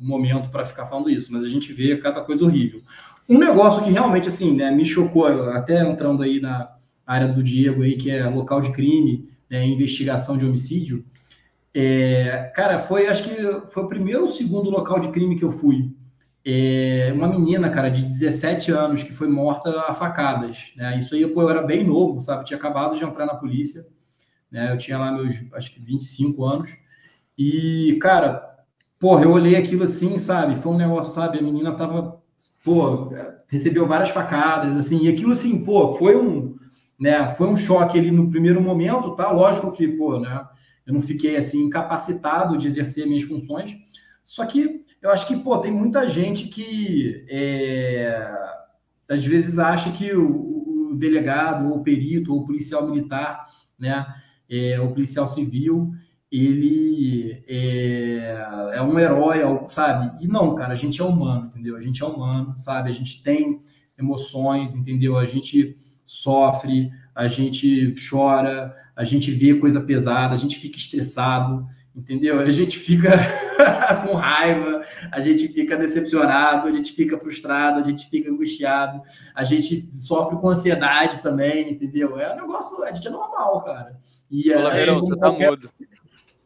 momento 0.00 0.48
para 0.50 0.64
ficar 0.64 0.86
falando 0.86 1.10
isso, 1.10 1.32
mas 1.32 1.44
a 1.44 1.48
gente 1.48 1.72
vê 1.72 1.96
cada 1.98 2.22
coisa 2.22 2.44
horrível. 2.44 2.80
Um 3.28 3.38
negócio 3.38 3.84
que 3.84 3.90
realmente 3.90 4.28
assim, 4.28 4.56
né, 4.56 4.70
me 4.70 4.84
chocou, 4.84 5.26
até 5.50 5.86
entrando 5.88 6.22
aí 6.22 6.40
na 6.40 6.70
área 7.06 7.28
do 7.28 7.42
Diego 7.42 7.82
aí, 7.82 7.96
que 7.96 8.10
é 8.10 8.26
local 8.26 8.60
de 8.60 8.72
crime, 8.72 9.26
né, 9.48 9.64
investigação 9.66 10.36
de 10.36 10.46
homicídio. 10.46 11.04
É, 11.74 12.50
cara, 12.54 12.78
foi 12.78 13.06
acho 13.06 13.24
que 13.24 13.70
foi 13.70 13.84
o 13.84 13.88
primeiro 13.88 14.22
ou 14.22 14.28
segundo 14.28 14.70
local 14.70 15.00
de 15.00 15.10
crime 15.10 15.36
que 15.36 15.44
eu 15.44 15.52
fui. 15.52 15.94
É, 16.44 17.12
uma 17.14 17.28
menina, 17.28 17.70
cara, 17.70 17.90
de 17.90 18.04
17 18.04 18.72
anos 18.72 19.02
que 19.02 19.12
foi 19.12 19.28
morta 19.28 19.70
a 19.88 19.94
facadas. 19.94 20.72
Né? 20.76 20.98
Isso 20.98 21.14
aí 21.14 21.26
pô, 21.26 21.42
eu 21.42 21.50
era 21.50 21.62
bem 21.62 21.84
novo, 21.84 22.20
sabe? 22.20 22.44
tinha 22.44 22.58
acabado 22.58 22.96
de 22.96 23.04
entrar 23.04 23.26
na 23.26 23.34
polícia. 23.34 23.82
Né? 24.50 24.72
Eu 24.72 24.78
tinha 24.78 24.98
lá 24.98 25.12
meus, 25.12 25.36
acho 25.54 25.72
que 25.72 25.80
25 25.80 26.44
anos. 26.44 26.70
E, 27.38 27.98
cara, 28.00 28.50
Porra, 29.00 29.24
eu 29.24 29.32
olhei 29.32 29.56
aquilo 29.56 29.84
assim, 29.84 30.18
sabe? 30.18 30.56
Foi 30.56 30.72
um 30.72 30.76
negócio, 30.76 31.14
sabe? 31.14 31.38
A 31.38 31.42
menina 31.42 31.72
tava, 31.72 32.20
pô, 32.62 33.10
recebeu 33.48 33.86
várias 33.86 34.10
facadas, 34.10 34.76
assim, 34.76 35.04
e 35.06 35.08
aquilo 35.08 35.32
assim, 35.32 35.64
pô, 35.64 35.94
foi 35.94 36.14
um, 36.14 36.54
né? 36.98 37.30
Foi 37.30 37.48
um 37.48 37.56
choque 37.56 37.98
ali 37.98 38.10
no 38.10 38.30
primeiro 38.30 38.60
momento, 38.60 39.16
tá? 39.16 39.30
Lógico 39.32 39.72
que, 39.72 39.88
pô, 39.88 40.20
né? 40.20 40.46
Eu 40.90 40.94
não 40.94 41.00
fiquei 41.00 41.36
assim 41.36 41.66
incapacitado 41.66 42.58
de 42.58 42.66
exercer 42.66 43.06
minhas 43.06 43.22
funções. 43.22 43.76
Só 44.24 44.44
que 44.44 44.84
eu 45.00 45.10
acho 45.10 45.28
que, 45.28 45.36
pô, 45.36 45.56
tem 45.58 45.70
muita 45.70 46.08
gente 46.08 46.48
que 46.48 47.24
é, 47.30 48.28
às 49.08 49.24
vezes 49.24 49.56
acha 49.56 49.92
que 49.92 50.12
o, 50.12 50.90
o 50.90 50.96
delegado, 50.96 51.68
ou 51.68 51.78
o 51.78 51.82
perito, 51.84 52.34
ou 52.34 52.40
o 52.40 52.44
policial 52.44 52.88
militar, 52.88 53.44
né? 53.78 54.04
É, 54.48 54.80
o 54.80 54.92
policial 54.92 55.28
civil, 55.28 55.92
ele 56.30 57.44
é, 57.46 58.72
é, 58.72 58.82
um 58.82 58.98
herói, 58.98 59.42
sabe? 59.68 60.24
E 60.24 60.26
não, 60.26 60.56
cara, 60.56 60.72
a 60.72 60.76
gente 60.76 61.00
é 61.00 61.04
humano, 61.04 61.46
entendeu? 61.46 61.76
A 61.76 61.80
gente 61.80 62.02
é 62.02 62.06
humano, 62.06 62.58
sabe? 62.58 62.90
A 62.90 62.92
gente 62.92 63.22
tem 63.22 63.62
emoções, 63.96 64.74
entendeu? 64.74 65.16
A 65.16 65.24
gente 65.24 65.76
sofre, 66.04 66.90
a 67.20 67.28
gente 67.28 67.94
chora, 68.08 68.74
a 68.96 69.04
gente 69.04 69.30
vê 69.30 69.54
coisa 69.54 69.82
pesada, 69.82 70.32
a 70.34 70.38
gente 70.38 70.58
fica 70.58 70.78
estressado, 70.78 71.66
entendeu? 71.94 72.40
A 72.40 72.50
gente 72.50 72.78
fica 72.78 73.10
com 74.06 74.14
raiva, 74.14 74.82
a 75.12 75.20
gente 75.20 75.48
fica 75.48 75.76
decepcionado, 75.76 76.66
a 76.66 76.72
gente 76.72 76.92
fica 76.92 77.18
frustrado, 77.18 77.78
a 77.78 77.82
gente 77.82 78.08
fica 78.08 78.30
angustiado, 78.30 79.02
a 79.34 79.44
gente 79.44 79.94
sofre 79.94 80.38
com 80.38 80.48
ansiedade 80.48 81.20
também, 81.20 81.72
entendeu? 81.72 82.18
É 82.18 82.32
um 82.32 82.36
negócio, 82.36 82.82
a 82.82 82.90
gente 82.90 83.06
é 83.06 83.10
normal, 83.10 83.64
cara. 83.64 84.00
E, 84.30 84.50
Olá, 84.54 84.74
é, 84.74 84.86
você 84.86 85.10
tá 85.10 85.26
qualquer... 85.28 85.50
mudo. 85.50 85.70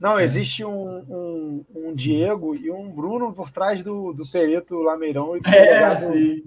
Não, 0.01 0.19
existe 0.19 0.65
um, 0.65 0.99
um, 1.09 1.65
um, 1.73 1.95
Diego 1.95 2.57
e 2.57 2.69
um 2.69 2.91
Bruno 2.91 3.33
por 3.33 3.53
trás 3.53 3.85
do, 3.85 4.13
do 4.13 4.29
Pereto 4.29 4.75
Lameirão 4.83 5.37
e 5.37 5.41
do 5.41 5.49
é, 5.49 6.13
sim. 6.13 6.43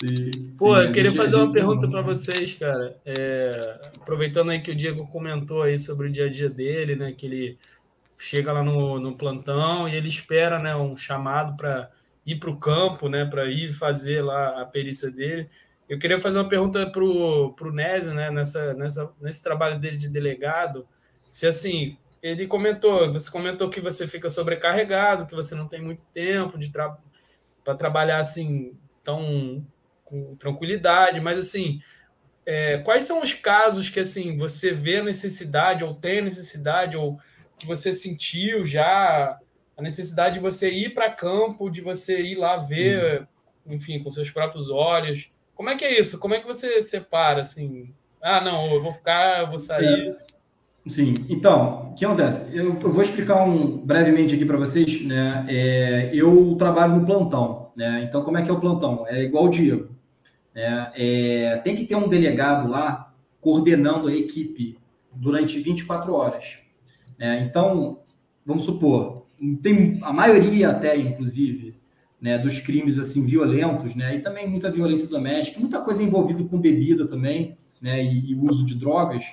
Sim, 0.00 0.52
Pô, 0.58 0.76
sim, 0.76 0.86
eu 0.86 0.92
queria 0.92 1.10
fazer 1.10 1.36
uma 1.36 1.52
pergunta 1.52 1.88
para 1.88 2.02
vocês, 2.02 2.54
cara. 2.54 2.96
É, 3.04 3.90
aproveitando 3.96 4.50
aí 4.50 4.60
que 4.60 4.70
o 4.70 4.76
Diego 4.76 5.06
comentou 5.08 5.62
aí 5.62 5.78
sobre 5.78 6.08
o 6.08 6.12
dia 6.12 6.26
a 6.26 6.30
dia 6.30 6.48
dele, 6.48 6.94
né? 6.94 7.12
Que 7.12 7.26
ele 7.26 7.58
chega 8.18 8.52
lá 8.52 8.62
no, 8.62 8.98
no 8.98 9.16
plantão 9.16 9.88
e 9.88 9.94
ele 9.94 10.08
espera, 10.08 10.58
né, 10.58 10.74
um 10.74 10.96
chamado 10.96 11.56
para 11.56 11.88
ir 12.26 12.36
para 12.36 12.50
o 12.50 12.58
campo, 12.58 13.08
né, 13.08 13.24
para 13.24 13.46
ir 13.46 13.72
fazer 13.72 14.22
lá 14.22 14.60
a 14.60 14.66
perícia 14.66 15.10
dele. 15.10 15.48
Eu 15.88 15.98
queria 15.98 16.20
fazer 16.20 16.38
uma 16.38 16.48
pergunta 16.48 16.84
para 16.90 17.02
o 17.02 17.72
Nésio, 17.72 18.12
né, 18.12 18.30
nessa, 18.30 18.74
nessa, 18.74 19.10
nesse 19.20 19.42
trabalho 19.42 19.78
dele 19.78 19.96
de 19.96 20.08
delegado, 20.08 20.86
se 21.28 21.46
assim, 21.46 21.96
ele 22.22 22.46
comentou, 22.46 23.10
você 23.12 23.30
comentou 23.30 23.70
que 23.70 23.80
você 23.80 24.06
fica 24.06 24.28
sobrecarregado, 24.28 25.26
que 25.26 25.34
você 25.34 25.54
não 25.54 25.68
tem 25.68 25.80
muito 25.80 26.02
tempo 26.12 26.58
de 26.58 26.72
tra 26.72 26.98
para 27.64 27.74
trabalhar 27.74 28.18
assim 28.18 28.76
tão 29.08 29.66
com 30.04 30.36
tranquilidade, 30.36 31.18
mas 31.18 31.38
assim, 31.38 31.80
é, 32.44 32.76
quais 32.78 33.04
são 33.04 33.22
os 33.22 33.32
casos 33.32 33.88
que 33.88 33.98
assim 33.98 34.36
você 34.36 34.70
vê 34.70 34.98
a 34.98 35.04
necessidade 35.04 35.82
ou 35.82 35.94
tem 35.94 36.20
necessidade 36.20 36.94
ou 36.94 37.18
que 37.58 37.66
você 37.66 37.90
sentiu 37.90 38.66
já 38.66 39.38
a 39.74 39.82
necessidade 39.82 40.34
de 40.34 40.40
você 40.40 40.70
ir 40.70 40.92
para 40.92 41.10
campo, 41.10 41.70
de 41.70 41.80
você 41.80 42.20
ir 42.20 42.36
lá 42.36 42.58
ver, 42.58 43.26
uhum. 43.66 43.74
enfim, 43.74 44.02
com 44.02 44.10
seus 44.10 44.30
próprios 44.30 44.68
olhos. 44.70 45.30
Como 45.54 45.70
é 45.70 45.76
que 45.76 45.86
é 45.86 45.98
isso? 45.98 46.18
Como 46.18 46.34
é 46.34 46.40
que 46.40 46.46
você 46.46 46.82
separa 46.82 47.40
assim? 47.40 47.94
Ah, 48.20 48.42
não, 48.42 48.74
eu 48.74 48.82
vou 48.82 48.92
ficar, 48.92 49.40
eu 49.40 49.48
vou 49.48 49.58
sair. 49.58 50.10
É. 50.10 50.27
Sim, 50.88 51.26
então, 51.28 51.90
o 51.90 51.94
que 51.94 52.04
acontece? 52.04 52.56
Eu, 52.56 52.78
eu 52.80 52.92
vou 52.92 53.02
explicar 53.02 53.44
um, 53.44 53.76
brevemente 53.78 54.34
aqui 54.34 54.44
para 54.44 54.56
vocês, 54.56 55.04
né? 55.04 55.44
É, 55.48 56.10
eu 56.14 56.56
trabalho 56.58 56.96
no 56.96 57.06
plantão, 57.06 57.70
né? 57.76 58.04
Então, 58.08 58.22
como 58.22 58.38
é 58.38 58.42
que 58.42 58.50
é 58.50 58.52
o 58.52 58.60
plantão? 58.60 59.06
É 59.06 59.22
igual 59.22 59.44
o 59.44 59.50
Diego. 59.50 59.90
Né? 60.54 60.90
É, 60.96 61.56
tem 61.62 61.76
que 61.76 61.84
ter 61.84 61.94
um 61.94 62.08
delegado 62.08 62.68
lá 62.68 63.12
coordenando 63.40 64.08
a 64.08 64.14
equipe 64.14 64.78
durante 65.14 65.58
24 65.58 66.12
horas. 66.14 66.58
Né? 67.18 67.44
Então, 67.44 68.00
vamos 68.44 68.64
supor, 68.64 69.26
tem 69.62 69.98
a 70.02 70.12
maioria 70.12 70.70
até, 70.70 70.96
inclusive, 70.96 71.76
né, 72.20 72.38
dos 72.38 72.58
crimes 72.58 72.98
assim 72.98 73.24
violentos, 73.24 73.94
né, 73.94 74.16
e 74.16 74.20
também 74.20 74.48
muita 74.48 74.70
violência 74.70 75.08
doméstica, 75.08 75.60
muita 75.60 75.80
coisa 75.80 76.02
envolvida 76.02 76.42
com 76.42 76.58
bebida 76.58 77.06
também, 77.06 77.56
né, 77.80 78.02
e, 78.02 78.32
e 78.32 78.34
uso 78.34 78.66
de 78.66 78.74
drogas, 78.74 79.24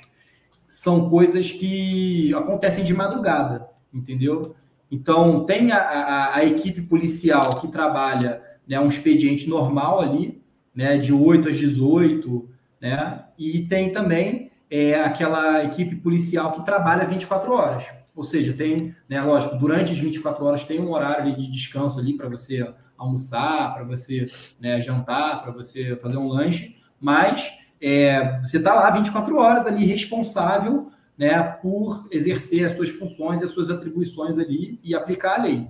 são 0.67 1.09
coisas 1.09 1.51
que 1.51 2.33
acontecem 2.33 2.83
de 2.83 2.93
madrugada, 2.93 3.67
entendeu? 3.93 4.55
Então, 4.89 5.45
tem 5.45 5.71
a, 5.71 5.77
a, 5.77 6.35
a 6.37 6.45
equipe 6.45 6.81
policial 6.81 7.57
que 7.59 7.67
trabalha 7.67 8.41
né, 8.67 8.79
um 8.79 8.87
expediente 8.87 9.49
normal 9.49 10.01
ali, 10.01 10.41
né, 10.73 10.97
de 10.97 11.13
8 11.13 11.49
às 11.49 11.57
18, 11.57 12.49
né, 12.81 13.25
e 13.37 13.63
tem 13.63 13.91
também 13.91 14.51
é, 14.69 14.95
aquela 15.01 15.63
equipe 15.63 15.95
policial 15.95 16.51
que 16.51 16.65
trabalha 16.65 17.05
24 17.05 17.51
horas. 17.53 17.85
Ou 18.15 18.23
seja, 18.23 18.53
tem, 18.53 18.95
né, 19.09 19.21
lógico, 19.21 19.57
durante 19.57 19.91
as 19.91 19.99
24 19.99 20.45
horas 20.45 20.63
tem 20.63 20.79
um 20.79 20.91
horário 20.91 21.35
de 21.35 21.51
descanso 21.51 21.99
ali 21.99 22.15
para 22.15 22.29
você 22.29 22.73
almoçar, 22.97 23.73
para 23.73 23.83
você 23.83 24.25
né, 24.59 24.79
jantar, 24.79 25.43
para 25.43 25.51
você 25.51 25.95
fazer 25.97 26.17
um 26.17 26.27
lanche, 26.27 26.77
mas 26.99 27.51
é, 27.87 28.39
você 28.39 28.57
está 28.57 28.73
lá 28.73 28.89
24 28.89 29.37
horas 29.37 29.67
ali 29.67 29.85
responsável 29.85 30.87
né, 31.15 31.39
por 31.61 32.07
exercer 32.09 32.65
as 32.65 32.75
suas 32.75 32.89
funções 32.89 33.41
e 33.41 33.45
as 33.45 33.51
suas 33.51 33.69
atribuições 33.69 34.39
ali 34.39 34.79
e 34.83 34.95
aplicar 34.95 35.39
a 35.39 35.43
lei. 35.43 35.67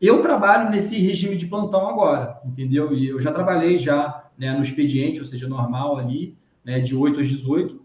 Eu 0.00 0.22
trabalho 0.22 0.70
nesse 0.70 0.98
regime 0.98 1.36
de 1.36 1.46
plantão 1.46 1.86
agora, 1.86 2.40
entendeu? 2.46 2.94
E 2.94 3.08
eu 3.08 3.20
já 3.20 3.30
trabalhei 3.30 3.76
já 3.76 4.24
né, 4.38 4.52
no 4.54 4.62
expediente, 4.62 5.18
ou 5.18 5.24
seja, 5.26 5.46
normal 5.46 5.98
ali, 5.98 6.34
né, 6.64 6.80
de 6.80 6.96
8 6.96 7.20
às 7.20 7.28
18, 7.28 7.78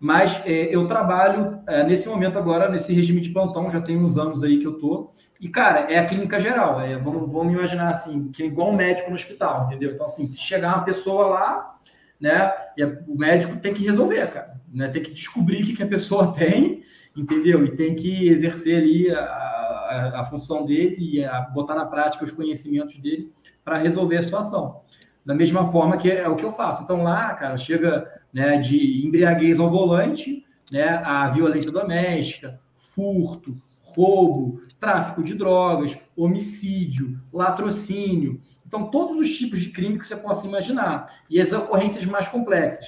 mas 0.00 0.40
é, 0.46 0.74
eu 0.74 0.86
trabalho 0.86 1.60
é, 1.66 1.84
nesse 1.84 2.08
momento 2.08 2.38
agora, 2.38 2.70
nesse 2.70 2.94
regime 2.94 3.20
de 3.20 3.28
plantão, 3.28 3.70
já 3.70 3.82
tem 3.82 3.98
uns 3.98 4.16
anos 4.16 4.42
aí 4.42 4.58
que 4.58 4.66
eu 4.66 4.78
tô. 4.78 5.10
E, 5.38 5.50
cara, 5.50 5.80
é 5.92 5.98
a 5.98 6.06
clínica 6.06 6.38
geral. 6.38 6.80
É, 6.80 6.96
vamos, 6.96 7.30
vamos 7.30 7.52
imaginar 7.52 7.90
assim, 7.90 8.30
que 8.32 8.42
é 8.42 8.46
igual 8.46 8.70
um 8.70 8.76
médico 8.76 9.10
no 9.10 9.16
hospital, 9.16 9.66
entendeu? 9.66 9.92
Então, 9.92 10.06
assim, 10.06 10.26
se 10.26 10.38
chegar 10.38 10.76
uma 10.76 10.84
pessoa 10.84 11.26
lá, 11.26 11.74
né, 12.20 12.52
e 12.76 12.84
o 12.84 13.16
médico 13.16 13.56
tem 13.60 13.72
que 13.72 13.84
resolver, 13.84 14.26
cara. 14.28 14.58
Né, 14.72 14.88
tem 14.88 15.02
que 15.02 15.12
descobrir 15.12 15.62
o 15.62 15.66
que, 15.66 15.76
que 15.76 15.82
a 15.82 15.88
pessoa 15.88 16.32
tem, 16.36 16.82
entendeu? 17.16 17.64
E 17.64 17.76
tem 17.76 17.94
que 17.94 18.28
exercer 18.28 18.82
ali 18.82 19.10
a, 19.10 19.20
a, 19.20 20.20
a 20.20 20.24
função 20.24 20.64
dele 20.64 20.96
e 20.98 21.24
a, 21.24 21.40
botar 21.40 21.74
na 21.74 21.86
prática 21.86 22.24
os 22.24 22.30
conhecimentos 22.30 22.98
dele 22.98 23.32
para 23.64 23.78
resolver 23.78 24.16
a 24.16 24.22
situação. 24.22 24.80
Da 25.24 25.34
mesma 25.34 25.70
forma 25.70 25.96
que 25.96 26.10
é 26.10 26.26
o 26.28 26.36
que 26.36 26.44
eu 26.44 26.52
faço. 26.52 26.82
Então, 26.82 27.02
lá, 27.02 27.34
cara, 27.34 27.56
chega 27.56 28.10
né, 28.32 28.58
de 28.58 29.06
embriaguez 29.06 29.60
ao 29.60 29.70
volante, 29.70 30.44
né, 30.70 31.02
a 31.04 31.28
violência 31.28 31.70
doméstica, 31.70 32.60
furto, 32.74 33.60
roubo, 33.80 34.60
tráfico 34.78 35.22
de 35.22 35.34
drogas, 35.34 35.98
homicídio, 36.16 37.20
latrocínio. 37.32 38.40
Então, 38.68 38.90
todos 38.90 39.16
os 39.16 39.34
tipos 39.34 39.60
de 39.60 39.70
crime 39.70 39.98
que 39.98 40.06
você 40.06 40.14
possa 40.14 40.46
imaginar. 40.46 41.10
E 41.30 41.40
as 41.40 41.50
ocorrências 41.52 42.04
mais 42.04 42.28
complexas. 42.28 42.86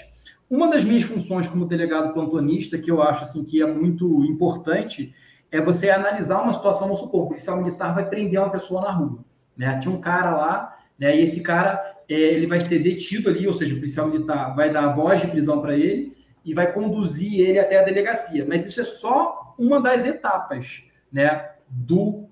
Uma 0.48 0.68
das 0.68 0.84
minhas 0.84 1.04
funções 1.04 1.48
como 1.48 1.64
delegado 1.64 2.12
plantonista, 2.12 2.76
que 2.76 2.90
eu 2.90 3.02
acho 3.02 3.24
assim, 3.24 3.44
que 3.44 3.62
é 3.62 3.66
muito 3.66 4.22
importante, 4.26 5.14
é 5.50 5.58
você 5.58 5.88
analisar 5.88 6.42
uma 6.42 6.52
situação, 6.52 6.86
no 6.86 6.94
supor, 6.94 7.22
o 7.22 7.28
policial 7.28 7.56
militar 7.62 7.94
vai 7.94 8.06
prender 8.06 8.38
uma 8.38 8.50
pessoa 8.50 8.82
na 8.82 8.92
rua. 8.92 9.24
Né? 9.56 9.78
Tinha 9.78 9.94
um 9.94 10.00
cara 10.00 10.36
lá, 10.36 10.76
né, 10.98 11.16
e 11.16 11.22
esse 11.22 11.42
cara 11.42 11.80
é, 12.06 12.14
ele 12.14 12.46
vai 12.46 12.60
ser 12.60 12.80
detido 12.80 13.30
ali, 13.30 13.46
ou 13.46 13.54
seja, 13.54 13.72
o 13.72 13.78
policial 13.78 14.08
militar 14.08 14.54
vai 14.54 14.70
dar 14.70 14.84
a 14.84 14.92
voz 14.92 15.22
de 15.22 15.28
prisão 15.28 15.62
para 15.62 15.74
ele 15.74 16.14
e 16.44 16.52
vai 16.52 16.70
conduzir 16.70 17.40
ele 17.40 17.58
até 17.58 17.78
a 17.78 17.82
delegacia. 17.82 18.44
Mas 18.46 18.66
isso 18.66 18.80
é 18.82 18.84
só 18.84 19.54
uma 19.58 19.80
das 19.80 20.04
etapas 20.04 20.84
né, 21.10 21.48
do 21.68 22.28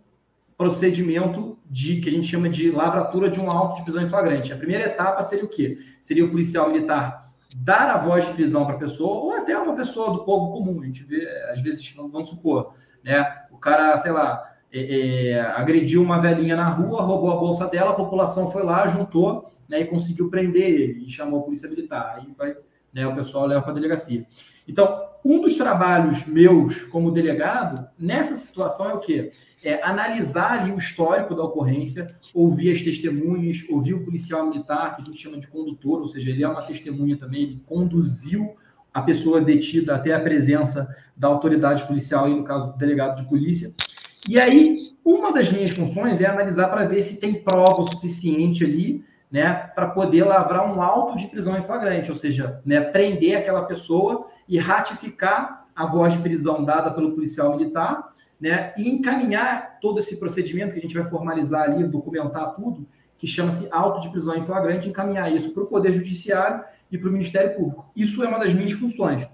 procedimento 0.59 1.57
de 1.71 2.01
que 2.01 2.09
a 2.09 2.13
gente 2.13 2.27
chama 2.27 2.49
de 2.49 2.71
lavratura 2.73 3.31
de 3.31 3.41
um 3.41 3.49
auto 3.49 3.77
de 3.77 3.83
prisão 3.85 4.03
em 4.03 4.09
flagrante. 4.09 4.53
A 4.53 4.57
primeira 4.57 4.87
etapa 4.87 5.23
seria 5.23 5.45
o 5.45 5.49
quê? 5.49 5.79
Seria 6.01 6.25
o 6.25 6.31
policial 6.31 6.69
militar 6.69 7.29
dar 7.57 7.91
a 7.95 7.97
voz 7.97 8.27
de 8.27 8.33
prisão 8.35 8.67
para 8.67 8.75
a 8.75 8.79
pessoa, 8.79 9.21
ou 9.21 9.33
até 9.33 9.57
uma 9.57 9.75
pessoa 9.75 10.13
do 10.13 10.25
povo 10.25 10.53
comum. 10.53 10.83
A 10.83 10.85
gente 10.85 11.05
vê, 11.05 11.27
às 11.51 11.63
vezes, 11.63 11.95
vamos 11.97 12.29
supor, 12.29 12.75
né? 13.03 13.25
O 13.51 13.57
cara, 13.57 13.97
sei 13.97 14.11
lá, 14.11 14.45
é, 14.71 15.31
é, 15.31 15.41
agrediu 15.41 16.03
uma 16.03 16.19
velhinha 16.19 16.57
na 16.57 16.69
rua, 16.69 17.03
roubou 17.03 17.31
a 17.31 17.37
bolsa 17.37 17.67
dela, 17.69 17.93
a 17.93 17.95
população 17.95 18.51
foi 18.51 18.63
lá, 18.63 18.87
juntou 18.87 19.51
né, 19.69 19.81
e 19.81 19.87
conseguiu 19.87 20.29
prender 20.29 20.63
ele 20.63 21.07
e 21.07 21.11
chamou 21.11 21.41
a 21.41 21.43
polícia 21.45 21.69
militar. 21.69 22.17
Aí 22.17 22.35
vai, 22.37 22.55
né, 22.93 23.07
o 23.07 23.15
pessoal 23.15 23.47
leva 23.47 23.63
para 23.63 23.71
a 23.71 23.75
delegacia. 23.75 24.27
Então, 24.67 25.07
um 25.25 25.41
dos 25.41 25.57
trabalhos 25.57 26.27
meus 26.27 26.83
como 26.85 27.11
delegado 27.11 27.89
nessa 27.99 28.37
situação 28.37 28.91
é 28.91 28.95
o 28.95 29.01
quê? 29.01 29.33
É 29.63 29.83
analisar 29.83 30.61
ali 30.61 30.73
o 30.73 30.79
histórico 30.79 31.35
da 31.35 31.43
ocorrência, 31.43 32.17
ouvir 32.33 32.71
as 32.71 32.83
testemunhas, 32.83 33.65
ouvir 33.69 33.95
o 33.95 34.05
policial 34.05 34.47
militar, 34.49 34.95
que 34.95 35.03
a 35.03 35.05
gente 35.05 35.19
chama 35.19 35.39
de 35.39 35.49
condutor, 35.49 36.01
ou 36.01 36.07
seja, 36.07 36.31
ele 36.31 36.45
é 36.45 36.49
uma 36.49 36.63
testemunha 36.63 37.17
também, 37.17 37.43
ele 37.43 37.63
conduziu 37.67 38.57
a 38.93 39.03
pessoa 39.03 39.41
detida 39.41 39.95
até 39.95 40.15
a 40.15 40.21
presença 40.21 40.89
da 41.17 41.29
autoridade 41.29 41.85
policial, 41.85 42.27
aí 42.27 42.35
no 42.35 42.45
caso 42.45 42.73
do 42.73 42.79
delegado 42.79 43.21
de 43.21 43.29
polícia. 43.29 43.75
E 44.29 44.39
aí, 44.39 44.93
uma 45.05 45.33
das 45.33 45.53
minhas 45.53 45.71
funções 45.71 46.21
é 46.21 46.27
analisar 46.27 46.69
para 46.69 46.87
ver 46.87 47.01
se 47.01 47.21
tem 47.21 47.35
prova 47.35 47.83
suficiente 47.83 48.65
ali 48.65 49.05
né, 49.31 49.71
para 49.75 49.89
poder 49.89 50.25
lavrar 50.25 50.73
um 50.73 50.81
auto 50.83 51.17
de 51.19 51.27
prisão 51.29 51.57
em 51.57 51.63
flagrante, 51.63 52.11
ou 52.11 52.17
seja, 52.17 52.61
né, 52.65 52.81
prender 52.81 53.37
aquela 53.37 53.63
pessoa 53.63 54.27
e 54.49 54.59
ratificar 54.59 55.67
a 55.77 55.87
voz 55.87 56.15
de 56.15 56.21
prisão 56.21 56.65
dada 56.65 56.91
pelo 56.91 57.13
policial 57.13 57.57
militar, 57.57 58.13
né, 58.41 58.73
e 58.77 58.89
encaminhar 58.89 59.79
todo 59.81 59.99
esse 59.99 60.17
procedimento 60.17 60.73
que 60.73 60.79
a 60.79 60.83
gente 60.83 60.95
vai 60.95 61.05
formalizar 61.05 61.65
ali, 61.65 61.85
documentar 61.85 62.55
tudo, 62.55 62.87
que 63.17 63.27
chama-se 63.27 63.69
auto 63.73 64.01
de 64.01 64.11
prisão 64.11 64.37
em 64.37 64.43
flagrante, 64.43 64.89
encaminhar 64.89 65.33
isso 65.35 65.53
para 65.53 65.65
o 65.65 65.67
Poder 65.67 65.93
Judiciário 65.93 66.63
e 66.91 66.97
para 66.97 67.09
o 67.09 67.13
Ministério 67.13 67.57
Público. 67.57 67.91
Isso 67.97 68.23
é 68.23 68.29
uma 68.29 68.39
das 68.39 68.55
minhas 68.55 68.73
funções. 68.73 69.29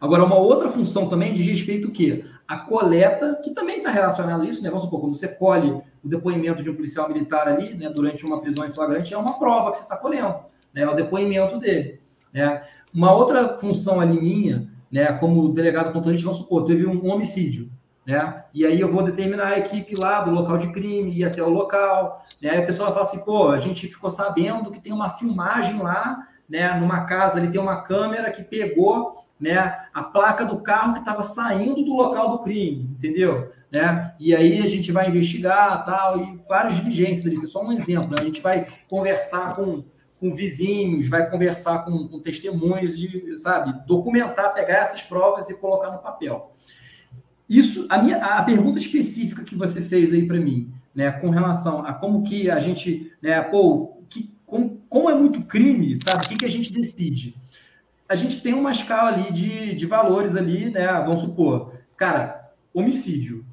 Agora, 0.00 0.24
uma 0.24 0.36
outra 0.36 0.68
função 0.68 1.08
também 1.08 1.34
diz 1.34 1.46
respeito 1.46 1.88
o 1.88 1.92
quê? 1.92 2.24
A 2.46 2.58
coleta, 2.58 3.38
que 3.42 3.50
também 3.50 3.78
está 3.78 3.90
relacionada 3.90 4.42
a 4.42 4.46
isso, 4.46 4.62
né? 4.62 4.68
Vamos 4.68 4.84
supor, 4.84 5.00
quando 5.00 5.14
você 5.14 5.28
colhe 5.28 5.70
o 6.02 6.08
depoimento 6.08 6.62
de 6.62 6.70
um 6.70 6.74
policial 6.74 7.08
militar 7.08 7.46
ali, 7.46 7.74
né, 7.74 7.90
durante 7.90 8.24
uma 8.24 8.40
prisão 8.40 8.66
em 8.66 8.72
flagrante, 8.72 9.12
é 9.12 9.18
uma 9.18 9.38
prova 9.38 9.70
que 9.70 9.78
você 9.78 9.84
está 9.84 9.96
colhendo, 9.96 10.36
né, 10.72 10.82
é 10.82 10.88
o 10.88 10.96
depoimento 10.96 11.58
dele. 11.58 12.00
Né. 12.32 12.62
Uma 12.94 13.12
outra 13.14 13.58
função 13.58 14.00
ali 14.00 14.18
minha, 14.18 14.68
né, 14.90 15.12
como 15.12 15.52
delegado 15.52 15.92
contorista, 15.92 16.24
vamos 16.24 16.40
supor, 16.40 16.64
teve 16.64 16.86
um 16.86 17.08
homicídio. 17.10 17.70
Né? 18.06 18.44
E 18.52 18.64
aí 18.64 18.80
eu 18.80 18.90
vou 18.90 19.02
determinar 19.02 19.48
a 19.48 19.58
equipe 19.58 19.94
lá 19.94 20.22
do 20.22 20.30
local 20.30 20.58
de 20.58 20.72
crime, 20.72 21.12
ir 21.12 21.24
até 21.24 21.42
o 21.42 21.48
local, 21.48 22.24
né? 22.40 22.50
Aí 22.50 22.58
a 22.58 22.66
pessoa 22.66 22.90
fala 22.90 23.02
assim, 23.02 23.24
pô, 23.24 23.50
a 23.50 23.60
gente 23.60 23.86
ficou 23.88 24.10
sabendo 24.10 24.70
que 24.70 24.80
tem 24.80 24.92
uma 24.92 25.10
filmagem 25.10 25.80
lá, 25.80 26.26
né? 26.48 26.72
Numa 26.78 27.04
casa, 27.04 27.38
ali 27.38 27.50
tem 27.50 27.60
uma 27.60 27.82
câmera 27.82 28.30
que 28.30 28.42
pegou, 28.42 29.14
né? 29.38 29.78
A 29.92 30.02
placa 30.02 30.44
do 30.44 30.60
carro 30.60 30.94
que 30.94 31.00
estava 31.00 31.22
saindo 31.22 31.84
do 31.84 31.94
local 31.94 32.30
do 32.30 32.38
crime, 32.40 32.90
entendeu? 32.96 33.52
Né? 33.70 34.12
E 34.18 34.34
aí 34.34 34.60
a 34.60 34.66
gente 34.66 34.90
vai 34.90 35.08
investigar, 35.08 35.84
tal, 35.84 36.18
e 36.20 36.40
várias 36.48 36.74
diligências, 36.74 37.32
isso 37.32 37.44
é 37.44 37.48
só 37.48 37.64
um 37.64 37.70
exemplo, 37.70 38.10
né? 38.10 38.16
A 38.20 38.24
gente 38.24 38.40
vai 38.40 38.66
conversar 38.88 39.54
com 39.54 39.84
com 40.20 40.34
vizinhos, 40.34 41.08
vai 41.08 41.28
conversar 41.30 41.82
com, 41.84 42.06
com 42.06 42.20
testemunhos, 42.20 42.96
de, 42.96 43.38
sabe, 43.38 43.74
documentar, 43.86 44.52
pegar 44.52 44.80
essas 44.80 45.00
provas 45.00 45.48
e 45.48 45.58
colocar 45.58 45.90
no 45.90 45.98
papel. 45.98 46.52
Isso, 47.50 47.84
a 47.88 48.00
minha, 48.00 48.16
a 48.18 48.42
pergunta 48.44 48.78
específica 48.78 49.42
que 49.42 49.56
você 49.56 49.82
fez 49.82 50.14
aí 50.14 50.24
para 50.24 50.38
mim, 50.38 50.72
né, 50.94 51.10
com 51.10 51.30
relação 51.30 51.84
a 51.84 51.92
como 51.92 52.22
que 52.22 52.48
a 52.48 52.60
gente, 52.60 53.12
né, 53.20 53.42
pô, 53.42 54.00
que, 54.08 54.32
como, 54.46 54.80
como 54.88 55.10
é 55.10 55.14
muito 55.14 55.42
crime, 55.42 55.98
sabe, 55.98 56.24
o 56.24 56.28
que, 56.28 56.36
que 56.36 56.46
a 56.46 56.50
gente 56.50 56.72
decide? 56.72 57.34
A 58.08 58.14
gente 58.14 58.40
tem 58.40 58.54
uma 58.54 58.70
escala 58.70 59.08
ali 59.08 59.32
de, 59.32 59.74
de 59.74 59.86
valores 59.86 60.36
ali, 60.36 60.70
né, 60.70 60.86
vamos 61.04 61.22
supor, 61.22 61.74
cara, 61.96 62.52
homicídio 62.72 63.44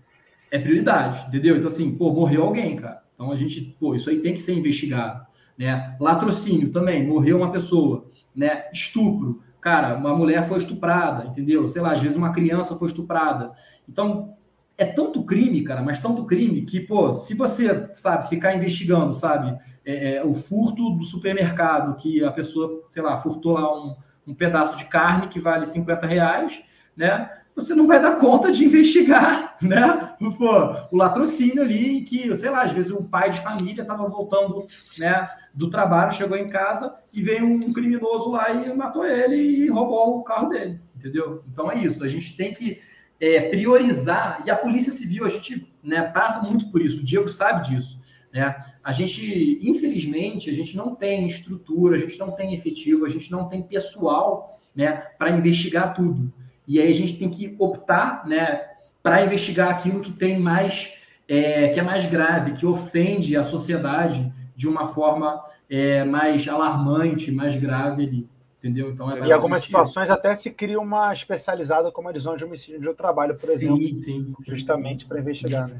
é 0.52 0.60
prioridade, 0.60 1.28
entendeu? 1.28 1.58
Então, 1.58 1.68
assim, 1.68 1.98
pô, 1.98 2.14
morreu 2.14 2.44
alguém, 2.44 2.76
cara. 2.76 3.02
Então, 3.16 3.32
a 3.32 3.36
gente, 3.36 3.76
pô, 3.80 3.96
isso 3.96 4.10
aí 4.10 4.20
tem 4.20 4.34
que 4.34 4.42
ser 4.42 4.54
investigado 4.54 5.28
né? 5.58 5.98
Latrocínio 6.00 6.72
também, 6.72 7.06
morreu 7.06 7.38
uma 7.38 7.52
pessoa, 7.52 8.10
né? 8.36 8.66
Estupro, 8.72 9.42
cara, 9.62 9.96
uma 9.96 10.16
mulher 10.16 10.48
foi 10.48 10.58
estuprada, 10.58 11.26
entendeu? 11.26 11.68
Sei 11.68 11.82
lá, 11.82 11.94
às 11.94 12.02
vezes 12.02 12.18
uma 12.18 12.32
criança 12.32 12.76
foi 12.76 12.88
estuprada. 12.88 13.52
Então, 13.88 14.36
é 14.78 14.86
tanto 14.86 15.24
crime, 15.24 15.64
cara, 15.64 15.82
mas 15.82 16.00
tanto 16.00 16.26
crime 16.26 16.62
que, 16.62 16.80
pô, 16.80 17.12
se 17.12 17.34
você, 17.34 17.90
sabe, 17.96 18.30
ficar 18.30 18.56
investigando, 18.56 19.14
sabe, 19.14 19.58
é, 19.84 20.18
é, 20.18 20.24
o 20.24 20.34
furto 20.34 20.92
do 20.92 21.04
supermercado, 21.04 21.96
que 21.96 22.24
a 22.24 22.32
pessoa, 22.32 22.84
sei 22.90 23.02
lá, 23.02 23.18
furtou 23.18 23.54
lá 23.54 23.74
um, 23.76 23.96
um 24.28 24.34
pedaço 24.36 24.78
de 24.78 24.86
carne 24.86 25.28
que 25.28 25.40
vale 25.40 25.66
50 25.66 26.06
reais, 26.06 26.62
né? 26.96 27.30
você 27.58 27.74
não 27.74 27.88
vai 27.88 28.00
dar 28.00 28.18
conta 28.18 28.52
de 28.52 28.64
investigar, 28.64 29.58
né? 29.60 30.14
Pô, 30.38 30.76
o 30.92 30.96
latrocínio 30.96 31.64
ali, 31.64 32.04
que, 32.04 32.34
sei 32.36 32.52
lá, 32.52 32.62
às 32.62 32.72
vezes 32.72 32.92
o 32.92 33.04
pai 33.04 33.32
de 33.32 33.42
família 33.42 33.82
estava 33.82 34.08
voltando, 34.08 34.68
né, 34.98 35.28
do 35.58 35.72
trabalho, 35.72 36.14
chegou 36.14 36.38
em 36.38 36.50
casa 36.50 36.94
e 37.12 37.20
veio 37.20 37.44
um 37.44 37.74
criminoso 37.74 38.30
lá 38.30 38.52
e 38.52 38.72
matou 38.76 39.04
ele 39.04 39.36
e 39.36 39.68
roubou 39.68 40.20
o 40.20 40.24
carro 40.24 40.50
dele, 40.50 40.80
entendeu? 40.96 41.44
Então 41.52 41.72
é 41.72 41.84
isso, 41.84 42.04
a 42.04 42.08
gente 42.08 42.38
tem 42.38 42.54
que 42.54 42.80
é, 43.20 43.50
priorizar, 43.50 44.44
e 44.46 44.52
a 44.52 44.56
Polícia 44.56 44.92
Civil, 44.92 45.26
a 45.26 45.30
gente 45.30 45.74
né, 45.82 46.04
passa 46.04 46.44
muito 46.44 46.70
por 46.70 46.80
isso, 46.80 47.02
o 47.02 47.04
Diego 47.04 47.28
sabe 47.28 47.68
disso, 47.70 48.00
né? 48.32 48.56
A 48.84 48.92
gente, 48.92 49.60
infelizmente, 49.64 50.48
a 50.48 50.54
gente 50.54 50.78
não 50.78 50.94
tem 50.94 51.26
estrutura, 51.26 51.96
a 51.96 52.00
gente 52.00 52.20
não 52.20 52.30
tem 52.30 52.54
efetivo, 52.54 53.04
a 53.04 53.10
gente 53.10 53.32
não 53.32 53.50
tem 53.50 53.64
pessoal, 53.64 54.60
né, 54.76 54.92
para 55.18 55.32
investigar 55.32 55.96
tudo. 55.96 56.32
E 56.68 56.80
aí 56.80 56.92
a 56.92 56.94
gente 56.94 57.18
tem 57.18 57.32
que 57.32 57.56
optar, 57.58 58.28
né, 58.28 58.62
para 59.02 59.26
investigar 59.26 59.70
aquilo 59.70 60.02
que 60.02 60.12
tem 60.12 60.38
mais, 60.40 60.94
é, 61.28 61.70
que 61.70 61.80
é 61.80 61.84
mais 61.84 62.06
grave, 62.06 62.52
que 62.52 62.66
ofende 62.66 63.36
a 63.36 63.42
sociedade 63.42 64.32
de 64.58 64.68
uma 64.68 64.88
forma 64.88 65.40
é, 65.70 66.04
mais 66.04 66.48
alarmante, 66.48 67.32
mais 67.32 67.56
grave 67.56 68.04
ali. 68.04 68.30
Entendeu? 68.58 68.90
Então, 68.90 69.12
é 69.12 69.20
em 69.20 69.32
algumas 69.32 69.62
situações 69.62 70.10
até 70.10 70.36
se 70.36 70.50
cria 70.50 70.80
uma 70.80 71.14
especializada 71.14 71.92
como 71.92 72.10
a 72.10 72.12
divisão 72.12 72.36
de 72.36 72.44
homicídio 72.44 72.82
de 72.82 72.94
trabalho, 72.96 73.36
por 73.36 73.40
sim, 73.40 73.52
exemplo, 73.52 73.98
sim, 73.98 74.34
justamente 74.48 75.06
para 75.06 75.20
investigar. 75.20 75.68
Né? 75.68 75.78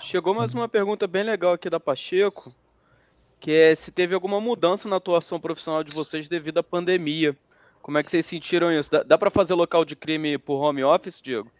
Chegou 0.00 0.34
mais 0.34 0.54
uma 0.54 0.66
pergunta 0.66 1.06
bem 1.06 1.22
legal 1.22 1.52
aqui 1.52 1.68
da 1.68 1.78
Pacheco, 1.78 2.50
que 3.38 3.52
é 3.52 3.74
se 3.74 3.92
teve 3.92 4.14
alguma 4.14 4.40
mudança 4.40 4.88
na 4.88 4.96
atuação 4.96 5.38
profissional 5.38 5.84
de 5.84 5.92
vocês 5.92 6.28
devido 6.28 6.58
à 6.58 6.62
pandemia. 6.62 7.36
Como 7.82 7.98
é 7.98 8.02
que 8.02 8.10
vocês 8.10 8.24
sentiram 8.24 8.72
isso? 8.72 8.90
Dá, 8.90 9.02
dá 9.02 9.18
para 9.18 9.30
fazer 9.30 9.52
local 9.52 9.84
de 9.84 9.94
crime 9.94 10.38
por 10.38 10.62
home 10.62 10.82
office, 10.82 11.20
Diego? 11.20 11.50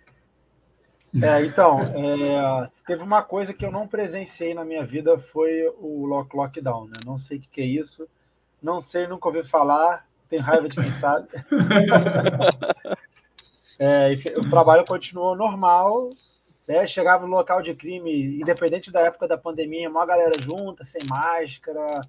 É, 1.15 1.45
então, 1.45 1.81
é, 1.81 2.69
teve 2.87 3.03
uma 3.03 3.23
coisa 3.23 3.55
que 3.55 3.65
eu 3.65 3.73
não 3.73 3.89
presenciei 3.89 4.53
na 4.53 4.65
minha 4.65 4.85
vida 4.85 5.19
foi 5.19 5.67
o 5.79 6.05
lock 6.05 6.37
lockdown, 6.37 6.87
né? 6.87 7.01
Não 7.05 7.19
sei 7.19 7.39
o 7.39 7.41
que, 7.41 7.49
que 7.49 7.61
é 7.63 7.65
isso, 7.65 8.07
não 8.63 8.81
sei, 8.81 9.07
nunca 9.07 9.29
ouvi 9.29 9.43
falar, 9.43 10.07
tenho 10.29 10.43
raiva 10.43 10.69
de 10.69 10.77
quem 10.77 10.91
sabe. 10.93 11.29
é, 13.79 14.13
o 14.37 14.51
trabalho 14.51 14.85
continuou 14.85 15.35
normal, 15.35 16.11
né? 16.67 16.87
chegava 16.87 17.27
no 17.27 17.35
local 17.35 17.63
de 17.63 17.75
crime, 17.75 18.41
independente 18.41 18.91
da 18.91 19.01
época 19.01 19.27
da 19.27 19.39
pandemia, 19.39 19.89
uma 19.89 20.05
galera 20.05 20.39
junta, 20.43 20.85
sem 20.85 21.01
máscara, 21.09 22.03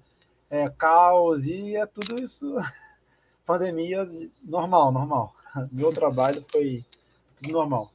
é, 0.50 0.68
caos, 0.68 1.46
e 1.46 1.74
é 1.74 1.86
tudo 1.86 2.22
isso 2.22 2.54
pandemia 3.46 4.06
normal, 4.44 4.92
normal. 4.92 5.34
Meu 5.72 5.90
trabalho 5.90 6.44
foi 6.52 6.84
normal. 7.48 7.90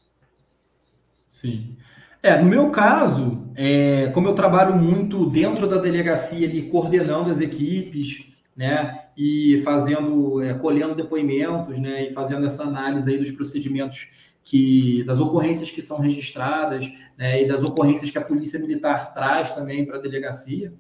Sim. 1.36 1.76
É, 2.24 2.42
no 2.42 2.46
meu 2.46 2.72
caso, 2.72 3.52
é, 3.56 4.10
como 4.14 4.30
eu 4.30 4.34
trabalho 4.34 4.74
muito 4.74 5.30
dentro 5.30 5.68
da 5.68 5.78
delegacia 5.78 6.48
ali, 6.48 6.70
coordenando 6.70 7.30
as 7.30 7.42
equipes, 7.42 8.26
né, 8.56 9.08
e 9.18 9.62
fazendo, 9.66 10.42
é, 10.42 10.54
colhendo 10.54 10.96
depoimentos, 10.96 11.78
né, 11.78 12.08
e 12.08 12.10
fazendo 12.14 12.46
essa 12.46 12.64
análise 12.64 13.12
aí 13.12 13.18
dos 13.18 13.32
procedimentos 13.32 14.08
que, 14.46 15.04
das 15.04 15.20
ocorrências 15.20 15.70
que 15.70 15.82
são 15.82 16.00
registradas, 16.00 16.90
né, 17.18 17.44
e 17.44 17.48
das 17.50 17.64
ocorrências 17.64 18.10
que 18.10 18.18
a 18.18 18.24
polícia 18.24 18.58
militar 18.58 19.14
traz 19.14 19.54
também 19.54 19.86
para 19.86 19.98
a 19.98 20.02
delegacia, 20.02 20.74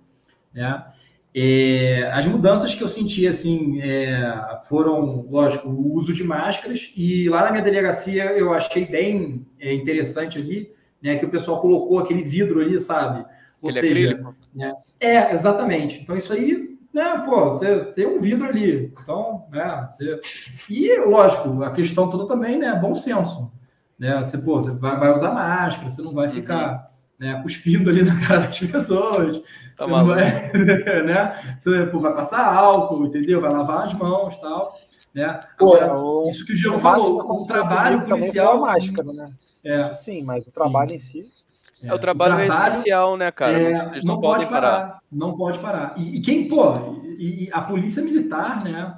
né, 0.53 0.85
é, 1.37 2.09
as 2.13 2.25
mudanças 2.25 2.73
que 2.73 2.81
eu 2.81 2.87
senti, 2.87 3.27
assim, 3.27 3.81
é, 3.81 4.61
foram, 4.69 5.27
lógico, 5.29 5.67
o 5.67 5.93
uso 5.93 6.13
de 6.13 6.23
máscaras, 6.23 6.93
e 6.95 7.27
lá 7.27 7.43
na 7.43 7.51
minha 7.51 7.63
delegacia 7.63 8.23
eu 8.31 8.53
achei 8.53 8.85
bem 8.85 9.45
é, 9.59 9.73
interessante 9.73 10.37
ali, 10.37 10.71
né, 11.03 11.17
que 11.17 11.25
o 11.25 11.29
pessoal 11.29 11.59
colocou 11.59 11.99
aquele 11.99 12.23
vidro 12.23 12.61
ali, 12.61 12.79
sabe? 12.79 13.25
Ou 13.61 13.69
aquele 13.69 14.07
seja, 14.07 14.25
né, 14.55 14.73
é, 14.97 15.33
exatamente. 15.33 15.99
Então 16.01 16.15
isso 16.15 16.31
aí, 16.31 16.77
né, 16.93 17.21
pô, 17.25 17.47
você 17.47 17.83
tem 17.83 18.07
um 18.07 18.21
vidro 18.21 18.47
ali, 18.47 18.93
então, 18.93 19.45
né, 19.51 19.85
você... 19.89 20.21
E, 20.69 20.97
lógico, 21.01 21.63
a 21.63 21.71
questão 21.71 22.09
toda 22.09 22.25
também, 22.25 22.57
né, 22.57 22.73
bom 22.81 22.95
senso, 22.95 23.51
né, 23.99 24.19
você, 24.19 24.37
pô, 24.37 24.61
você 24.61 24.71
vai, 24.71 24.97
vai 24.97 25.13
usar 25.13 25.33
máscara, 25.33 25.89
você 25.89 26.01
não 26.01 26.13
vai 26.13 26.27
uhum. 26.27 26.33
ficar 26.33 26.94
né, 27.19 27.39
cuspindo 27.41 27.89
ali 27.89 28.03
na 28.03 28.19
cara 28.27 28.41
das 28.41 28.59
pessoas. 28.59 29.41
Tá 29.77 29.85
você 29.85 30.03
vai, 30.03 30.53
né? 31.03 31.57
Você 31.57 31.85
pô, 31.87 31.99
vai 31.99 32.13
passar 32.13 32.45
álcool, 32.53 33.05
entendeu? 33.05 33.41
Vai 33.41 33.51
lavar 33.51 33.85
as 33.85 33.93
mãos 33.93 34.37
tal. 34.37 34.77
Né? 35.13 35.23
Agora, 35.57 35.93
Pô, 35.93 36.27
isso 36.27 36.45
que 36.45 36.51
o 36.51 36.55
Diego 36.55 36.77
falou, 36.77 37.41
o 37.41 37.45
trabalho 37.45 38.05
policial. 38.05 38.59
máscara, 38.59 39.13
né? 39.13 39.31
É. 39.63 39.79
Isso 39.79 40.03
sim, 40.03 40.23
mas 40.23 40.45
o 40.45 40.51
trabalho 40.51 40.89
sim. 40.89 40.95
em 40.95 40.99
si. 40.99 41.31
É, 41.81 41.93
o 41.93 41.99
trabalho, 41.99 42.35
o 42.35 42.39
é 42.39 42.45
trabalho 42.45 42.65
é 42.65 42.69
essencial, 42.69 43.17
né, 43.17 43.31
cara? 43.31 43.61
É, 43.61 43.71
não, 44.03 44.15
não 44.15 44.21
pode 44.21 44.45
parar. 44.47 44.71
parar. 44.71 44.99
Não 45.11 45.37
pode 45.37 45.59
parar. 45.59 45.93
E, 45.97 46.17
e 46.17 46.21
quem, 46.21 46.47
pô, 46.47 47.01
e, 47.17 47.45
e 47.45 47.49
a 47.53 47.61
polícia 47.61 48.03
militar, 48.03 48.63
né? 48.63 48.93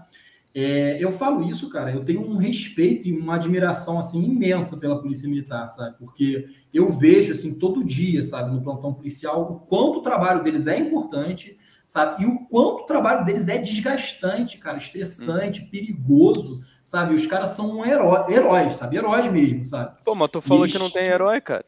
É, 0.59 0.97
eu 0.99 1.11
falo 1.11 1.47
isso, 1.47 1.69
cara, 1.69 1.91
eu 1.91 2.03
tenho 2.03 2.27
um 2.27 2.35
respeito 2.35 3.07
e 3.07 3.13
uma 3.15 3.35
admiração 3.35 3.99
assim 3.99 4.23
imensa 4.23 4.77
pela 4.77 4.99
polícia 4.99 5.29
militar, 5.29 5.69
sabe? 5.69 5.95
Porque 5.99 6.47
eu 6.73 6.89
vejo 6.89 7.33
assim 7.33 7.59
todo 7.59 7.83
dia, 7.83 8.23
sabe, 8.23 8.51
no 8.51 8.63
plantão 8.63 8.91
policial, 8.91 9.51
o 9.51 9.59
quanto 9.59 9.99
o 9.99 10.01
trabalho 10.01 10.43
deles 10.43 10.65
é 10.65 10.79
importante, 10.79 11.59
sabe? 11.85 12.23
E 12.23 12.25
o 12.25 12.39
quanto 12.47 12.81
o 12.81 12.85
trabalho 12.87 13.23
deles 13.23 13.47
é 13.47 13.59
desgastante, 13.59 14.57
cara, 14.57 14.79
estressante, 14.79 15.61
uhum. 15.61 15.67
perigoso, 15.67 16.63
sabe? 16.83 17.13
Os 17.13 17.27
caras 17.27 17.51
são 17.51 17.77
um 17.77 17.85
herói, 17.85 18.33
heróis, 18.33 18.77
sabe? 18.77 18.97
Heróis 18.97 19.31
mesmo, 19.31 19.63
sabe? 19.63 19.95
Pô, 20.03 20.15
mas 20.15 20.31
tu 20.31 20.41
falou 20.41 20.63
eles... 20.63 20.73
que 20.73 20.79
não 20.79 20.89
tem 20.89 21.03
herói, 21.03 21.39
cara. 21.39 21.63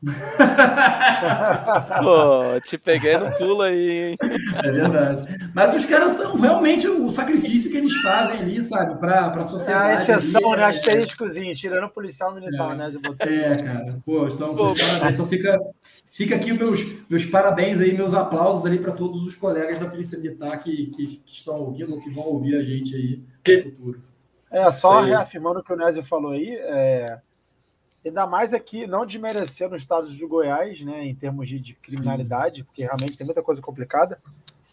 Pô, 2.02 2.60
te 2.64 2.78
peguei 2.78 3.16
no 3.16 3.36
pulo 3.36 3.62
aí, 3.62 4.10
hein? 4.10 4.16
É 4.62 4.70
verdade. 4.70 5.24
Mas 5.52 5.74
os 5.74 5.84
caras 5.86 6.12
são 6.12 6.36
realmente 6.36 6.86
o 6.86 7.10
sacrifício 7.10 7.68
que 7.68 7.78
eles 7.78 7.92
fazem 8.00 8.38
ali, 8.38 8.62
sabe, 8.62 8.96
para 9.00 9.26
a 9.26 9.44
sociedade. 9.44 10.08
É 10.08 10.14
a 10.14 10.18
exceção, 10.18 10.52
ali, 10.52 10.60
né? 10.60 10.66
É... 10.66 10.68
Asteriscozinho, 10.68 11.52
tirando 11.56 11.84
o 11.84 11.90
policial 11.90 12.32
militar, 12.32 12.72
é. 12.72 12.76
né? 12.76 12.92
É, 13.18 13.56
cara. 13.56 13.98
Pô, 14.06 14.28
então, 14.28 14.54
Pô, 14.54 14.72
então 15.10 15.26
fica, 15.26 15.60
fica 16.12 16.36
aqui 16.36 16.52
meus, 16.52 16.80
meus 17.10 17.26
parabéns 17.26 17.80
aí, 17.80 17.92
meus 17.92 18.14
aplausos 18.14 18.64
ali 18.64 18.78
para 18.78 18.92
todos 18.92 19.24
os 19.24 19.34
colegas 19.34 19.80
da 19.80 19.88
Polícia 19.88 20.16
Militar 20.18 20.62
que, 20.62 20.86
que, 20.86 21.16
que 21.16 21.32
estão 21.32 21.58
ouvindo 21.58 21.94
ou 21.94 22.00
que 22.00 22.10
vão 22.10 22.24
ouvir 22.24 22.56
a 22.56 22.62
gente 22.62 22.94
aí 22.94 23.20
no 23.56 23.62
futuro. 23.64 24.00
É, 24.50 24.70
só 24.70 25.00
Sei. 25.00 25.10
reafirmando 25.10 25.58
o 25.58 25.62
que 25.62 25.72
o 25.72 25.76
Nézio 25.76 26.04
falou 26.04 26.32
aí, 26.32 26.48
é, 26.48 27.18
Ainda 28.08 28.26
mais 28.26 28.54
aqui, 28.54 28.86
não 28.86 29.04
desmerecer 29.04 29.68
nos 29.68 29.82
estados 29.82 30.14
de 30.14 30.26
Goiás, 30.26 30.80
né, 30.82 31.04
em 31.04 31.14
termos 31.14 31.48
de, 31.48 31.60
de 31.60 31.74
criminalidade, 31.74 32.60
Sim. 32.60 32.64
porque 32.64 32.82
realmente 32.82 33.16
tem 33.16 33.26
muita 33.26 33.42
coisa 33.42 33.60
complicada. 33.60 34.18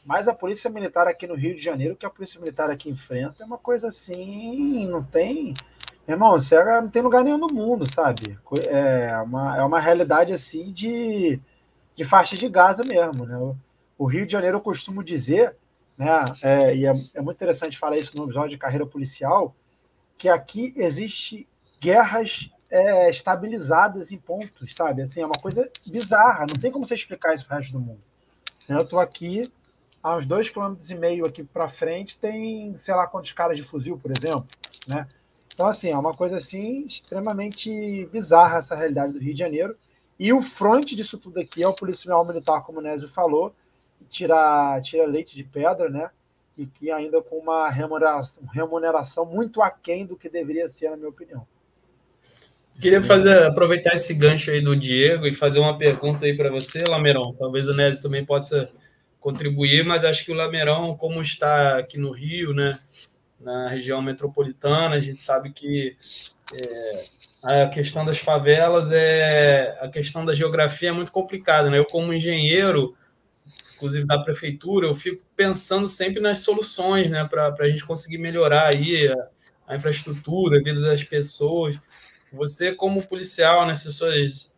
Mas 0.06 0.28
a 0.28 0.34
polícia 0.34 0.70
militar 0.70 1.08
aqui 1.08 1.28
no 1.28 1.36
Rio 1.36 1.56
de 1.56 1.62
Janeiro, 1.62 1.96
que 1.96 2.06
a 2.06 2.10
polícia 2.10 2.40
militar 2.40 2.70
aqui 2.70 2.90
enfrenta, 2.90 3.44
é 3.44 3.46
uma 3.46 3.58
coisa 3.58 3.90
assim, 3.90 4.88
não 4.88 5.04
tem. 5.04 5.54
Irmão, 6.08 6.40
cega 6.40 6.80
não 6.80 6.90
tem 6.90 7.02
lugar 7.02 7.24
nenhum 7.24 7.40
no 7.40 7.48
mundo, 7.48 7.92
sabe? 7.92 8.38
É 8.70 9.18
uma, 9.18 9.58
é 9.58 9.64
uma 9.64 9.80
realidade 9.80 10.32
assim 10.32 10.72
de, 10.72 11.40
de 11.96 12.06
faixa 12.06 12.38
de 12.38 12.48
Gaza 12.48 12.84
mesmo, 12.84 13.26
né? 13.26 13.56
O 13.98 14.06
Rio 14.06 14.26
de 14.26 14.32
Janeiro, 14.32 14.58
eu 14.58 14.62
costumo 14.62 15.04
dizer, 15.04 15.56
né? 15.98 16.24
É, 16.42 16.76
e 16.76 16.86
é, 16.86 16.94
é 17.16 17.22
muito 17.22 17.38
interessante 17.38 17.78
falar 17.78 17.98
isso 17.98 18.16
no 18.16 18.26
episódio 18.26 18.52
de 18.52 18.58
carreira 18.58 18.86
policial, 18.86 19.56
que 20.18 20.30
aqui 20.30 20.72
existe 20.78 21.48
guerras 21.82 22.52
é, 22.76 23.10
estabilizadas 23.10 24.12
em 24.12 24.18
pontos, 24.18 24.74
sabe? 24.76 25.02
Assim, 25.02 25.22
é 25.22 25.26
uma 25.26 25.40
coisa 25.40 25.70
bizarra, 25.86 26.46
não 26.50 26.60
tem 26.60 26.70
como 26.70 26.86
você 26.86 26.96
explicar 26.96 27.34
isso 27.34 27.46
para 27.46 27.56
o 27.56 27.60
resto 27.60 27.72
do 27.72 27.80
mundo. 27.80 28.02
Eu 28.68 28.82
estou 28.82 29.00
aqui, 29.00 29.50
a 30.04 30.18
uns 30.18 30.26
dois 30.26 30.50
quilômetros 30.50 30.90
e 30.90 30.96
meio 30.96 31.26
aqui 31.26 31.42
para 31.42 31.70
frente, 31.70 32.18
tem 32.18 32.76
sei 32.76 32.94
lá 32.94 33.08
quantos 33.08 33.32
caras 33.32 33.56
de 33.58 33.64
fuzil, 33.64 33.98
por 33.98 34.12
exemplo, 34.12 34.46
né? 34.86 35.08
Então, 35.54 35.68
assim, 35.68 35.90
é 35.90 35.98
uma 35.98 36.14
coisa 36.14 36.36
assim 36.36 36.84
extremamente 36.84 38.06
bizarra 38.12 38.58
essa 38.58 38.76
realidade 38.76 39.14
do 39.14 39.20
Rio 39.20 39.34
de 39.34 39.40
Janeiro. 39.40 39.78
E 40.20 40.34
o 40.34 40.42
fronte 40.42 40.98
disso 40.98 41.18
tudo 41.18 41.40
aqui 41.40 41.64
é 41.64 41.68
o 41.68 41.74
policial 41.74 42.26
militar, 42.26 42.62
como 42.64 42.80
o 42.80 42.82
Nésio 42.82 43.08
falou, 43.08 43.56
tira, 44.10 44.82
tira 44.82 45.06
leite 45.06 45.34
de 45.34 45.46
pedra, 45.46 45.90
né? 45.90 46.10
E 46.58 46.66
que 46.66 46.92
ainda 46.92 47.22
com 47.22 47.38
uma 47.38 47.70
remuneração, 47.70 48.44
remuneração 48.48 49.26
muito 49.26 49.62
aquém 49.62 50.06
do 50.06 50.18
que 50.18 50.28
deveria 50.28 50.68
ser, 50.68 50.90
na 50.90 50.98
minha 50.98 51.10
opinião. 51.10 51.48
Queria 52.80 53.02
fazer, 53.02 53.44
aproveitar 53.44 53.94
esse 53.94 54.14
gancho 54.16 54.52
aí 54.52 54.62
do 54.62 54.76
Diego 54.76 55.26
e 55.26 55.34
fazer 55.34 55.60
uma 55.60 55.78
pergunta 55.78 56.26
aí 56.26 56.36
para 56.36 56.50
você, 56.50 56.84
Lamerão. 56.84 57.34
Talvez 57.34 57.68
o 57.68 57.74
Nésio 57.74 58.04
também 58.04 58.26
possa 58.26 58.70
contribuir, 59.20 59.84
mas 59.86 60.04
acho 60.04 60.26
que 60.26 60.32
o 60.32 60.36
Lamerão, 60.36 60.96
como 60.96 61.22
está 61.22 61.80
aqui 61.80 61.98
no 61.98 62.12
Rio, 62.12 62.54
né? 62.54 62.74
na 63.40 63.68
região 63.68 64.02
metropolitana. 64.02 64.96
A 64.96 65.00
gente 65.00 65.22
sabe 65.22 65.52
que 65.52 65.96
é, 66.54 67.06
a 67.44 67.68
questão 67.68 68.04
das 68.04 68.18
favelas 68.18 68.92
é 68.92 69.78
a 69.80 69.88
questão 69.88 70.26
da 70.26 70.34
geografia 70.34 70.90
é 70.90 70.92
muito 70.92 71.12
complicada, 71.12 71.70
né? 71.70 71.78
Eu 71.78 71.86
como 71.86 72.14
engenheiro, 72.14 72.96
inclusive 73.76 74.06
da 74.06 74.20
prefeitura, 74.20 74.88
eu 74.88 74.96
fico 74.96 75.22
pensando 75.36 75.88
sempre 75.88 76.20
nas 76.20 76.40
soluções, 76.40 77.10
né, 77.10 77.26
para 77.26 77.54
a 77.60 77.70
gente 77.70 77.86
conseguir 77.86 78.18
melhorar 78.18 78.68
aí 78.68 79.08
a, 79.08 79.28
a, 79.68 79.76
infraestrutura, 79.76 80.60
a 80.60 80.64
vida 80.64 80.82
das 80.82 81.04
pessoas. 81.04 81.78
Você 82.36 82.74
como 82.74 83.08
policial 83.08 83.66
nesses 83.66 83.98
seus 83.98 84.54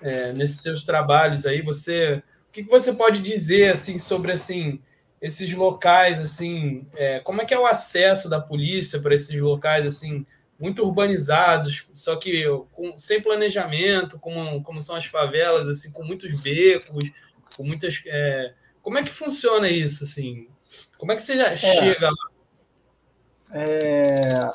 é, 0.00 0.32
nesses 0.32 0.62
seus 0.62 0.82
trabalhos 0.82 1.46
aí, 1.46 1.62
você 1.62 2.22
o 2.48 2.52
que, 2.52 2.64
que 2.64 2.70
você 2.70 2.92
pode 2.92 3.20
dizer 3.20 3.72
assim 3.72 3.98
sobre 3.98 4.32
assim 4.32 4.80
esses 5.22 5.54
locais, 5.54 6.18
assim, 6.18 6.84
é, 6.96 7.20
como 7.20 7.40
é 7.40 7.44
que 7.44 7.54
é 7.54 7.58
o 7.58 7.64
acesso 7.64 8.28
da 8.28 8.40
polícia 8.40 9.00
para 9.00 9.14
esses 9.14 9.40
locais, 9.40 9.86
assim, 9.86 10.26
muito 10.58 10.82
urbanizados, 10.82 11.86
só 11.94 12.16
que 12.16 12.44
com, 12.72 12.98
sem 12.98 13.22
planejamento, 13.22 14.18
como, 14.18 14.60
como 14.64 14.82
são 14.82 14.96
as 14.96 15.04
favelas, 15.04 15.68
assim, 15.68 15.92
com 15.92 16.02
muitos 16.02 16.34
becos, 16.34 17.08
com 17.56 17.62
muitas... 17.62 18.02
É, 18.06 18.52
como 18.82 18.98
é 18.98 19.04
que 19.04 19.12
funciona 19.12 19.68
isso, 19.68 20.02
assim? 20.02 20.48
Como 20.98 21.12
é 21.12 21.14
que 21.14 21.22
você 21.22 21.36
já 21.36 21.52
é, 21.52 21.56
chega 21.56 22.10
lá? 22.10 22.16
É, 23.52 24.50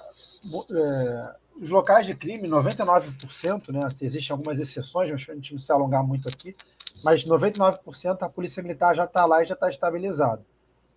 é 0.71 1.35
os 1.59 1.69
locais 1.69 2.05
de 2.05 2.15
crime, 2.15 2.47
99%, 2.47 3.71
né? 3.71 3.87
Existem 4.01 4.33
algumas 4.33 4.59
exceções, 4.59 5.09
mas 5.11 5.29
a 5.29 5.33
gente 5.35 5.53
não 5.53 5.59
se 5.59 5.71
alongar 5.71 6.03
muito 6.03 6.29
aqui, 6.29 6.55
mas 7.03 7.25
99% 7.25 8.17
a 8.21 8.29
polícia 8.29 8.61
militar 8.61 8.95
já 8.95 9.05
está 9.05 9.25
lá 9.25 9.43
e 9.43 9.47
já 9.47 9.53
está 9.53 9.69
estabilizado. 9.69 10.45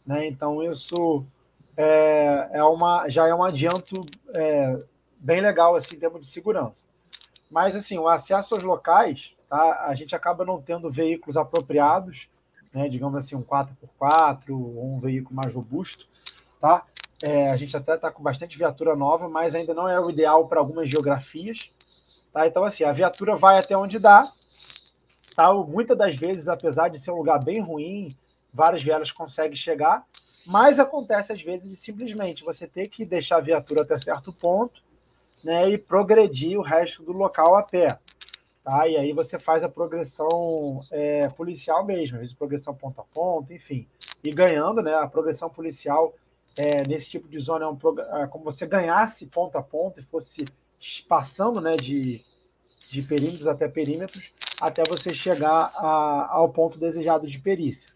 Né? 0.07 0.27
Então, 0.27 0.63
isso 0.63 1.25
é, 1.77 2.49
é 2.53 2.65
uma, 2.65 3.09
já 3.09 3.27
é 3.27 3.35
um 3.35 3.43
adianto 3.43 4.07
é, 4.35 4.79
bem 5.19 5.41
legal 5.41 5.77
assim, 5.77 5.97
em 5.97 5.99
termos 5.99 6.21
de 6.21 6.27
segurança. 6.27 6.85
Mas, 7.51 7.75
assim, 7.75 7.99
o 7.99 8.09
acesso 8.09 8.55
aos 8.55 8.63
locais, 8.63 9.33
tá? 9.49 9.87
a 9.87 9.95
gente 9.95 10.15
acaba 10.15 10.45
não 10.45 10.61
tendo 10.61 10.91
veículos 10.91 11.37
apropriados, 11.37 12.29
né? 12.73 12.89
digamos 12.89 13.19
assim, 13.19 13.35
um 13.35 13.43
4x4 13.43 14.51
ou 14.51 14.95
um 14.95 15.01
veículo 15.01 15.35
mais 15.35 15.53
robusto. 15.53 16.07
Tá? 16.61 16.85
É, 17.23 17.51
a 17.51 17.57
gente 17.57 17.77
até 17.77 17.95
está 17.95 18.11
com 18.11 18.23
bastante 18.23 18.57
viatura 18.57 18.97
nova, 18.97 19.29
mas 19.29 19.55
ainda 19.55 19.75
não 19.75 19.89
é 19.89 20.01
o 20.01 20.11
ideal 20.11 20.47
para 20.49 20.59
algumas 20.59 20.89
geografias. 20.89 21.71
Tá? 22.33 22.47
Então, 22.47 22.65
assim, 22.65 22.85
a 22.85 22.93
viatura 22.93 23.37
vai 23.37 23.59
até 23.59 23.77
onde 23.77 23.99
dá. 23.99 24.33
Tá? 25.37 25.53
Muitas 25.53 25.97
das 25.97 26.17
vezes, 26.17 26.49
apesar 26.49 26.89
de 26.89 26.99
ser 26.99 27.11
um 27.11 27.17
lugar 27.17 27.43
bem 27.43 27.61
ruim, 27.61 28.17
várias 28.53 28.83
vielas 28.83 29.13
conseguem 29.13 29.57
chegar, 29.57 30.05
mas 30.47 30.81
acontece 30.81 31.33
às 31.33 31.43
vezes 31.43 31.69
de 31.71 31.77
simplesmente 31.77 32.45
você 32.45 32.67
ter 32.67 32.89
que 32.89 33.05
deixar 33.05 33.37
a 33.37 33.41
viatura 33.41 33.83
até 33.83 33.99
certo 33.99 34.33
ponto 34.33 34.83
né, 35.45 35.69
e 35.71 35.79
progredir 35.79 36.59
o 36.59 36.63
resto 36.63 37.03
do 37.03 37.13
local 37.13 37.57
a 37.57 37.63
pé. 37.63 37.99
Tá? 38.65 38.87
E 38.89 38.97
aí 38.97 39.13
você 39.13 39.39
faz 39.39 39.65
a 39.65 39.69
progressão 39.69 40.85
é, 40.91 41.29
policial 41.29 41.85
mesmo, 41.85 42.17
às 42.17 42.21
vezes 42.21 42.35
progressão 42.35 42.75
ponto 42.75 43.01
a 43.01 43.05
ponto, 43.05 43.53
enfim. 43.53 43.87
E 44.23 44.31
ganhando, 44.33 44.83
né? 44.83 44.95
A 44.95 45.07
progressão 45.07 45.49
policial 45.49 46.15
é, 46.57 46.87
nesse 46.87 47.09
tipo 47.11 47.29
de 47.29 47.39
zona 47.39 47.65
é, 47.65 47.69
um, 47.69 47.79
é 48.23 48.27
como 48.27 48.45
você 48.45 48.67
ganhasse 48.67 49.27
ponto 49.27 49.57
a 49.57 49.63
ponto 49.63 50.01
e 50.01 50.03
fosse 50.03 50.45
passando 51.09 51.61
né, 51.61 51.77
de, 51.77 52.25
de 52.91 53.03
perímetros 53.03 53.47
até 53.47 53.69
perímetros, 53.69 54.33
até 54.61 54.83
você 54.85 55.15
chegar 55.15 55.71
a, 55.75 56.29
ao 56.31 56.49
ponto 56.49 56.79
desejado 56.79 57.27
de 57.27 57.39
perícia. 57.39 57.89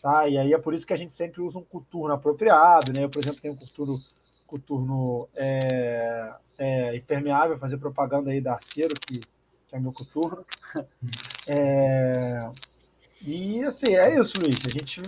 Tá? 0.00 0.28
E 0.28 0.38
aí 0.38 0.52
é 0.52 0.58
por 0.58 0.74
isso 0.74 0.86
que 0.86 0.92
a 0.92 0.96
gente 0.96 1.12
sempre 1.12 1.40
usa 1.40 1.58
um 1.58 1.64
coturno 1.64 2.14
apropriado, 2.14 2.92
né? 2.92 3.04
Eu, 3.04 3.10
por 3.10 3.22
exemplo, 3.22 3.40
tenho 3.42 3.54
um 3.54 3.58
coturno, 3.58 4.02
coturno 4.46 5.28
é, 5.34 6.32
é, 6.58 6.96
impermeável, 6.96 7.58
fazer 7.58 7.76
propaganda 7.76 8.30
aí 8.30 8.40
da 8.40 8.54
Arceiro, 8.54 8.94
que, 9.06 9.20
que 9.20 9.76
é 9.76 9.78
meu 9.78 9.92
coturno. 9.92 10.44
É, 11.48 12.50
e 13.24 13.62
assim, 13.62 13.94
é 13.94 14.18
isso, 14.18 14.40
Luiz. 14.40 14.56
A 14.66 14.68
gente 14.68 15.00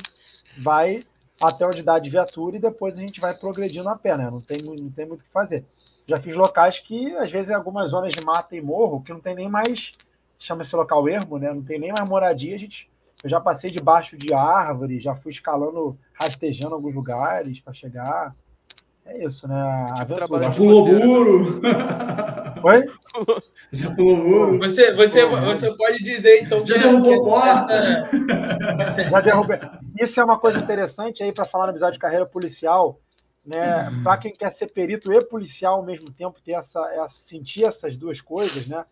vai 0.56 1.04
até 1.40 1.66
onde 1.66 1.82
dá 1.82 1.98
de 1.98 2.10
viatura 2.10 2.56
e 2.56 2.60
depois 2.60 2.98
a 2.98 3.00
gente 3.00 3.20
vai 3.20 3.34
progredindo 3.34 3.88
a 3.88 3.96
pé, 3.96 4.16
né? 4.16 4.30
Não 4.30 4.40
tem, 4.40 4.58
não 4.58 4.90
tem 4.90 5.06
muito 5.06 5.20
o 5.20 5.24
que 5.24 5.30
fazer. 5.30 5.64
Já 6.06 6.20
fiz 6.20 6.34
locais 6.34 6.78
que, 6.78 7.14
às 7.16 7.30
vezes, 7.30 7.50
em 7.50 7.54
algumas 7.54 7.90
zonas 7.90 8.12
de 8.12 8.24
mata 8.24 8.56
e 8.56 8.60
morro, 8.60 9.02
que 9.02 9.12
não 9.12 9.20
tem 9.20 9.34
nem 9.34 9.48
mais, 9.48 9.92
chama 10.38 10.62
esse 10.62 10.74
local 10.74 11.08
ermo, 11.08 11.38
né? 11.38 11.52
Não 11.52 11.62
tem 11.62 11.78
nem 11.78 11.92
mais 11.92 12.08
moradia, 12.08 12.54
a 12.54 12.58
gente 12.58 12.90
eu 13.22 13.28
já 13.28 13.40
passei 13.40 13.70
debaixo 13.70 14.16
de 14.16 14.32
árvore, 14.32 15.00
já 15.00 15.14
fui 15.14 15.32
escalando, 15.32 15.98
rastejando 16.12 16.74
alguns 16.74 16.94
lugares 16.94 17.58
para 17.60 17.72
chegar. 17.72 18.34
É 19.04 19.24
isso, 19.24 19.48
né? 19.48 19.94
Tipo, 19.96 20.40
já 20.40 20.50
pulou 20.50 20.86
muro. 20.86 21.60
Oi? 22.62 22.84
Já 23.72 23.94
pulou 23.94 24.16
muro. 24.16 24.58
Você, 24.58 24.94
você, 24.94 25.24
você 25.26 25.76
pode 25.76 25.98
dizer, 25.98 26.42
então, 26.42 26.64
já 26.64 26.74
que 26.74 26.80
derrubou. 26.80 27.42
Essa... 27.42 28.10
Já 29.10 29.20
derrubei. 29.20 29.58
Isso 30.00 30.18
é 30.20 30.24
uma 30.24 30.38
coisa 30.38 30.58
interessante 30.58 31.22
aí 31.22 31.32
para 31.32 31.44
falar 31.44 31.66
no 31.66 31.72
episódio 31.72 31.94
de 31.94 31.98
carreira 31.98 32.24
policial 32.24 32.98
né? 33.48 33.88
Uhum. 33.88 34.02
Para 34.02 34.18
quem 34.18 34.36
quer 34.36 34.52
ser 34.52 34.66
perito 34.66 35.10
e 35.10 35.24
policial 35.24 35.76
ao 35.76 35.82
mesmo 35.82 36.12
tempo, 36.12 36.38
ter 36.42 36.52
essa, 36.52 36.80
essa 36.92 37.08
sentir 37.08 37.64
essas 37.64 37.96
duas 37.96 38.20
coisas, 38.20 38.68
né? 38.68 38.84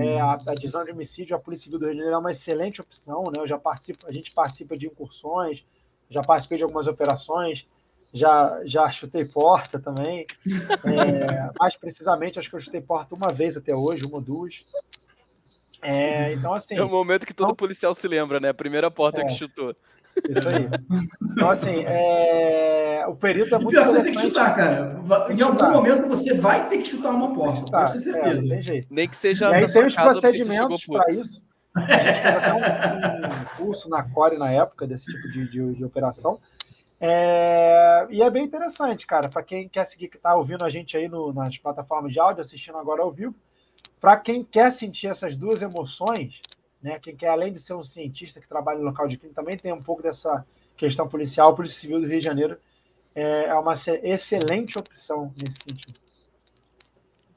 É, 0.00 0.20
a, 0.20 0.32
a 0.32 0.54
divisão 0.54 0.84
de 0.84 0.90
homicídio, 0.90 1.36
a 1.36 1.38
Polícia 1.38 1.64
Civil 1.64 1.78
do 1.78 1.84
Rio 1.84 1.92
de 1.92 1.98
Janeiro 1.98 2.16
é 2.16 2.18
uma 2.18 2.32
excelente 2.32 2.80
opção, 2.80 3.24
né? 3.24 3.40
Eu 3.40 3.46
já 3.46 3.56
participo, 3.56 4.04
a 4.08 4.12
gente 4.12 4.32
participa 4.32 4.76
de 4.76 4.88
incursões, 4.88 5.64
já 6.10 6.24
participei 6.24 6.58
de 6.58 6.64
algumas 6.64 6.88
operações, 6.88 7.68
já, 8.12 8.60
já 8.64 8.90
chutei 8.90 9.24
porta 9.24 9.78
também. 9.78 10.26
É, 10.84 11.50
mais 11.58 11.76
precisamente, 11.76 12.38
acho 12.38 12.50
que 12.50 12.56
eu 12.56 12.60
chutei 12.60 12.80
porta 12.80 13.14
uma 13.16 13.32
vez 13.32 13.56
até 13.56 13.74
hoje, 13.74 14.04
uma 14.04 14.16
ou 14.16 14.20
duas. 14.20 14.64
É, 15.82 16.32
então, 16.32 16.52
assim. 16.52 16.74
É 16.74 16.82
o 16.82 16.88
momento 16.88 17.26
que 17.26 17.32
todo 17.32 17.46
então, 17.46 17.56
policial 17.56 17.94
se 17.94 18.06
lembra, 18.06 18.38
né? 18.40 18.50
A 18.50 18.54
primeira 18.54 18.90
porta 18.90 19.22
é, 19.22 19.24
que 19.24 19.32
chutou. 19.34 19.74
Isso 20.28 20.48
aí. 20.48 20.68
Então, 21.32 21.50
assim, 21.50 21.84
é... 21.86 23.04
o 23.08 23.14
período 23.14 23.54
é 23.54 23.58
muito 23.58 23.70
pior, 23.70 23.86
você 23.86 24.02
tem 24.02 24.12
que 24.12 24.20
chutar, 24.20 24.54
cara. 24.54 25.00
Em 25.30 25.40
algum 25.40 25.52
chutar. 25.52 25.70
momento 25.70 26.08
você 26.08 26.34
vai 26.34 26.68
ter 26.68 26.78
que 26.78 26.86
chutar 26.86 27.10
uma 27.10 27.32
porta, 27.32 27.64
pode 27.70 27.92
ter 27.92 27.98
é, 27.98 28.00
certeza. 28.00 28.46
É, 28.46 28.48
tem 28.48 28.62
jeito. 28.62 28.86
Nem 28.90 29.08
que 29.08 29.16
seja. 29.16 29.50
E 29.50 29.54
aí 29.54 29.72
tem 29.72 29.86
os 29.86 29.94
procedimentos 29.94 30.86
para 30.86 31.14
isso. 31.14 31.42
A 31.74 31.80
gente 31.80 32.20
fez 32.20 32.36
até 32.36 32.52
um, 32.52 32.58
um, 32.58 33.44
curso 33.56 33.88
na 33.88 34.02
Core 34.02 34.36
na 34.36 34.50
época 34.50 34.86
desse 34.86 35.06
tipo 35.06 35.28
de, 35.30 35.48
de, 35.48 35.74
de 35.74 35.84
operação. 35.84 36.40
É... 37.00 38.06
E 38.10 38.22
é 38.22 38.30
bem 38.30 38.44
interessante, 38.44 39.06
cara, 39.06 39.28
para 39.28 39.42
quem 39.42 39.68
quer 39.68 39.86
seguir, 39.86 40.08
que 40.08 40.16
está 40.16 40.36
ouvindo 40.36 40.64
a 40.64 40.70
gente 40.70 40.96
aí 40.96 41.08
no, 41.08 41.32
nas 41.32 41.56
plataformas 41.56 42.12
de 42.12 42.20
áudio, 42.20 42.42
assistindo 42.42 42.76
agora 42.76 43.02
ao 43.02 43.10
vivo, 43.10 43.34
para 43.98 44.16
quem 44.16 44.44
quer 44.44 44.70
sentir 44.70 45.08
essas 45.08 45.36
duas 45.36 45.62
emoções, 45.62 46.40
né? 46.82 46.98
Quem 46.98 47.16
quer, 47.16 47.28
além 47.28 47.52
de 47.52 47.60
ser 47.60 47.74
um 47.74 47.84
cientista 47.84 48.40
que 48.40 48.48
trabalha 48.48 48.78
no 48.78 48.84
local 48.84 49.08
de 49.08 49.16
crime, 49.16 49.34
também 49.34 49.56
tem 49.56 49.72
um 49.72 49.82
pouco 49.82 50.02
dessa 50.02 50.46
questão 50.76 51.08
policial. 51.08 51.50
A 51.50 51.54
Polícia 51.54 51.80
Civil 51.80 52.00
do 52.00 52.06
Rio 52.06 52.18
de 52.18 52.24
Janeiro 52.24 52.58
é, 53.14 53.46
é 53.46 53.54
uma 53.54 53.74
excelente 54.02 54.78
opção 54.78 55.32
nesse 55.42 55.56
sentido. 55.68 55.98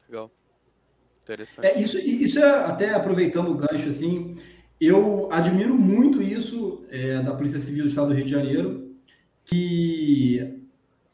Legal. 0.08 0.32
Interessante. 1.24 1.66
É, 1.66 1.80
isso, 1.80 1.98
isso 1.98 2.40
é, 2.40 2.66
até 2.66 2.94
aproveitando 2.94 3.52
o 3.52 3.56
gancho, 3.56 3.88
assim, 3.90 4.36
eu 4.80 5.30
admiro 5.32 5.74
muito 5.76 6.22
isso 6.22 6.86
é, 6.90 7.22
da 7.22 7.34
Polícia 7.34 7.60
Civil 7.60 7.84
do 7.84 7.90
Estado 7.90 8.08
do 8.08 8.14
Rio 8.14 8.26
de 8.26 8.32
Janeiro, 8.32 8.83
que 9.46 10.64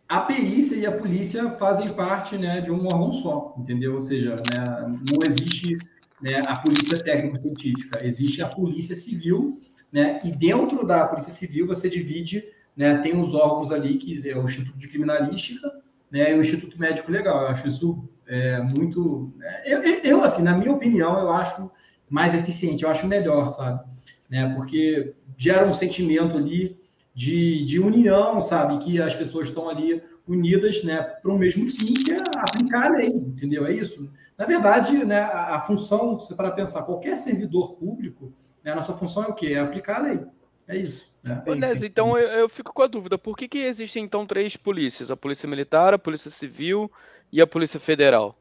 a 0.07 0.21
perícia 0.21 0.75
e 0.75 0.85
a 0.85 0.91
polícia 0.91 1.51
fazem 1.51 1.93
parte 1.93 2.35
né, 2.35 2.61
de 2.61 2.71
um 2.71 2.87
órgão 2.87 3.13
só, 3.13 3.55
entendeu? 3.57 3.93
Ou 3.93 3.99
seja, 3.99 4.37
né, 4.37 4.97
não 5.11 5.19
existe 5.25 5.77
né, 6.19 6.41
a 6.47 6.55
polícia 6.57 6.97
técnico-científica, 7.01 8.03
existe 8.03 8.41
a 8.41 8.47
polícia 8.47 8.95
civil, 8.95 9.61
né, 9.91 10.19
e 10.23 10.31
dentro 10.31 10.85
da 10.85 11.07
polícia 11.07 11.31
civil 11.31 11.67
você 11.67 11.89
divide, 11.89 12.43
né, 12.75 12.97
tem 12.97 13.19
os 13.19 13.33
órgãos 13.33 13.71
ali, 13.71 13.97
que 13.97 14.27
é 14.27 14.35
o 14.35 14.45
Instituto 14.45 14.77
de 14.77 14.87
Criminalística 14.87 15.71
né, 16.11 16.31
e 16.31 16.35
o 16.35 16.41
Instituto 16.41 16.79
Médico 16.79 17.11
Legal. 17.11 17.43
Eu 17.43 17.47
acho 17.49 17.67
isso 17.67 18.03
é, 18.25 18.61
muito... 18.61 19.31
Né, 19.37 19.61
eu, 19.65 19.81
eu, 20.03 20.23
assim, 20.23 20.41
na 20.41 20.57
minha 20.57 20.71
opinião, 20.71 21.19
eu 21.19 21.31
acho 21.31 21.69
mais 22.09 22.33
eficiente, 22.33 22.83
eu 22.83 22.89
acho 22.89 23.05
melhor, 23.05 23.47
sabe? 23.49 23.87
Né, 24.27 24.53
porque 24.55 25.13
gera 25.37 25.67
um 25.67 25.73
sentimento 25.73 26.35
ali 26.35 26.79
de, 27.19 27.65
de 27.65 27.81
união, 27.81 28.39
sabe? 28.39 28.77
Que 28.77 29.01
as 29.01 29.13
pessoas 29.13 29.49
estão 29.49 29.67
ali 29.67 30.01
unidas 30.25 30.81
né, 30.85 31.01
para 31.01 31.29
o 31.29 31.37
mesmo 31.37 31.67
fim, 31.67 31.93
que 31.93 32.13
é 32.13 32.21
aplicar 32.37 32.85
a 32.85 32.95
lei, 32.95 33.09
entendeu? 33.09 33.67
É 33.67 33.73
isso. 33.73 34.09
Na 34.37 34.45
verdade, 34.45 35.03
né, 35.03 35.19
a, 35.19 35.57
a 35.57 35.59
função, 35.59 36.17
se 36.17 36.33
para 36.37 36.49
pensar, 36.49 36.83
qualquer 36.83 37.17
servidor 37.17 37.73
público, 37.73 38.31
né, 38.63 38.71
a 38.71 38.75
nossa 38.75 38.93
função 38.93 39.25
é 39.25 39.27
o 39.27 39.33
quê? 39.33 39.47
É 39.47 39.59
aplicar 39.59 39.97
a 39.97 40.03
lei. 40.03 40.21
É 40.65 40.77
isso. 40.77 41.11
Né? 41.21 41.41
Beleza, 41.43 41.85
então 41.85 42.17
eu, 42.17 42.29
eu, 42.29 42.47
fico 42.47 42.73
com 42.73 42.83
a 42.83 42.87
dúvida, 42.87 43.17
por 43.17 43.35
que, 43.35 43.49
que 43.49 43.57
existem 43.57 44.05
então 44.05 44.25
três 44.25 44.55
polícias? 44.55 45.11
A 45.11 45.17
Polícia 45.17 45.49
Militar, 45.49 45.93
a 45.93 45.99
Polícia 45.99 46.31
Civil 46.31 46.89
e 47.33 47.41
a 47.41 47.47
Polícia 47.47 47.81
Federal? 47.81 48.33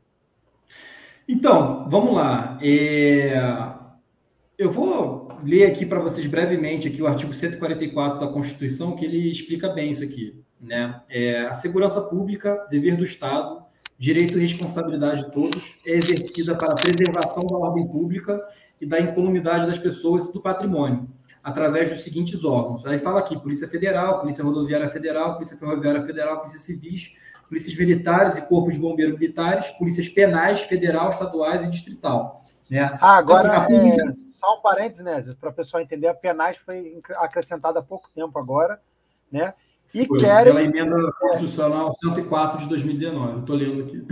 Então, 1.26 1.88
vamos 1.90 2.14
lá. 2.14 2.56
É... 2.62 3.34
Eu 4.58 4.72
vou 4.72 5.28
ler 5.44 5.66
aqui 5.66 5.86
para 5.86 6.00
vocês 6.00 6.26
brevemente 6.26 6.88
aqui 6.88 7.00
o 7.00 7.06
artigo 7.06 7.32
144 7.32 8.18
da 8.18 8.26
Constituição, 8.26 8.96
que 8.96 9.04
ele 9.04 9.30
explica 9.30 9.68
bem 9.68 9.90
isso 9.90 10.02
aqui. 10.02 10.42
Né? 10.60 11.00
É, 11.08 11.42
a 11.46 11.54
segurança 11.54 12.00
pública, 12.00 12.66
dever 12.68 12.96
do 12.96 13.04
Estado, 13.04 13.62
direito 13.96 14.36
e 14.36 14.42
responsabilidade 14.42 15.26
de 15.26 15.30
todos, 15.30 15.80
é 15.86 15.92
exercida 15.92 16.56
para 16.56 16.72
a 16.72 16.74
preservação 16.74 17.46
da 17.46 17.56
ordem 17.56 17.86
pública 17.86 18.44
e 18.80 18.86
da 18.86 18.98
incolumidade 18.98 19.64
das 19.64 19.78
pessoas 19.78 20.28
e 20.28 20.32
do 20.32 20.40
patrimônio, 20.40 21.08
através 21.40 21.90
dos 21.90 22.00
seguintes 22.00 22.42
órgãos. 22.42 22.84
Aí 22.84 22.98
fala 22.98 23.20
aqui: 23.20 23.38
Polícia 23.38 23.68
Federal, 23.68 24.18
Polícia 24.18 24.42
Rodoviária 24.42 24.88
Federal, 24.88 25.34
Polícia 25.34 25.56
Ferroviária 25.56 26.02
Federal, 26.02 26.38
Polícia 26.38 26.58
Civis, 26.58 27.12
Polícias 27.48 27.76
Militares 27.76 28.36
e 28.36 28.42
Corpos 28.48 28.74
de 28.74 28.80
Bombeiros 28.80 29.16
Militares, 29.16 29.68
Polícias 29.78 30.08
Penais, 30.08 30.62
Federal, 30.62 31.10
Estaduais 31.10 31.62
e 31.62 31.70
Distrital. 31.70 32.44
Né? 32.70 32.98
Ah, 33.00 33.16
agora, 33.16 33.48
então, 33.48 33.62
assim, 33.62 33.76
polícia... 33.76 34.02
é, 34.02 34.14
só 34.32 34.58
um 34.58 34.60
parênteses, 34.60 35.04
né, 35.04 35.24
para 35.40 35.50
o 35.50 35.52
pessoal 35.52 35.82
entender, 35.82 36.08
a 36.08 36.14
penais 36.14 36.56
foi 36.58 37.00
acrescentada 37.16 37.78
há 37.80 37.82
pouco 37.82 38.10
tempo 38.14 38.38
agora, 38.38 38.80
né? 39.30 39.48
E 39.94 40.06
foi, 40.06 40.20
querem... 40.20 40.52
Pela 40.52 40.62
emenda 40.62 41.12
constitucional 41.12 41.92
104 41.92 42.58
de 42.60 42.68
2019, 42.68 43.40
estou 43.40 43.56
lendo 43.56 43.82
aqui. 43.82 44.06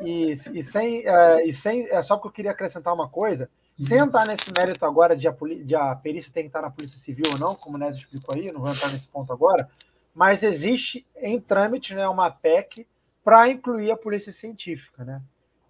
E, 0.00 0.32
e, 0.52 0.62
sem, 0.62 1.06
é, 1.06 1.46
e 1.46 1.52
sem 1.52 1.88
é 1.88 2.02
só 2.02 2.16
porque 2.16 2.28
eu 2.28 2.32
queria 2.32 2.50
acrescentar 2.50 2.92
uma 2.92 3.08
coisa, 3.08 3.48
uhum. 3.78 3.86
sem 3.86 3.98
entrar 3.98 4.26
nesse 4.26 4.52
mérito 4.52 4.84
agora 4.84 5.16
de 5.16 5.26
a, 5.26 5.34
de 5.64 5.74
a 5.74 5.94
perícia 5.94 6.32
tem 6.32 6.42
que 6.42 6.48
estar 6.48 6.60
na 6.60 6.70
Polícia 6.70 6.98
Civil 6.98 7.24
ou 7.32 7.38
não, 7.38 7.54
como 7.54 7.76
o 7.76 7.78
Nésio 7.78 8.00
explicou 8.00 8.34
aí, 8.34 8.52
não 8.52 8.60
vou 8.60 8.70
entrar 8.70 8.90
nesse 8.90 9.08
ponto 9.08 9.32
agora, 9.32 9.68
mas 10.14 10.42
existe 10.42 11.06
em 11.16 11.40
trâmite 11.40 11.94
né, 11.94 12.06
uma 12.06 12.30
PEC 12.30 12.86
para 13.24 13.48
incluir 13.48 13.90
a 13.90 13.96
Polícia 13.96 14.32
Científica, 14.32 15.04
né? 15.04 15.22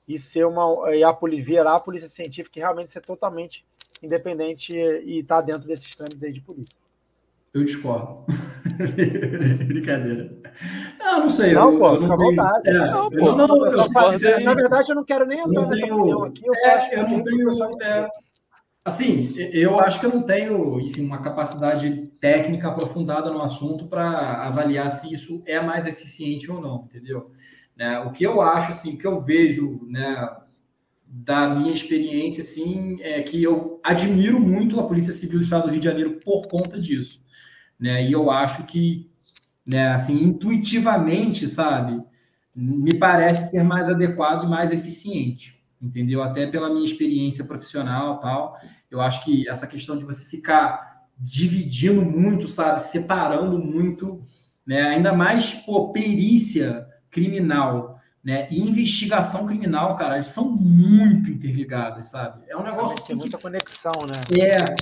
E 0.06 0.18
ser 0.18 0.46
uma 0.46 0.94
e 0.94 1.02
a 1.02 1.16
virar 1.42 1.76
a 1.76 1.80
polícia 1.80 2.08
científica 2.08 2.58
e 2.58 2.62
realmente 2.62 2.92
ser 2.92 3.00
totalmente 3.00 3.64
independente 4.02 4.74
e 4.74 5.20
estar 5.20 5.36
tá 5.36 5.42
dentro 5.42 5.66
desses 5.66 5.94
trâmites 5.94 6.22
aí 6.22 6.32
de 6.32 6.40
polícia. 6.40 6.76
Eu 7.54 7.62
discordo. 7.62 8.24
Brincadeira. 9.66 10.36
Não, 10.98 11.20
não 11.20 11.28
sei. 11.28 11.52
Não, 11.52 11.72
eu, 11.72 11.78
pô, 11.78 11.94
eu 11.94 12.00
não 12.00 12.16
tenho... 12.16 12.30
vontade. 12.30 12.68
É, 12.68 12.72
não, 12.72 13.10
pô, 13.10 13.16
eu 13.16 13.36
não, 13.36 13.46
não, 13.46 13.66
eu 13.66 14.40
na 14.40 14.54
verdade, 14.54 14.90
eu 14.90 14.96
não 14.96 15.04
quero 15.04 15.24
nem 15.24 15.38
entrar 15.38 15.66
nessa 15.68 15.86
tenho... 15.86 16.24
aqui. 16.24 16.42
Eu, 16.44 16.54
é, 16.54 16.98
eu 16.98 17.08
não 17.08 17.22
tenho. 17.22 17.82
É, 17.82 18.08
assim, 18.84 19.32
eu 19.52 19.78
acho 19.78 20.00
que 20.00 20.06
eu 20.06 20.10
não 20.12 20.22
tenho, 20.22 20.80
enfim, 20.80 21.06
uma 21.06 21.22
capacidade 21.22 22.08
técnica 22.20 22.68
aprofundada 22.68 23.30
no 23.30 23.40
assunto 23.40 23.86
para 23.86 24.42
avaliar 24.42 24.90
se 24.90 25.14
isso 25.14 25.40
é 25.46 25.60
mais 25.60 25.86
eficiente 25.86 26.50
ou 26.50 26.60
não, 26.60 26.86
entendeu? 26.86 27.30
Né? 27.76 27.98
O 28.00 28.12
que 28.12 28.24
eu 28.24 28.40
acho, 28.40 28.70
assim, 28.70 28.94
o 28.94 28.98
que 28.98 29.06
eu 29.06 29.20
vejo, 29.20 29.80
né, 29.88 30.28
da 31.06 31.48
minha 31.48 31.72
experiência, 31.72 32.42
assim, 32.42 33.00
é 33.00 33.22
que 33.22 33.42
eu 33.42 33.80
admiro 33.82 34.40
muito 34.40 34.78
a 34.80 34.86
Polícia 34.86 35.12
Civil 35.12 35.38
do 35.38 35.44
Estado 35.44 35.64
do 35.64 35.70
Rio 35.70 35.80
de 35.80 35.86
Janeiro 35.86 36.20
por 36.24 36.48
conta 36.48 36.80
disso, 36.80 37.22
né? 37.78 38.04
E 38.04 38.12
eu 38.12 38.30
acho 38.30 38.64
que, 38.64 39.10
né, 39.64 39.88
assim, 39.92 40.22
intuitivamente, 40.24 41.48
sabe, 41.48 42.02
me 42.54 42.94
parece 42.98 43.50
ser 43.50 43.62
mais 43.64 43.88
adequado 43.88 44.44
e 44.44 44.48
mais 44.48 44.72
eficiente, 44.72 45.60
entendeu? 45.80 46.22
Até 46.22 46.46
pela 46.46 46.68
minha 46.70 46.84
experiência 46.84 47.44
profissional, 47.44 48.18
tal. 48.20 48.56
Eu 48.90 49.00
acho 49.00 49.24
que 49.24 49.48
essa 49.48 49.66
questão 49.66 49.98
de 49.98 50.04
você 50.04 50.24
ficar 50.24 51.04
dividindo 51.18 52.02
muito, 52.02 52.48
sabe, 52.48 52.82
separando 52.82 53.58
muito, 53.58 54.22
né? 54.66 54.82
Ainda 54.82 55.12
mais 55.12 55.50
por 55.50 55.92
perícia 55.92 56.86
criminal 57.14 57.98
né, 58.22 58.48
e 58.50 58.60
investigação 58.60 59.46
criminal, 59.46 59.94
cara, 59.96 60.14
eles 60.14 60.26
são 60.26 60.50
muito 60.50 61.30
interligados, 61.30 62.08
sabe? 62.08 62.42
É 62.48 62.56
um 62.56 62.62
negócio 62.62 62.96
assim, 62.96 63.08
tem 63.08 63.16
muita 63.16 63.36
que, 63.36 63.42
conexão, 63.42 63.92
né? 64.06 64.42
É, 64.42 64.74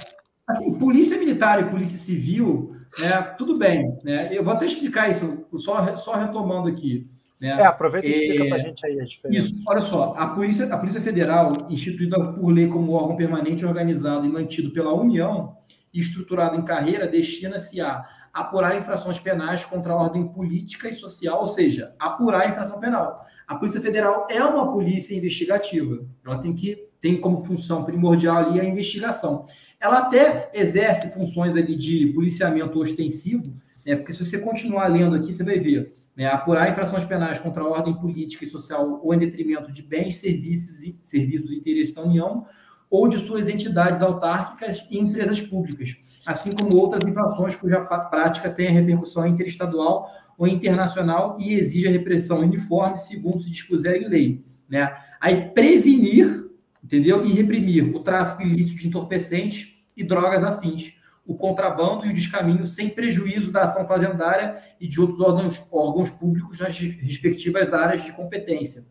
assim, 0.49 0.79
polícia 0.79 1.19
militar 1.19 1.61
e 1.61 1.71
polícia 1.71 1.99
civil, 1.99 2.71
né, 2.99 3.21
tudo 3.37 3.59
bem, 3.59 3.99
né? 4.05 4.31
Eu 4.33 4.45
vou 4.45 4.55
até 4.55 4.65
explicar 4.65 5.11
isso, 5.11 5.45
só, 5.57 5.95
só 5.97 6.15
retomando 6.15 6.69
aqui. 6.69 7.11
Né? 7.41 7.49
É, 7.49 7.67
aproveita 7.67 8.07
e 8.07 8.13
explica 8.13 8.45
é, 8.45 8.49
para 8.49 8.57
a 8.57 8.61
gente 8.61 8.87
aí 8.87 9.01
a 9.01 9.05
diferença. 9.05 9.47
Isso, 9.47 9.63
olha 9.67 9.81
só, 9.81 10.15
a 10.17 10.29
polícia, 10.29 10.73
a 10.73 10.79
polícia 10.79 11.01
Federal, 11.01 11.67
instituída 11.69 12.33
por 12.35 12.53
lei 12.53 12.69
como 12.69 12.93
órgão 12.93 13.17
permanente 13.17 13.67
organizado 13.67 14.25
e 14.25 14.29
mantido 14.29 14.71
pela 14.71 14.95
União 14.95 15.57
e 15.93 15.99
estruturado 15.99 16.57
em 16.57 16.65
carreira, 16.65 17.09
destina-se 17.09 17.81
a 17.81 18.07
apurar 18.33 18.77
infrações 18.77 19.19
penais 19.19 19.65
contra 19.65 19.93
a 19.93 19.97
ordem 19.97 20.27
política 20.27 20.89
e 20.89 20.95
social, 20.95 21.41
ou 21.41 21.47
seja, 21.47 21.95
apurar 21.99 22.43
a 22.43 22.49
infração 22.49 22.81
penal. 22.81 23.21
A 23.47 23.57
Polícia 23.57 23.81
Federal 23.81 24.27
é 24.31 24.43
uma 24.43 24.73
polícia 24.73 25.15
investigativa. 25.15 26.07
Ela 26.25 26.39
tem 26.39 26.55
que 26.55 26.91
tem 27.01 27.21
como 27.21 27.45
função 27.45 27.85
primordial 27.85 28.37
ali 28.37 28.61
a 28.61 28.65
investigação. 28.65 29.45
Ela 29.81 29.99
até 29.99 30.51
exerce 30.55 31.13
funções 31.13 31.57
ali 31.57 31.75
de 31.75 32.07
policiamento 32.15 32.79
ostensivo, 32.79 33.53
né? 33.85 33.97
Porque 33.97 34.13
se 34.13 34.25
você 34.25 34.39
continuar 34.39 34.87
lendo 34.87 35.17
aqui, 35.17 35.33
você 35.33 35.43
vai 35.43 35.59
ver, 35.59 35.93
né? 36.17 36.29
Apurar 36.29 36.71
infrações 36.71 37.05
penais 37.05 37.41
contra 37.41 37.65
a 37.65 37.67
ordem 37.67 37.93
política 37.93 38.45
e 38.45 38.49
social 38.49 39.01
ou 39.03 39.13
em 39.13 39.19
detrimento 39.19 39.73
de 39.73 39.83
bens, 39.83 40.17
serviços 40.17 40.85
e 40.85 40.97
serviços 41.03 41.53
e 41.53 41.57
interesses 41.57 41.93
da 41.93 42.03
União 42.03 42.47
ou 42.93 43.09
de 43.09 43.17
suas 43.17 43.49
entidades 43.49 44.03
autárquicas 44.03 44.87
e 44.91 44.99
empresas 44.99 45.41
públicas, 45.41 45.97
assim 46.27 46.55
como 46.55 46.77
outras 46.77 47.09
infrações 47.09 47.57
cuja 47.57 47.81
prática 47.81 48.51
tenha 48.51 48.71
repercussão 48.71 49.27
interestadual 49.27 50.11
ou 50.37 50.47
internacional 50.47 51.39
e 51.41 51.55
exija 51.55 51.89
repressão 51.89 52.41
uniforme 52.41 52.99
segundo 52.99 53.41
se 53.41 53.49
dispuser 53.49 54.03
em 54.03 54.09
lei. 54.09 54.45
Né? 54.69 54.95
Aí, 55.19 55.49
prevenir, 55.53 56.51
entendeu? 56.85 57.25
E 57.25 57.33
reprimir 57.33 57.97
o 57.97 58.01
tráfico 58.01 58.43
ilícito 58.43 58.83
de 58.83 58.89
entorpecentes 58.89 59.83
e 59.97 60.05
drogas 60.05 60.45
afins, 60.45 60.93
o 61.25 61.35
contrabando 61.35 62.05
e 62.05 62.11
o 62.11 62.15
descaminho 62.15 62.67
sem 62.67 62.91
prejuízo 62.91 63.51
da 63.51 63.63
ação 63.63 63.89
fazendária 63.89 64.59
e 64.79 64.87
de 64.87 65.01
outros 65.01 65.21
órgãos, 65.21 65.67
órgãos 65.73 66.11
públicos 66.11 66.61
nas 66.61 66.77
respectivas 66.77 67.73
áreas 67.73 68.05
de 68.05 68.13
competência. 68.13 68.85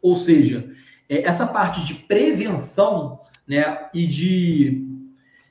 Ou 0.00 0.16
seja, 0.16 0.70
é, 1.08 1.22
essa 1.22 1.46
parte 1.46 1.84
de 1.84 1.94
prevenção 1.94 3.20
né, 3.48 3.88
e 3.94 4.06
de 4.06 4.86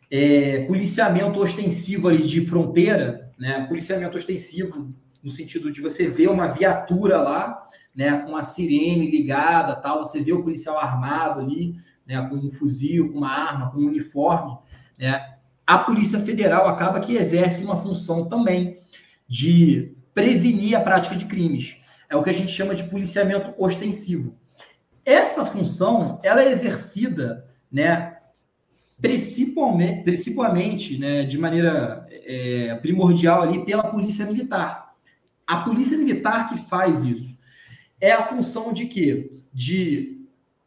é, 0.09 0.65
policiamento 0.65 1.39
ostensivo 1.39 2.07
ali 2.07 2.23
de 2.23 2.45
fronteira, 2.45 3.31
né, 3.37 3.65
policiamento 3.67 4.15
ostensivo 4.15 4.93
no 5.23 5.29
sentido 5.29 5.71
de 5.71 5.81
você 5.81 6.07
ver 6.07 6.29
uma 6.29 6.47
viatura 6.47 7.19
lá, 7.19 7.65
né, 7.95 8.19
com 8.19 8.35
a 8.35 8.43
sirene 8.43 9.09
ligada, 9.09 9.75
tal, 9.75 10.05
você 10.05 10.21
vê 10.21 10.31
o 10.31 10.43
policial 10.43 10.77
armado 10.77 11.41
ali, 11.41 11.75
né, 12.05 12.21
com 12.29 12.35
um 12.35 12.51
fuzil, 12.51 13.11
com 13.11 13.17
uma 13.17 13.31
arma, 13.31 13.71
com 13.71 13.79
um 13.79 13.87
uniforme, 13.87 14.55
né, 14.97 15.33
a 15.65 15.77
Polícia 15.79 16.19
Federal 16.19 16.67
acaba 16.69 17.01
que 17.01 17.17
exerce 17.17 17.65
uma 17.65 17.81
função 17.81 18.29
também 18.29 18.79
de 19.27 19.93
prevenir 20.13 20.77
a 20.77 20.79
prática 20.79 21.13
de 21.13 21.25
crimes. 21.25 21.75
É 22.09 22.15
o 22.15 22.23
que 22.23 22.29
a 22.29 22.33
gente 22.33 22.53
chama 22.53 22.73
de 22.73 22.83
policiamento 22.83 23.53
ostensivo. 23.61 24.37
Essa 25.03 25.45
função, 25.45 26.19
ela 26.23 26.41
é 26.41 26.49
exercida, 26.49 27.46
né, 27.71 28.17
principalmente, 29.01 30.03
principalmente 30.03 30.97
né, 30.97 31.23
de 31.23 31.37
maneira 31.37 32.07
é, 32.09 32.75
primordial 32.81 33.43
ali 33.43 33.63
pela 33.65 33.83
polícia 33.83 34.25
militar. 34.25 34.89
A 35.45 35.57
polícia 35.57 35.97
militar 35.97 36.49
que 36.49 36.57
faz 36.57 37.03
isso 37.03 37.37
é 38.01 38.11
a 38.11 38.23
função 38.23 38.73
de 38.73 38.85
quê? 38.85 39.31
De 39.53 40.25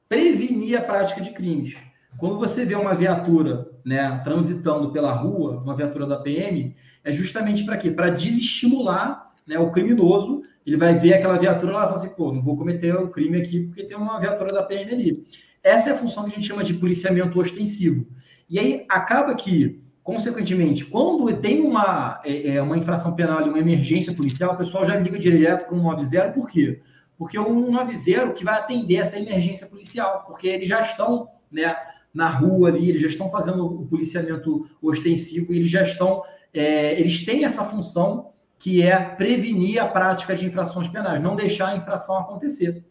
prevenir 0.09 0.79
a 0.79 0.83
prática 0.83 1.21
de 1.21 1.31
crimes. 1.31 1.77
Quando 2.19 2.39
você 2.39 2.65
vê 2.65 2.75
uma 2.75 2.95
viatura 2.95 3.71
né, 3.85 4.21
transitando 4.25 4.91
pela 4.91 5.13
rua, 5.13 5.63
uma 5.63 5.77
viatura 5.77 6.07
da 6.07 6.19
PM, 6.19 6.75
é 7.05 7.13
justamente 7.13 7.65
para 7.65 7.77
quê? 7.77 7.91
Para 7.91 8.11
desestimular 8.11 9.31
né, 9.47 9.59
o 9.59 9.71
criminoso. 9.71 10.43
Ele 10.67 10.77
vai 10.77 10.95
ver 10.95 11.15
aquela 11.15 11.39
viatura 11.39 11.73
lá 11.73 11.85
e 11.85 11.89
fala 11.89 11.99
assim: 11.99 12.15
pô, 12.15 12.33
não 12.33 12.43
vou 12.43 12.57
cometer 12.57 12.95
o 12.95 13.09
crime 13.09 13.39
aqui 13.39 13.61
porque 13.61 13.85
tem 13.85 13.97
uma 13.97 14.19
viatura 14.19 14.53
da 14.53 14.63
PM 14.63 14.93
ali. 14.93 15.25
Essa 15.63 15.91
é 15.91 15.93
a 15.93 15.97
função 15.97 16.25
que 16.25 16.31
a 16.31 16.35
gente 16.35 16.47
chama 16.47 16.65
de 16.65 16.75
policiamento 16.75 17.39
ostensivo. 17.39 18.07
E 18.49 18.59
aí 18.59 18.87
acaba 18.89 19.35
que, 19.35 19.81
consequentemente, 20.03 20.85
quando 20.85 21.33
tem 21.37 21.61
uma, 21.61 22.21
é, 22.25 22.57
é 22.57 22.63
uma 22.63 22.79
infração 22.79 23.15
penal 23.15 23.47
e 23.47 23.49
uma 23.49 23.59
emergência 23.59 24.13
policial, 24.15 24.55
o 24.55 24.57
pessoal 24.57 24.85
já 24.85 24.97
liga 24.97 25.19
direto 25.19 25.67
para 25.67 25.77
um 25.77 25.83
90, 25.83 26.33
por 26.33 26.49
quê? 26.49 26.81
Porque 27.19 27.37
é 27.37 27.41
um 27.41 27.71
90 27.71 28.33
que 28.33 28.45
vai 28.45 28.59
atender 28.59 28.97
essa 28.97 29.19
emergência 29.19 29.67
policial, 29.67 30.25
porque 30.27 30.49
eles 30.49 30.67
já 30.67 30.81
estão 30.81 31.29
né, 31.53 31.77
na 32.13 32.29
rua 32.29 32.69
ali, 32.69 32.89
eles 32.89 33.03
já 33.03 33.09
estão 33.09 33.29
fazendo 33.31 33.65
o 33.65 33.87
policiamento 33.87 34.67
ostensivo, 34.81 35.53
eles 35.53 35.69
já 35.69 35.83
estão, 35.83 36.23
é, 36.53 36.99
eles 36.99 37.25
têm 37.25 37.45
essa 37.45 37.65
função 37.65 38.31
que 38.59 38.83
é 38.83 38.99
prevenir 38.99 39.83
a 39.83 39.87
prática 39.87 40.35
de 40.35 40.45
infrações 40.45 40.89
penais, 40.89 41.21
não 41.21 41.37
deixar 41.37 41.69
a 41.69 41.77
infração 41.77 42.19
acontecer. 42.19 42.85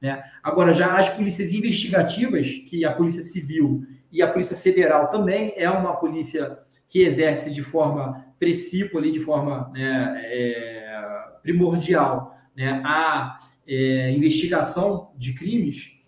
Né? 0.00 0.22
Agora, 0.42 0.72
já 0.72 0.98
as 0.98 1.08
polícias 1.10 1.52
investigativas, 1.52 2.48
que 2.68 2.84
a 2.84 2.92
Polícia 2.92 3.22
Civil 3.22 3.86
e 4.10 4.22
a 4.22 4.28
Polícia 4.28 4.56
Federal 4.56 5.08
também 5.08 5.52
é 5.56 5.68
uma 5.68 5.96
polícia 5.96 6.58
que 6.88 7.02
exerce 7.02 7.52
de 7.52 7.62
forma 7.62 8.24
precípua, 8.38 9.02
de 9.02 9.20
forma 9.20 9.70
né, 9.72 10.20
é, 10.24 11.24
primordial, 11.42 12.36
né, 12.56 12.80
a 12.84 13.38
é, 13.66 14.10
investigação 14.10 15.12
de 15.16 15.34
crimes, 15.34 16.00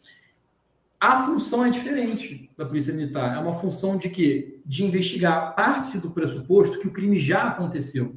a 0.99 1.27
função 1.27 1.67
é 1.67 1.71
diferente 1.71 2.49
da 2.57 2.65
Polícia 2.65 2.95
Militar. 2.95 3.37
É 3.37 3.41
uma 3.41 3.55
função 3.55 3.97
de 3.97 4.09
quê? 4.09 4.61
De 4.65 4.85
investigar 4.85 5.55
parte 5.57 5.99
do 5.99 6.13
pressuposto 6.13 6.79
que 6.79 6.87
o 6.87 6.93
crime 6.93 7.19
já 7.19 7.49
aconteceu. 7.49 8.15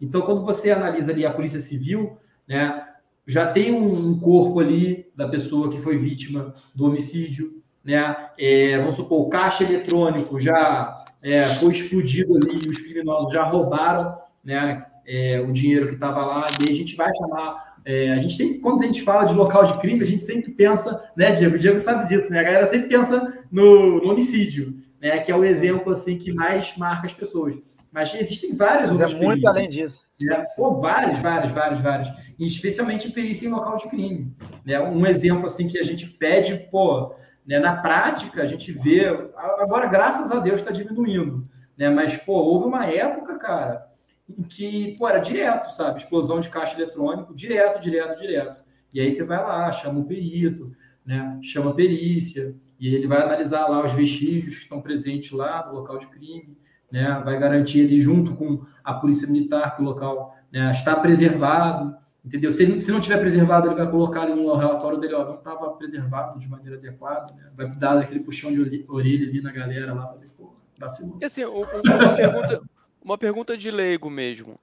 Então, 0.00 0.22
quando 0.22 0.44
você 0.44 0.70
analisa 0.70 1.10
ali 1.10 1.26
a 1.26 1.32
Polícia 1.32 1.58
Civil, 1.58 2.16
né, 2.46 2.87
já 3.28 3.46
tem 3.46 3.70
um 3.70 4.18
corpo 4.18 4.58
ali 4.58 5.06
da 5.14 5.28
pessoa 5.28 5.70
que 5.70 5.78
foi 5.78 5.98
vítima 5.98 6.54
do 6.74 6.86
homicídio, 6.86 7.62
né? 7.84 8.16
É, 8.38 8.78
vamos 8.78 8.96
supor, 8.96 9.20
o 9.20 9.28
caixa 9.28 9.64
eletrônico 9.64 10.40
já 10.40 11.04
é, 11.22 11.44
foi 11.56 11.72
explodido 11.72 12.36
ali 12.36 12.64
e 12.64 12.68
os 12.70 12.78
criminosos 12.78 13.30
já 13.30 13.44
roubaram, 13.44 14.16
né? 14.42 14.82
É, 15.06 15.40
o 15.40 15.52
dinheiro 15.52 15.88
que 15.88 15.94
estava 15.94 16.24
lá 16.24 16.46
e 16.66 16.70
a 16.70 16.74
gente 16.74 16.96
vai 16.96 17.10
chamar. 17.14 17.76
É, 17.84 18.12
a 18.12 18.18
gente 18.18 18.34
sempre, 18.34 18.58
quando 18.60 18.82
a 18.82 18.86
gente 18.86 19.02
fala 19.02 19.24
de 19.24 19.34
local 19.34 19.64
de 19.64 19.78
crime, 19.78 20.00
a 20.00 20.06
gente 20.06 20.22
sempre 20.22 20.50
pensa, 20.52 21.10
né, 21.14 21.30
Diego? 21.32 21.56
O 21.56 21.58
Diego 21.58 21.78
sabe 21.78 22.08
disso, 22.08 22.30
né? 22.30 22.40
A 22.40 22.44
galera 22.44 22.66
sempre 22.66 22.88
pensa 22.88 23.44
no, 23.52 24.00
no 24.02 24.10
homicídio, 24.10 24.74
né? 25.00 25.18
Que 25.18 25.30
é 25.30 25.36
o 25.36 25.44
exemplo 25.44 25.92
assim 25.92 26.18
que 26.18 26.32
mais 26.32 26.74
marca 26.78 27.06
as 27.06 27.12
pessoas. 27.12 27.56
Mas 27.90 28.14
existem 28.14 28.54
várias 28.56 28.90
outras 28.90 29.12
é 29.12 29.16
muito 29.16 29.28
perícias. 29.28 29.54
além 29.54 29.68
disso. 29.68 30.00
Né? 30.20 30.44
Pô, 30.56 30.76
várias, 30.76 31.18
várias, 31.20 31.52
várias, 31.52 31.80
várias. 31.80 32.08
E 32.38 32.46
especialmente 32.46 33.10
perícia 33.10 33.46
em 33.46 33.50
local 33.50 33.76
de 33.76 33.88
crime. 33.88 34.34
Né? 34.64 34.78
Um 34.80 35.06
exemplo 35.06 35.46
assim 35.46 35.68
que 35.68 35.78
a 35.78 35.82
gente 35.82 36.06
pede, 36.06 36.54
pô, 36.70 37.14
né, 37.46 37.58
na 37.58 37.80
prática 37.80 38.42
a 38.42 38.46
gente 38.46 38.72
vê. 38.72 39.06
Agora, 39.36 39.86
graças 39.86 40.30
a 40.30 40.40
Deus, 40.40 40.60
está 40.60 40.70
diminuindo. 40.70 41.48
Né? 41.76 41.88
Mas, 41.88 42.16
pô, 42.16 42.34
houve 42.34 42.66
uma 42.66 42.84
época, 42.86 43.38
cara, 43.38 43.86
em 44.28 44.42
que, 44.42 44.96
pô, 44.98 45.08
era 45.08 45.18
direto, 45.18 45.70
sabe? 45.72 45.98
Explosão 45.98 46.40
de 46.40 46.50
caixa 46.50 46.78
eletrônico, 46.80 47.34
direto, 47.34 47.80
direto, 47.80 48.18
direto. 48.18 48.62
E 48.92 49.00
aí 49.00 49.10
você 49.10 49.24
vai 49.24 49.38
lá, 49.38 49.70
chama 49.72 50.00
o 50.00 50.04
perito, 50.04 50.74
né? 51.04 51.38
chama 51.42 51.70
a 51.70 51.74
perícia, 51.74 52.54
e 52.78 52.94
ele 52.94 53.06
vai 53.06 53.22
analisar 53.22 53.66
lá 53.66 53.84
os 53.84 53.92
vestígios 53.92 54.56
que 54.56 54.62
estão 54.62 54.80
presentes 54.82 55.30
lá 55.30 55.66
no 55.66 55.74
local 55.74 55.98
de 55.98 56.06
crime 56.08 56.56
né, 56.90 57.20
vai 57.24 57.38
garantir 57.38 57.80
ele 57.80 57.98
junto 57.98 58.34
com 58.34 58.64
a 58.82 58.94
polícia 58.94 59.28
militar 59.28 59.74
que 59.74 59.82
o 59.82 59.84
local 59.84 60.34
né, 60.50 60.70
está 60.70 60.96
preservado, 60.96 61.96
entendeu? 62.24 62.50
Se, 62.50 62.78
se 62.78 62.90
não 62.90 63.00
tiver 63.00 63.18
preservado, 63.18 63.68
ele 63.68 63.74
vai 63.74 63.90
colocar 63.90 64.22
ali 64.22 64.34
no 64.34 64.54
relatório 64.54 64.98
dele, 64.98 65.14
ó, 65.14 65.24
não 65.24 65.34
estava 65.34 65.70
preservado 65.72 66.38
de 66.38 66.48
maneira 66.48 66.76
adequada, 66.76 67.32
né? 67.34 67.50
vai 67.54 67.68
dar 67.70 67.98
aquele 67.98 68.20
puxão 68.20 68.52
de 68.52 68.84
orelha 68.88 69.28
ali 69.28 69.40
na 69.40 69.52
galera 69.52 69.92
lá, 69.92 70.06
fazer, 70.08 70.28
pô, 70.36 70.54
vacilou. 70.78 71.18
E 71.20 71.24
assim, 71.24 71.44
uma 71.44 72.16
pergunta, 72.16 72.62
uma 73.02 73.18
pergunta 73.18 73.56
de 73.56 73.70
leigo 73.70 74.08
mesmo, 74.08 74.58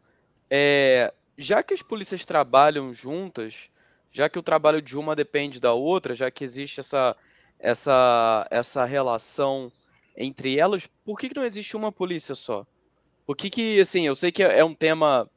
é, 0.49 1.13
já 1.37 1.61
que 1.61 1.73
as 1.73 1.81
polícias 1.81 2.25
trabalham 2.25 2.93
juntas, 2.93 3.69
já 4.11 4.29
que 4.29 4.39
o 4.39 4.43
trabalho 4.43 4.81
de 4.81 4.97
uma 4.97 5.15
depende 5.15 5.59
da 5.59 5.73
outra, 5.73 6.15
já 6.15 6.31
que 6.31 6.43
existe 6.43 6.79
essa, 6.79 7.15
essa, 7.59 8.47
essa 8.49 8.85
relação 8.85 9.71
entre 10.17 10.57
elas, 10.57 10.87
por 11.03 11.17
que, 11.17 11.29
que 11.29 11.35
não 11.35 11.45
existe 11.45 11.75
uma 11.75 11.91
polícia 11.91 12.35
só? 12.35 12.65
Por 13.25 13.35
que, 13.35 13.49
que 13.49 13.79
assim, 13.79 14.05
eu 14.05 14.15
sei 14.15 14.31
que 14.31 14.43
é 14.43 14.63
um 14.63 14.73
tema 14.73 15.29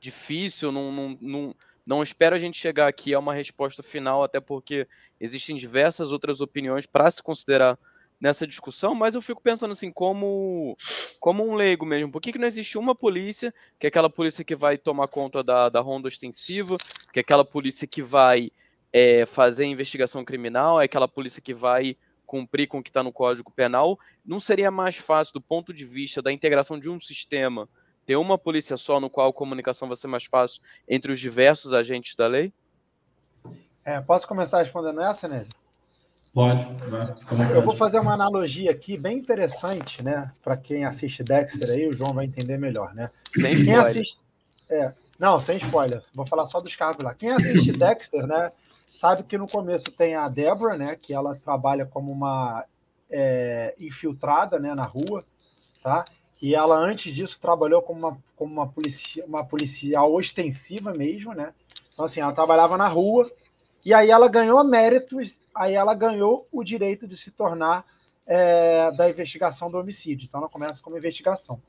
difícil, 0.00 0.72
não, 0.72 0.90
não, 0.90 1.18
não, 1.20 1.54
não 1.86 2.02
espero 2.02 2.34
a 2.34 2.38
gente 2.38 2.58
chegar 2.58 2.88
aqui 2.88 3.14
a 3.14 3.18
uma 3.18 3.34
resposta 3.34 3.82
final, 3.82 4.22
até 4.22 4.40
porque 4.40 4.86
existem 5.20 5.56
diversas 5.56 6.12
outras 6.12 6.40
opiniões 6.40 6.86
para 6.86 7.10
se 7.10 7.22
considerar 7.22 7.78
nessa 8.20 8.46
discussão, 8.46 8.94
mas 8.94 9.14
eu 9.14 9.20
fico 9.20 9.42
pensando 9.42 9.72
assim, 9.72 9.90
como, 9.90 10.76
como 11.20 11.46
um 11.46 11.54
leigo 11.54 11.84
mesmo, 11.84 12.10
por 12.10 12.22
que, 12.22 12.32
que 12.32 12.38
não 12.38 12.46
existe 12.46 12.78
uma 12.78 12.94
polícia, 12.94 13.52
que 13.78 13.86
é 13.86 13.88
aquela 13.88 14.08
polícia 14.08 14.44
que 14.44 14.56
vai 14.56 14.78
tomar 14.78 15.08
conta 15.08 15.42
da, 15.42 15.68
da 15.68 15.80
ronda 15.80 16.08
ostensiva, 16.08 16.78
que 17.12 17.18
é 17.18 17.22
aquela 17.22 17.44
polícia 17.44 17.86
que 17.86 18.02
vai 18.02 18.50
é, 18.92 19.26
fazer 19.26 19.66
investigação 19.66 20.24
criminal, 20.24 20.80
é 20.80 20.84
aquela 20.84 21.08
polícia 21.08 21.42
que 21.42 21.52
vai 21.52 21.96
cumprir 22.34 22.66
com 22.66 22.78
o 22.78 22.82
que 22.82 22.90
está 22.90 23.00
no 23.00 23.12
Código 23.12 23.52
Penal, 23.52 23.96
não 24.26 24.40
seria 24.40 24.68
mais 24.68 24.96
fácil, 24.96 25.34
do 25.34 25.40
ponto 25.40 25.72
de 25.72 25.84
vista 25.84 26.20
da 26.20 26.32
integração 26.32 26.80
de 26.80 26.90
um 26.90 27.00
sistema, 27.00 27.68
ter 28.04 28.16
uma 28.16 28.36
polícia 28.36 28.76
só 28.76 28.98
no 28.98 29.08
qual 29.08 29.30
a 29.30 29.32
comunicação 29.32 29.86
vai 29.86 29.96
ser 29.96 30.08
mais 30.08 30.24
fácil 30.24 30.60
entre 30.88 31.12
os 31.12 31.20
diversos 31.20 31.72
agentes 31.72 32.16
da 32.16 32.26
lei? 32.26 32.52
É, 33.84 34.00
posso 34.00 34.26
começar 34.26 34.58
respondendo 34.58 35.00
essa, 35.00 35.28
né? 35.28 35.46
Pode, 36.32 36.64
vai. 36.88 37.56
Eu 37.56 37.62
vou 37.62 37.76
fazer 37.76 38.00
uma 38.00 38.14
analogia 38.14 38.72
aqui 38.72 38.96
bem 38.98 39.18
interessante, 39.18 40.02
né? 40.02 40.32
Para 40.42 40.56
quem 40.56 40.84
assiste 40.84 41.22
Dexter 41.22 41.70
aí, 41.70 41.86
o 41.86 41.92
João 41.92 42.12
vai 42.12 42.24
entender 42.24 42.58
melhor, 42.58 42.92
né? 42.94 43.12
Sem 43.32 43.52
spoiler. 43.52 43.64
Quem 43.64 43.74
assiste... 43.76 44.18
É, 44.68 44.92
não, 45.20 45.38
sem 45.38 45.58
spoiler. 45.58 46.02
Vou 46.12 46.26
falar 46.26 46.46
só 46.46 46.60
dos 46.60 46.74
cargos 46.74 47.04
lá. 47.04 47.14
Quem 47.14 47.30
assiste 47.30 47.70
Dexter, 47.78 48.26
né? 48.26 48.50
Sabe 48.94 49.24
que 49.24 49.36
no 49.36 49.48
começo 49.48 49.90
tem 49.90 50.14
a 50.14 50.28
Débora, 50.28 50.76
né, 50.76 50.94
que 50.94 51.12
ela 51.12 51.34
trabalha 51.34 51.84
como 51.84 52.12
uma 52.12 52.64
é, 53.10 53.74
infiltrada, 53.78 54.56
né, 54.60 54.72
na 54.72 54.84
rua, 54.84 55.24
tá? 55.82 56.04
E 56.40 56.54
ela 56.54 56.76
antes 56.76 57.12
disso 57.12 57.40
trabalhou 57.40 57.82
como 57.82 57.98
uma, 57.98 58.18
como 58.36 58.52
uma, 58.52 58.68
policia, 58.68 59.24
uma 59.26 59.44
policial 59.44 60.14
ostensiva 60.14 60.92
mesmo, 60.92 61.34
né? 61.34 61.52
Então 61.92 62.04
assim, 62.04 62.20
ela 62.20 62.32
trabalhava 62.32 62.76
na 62.76 62.86
rua 62.86 63.28
e 63.84 63.92
aí 63.92 64.10
ela 64.10 64.28
ganhou 64.28 64.62
méritos, 64.62 65.40
aí 65.52 65.74
ela 65.74 65.92
ganhou 65.92 66.46
o 66.52 66.62
direito 66.62 67.04
de 67.04 67.16
se 67.16 67.32
tornar 67.32 67.84
é, 68.24 68.92
da 68.92 69.10
investigação 69.10 69.70
do 69.70 69.78
homicídio. 69.78 70.26
Então 70.26 70.38
ela 70.38 70.48
começa 70.48 70.80
como 70.80 70.96
investigação, 70.96 71.60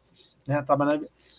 né? 0.46 0.64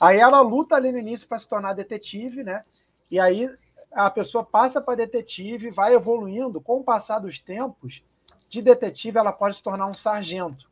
Aí 0.01 0.19
ela 0.19 0.41
luta 0.41 0.75
ali 0.75 0.91
no 0.91 0.99
início 0.99 1.29
para 1.29 1.39
se 1.39 1.49
tornar 1.49 1.75
detetive, 1.75 2.43
né? 2.43 2.65
E 3.09 3.21
aí 3.21 3.49
a 3.97 4.11
pessoa 4.11 4.45
passa 4.45 4.81
para 4.81 4.95
detetive, 4.95 5.71
vai 5.71 5.95
evoluindo. 5.95 6.61
Com 6.61 6.81
o 6.81 6.85
passar 6.85 7.19
dos 7.19 7.41
tempos, 7.41 8.03
de 8.49 8.61
detetive 8.61 9.19
ela 9.19 9.33
pode 9.33 9.57
se 9.57 9.63
tornar 9.63 9.87
um 9.87 9.95
sargento 9.95 10.71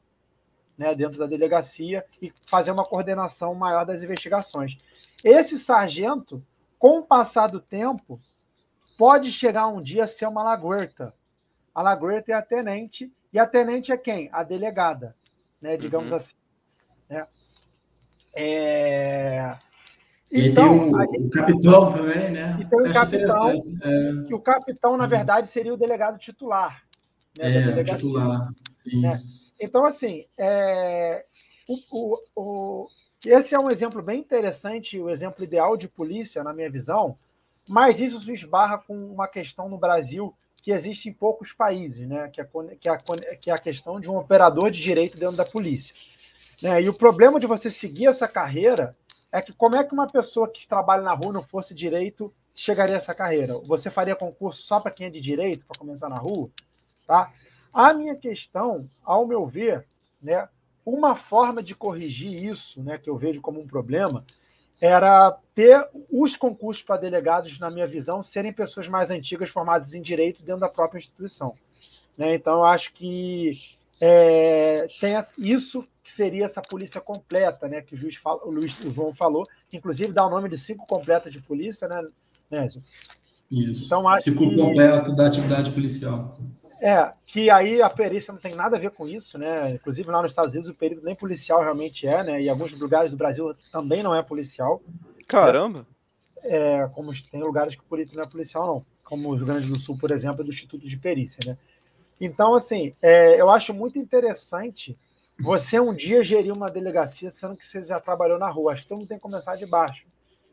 né, 0.77 0.95
dentro 0.95 1.19
da 1.19 1.27
delegacia 1.27 2.05
e 2.21 2.33
fazer 2.47 2.71
uma 2.71 2.85
coordenação 2.85 3.55
maior 3.55 3.87
das 3.87 4.03
investigações. 4.03 4.77
Esse 5.23 5.59
sargento, 5.59 6.45
com 6.79 6.99
o 6.99 7.03
passar 7.03 7.47
do 7.47 7.61
tempo, 7.61 8.21
pode 8.99 9.31
chegar 9.31 9.69
um 9.69 9.81
dia 9.81 10.05
a 10.05 10.07
ser 10.07 10.27
uma 10.27 10.43
laguerta. 10.43 11.15
A 11.75 11.81
laguerta 11.81 12.33
é 12.33 12.35
a 12.35 12.43
tenente, 12.43 13.11
e 13.33 13.39
a 13.39 13.47
tenente 13.47 13.91
é 13.91 13.97
quem? 13.97 14.29
A 14.33 14.43
delegada, 14.43 15.17
né, 15.61 15.77
digamos 15.77 16.11
uhum. 16.11 16.17
assim. 16.17 16.37
Né? 17.09 17.27
É... 18.35 19.57
E 20.35 20.49
então, 20.49 20.91
tem 20.91 21.21
o, 21.21 21.27
o, 21.27 21.31
capitão 21.31 21.93
também, 21.93 22.33
né? 22.33 22.59
E 22.61 22.65
tem 22.65 22.81
o 22.81 22.93
capitão, 22.93 23.51
é. 23.53 24.27
que 24.27 24.35
o 24.35 24.41
capitão, 24.41 24.97
na 24.97 25.07
verdade, 25.07 25.47
seria 25.47 25.73
o 25.73 25.77
delegado 25.77 26.19
titular. 26.19 26.83
Né, 27.39 27.81
é, 27.81 27.85
titular, 27.85 28.49
sim. 28.73 29.01
Né? 29.01 29.23
Então, 29.61 29.85
assim, 29.85 30.25
é, 30.37 31.25
o, 31.69 31.79
o, 31.89 32.19
o, 32.35 32.89
esse 33.25 33.55
é 33.55 33.59
um 33.61 33.71
exemplo 33.71 34.03
bem 34.03 34.19
interessante, 34.19 34.99
o 34.99 35.09
exemplo 35.09 35.45
ideal 35.45 35.77
de 35.77 35.87
polícia, 35.87 36.43
na 36.43 36.53
minha 36.53 36.69
visão, 36.69 37.17
mas 37.69 38.01
isso 38.01 38.19
se 38.19 38.33
esbarra 38.33 38.79
com 38.79 38.93
uma 38.93 39.29
questão 39.29 39.69
no 39.69 39.79
Brasil 39.79 40.35
que 40.61 40.73
existe 40.73 41.09
em 41.09 41.13
poucos 41.13 41.53
países, 41.53 42.09
né? 42.09 42.29
que, 42.33 42.41
é, 42.41 42.49
que, 42.81 42.89
é, 42.89 43.37
que 43.37 43.51
é 43.53 43.55
a 43.55 43.59
questão 43.59 44.01
de 44.01 44.11
um 44.11 44.17
operador 44.17 44.69
de 44.69 44.81
direito 44.81 45.17
dentro 45.17 45.37
da 45.37 45.45
polícia. 45.45 45.95
Né? 46.61 46.83
E 46.83 46.89
o 46.89 46.95
problema 46.95 47.39
de 47.39 47.47
você 47.47 47.71
seguir 47.71 48.07
essa 48.07 48.27
carreira 48.27 48.97
é 49.35 49.43
que 49.43 49.53
como 49.53 49.75
é 49.75 49.83
que 49.83 49.93
uma 49.93 50.07
pessoa 50.07 50.49
que 50.49 50.67
trabalha 50.67 51.03
na 51.03 51.13
rua 51.13 51.33
não 51.33 51.43
fosse 51.43 51.75
direito 51.75 52.33
chegaria 52.55 52.95
a 52.95 52.99
essa 52.99 53.13
carreira? 53.13 53.59
Você 53.67 53.91
faria 53.91 54.15
concurso 54.15 54.63
só 54.63 54.79
para 54.79 54.93
quem 54.93 55.09
é 55.09 55.11
de 55.11 55.21
direito, 55.21 55.67
para 55.67 55.77
começar 55.77 56.09
na 56.09 56.19
rua? 56.19 56.49
Tá? 57.05 57.33
A 57.73 57.93
minha 57.93 58.15
questão, 58.15 58.89
ao 59.03 59.27
meu 59.27 59.45
ver, 59.45 59.89
né, 60.23 60.49
uma 60.87 61.17
forma 61.17 61.65
de 61.65 61.75
corrigir 61.75 62.45
isso, 62.45 62.81
né, 62.81 62.97
que 62.97 63.11
eu 63.11 63.17
vejo 63.17 63.41
como 63.41 63.61
um 63.61 63.67
problema, 63.67 64.25
era 64.81 65.37
ter 65.53 65.85
os 66.09 66.37
concursos 66.37 66.85
para 66.85 67.01
delegados, 67.01 67.59
na 67.59 67.73
minha 67.73 67.89
visão, 67.89 68.23
serem 68.23 68.53
pessoas 68.53 68.87
mais 68.87 69.11
antigas 69.11 69.51
formadas 69.51 69.95
em 69.95 70.01
direitos 70.01 70.45
dentro 70.45 70.61
da 70.61 70.69
própria 70.69 70.99
instituição. 70.99 71.57
Né? 72.17 72.37
Então, 72.37 72.59
eu 72.59 72.65
acho 72.67 72.93
que 72.93 73.59
é, 74.01 74.87
tem 75.01 75.15
isso 75.39 75.87
que 76.03 76.13
seria 76.13 76.45
essa 76.45 76.61
polícia 76.61 77.01
completa, 77.01 77.69
né? 77.69 77.81
Que 77.81 77.95
o 77.95 77.97
juiz 77.97 78.17
fala, 78.17 78.45
o, 78.45 78.51
Luiz, 78.51 78.79
o 78.81 78.91
João 78.91 79.15
falou, 79.15 79.47
que 79.69 79.77
inclusive 79.77 80.13
dá 80.13 80.27
o 80.27 80.31
nome 80.31 80.49
de 80.49 80.59
cinco 80.59 80.87
completas 80.87 81.33
de 81.33 81.41
polícia, 81.41 81.89
né, 81.89 82.07
Nézio? 82.51 82.83
Isso. 83.51 83.87
Então, 83.87 84.07
acho 84.09 84.25
Ciclo 84.25 84.51
que, 84.51 84.57
completo 84.57 85.15
da 85.15 85.27
atividade 85.27 85.71
policial. 85.71 86.37
É, 86.81 87.13
que 87.27 87.49
aí 87.49 87.81
a 87.81 87.89
perícia 87.89 88.33
não 88.33 88.41
tem 88.41 88.55
nada 88.55 88.77
a 88.77 88.81
ver 88.81 88.91
com 88.91 89.09
isso, 89.09 89.39
né? 89.39 89.73
Inclusive 89.73 90.11
lá 90.11 90.21
nos 90.21 90.33
Estados 90.33 90.53
Unidos 90.53 90.69
o 90.69 90.75
perito 90.75 91.05
nem 91.05 91.15
policial 91.15 91.63
realmente 91.63 92.07
é, 92.07 92.23
né? 92.23 92.43
E 92.43 92.49
alguns 92.49 92.73
lugares 92.73 93.11
do 93.11 93.17
Brasil 93.17 93.55
também 93.73 94.03
não 94.03 94.15
é 94.15 94.23
policial. 94.23 94.83
Caramba! 95.27 95.87
É, 96.43 96.87
como 96.93 97.11
tem 97.31 97.41
lugares 97.41 97.75
que 97.75 97.81
o 97.81 97.89
perito 97.89 98.15
não 98.15 98.25
é 98.25 98.27
policial, 98.27 98.67
não. 98.67 98.87
Como 99.03 99.31
o 99.31 99.35
Rio 99.35 99.47
Grande 99.47 99.69
do 99.69 99.79
Sul, 99.79 99.97
por 99.99 100.11
exemplo, 100.11 100.43
é 100.43 100.45
do 100.45 100.51
Instituto 100.51 100.87
de 100.87 100.97
Perícia, 100.99 101.41
né? 101.47 101.57
Então, 102.21 102.55
assim, 102.55 102.95
é, 103.03 103.41
eu 103.41 103.51
acho 103.51 103.75
muito 103.75 103.99
interessante 103.99 104.97
você 105.39 105.81
um 105.81 105.95
dia 105.95 106.23
gerir 106.23 106.53
uma 106.53 106.71
delegacia 106.71 107.31
sendo 107.31 107.57
que 107.57 107.67
você 107.67 107.83
já 107.83 107.99
trabalhou 108.01 108.39
na 108.39 108.49
rua. 108.49 108.73
Acho 108.73 108.83
que 108.83 108.89
todo 108.89 108.99
mundo 108.99 109.09
tem 109.09 109.17
que 109.17 109.23
começar 109.23 109.57
de 109.57 109.67
baixo. 109.67 110.07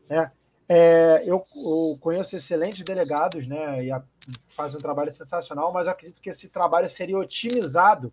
Né? 0.08 0.30
É, 0.68 1.22
eu, 1.24 1.44
eu, 1.54 1.98
conheço 2.00 2.36
excelentes 2.36 2.84
delegados 2.84 3.46
né, 3.46 3.84
e 3.84 3.92
a, 3.92 4.02
fazem 4.48 4.78
um 4.78 4.82
trabalho 4.82 5.12
sensacional, 5.12 5.72
mas 5.72 5.86
acredito 5.86 6.20
que 6.20 6.30
esse 6.30 6.48
trabalho 6.48 6.88
seria 6.88 7.18
otimizado 7.18 8.12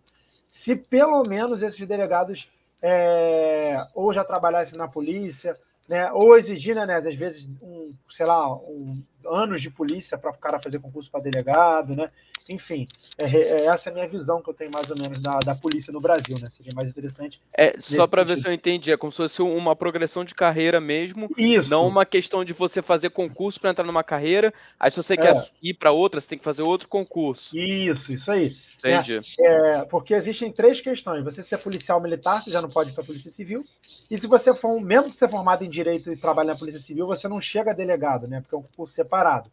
se 0.50 0.74
pelo 0.74 1.22
menos 1.22 1.62
esses 1.62 1.86
delegados 1.86 2.50
é, 2.82 3.86
ou 3.94 4.12
já 4.12 4.24
trabalhassem 4.24 4.76
na 4.76 4.88
polícia, 4.88 5.56
né, 5.88 6.10
ou 6.12 6.36
exigir, 6.36 6.74
né, 6.74 6.94
às 6.94 7.14
vezes, 7.14 7.48
um, 7.62 7.92
sei 8.08 8.26
lá, 8.26 8.52
um, 8.54 9.02
anos 9.26 9.60
de 9.60 9.70
polícia 9.70 10.16
para 10.16 10.30
o 10.30 10.38
cara 10.38 10.60
fazer 10.60 10.78
concurso 10.78 11.10
para 11.10 11.20
delegado, 11.20 11.96
né? 11.96 12.10
Enfim, 12.50 12.88
é, 13.16 13.24
é, 13.24 13.64
essa 13.66 13.88
é 13.88 13.92
a 13.92 13.94
minha 13.94 14.08
visão 14.08 14.42
que 14.42 14.50
eu 14.50 14.54
tenho 14.54 14.72
mais 14.74 14.90
ou 14.90 14.98
menos 14.98 15.20
da, 15.20 15.38
da 15.38 15.54
polícia 15.54 15.92
no 15.92 16.00
Brasil, 16.00 16.36
né? 16.40 16.50
Seria 16.50 16.72
mais 16.74 16.90
interessante. 16.90 17.40
É, 17.56 17.80
só 17.80 18.08
para 18.08 18.24
ver 18.24 18.36
se 18.36 18.48
eu 18.48 18.52
entendi, 18.52 18.90
é 18.90 18.96
como 18.96 19.12
se 19.12 19.18
fosse 19.18 19.40
uma 19.40 19.76
progressão 19.76 20.24
de 20.24 20.34
carreira 20.34 20.80
mesmo, 20.80 21.30
Isso. 21.38 21.70
não 21.70 21.86
uma 21.86 22.04
questão 22.04 22.44
de 22.44 22.52
você 22.52 22.82
fazer 22.82 23.10
concurso 23.10 23.60
para 23.60 23.70
entrar 23.70 23.84
numa 23.84 24.02
carreira, 24.02 24.52
aí 24.80 24.90
se 24.90 24.96
você 24.96 25.14
é. 25.14 25.16
quer 25.16 25.50
ir 25.62 25.74
para 25.74 25.92
outra, 25.92 26.20
você 26.20 26.28
tem 26.28 26.38
que 26.38 26.44
fazer 26.44 26.62
outro 26.62 26.88
concurso. 26.88 27.56
Isso, 27.56 28.12
isso 28.12 28.32
aí. 28.32 28.56
Entendi. 28.78 29.20
É, 29.38 29.84
porque 29.84 30.14
existem 30.14 30.50
três 30.50 30.80
questões. 30.80 31.22
Você 31.22 31.42
ser 31.42 31.58
policial 31.58 32.00
militar, 32.00 32.42
você 32.42 32.50
já 32.50 32.60
não 32.60 32.70
pode 32.70 32.90
ir 32.90 32.94
para 32.94 33.04
a 33.04 33.06
Polícia 33.06 33.30
Civil. 33.30 33.64
E 34.10 34.18
se 34.18 34.26
você 34.26 34.54
for, 34.54 34.80
mesmo 34.80 35.10
que 35.10 35.16
ser 35.16 35.28
formado 35.28 35.62
em 35.64 35.68
Direito 35.68 36.10
e 36.10 36.16
trabalhar 36.16 36.54
na 36.54 36.58
Polícia 36.58 36.80
Civil, 36.80 37.06
você 37.06 37.28
não 37.28 37.40
chega 37.40 37.70
a 37.70 37.74
delegado, 37.74 38.26
né? 38.26 38.40
Porque 38.40 38.54
é 38.54 38.58
um 38.58 38.62
concurso 38.62 38.94
separado. 38.94 39.50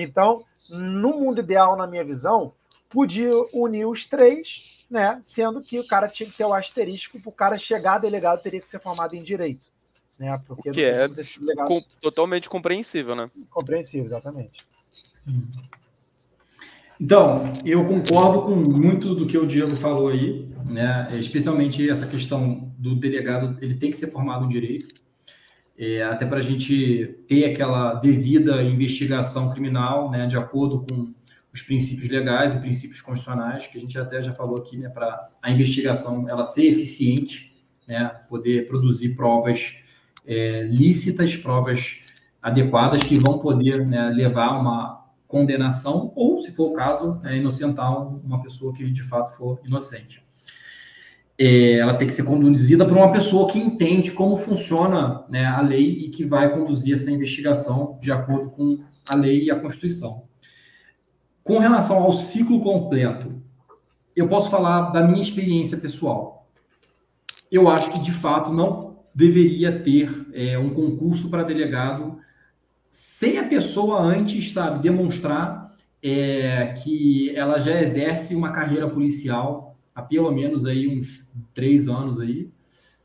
Então, 0.00 0.44
no 0.70 1.18
mundo 1.18 1.40
ideal, 1.40 1.76
na 1.76 1.84
minha 1.84 2.04
visão, 2.04 2.52
podia 2.88 3.32
unir 3.52 3.84
os 3.84 4.06
três, 4.06 4.84
né? 4.88 5.18
Sendo 5.24 5.60
que 5.60 5.80
o 5.80 5.86
cara 5.86 6.06
tinha 6.06 6.30
que 6.30 6.36
ter 6.36 6.44
o 6.44 6.54
asterisco, 6.54 7.20
para 7.20 7.28
o 7.28 7.32
cara 7.32 7.58
chegar 7.58 7.94
a 7.94 7.98
delegado, 7.98 8.40
teria 8.40 8.60
que 8.60 8.68
ser 8.68 8.78
formado 8.78 9.16
em 9.16 9.22
direito. 9.24 9.66
Né? 10.16 10.40
Porque 10.46 10.70
que 10.70 10.82
é 10.84 11.08
com, 11.66 11.82
totalmente 12.00 12.48
compreensível, 12.48 13.16
né? 13.16 13.28
Compreensível, 13.50 14.06
exatamente. 14.06 14.64
Então, 17.00 17.52
eu 17.64 17.84
concordo 17.84 18.42
com 18.42 18.54
muito 18.54 19.16
do 19.16 19.26
que 19.26 19.36
o 19.36 19.46
Diego 19.46 19.74
falou 19.74 20.08
aí, 20.08 20.48
né? 20.64 21.08
Especialmente 21.12 21.88
essa 21.90 22.06
questão 22.06 22.72
do 22.78 22.94
delegado, 22.94 23.58
ele 23.60 23.74
tem 23.74 23.90
que 23.90 23.96
ser 23.96 24.12
formado 24.12 24.44
em 24.44 24.48
direito 24.48 25.07
é, 25.78 26.02
até 26.02 26.26
para 26.26 26.38
a 26.38 26.42
gente 26.42 27.20
ter 27.28 27.44
aquela 27.44 27.94
devida 27.94 28.62
investigação 28.64 29.52
criminal, 29.52 30.10
né, 30.10 30.26
de 30.26 30.36
acordo 30.36 30.80
com 30.80 31.14
os 31.54 31.62
princípios 31.62 32.10
legais 32.10 32.52
e 32.52 32.58
princípios 32.58 33.00
constitucionais, 33.00 33.68
que 33.68 33.78
a 33.78 33.80
gente 33.80 33.96
até 33.96 34.20
já 34.20 34.32
falou 34.32 34.58
aqui, 34.58 34.76
né, 34.76 34.88
para 34.88 35.30
a 35.40 35.50
investigação 35.52 36.28
ela 36.28 36.42
ser 36.42 36.66
eficiente, 36.66 37.56
né, 37.86 38.08
poder 38.28 38.66
produzir 38.66 39.14
provas 39.14 39.76
é, 40.26 40.64
lícitas, 40.64 41.36
provas 41.36 42.00
adequadas 42.42 43.02
que 43.02 43.16
vão 43.16 43.38
poder 43.38 43.86
né, 43.86 44.10
levar 44.10 44.58
uma 44.58 45.06
condenação 45.28 46.12
ou, 46.16 46.38
se 46.38 46.50
for 46.52 46.70
o 46.70 46.72
caso, 46.72 47.20
é, 47.22 47.36
inocentar 47.36 47.96
uma 47.96 48.42
pessoa 48.42 48.74
que 48.74 48.90
de 48.90 49.02
fato 49.02 49.36
for 49.36 49.60
inocente 49.64 50.27
é, 51.38 51.74
ela 51.74 51.94
tem 51.94 52.08
que 52.08 52.12
ser 52.12 52.24
conduzida 52.24 52.84
por 52.84 52.96
uma 52.96 53.12
pessoa 53.12 53.48
que 53.48 53.58
entende 53.60 54.10
como 54.10 54.36
funciona 54.36 55.24
né, 55.28 55.46
a 55.46 55.60
lei 55.60 56.06
e 56.06 56.08
que 56.08 56.24
vai 56.24 56.52
conduzir 56.52 56.94
essa 56.94 57.10
investigação 57.12 57.96
de 58.02 58.10
acordo 58.10 58.50
com 58.50 58.80
a 59.08 59.14
lei 59.14 59.44
e 59.44 59.50
a 59.50 59.58
Constituição. 59.58 60.24
Com 61.44 61.58
relação 61.58 61.98
ao 61.98 62.12
ciclo 62.12 62.60
completo, 62.60 63.40
eu 64.16 64.28
posso 64.28 64.50
falar 64.50 64.90
da 64.90 65.06
minha 65.06 65.22
experiência 65.22 65.78
pessoal. 65.78 66.48
Eu 67.50 67.68
acho 67.68 67.90
que, 67.92 68.00
de 68.00 68.12
fato, 68.12 68.52
não 68.52 68.98
deveria 69.14 69.78
ter 69.78 70.26
é, 70.32 70.58
um 70.58 70.70
concurso 70.70 71.30
para 71.30 71.44
delegado 71.44 72.18
sem 72.90 73.38
a 73.38 73.44
pessoa 73.44 74.00
antes, 74.00 74.52
sabe, 74.52 74.82
demonstrar 74.82 75.72
é, 76.02 76.74
que 76.82 77.34
ela 77.36 77.58
já 77.58 77.80
exerce 77.80 78.34
uma 78.34 78.50
carreira 78.50 78.88
policial 78.88 79.67
há 79.98 80.02
pelo 80.02 80.30
menos 80.30 80.64
aí 80.64 80.86
uns 80.86 81.28
três 81.52 81.88
anos 81.88 82.20
aí, 82.20 82.48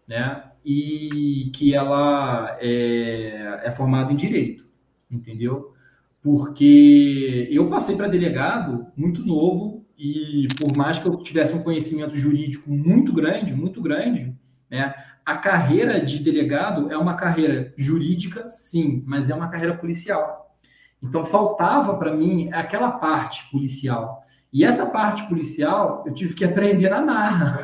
né? 0.07 0.44
E 0.64 1.49
que 1.56 1.74
ela 1.74 2.56
é, 2.61 3.61
é 3.64 3.72
formada 3.72 4.14
em 4.14 4.15
direito, 4.15 4.65
entendeu? 5.10 5.74
Porque 6.22 7.49
eu 7.52 7.68
passei 7.68 7.98
para 7.98 8.07
delegado 8.07 8.86
muito 8.95 9.26
novo 9.26 9.84
e 9.98 10.48
por 10.57 10.78
mais 10.78 10.99
que 10.99 11.07
eu 11.07 11.18
tivesse 11.18 11.56
um 11.56 11.64
conhecimento 11.64 12.15
jurídico 12.15 12.70
muito 12.70 13.11
grande, 13.11 13.56
muito 13.56 13.82
grande, 13.82 14.36
né? 14.70 14.94
A 15.26 15.38
carreira 15.38 15.99
de 15.99 16.20
delegado 16.20 16.91
é 16.91 16.98
uma 16.98 17.15
carreira 17.15 17.74
jurídica, 17.76 18.48
sim, 18.48 19.03
mas 19.07 19.32
é 19.32 19.36
uma 19.36 19.49
carreira 19.49 19.76
policial. 19.76 20.56
Então 21.02 21.26
faltava 21.26 21.98
para 21.98 22.15
mim 22.15 22.49
aquela 22.52 22.91
parte 22.91 23.49
policial 23.49 24.23
e 24.53 24.63
essa 24.63 24.91
parte 24.91 25.27
policial 25.27 26.03
eu 26.05 26.13
tive 26.13 26.35
que 26.35 26.45
aprender 26.45 26.89
na 26.89 27.01
marra. 27.01 27.59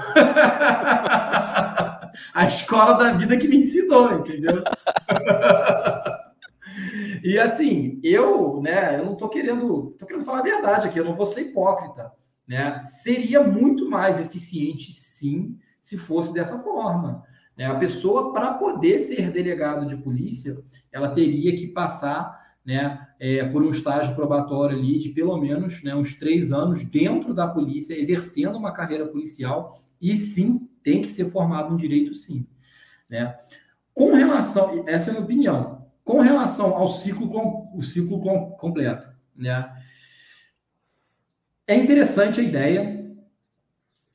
a 2.34 2.48
escola 2.48 2.94
da 2.94 3.14
vida 3.14 3.38
que 3.38 3.48
me 3.48 3.58
ensinou, 3.58 4.20
entendeu? 4.20 4.64
e 7.24 7.38
assim, 7.38 8.00
eu, 8.04 8.60
né, 8.62 9.00
eu 9.00 9.06
não 9.06 9.16
tô 9.16 9.30
querendo, 9.30 9.96
tô 10.00 10.08
querendo 10.08 10.26
falar 10.26 10.40
a 10.40 10.44
verdade 10.44 10.88
aqui, 10.88 10.98
eu 10.98 11.06
não 11.06 11.16
vou 11.16 11.28
ser 11.28 11.42
hipócrita, 11.42 12.12
né? 12.48 12.82
Seria 12.82 13.44
muito 13.44 13.88
mais 13.88 14.20
eficiente, 14.20 14.92
sim, 14.92 15.60
se 15.80 15.96
fosse 15.96 16.34
dessa 16.34 16.58
forma. 16.60 17.24
Né? 17.56 17.66
A 17.66 17.76
pessoa, 17.76 18.34
para 18.34 18.56
poder 18.56 18.98
ser 18.98 19.30
delegado 19.30 19.86
de 19.86 19.98
polícia, 19.98 20.56
ela 20.92 21.14
teria 21.14 21.56
que 21.56 21.68
passar 21.68 22.39
né, 22.70 23.08
é, 23.20 23.44
por 23.46 23.64
um 23.64 23.72
estágio 23.72 24.14
probatório 24.14 24.78
ali 24.78 25.00
de 25.00 25.10
pelo 25.10 25.36
menos 25.38 25.82
né, 25.82 25.96
uns 25.96 26.14
três 26.14 26.52
anos 26.52 26.84
dentro 26.84 27.34
da 27.34 27.48
polícia, 27.48 28.00
exercendo 28.00 28.60
uma 28.60 28.72
carreira 28.72 29.08
policial, 29.08 29.76
e 30.00 30.16
sim, 30.16 30.70
tem 30.84 31.02
que 31.02 31.10
ser 31.10 31.32
formado 31.32 31.74
em 31.74 31.78
direito, 31.78 32.14
sim. 32.14 32.48
Né? 33.10 33.36
Com 33.92 34.14
relação, 34.14 34.84
essa 34.88 35.10
é 35.10 35.12
a 35.12 35.14
minha 35.16 35.26
opinião, 35.26 35.88
com 36.04 36.20
relação 36.20 36.76
ao 36.76 36.88
ciclo, 36.88 37.68
o 37.74 37.82
ciclo 37.82 38.22
completo, 38.56 39.10
né? 39.36 39.76
É 41.66 41.76
interessante 41.76 42.40
a 42.40 42.44
ideia, 42.44 43.04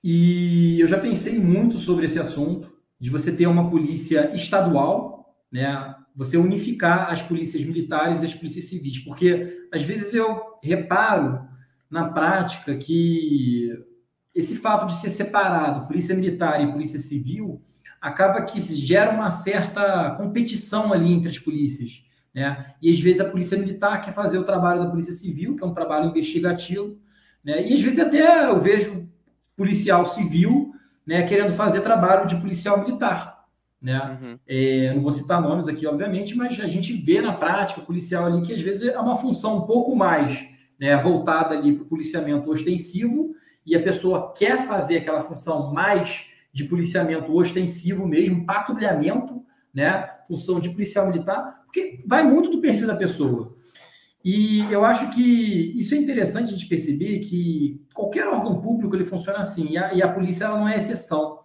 e 0.02 0.78
eu 0.78 0.86
já 0.86 1.00
pensei 1.00 1.40
muito 1.40 1.76
sobre 1.78 2.04
esse 2.04 2.20
assunto, 2.20 2.72
de 3.00 3.10
você 3.10 3.36
ter 3.36 3.48
uma 3.48 3.68
polícia 3.68 4.32
estadual, 4.32 5.36
né, 5.50 5.96
você 6.14 6.36
unificar 6.36 7.10
as 7.10 7.20
polícias 7.20 7.64
militares 7.64 8.22
e 8.22 8.26
as 8.26 8.34
polícias 8.34 8.66
civis, 8.66 8.98
porque 8.98 9.66
às 9.72 9.82
vezes 9.82 10.14
eu 10.14 10.40
reparo 10.62 11.40
na 11.90 12.08
prática 12.08 12.76
que 12.76 13.70
esse 14.34 14.56
fato 14.56 14.86
de 14.86 14.96
ser 14.96 15.10
separado, 15.10 15.86
polícia 15.86 16.14
militar 16.14 16.62
e 16.62 16.70
polícia 16.70 16.98
civil, 16.98 17.60
acaba 18.00 18.42
que 18.42 18.60
gera 18.60 19.10
uma 19.10 19.30
certa 19.30 20.10
competição 20.16 20.92
ali 20.92 21.12
entre 21.12 21.30
as 21.30 21.38
polícias. 21.38 22.02
Né? 22.32 22.74
E 22.80 22.90
às 22.90 23.00
vezes 23.00 23.20
a 23.20 23.30
polícia 23.30 23.58
militar 23.58 24.00
quer 24.00 24.12
fazer 24.12 24.38
o 24.38 24.44
trabalho 24.44 24.84
da 24.84 24.90
polícia 24.90 25.12
civil, 25.12 25.56
que 25.56 25.64
é 25.64 25.66
um 25.66 25.74
trabalho 25.74 26.10
investigativo, 26.10 26.98
né? 27.44 27.66
e 27.66 27.74
às 27.74 27.80
vezes 27.80 27.98
até 27.98 28.46
eu 28.46 28.60
vejo 28.60 29.08
policial 29.56 30.04
civil 30.04 30.72
né, 31.06 31.22
querendo 31.22 31.52
fazer 31.52 31.80
trabalho 31.80 32.26
de 32.26 32.36
policial 32.36 32.80
militar 32.80 33.33
né? 33.84 34.18
Uhum. 34.18 34.38
É, 34.46 34.94
não 34.94 35.02
vou 35.02 35.12
citar 35.12 35.42
nomes 35.42 35.68
aqui, 35.68 35.86
obviamente, 35.86 36.34
mas 36.34 36.58
a 36.58 36.66
gente 36.66 36.94
vê 36.94 37.20
na 37.20 37.34
prática 37.34 37.82
policial 37.82 38.24
ali 38.24 38.40
que 38.40 38.54
às 38.54 38.62
vezes 38.62 38.88
é 38.88 38.98
uma 38.98 39.18
função 39.18 39.58
um 39.58 39.66
pouco 39.66 39.94
mais 39.94 40.48
né, 40.80 40.96
voltada 40.96 41.54
ali 41.54 41.74
para 41.74 41.82
o 41.82 41.86
policiamento 41.86 42.50
ostensivo 42.50 43.34
e 43.66 43.76
a 43.76 43.82
pessoa 43.82 44.32
quer 44.32 44.66
fazer 44.66 44.96
aquela 44.96 45.22
função 45.22 45.70
mais 45.70 46.28
de 46.50 46.64
policiamento 46.64 47.30
ostensivo 47.36 48.08
mesmo, 48.08 48.46
patrulhamento, 48.46 49.44
né? 49.72 50.08
Função 50.28 50.60
de 50.60 50.70
policial 50.70 51.08
militar, 51.08 51.62
porque 51.64 52.02
vai 52.06 52.22
muito 52.22 52.50
do 52.50 52.60
perfil 52.60 52.86
da 52.86 52.96
pessoa. 52.96 53.54
E 54.24 54.60
eu 54.72 54.84
acho 54.84 55.10
que 55.12 55.74
isso 55.76 55.94
é 55.94 55.98
interessante 55.98 56.48
a 56.48 56.56
gente 56.56 56.68
perceber 56.68 57.18
que 57.18 57.82
qualquer 57.92 58.26
órgão 58.28 58.62
público 58.62 58.96
ele 58.96 59.04
funciona 59.04 59.40
assim, 59.40 59.72
e 59.72 59.76
a, 59.76 59.92
e 59.92 60.02
a 60.02 60.08
polícia 60.08 60.44
ela 60.44 60.58
não 60.58 60.68
é 60.68 60.78
exceção. 60.78 61.40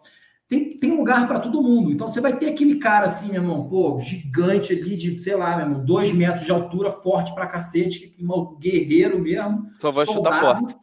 Tem, 0.50 0.68
tem 0.68 0.98
lugar 0.98 1.28
para 1.28 1.40
todo 1.40 1.62
mundo. 1.62 1.92
Então 1.92 2.08
você 2.08 2.20
vai 2.20 2.36
ter 2.36 2.50
aquele 2.50 2.80
cara 2.80 3.06
assim, 3.06 3.32
meu 3.32 3.44
irmão, 3.44 3.70
pô, 3.70 4.00
gigante 4.00 4.74
ali 4.74 4.98
de, 4.98 5.20
sei 5.20 5.36
lá, 5.36 5.56
meu 5.56 5.68
irmão, 5.68 5.86
dois 5.86 6.12
metros 6.12 6.44
de 6.44 6.52
altura, 6.52 6.90
forte 6.90 7.36
pra 7.36 7.46
cacete, 7.46 8.16
um 8.20 8.58
guerreiro 8.58 9.20
mesmo. 9.20 9.68
Só 9.80 9.92
vai 9.92 10.08
soldado, 10.08 10.36
chutar 10.36 10.60
porta. 10.60 10.80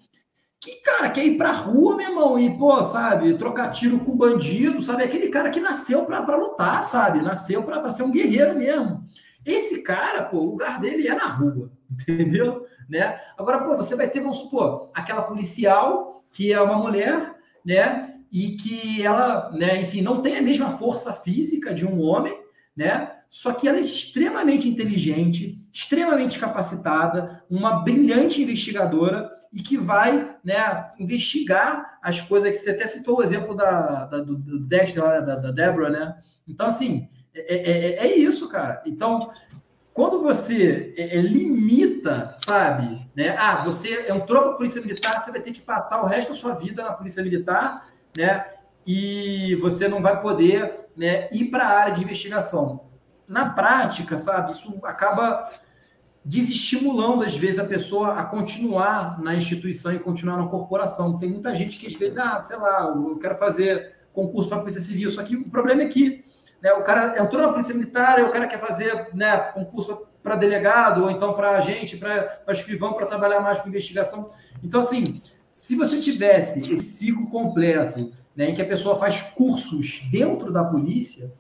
Que, 0.61 0.77
cara, 0.77 1.11
quer 1.11 1.27
ir 1.27 1.37
pra 1.37 1.51
rua, 1.51 1.97
meu 1.97 2.09
irmão, 2.09 2.39
e, 2.39 2.57
pô, 2.57 2.81
sabe, 2.85 3.37
trocar 3.37 3.73
tiro 3.73 3.99
com 3.99 4.17
bandido, 4.17 4.81
sabe? 4.81 5.03
Aquele 5.03 5.29
cara 5.29 5.51
que 5.51 5.59
nasceu 5.59 6.07
pra, 6.07 6.23
pra 6.23 6.37
lutar, 6.37 6.81
sabe? 6.85 7.21
Nasceu 7.21 7.65
pra, 7.65 7.81
pra 7.81 7.91
ser 7.91 8.05
um 8.05 8.13
guerreiro 8.13 8.57
mesmo. 8.57 9.03
Esse 9.45 9.83
cara, 9.83 10.23
pô, 10.23 10.39
o 10.39 10.51
lugar 10.51 10.81
dele 10.81 11.09
é 11.09 11.15
na 11.15 11.27
rua, 11.27 11.73
entendeu? 12.09 12.65
Né? 12.89 13.21
Agora, 13.37 13.65
pô, 13.65 13.77
você 13.77 13.97
vai 13.97 14.09
ter, 14.09 14.21
vamos 14.21 14.39
supor, 14.39 14.93
aquela 14.95 15.23
policial 15.23 16.25
que 16.31 16.53
é 16.53 16.61
uma 16.61 16.77
mulher, 16.77 17.35
né? 17.65 18.16
E 18.37 18.51
que 18.51 19.03
ela, 19.03 19.51
né, 19.53 19.81
enfim, 19.81 20.03
não 20.03 20.21
tem 20.21 20.37
a 20.37 20.43
mesma 20.43 20.69
força 20.69 21.11
física 21.11 21.73
de 21.73 21.87
um 21.87 22.03
homem, 22.03 22.39
né? 22.77 23.11
Só 23.31 23.55
que 23.55 23.67
ela 23.67 23.79
é 23.79 23.81
extremamente 23.81 24.69
inteligente, 24.69 25.59
extremamente 25.73 26.39
capacitada, 26.39 27.43
uma 27.49 27.83
brilhante 27.83 28.43
investigadora 28.43 29.31
e 29.51 29.63
que 29.63 29.79
vai 29.79 30.37
né, 30.45 30.91
investigar 30.99 31.99
as 32.03 32.21
coisas 32.21 32.51
que 32.51 32.59
você 32.59 32.73
até 32.73 32.87
citou 32.87 33.21
o 33.21 33.23
exemplo 33.23 33.55
da, 33.55 34.05
da 34.05 34.21
do, 34.21 34.37
Dexter, 34.67 35.25
da, 35.25 35.37
da 35.37 35.51
Deborah, 35.51 35.89
né? 35.89 36.17
Então, 36.47 36.67
assim, 36.67 37.09
é, 37.35 37.55
é, 37.55 37.71
é, 37.71 38.07
é 38.07 38.17
isso, 38.19 38.51
cara. 38.51 38.83
Então, 38.85 39.31
quando 39.95 40.21
você 40.21 40.93
é, 40.99 41.17
é, 41.17 41.23
limita, 41.23 42.33
sabe, 42.35 43.09
né? 43.17 43.35
Ah, 43.39 43.65
você 43.65 44.13
entrou 44.13 44.43
para 44.43 44.51
a 44.51 44.57
polícia 44.57 44.83
militar, 44.83 45.23
você 45.23 45.31
vai 45.31 45.41
ter 45.41 45.53
que 45.53 45.63
passar 45.63 46.03
o 46.03 46.07
resto 46.07 46.35
da 46.35 46.39
sua 46.39 46.53
vida 46.53 46.85
na 46.85 46.93
polícia 46.93 47.23
militar, 47.23 47.96
né? 48.17 48.47
E 48.87 49.57
você 49.57 49.89
não 49.89 50.01
vai 50.01 50.21
poder 50.21 50.87
né, 50.97 51.29
ir 51.33 51.47
para 51.47 51.65
a 51.65 51.79
área 51.79 51.95
de 51.95 52.03
investigação. 52.03 52.87
Na 53.29 53.51
prática, 53.51 54.17
sabe, 54.19 54.53
isso 54.53 54.73
acaba 54.85 55.51
desestimulando, 56.25 57.23
às 57.23 57.37
vezes, 57.37 57.59
a 57.59 57.65
pessoa 57.65 58.15
a 58.15 58.25
continuar 58.25 59.21
na 59.21 59.35
instituição 59.35 59.93
e 59.93 59.99
continuar 59.99 60.37
na 60.37 60.49
corporação. 60.49 61.19
Tem 61.19 61.29
muita 61.31 61.55
gente 61.55 61.77
que, 61.79 61.87
às 61.87 61.95
vezes, 61.95 62.19
ah, 62.19 62.43
sei 62.43 62.57
lá, 62.57 62.93
eu 62.95 63.17
quero 63.19 63.37
fazer 63.37 63.95
concurso 64.13 64.49
para 64.49 64.59
a 64.59 64.61
Polícia 64.61 64.81
Civil, 64.81 65.11
só 65.11 65.23
que 65.23 65.37
o 65.37 65.49
problema 65.51 65.83
é 65.83 65.87
que 65.87 66.25
né, 66.61 66.73
o 66.73 66.83
cara 66.83 67.23
entrou 67.23 67.43
na 67.43 67.53
Polícia 67.53 67.75
Militar, 67.75 68.25
o 68.25 68.33
cara 68.33 68.47
quer 68.47 68.59
fazer 68.59 69.09
né, 69.15 69.37
concurso 69.53 70.07
para 70.23 70.35
delegado, 70.35 71.05
ou 71.05 71.11
então 71.11 71.35
para 71.35 71.51
agente, 71.51 71.97
para 71.97 72.41
escrivão, 72.49 72.95
para 72.95 73.07
trabalhar 73.07 73.41
mais 73.41 73.61
com 73.61 73.69
investigação. 73.69 74.31
Então, 74.65 74.81
assim, 74.81 75.23
se 75.57 75.75
você 75.75 75.99
tivesse 75.99 76.71
esse 76.71 76.85
ciclo 76.85 77.31
completo, 77.31 78.13
né, 78.37 78.51
em 78.51 78.55
que 78.55 78.61
a 78.61 78.67
pessoa 78.67 78.95
faz 78.95 79.23
cursos 79.23 80.07
dentro 80.13 80.53
da 80.53 80.63
polícia, 80.63 81.33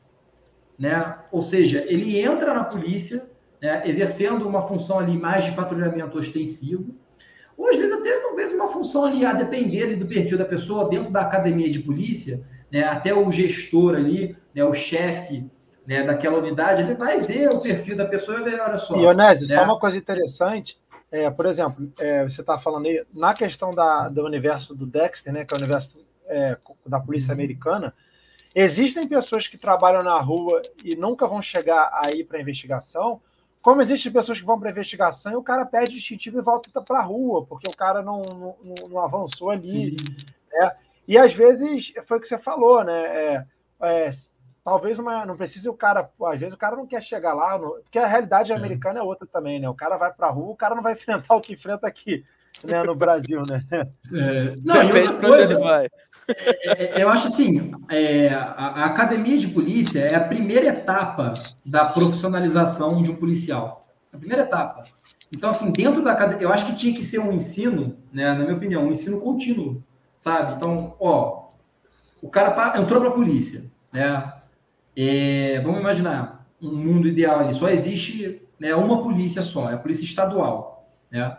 né, 0.78 1.18
ou 1.30 1.42
seja, 1.42 1.84
ele 1.86 2.18
entra 2.18 2.54
na 2.54 2.64
polícia, 2.64 3.28
né, 3.60 3.82
exercendo 3.84 4.48
uma 4.48 4.62
função 4.62 4.98
ali 4.98 5.18
mais 5.18 5.44
de 5.44 5.52
patrulhamento 5.52 6.16
ostensivo, 6.18 6.94
ou 7.58 7.68
às 7.68 7.76
vezes 7.76 7.92
até 7.92 8.18
talvez 8.20 8.54
uma 8.54 8.68
função 8.68 9.04
ali 9.04 9.22
a 9.22 9.34
depender 9.34 9.82
ali, 9.82 9.96
do 9.96 10.06
perfil 10.06 10.38
da 10.38 10.46
pessoa 10.46 10.88
dentro 10.88 11.12
da 11.12 11.20
academia 11.20 11.68
de 11.68 11.80
polícia, 11.80 12.42
né, 12.72 12.84
até 12.84 13.12
o 13.12 13.30
gestor 13.30 13.96
ali, 13.96 14.34
né, 14.54 14.64
o 14.64 14.72
chefe 14.72 15.44
né, 15.86 16.04
daquela 16.04 16.38
unidade, 16.38 16.80
ele 16.80 16.94
vai 16.94 17.20
ver 17.20 17.50
o 17.50 17.60
perfil 17.60 17.96
da 17.96 18.06
pessoa 18.06 18.40
e 18.40 18.44
ver, 18.44 18.60
olha 18.60 18.78
só. 18.78 18.96
E, 18.96 19.04
Onésio, 19.04 19.46
né? 19.46 19.54
só 19.54 19.64
uma 19.64 19.78
coisa 19.78 19.96
interessante, 19.96 20.78
é, 21.24 21.30
por 21.30 21.46
exemplo, 21.46 21.90
é, 21.98 22.24
você 22.24 22.40
está 22.40 22.58
falando 22.58 22.86
aí, 22.86 23.04
na 23.12 23.32
questão 23.32 23.74
da, 23.74 24.08
do 24.08 24.24
universo 24.24 24.74
do 24.74 24.86
Dexter, 24.86 25.32
né, 25.32 25.44
que 25.44 25.54
é 25.54 25.56
o 25.56 25.58
universo 25.58 26.04
é, 26.26 26.58
da 26.84 27.00
polícia 27.00 27.28
uhum. 27.28 27.34
americana, 27.34 27.94
existem 28.54 29.08
pessoas 29.08 29.46
que 29.48 29.56
trabalham 29.56 30.02
na 30.02 30.18
rua 30.20 30.60
e 30.84 30.94
nunca 30.94 31.26
vão 31.26 31.40
chegar 31.40 31.90
aí 32.04 32.22
para 32.22 32.40
investigação, 32.40 33.20
como 33.62 33.82
existem 33.82 34.12
pessoas 34.12 34.38
que 34.38 34.46
vão 34.46 34.60
para 34.60 34.70
investigação 34.70 35.32
e 35.32 35.36
o 35.36 35.42
cara 35.42 35.66
perde 35.66 35.92
o 35.92 35.98
distintivo 35.98 36.38
e 36.38 36.42
volta 36.42 36.80
para 36.80 36.98
a 36.98 37.02
rua, 37.02 37.44
porque 37.44 37.68
o 37.68 37.76
cara 37.76 38.00
não, 38.00 38.22
não, 38.62 38.88
não 38.88 39.00
avançou 39.00 39.50
ali. 39.50 39.96
Né? 40.52 40.70
E 41.08 41.18
às 41.18 41.32
vezes 41.32 41.92
foi 42.04 42.18
o 42.18 42.20
que 42.20 42.28
você 42.28 42.38
falou, 42.38 42.84
né? 42.84 43.02
É, 43.02 43.46
é, 43.82 44.12
talvez 44.66 44.98
uma, 44.98 45.24
não 45.24 45.36
precise 45.36 45.68
o 45.68 45.74
cara, 45.74 46.10
às 46.24 46.40
vezes 46.40 46.52
o 46.52 46.58
cara 46.58 46.74
não 46.74 46.88
quer 46.88 47.00
chegar 47.00 47.32
lá, 47.32 47.56
no, 47.56 47.70
porque 47.84 48.00
a 48.00 48.06
realidade 48.06 48.50
é. 48.50 48.56
americana 48.56 48.98
é 48.98 49.02
outra 49.02 49.24
também, 49.24 49.60
né? 49.60 49.68
O 49.68 49.74
cara 49.74 49.96
vai 49.96 50.12
para 50.12 50.26
a 50.26 50.30
rua, 50.30 50.50
o 50.50 50.56
cara 50.56 50.74
não 50.74 50.82
vai 50.82 50.94
enfrentar 50.94 51.36
o 51.36 51.40
que 51.40 51.52
enfrenta 51.54 51.86
aqui. 51.86 52.24
Né, 52.64 52.82
no 52.82 52.94
Brasil, 52.94 53.42
né? 53.44 53.62
É, 53.70 54.56
não, 54.64 54.82
e 54.82 55.02
outra 55.02 55.28
coisa, 55.28 55.58
vai. 55.58 55.90
É, 56.26 57.00
é, 57.00 57.02
eu 57.02 57.10
acho 57.10 57.26
assim, 57.26 57.70
é, 57.90 58.30
a, 58.30 58.42
a, 58.44 58.84
academia 58.86 59.36
de 59.36 59.48
polícia 59.48 60.00
é 60.00 60.14
a 60.14 60.24
primeira 60.24 60.66
etapa 60.66 61.34
da 61.64 61.84
profissionalização 61.84 63.02
de 63.02 63.10
um 63.10 63.16
policial. 63.16 63.86
A 64.10 64.16
primeira 64.16 64.44
etapa. 64.44 64.84
Então, 65.30 65.50
assim, 65.50 65.70
dentro 65.70 66.02
da 66.02 66.12
academia, 66.12 66.44
eu 66.44 66.52
acho 66.52 66.64
que 66.64 66.74
tinha 66.74 66.96
que 66.96 67.04
ser 67.04 67.18
um 67.18 67.30
ensino, 67.30 67.98
né, 68.10 68.32
na 68.32 68.44
minha 68.44 68.56
opinião, 68.56 68.84
um 68.84 68.90
ensino 68.90 69.20
contínuo, 69.20 69.82
sabe? 70.16 70.54
Então, 70.54 70.96
ó, 70.98 71.50
o 72.22 72.30
cara 72.30 72.80
entrou 72.80 73.02
para 73.02 73.10
a 73.10 73.14
polícia, 73.14 73.70
né? 73.92 74.32
É, 74.96 75.60
vamos 75.60 75.80
imaginar 75.80 76.46
um 76.60 76.74
mundo 76.74 77.06
ideal 77.06 77.40
ali, 77.40 77.54
só 77.54 77.68
existe 77.68 78.42
né, 78.58 78.74
uma 78.74 79.02
polícia 79.02 79.42
só, 79.42 79.70
é 79.70 79.74
a 79.74 79.78
polícia 79.78 80.04
estadual, 80.04 80.90
né? 81.10 81.36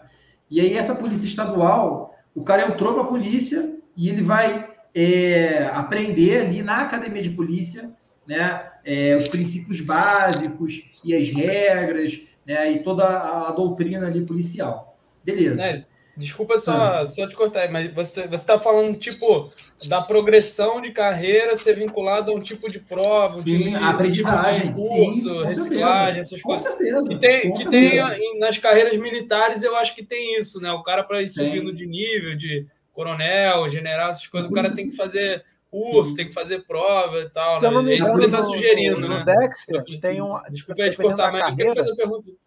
E 0.50 0.62
aí 0.62 0.74
essa 0.74 0.96
polícia 0.96 1.28
estadual, 1.28 2.16
o 2.34 2.44
cara 2.44 2.68
entrou 2.68 2.94
para 2.94 3.04
a 3.04 3.08
polícia 3.08 3.78
e 3.96 4.10
ele 4.10 4.22
vai 4.22 4.70
é, 4.94 5.70
aprender 5.74 6.42
ali 6.42 6.62
na 6.62 6.78
academia 6.78 7.22
de 7.22 7.32
polícia, 7.32 7.92
né, 8.26 8.62
é, 8.86 9.16
os 9.16 9.28
princípios 9.28 9.82
básicos 9.82 10.96
e 11.04 11.16
as 11.16 11.28
regras, 11.30 12.22
né, 12.46 12.72
e 12.72 12.84
toda 12.84 13.06
a, 13.06 13.50
a 13.50 13.52
doutrina 13.52 14.08
ali 14.08 14.26
policial. 14.26 14.98
Beleza. 15.24 15.88
Desculpa 16.18 16.58
só, 16.58 17.06
só 17.06 17.28
te 17.28 17.36
cortar, 17.36 17.70
mas 17.70 17.94
você 17.94 18.28
está 18.32 18.58
falando, 18.58 18.98
tipo, 18.98 19.52
da 19.88 20.02
progressão 20.02 20.82
de 20.82 20.90
carreira 20.90 21.56
ser 21.56 21.76
vinculada 21.76 22.32
a 22.32 22.34
um 22.34 22.40
tipo 22.40 22.72
de 22.72 22.80
prova, 22.80 23.38
sim, 23.38 23.70
de, 23.70 23.76
aprendizagem, 23.76 24.74
tipo 24.74 24.82
de 24.82 24.88
curso, 24.88 25.22
sim, 25.22 25.46
reciclagem, 25.46 26.22
essas 26.22 26.42
com 26.42 26.54
coisas. 26.54 26.72
Certeza, 26.72 27.08
que 27.08 27.20
tem, 27.20 27.54
que 27.54 27.70
tem 27.70 28.40
nas 28.40 28.58
carreiras 28.58 28.98
militares, 28.98 29.62
eu 29.62 29.76
acho 29.76 29.94
que 29.94 30.04
tem 30.04 30.40
isso, 30.40 30.60
né? 30.60 30.72
O 30.72 30.82
cara 30.82 31.04
para 31.04 31.22
ir 31.22 31.28
subindo 31.30 31.72
de 31.72 31.86
nível, 31.86 32.36
de 32.36 32.66
coronel, 32.94 33.70
general, 33.70 34.10
essas 34.10 34.26
coisas, 34.26 34.50
o 34.50 34.54
cara 34.54 34.72
tem 34.72 34.90
que 34.90 34.96
fazer 34.96 35.44
curso, 35.70 36.12
Sim. 36.12 36.16
tem 36.16 36.28
que 36.30 36.34
fazer 36.34 36.64
prova 36.66 37.20
e 37.20 37.30
tal. 37.30 37.62
Né? 37.62 37.94
É 37.94 37.98
isso 38.00 38.12
que 38.12 38.18
você 38.18 38.26
está 38.26 38.42
sugerindo, 38.42 39.02
no, 39.02 39.08
né? 39.08 39.20
No 39.20 39.26
Dexter 39.26 39.84
tem 40.02 40.20
um. 40.20 40.36
Desculpa 40.50 40.82
aí 40.82 40.90
de 40.90 40.98
cortar, 40.98 41.32
mas 41.32 41.42
carreira, 41.42 41.70
eu 41.70 41.74
quero 41.76 41.76
fazer 41.76 41.92
uma 41.92 41.98
pergunta. 41.98 42.47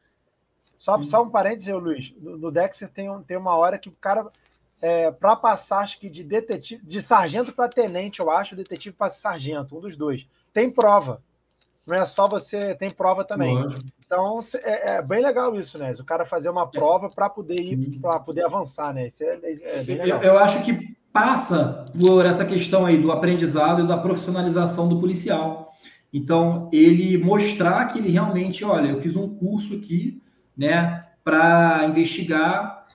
Só, 0.81 1.01
só 1.03 1.23
um 1.23 1.29
parênteses, 1.29 1.69
Luiz. 1.75 2.15
No, 2.19 2.39
no 2.39 2.51
Dexter 2.51 2.89
tem, 2.89 3.11
um, 3.11 3.23
tem 3.23 3.37
uma 3.37 3.55
hora 3.55 3.79
que 3.79 3.91
o 3.91 3.93
cara, 4.01 4.27
é, 4.81 5.11
para 5.11 5.37
passar, 5.37 5.81
acho 5.81 6.01
que 6.01 6.09
de 6.09 6.25
detetive, 6.25 6.83
de 6.83 7.03
sargento 7.03 7.53
para 7.53 7.69
tenente, 7.69 8.21
eu 8.21 8.31
acho, 8.31 8.57
detetive 8.57 8.97
para 8.97 9.11
sargento, 9.11 9.77
um 9.77 9.81
dos 9.81 9.95
dois. 9.95 10.27
Tem 10.55 10.71
prova. 10.71 11.23
Não 11.87 11.95
é 11.95 12.07
só 12.07 12.27
você, 12.27 12.75
tem 12.75 12.91
prova 12.91 13.25
também. 13.25 13.55
Lógico. 13.55 13.83
Então 14.07 14.41
é, 14.55 14.97
é, 14.97 15.03
bem 15.03 15.23
legal 15.23 15.55
isso, 15.55 15.77
né? 15.77 15.93
O 16.01 16.05
cara 16.05 16.25
fazer 16.25 16.49
uma 16.49 16.67
prova 16.67 17.11
para 17.11 17.29
poder 17.29 17.61
ir, 17.61 18.01
para 18.01 18.19
poder 18.19 18.47
avançar, 18.47 18.95
né? 18.95 19.09
Isso 19.09 19.23
é, 19.23 19.39
é 19.63 19.85
bem 19.85 19.99
legal. 19.99 20.23
Eu, 20.23 20.33
eu, 20.33 20.39
acho 20.39 20.65
que 20.65 20.97
passa 21.13 21.85
por 21.93 22.25
essa 22.25 22.47
questão 22.47 22.87
aí 22.87 22.97
do 22.97 23.13
aprendizado 23.13 23.83
e 23.83 23.87
da 23.87 23.99
profissionalização 23.99 24.89
do 24.89 24.99
policial. 24.99 25.69
Então, 26.11 26.71
ele 26.73 27.19
mostrar 27.19 27.85
que 27.87 27.99
ele 27.99 28.11
realmente, 28.11 28.65
olha, 28.65 28.89
eu 28.89 29.01
fiz 29.01 29.15
um 29.15 29.29
curso 29.37 29.75
aqui, 29.75 30.23
né, 30.61 31.07
para 31.25 31.87
investigar, 31.89 32.87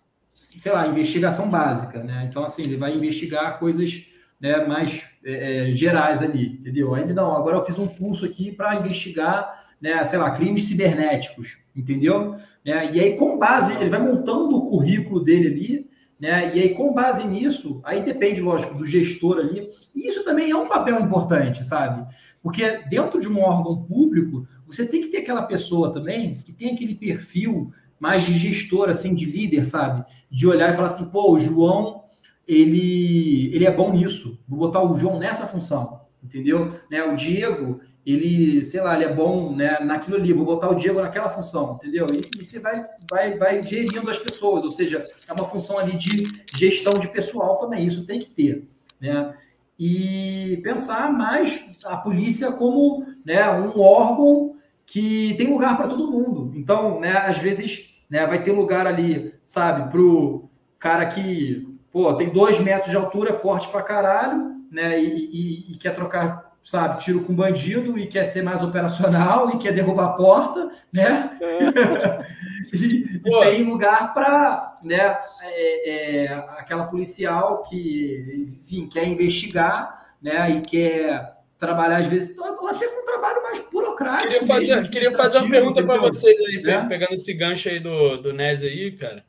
sei 0.56 0.72
lá, 0.72 0.86
investigação 0.86 1.50
básica, 1.50 2.04
né? 2.04 2.28
Então, 2.30 2.44
assim, 2.44 2.62
ele 2.62 2.78
vai 2.78 2.96
investigar 2.96 3.58
coisas 3.58 4.06
né, 4.40 4.64
mais 4.68 5.02
é, 5.26 5.70
é 5.70 5.72
gerais 5.72 6.22
ali, 6.22 6.60
entendeu? 6.60 6.96
Ele, 6.96 7.12
não, 7.12 7.36
agora 7.36 7.58
eu 7.58 7.66
fiz 7.66 7.80
um 7.80 7.88
curso 7.88 8.24
aqui 8.24 8.52
para 8.52 8.76
investigar 8.76 9.66
né, 9.82 10.04
sei 10.04 10.18
lá, 10.20 10.32
crimes 10.32 10.66
cibernéticos, 10.66 11.58
entendeu? 11.76 12.36
Né, 12.64 12.92
e 12.94 13.00
aí, 13.00 13.16
com 13.16 13.38
base, 13.38 13.74
ele 13.74 13.90
vai 13.90 14.00
montando 14.00 14.58
o 14.58 14.70
currículo 14.70 15.24
dele 15.24 15.48
ali, 15.48 15.90
né, 16.20 16.56
e 16.56 16.62
aí, 16.62 16.70
com 16.76 16.94
base 16.94 17.28
nisso, 17.28 17.82
aí 17.84 18.04
depende, 18.04 18.42
lógico, 18.42 18.76
do 18.76 18.86
gestor 18.86 19.40
ali, 19.40 19.68
e 19.94 20.08
isso 20.08 20.24
também 20.24 20.52
é 20.52 20.56
um 20.56 20.68
papel 20.68 21.00
importante, 21.02 21.66
sabe? 21.66 22.06
Porque 22.42 22.84
dentro 22.90 23.20
de 23.20 23.28
um 23.28 23.42
órgão 23.42 23.84
público, 23.84 24.48
você 24.66 24.86
tem 24.86 25.02
que 25.02 25.08
ter 25.08 25.18
aquela 25.18 25.44
pessoa 25.44 25.94
também 25.94 26.36
que 26.46 26.52
tem 26.52 26.74
aquele 26.74 26.96
perfil 26.96 27.72
mais 28.00 28.26
de 28.26 28.38
gestor, 28.38 28.90
assim, 28.90 29.16
de 29.16 29.26
líder, 29.26 29.66
sabe? 29.66 30.06
De 30.30 30.48
olhar 30.48 30.72
e 30.72 30.76
falar 30.76 30.88
assim, 30.88 31.10
pô, 31.10 31.32
o 31.32 31.40
João 31.40 32.04
ele, 32.48 33.54
ele 33.54 33.66
é 33.66 33.72
bom 33.72 33.92
nisso. 33.92 34.40
Vou 34.48 34.60
botar 34.60 34.84
o 34.84 34.98
João 34.98 35.20
nessa 35.20 35.48
função, 35.48 36.02
entendeu? 36.24 36.74
Né? 36.90 37.04
O 37.04 37.16
Diego, 37.16 37.80
ele, 38.06 38.64
sei 38.64 38.82
lá, 38.82 38.96
ele 38.96 39.06
é 39.06 39.14
bom 39.14 39.56
né, 39.56 39.80
naquilo 39.80 40.18
ali, 40.18 40.34
vou 40.34 40.46
botar 40.46 40.70
o 40.70 40.76
Diego 40.76 41.02
naquela 41.02 41.30
função, 41.30 41.80
entendeu? 41.82 42.08
E, 42.14 42.30
e, 42.40 42.46
você 42.46 42.60
vai, 42.60 42.86
vai, 43.10 43.38
vai 43.38 43.64
gerindo 43.64 44.10
as 44.10 44.20
pessoas, 44.20 44.64
ou 44.64 44.70
seja, 44.70 45.08
é 45.28 45.34
uma 45.34 45.46
função 45.46 45.80
ali 45.80 45.98
de 45.98 46.32
gestão 46.56 46.94
de 46.94 47.08
pessoal 47.08 47.58
também, 47.58 47.86
isso 47.86 48.06
tem 48.06 48.20
que 48.20 48.30
ter, 48.30 48.68
né? 49.00 49.36
E 49.78 50.62
pensar 50.64 51.12
mais 51.12 51.66
a 51.84 51.98
polícia 51.98 52.52
como 52.54 53.06
né, 53.26 53.50
um 53.52 53.82
órgão 53.82 54.55
que 54.86 55.34
tem 55.38 55.52
lugar 55.52 55.78
para 55.78 55.88
todo 55.88 56.12
mundo. 56.12 56.52
Então, 56.56 57.00
né, 57.00 57.18
às 57.18 57.38
vezes, 57.38 57.96
né, 58.10 58.26
vai 58.26 58.44
ter 58.44 58.52
lugar 58.52 58.88
ali, 58.88 59.34
sabe, 59.44 59.90
para 59.92 60.02
o 60.02 60.50
cara 60.80 61.06
que 61.08 61.76
pô, 61.96 62.14
tem 62.14 62.30
dois 62.30 62.60
metros 62.60 62.92
de 62.92 62.98
altura, 62.98 63.30
é 63.30 63.34
forte 63.34 63.70
pra 63.70 63.82
caralho, 63.82 64.54
né? 64.70 65.00
E, 65.00 65.06
e, 65.08 65.72
e, 65.72 65.78
quer 65.78 65.96
trocar, 65.96 66.52
sabe, 66.62 67.00
tiro 67.00 67.24
com 67.24 67.34
bandido 67.34 67.98
e 67.98 68.06
quer 68.06 68.26
ser 68.26 68.44
mais 68.44 68.62
operacional 68.62 69.50
e 69.52 69.58
quer 69.58 69.72
derrubar 69.72 70.08
a 70.08 70.14
porta, 70.14 70.72
né? 70.94 71.38
É. 71.40 72.76
e, 72.76 73.22
e, 73.26 73.40
tem 73.40 73.64
lugar 73.64 74.14
para, 74.14 74.78
né? 74.84 75.18
É, 75.42 76.26
é, 76.26 76.34
aquela 76.60 76.88
policial 76.88 77.64
que, 77.64 78.46
enfim, 78.46 78.90
quer 78.90 79.08
investigar, 79.08 80.08
né? 80.22 80.52
E 80.52 80.62
quer 80.64 81.35
trabalhar 81.60 81.98
às 81.98 82.08
vezes 82.08 82.38
até 82.38 82.88
com 82.88 83.02
um 83.02 83.06
trabalho 83.06 83.44
mais 83.44 83.60
burocrático. 83.72 84.34
Queria 84.34 84.48
fazer, 84.48 84.76
mesmo, 84.76 84.92
queria 84.92 85.12
fazer 85.12 85.38
uma 85.40 85.50
pergunta 85.50 85.84
para 85.84 86.00
vocês 86.00 86.40
aí, 86.40 86.62
né? 86.62 86.86
pegando 86.88 87.14
esse 87.14 87.34
gancho 87.34 87.70
aí 87.70 87.80
do, 87.80 88.18
do 88.18 88.34
Nézio 88.34 88.68
aí, 88.68 88.92
cara. 88.92 89.26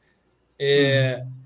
É, 0.59 1.23
hum. 1.25 1.37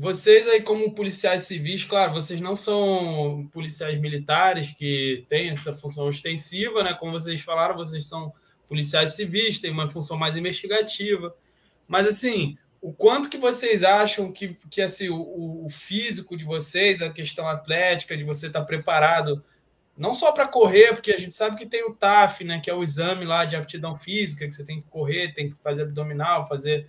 Vocês 0.00 0.46
aí, 0.46 0.62
como 0.62 0.94
policiais 0.94 1.42
civis, 1.42 1.82
claro, 1.82 2.12
vocês 2.12 2.40
não 2.40 2.54
são 2.54 3.48
policiais 3.52 3.98
militares 3.98 4.72
que 4.72 5.26
têm 5.28 5.48
essa 5.50 5.72
função 5.72 6.06
ostensiva, 6.06 6.84
né? 6.84 6.94
Como 6.94 7.10
vocês 7.10 7.40
falaram, 7.40 7.74
vocês 7.74 8.06
são 8.06 8.32
policiais 8.68 9.14
civis, 9.14 9.58
têm 9.58 9.72
uma 9.72 9.88
função 9.88 10.16
mais 10.16 10.36
investigativa. 10.36 11.34
Mas 11.88 12.06
assim, 12.06 12.56
o 12.80 12.92
quanto 12.92 13.28
que 13.28 13.38
vocês 13.38 13.82
acham 13.82 14.30
que, 14.30 14.56
que 14.70 14.80
assim, 14.80 15.08
o, 15.08 15.66
o 15.66 15.68
físico 15.68 16.36
de 16.36 16.44
vocês, 16.44 17.02
a 17.02 17.10
questão 17.10 17.48
atlética, 17.48 18.16
de 18.16 18.22
você 18.22 18.46
estar 18.46 18.62
preparado, 18.62 19.44
não 19.98 20.14
só 20.14 20.32
para 20.32 20.48
correr, 20.48 20.94
porque 20.94 21.12
a 21.12 21.18
gente 21.18 21.34
sabe 21.34 21.56
que 21.56 21.66
tem 21.66 21.84
o 21.84 21.94
TAF, 21.94 22.44
né? 22.44 22.60
Que 22.60 22.70
é 22.70 22.74
o 22.74 22.82
exame 22.82 23.24
lá 23.24 23.44
de 23.44 23.56
aptidão 23.56 23.94
física, 23.94 24.46
que 24.46 24.54
você 24.54 24.64
tem 24.64 24.80
que 24.80 24.88
correr, 24.88 25.34
tem 25.34 25.50
que 25.50 25.56
fazer 25.56 25.82
abdominal, 25.82 26.46
fazer 26.46 26.88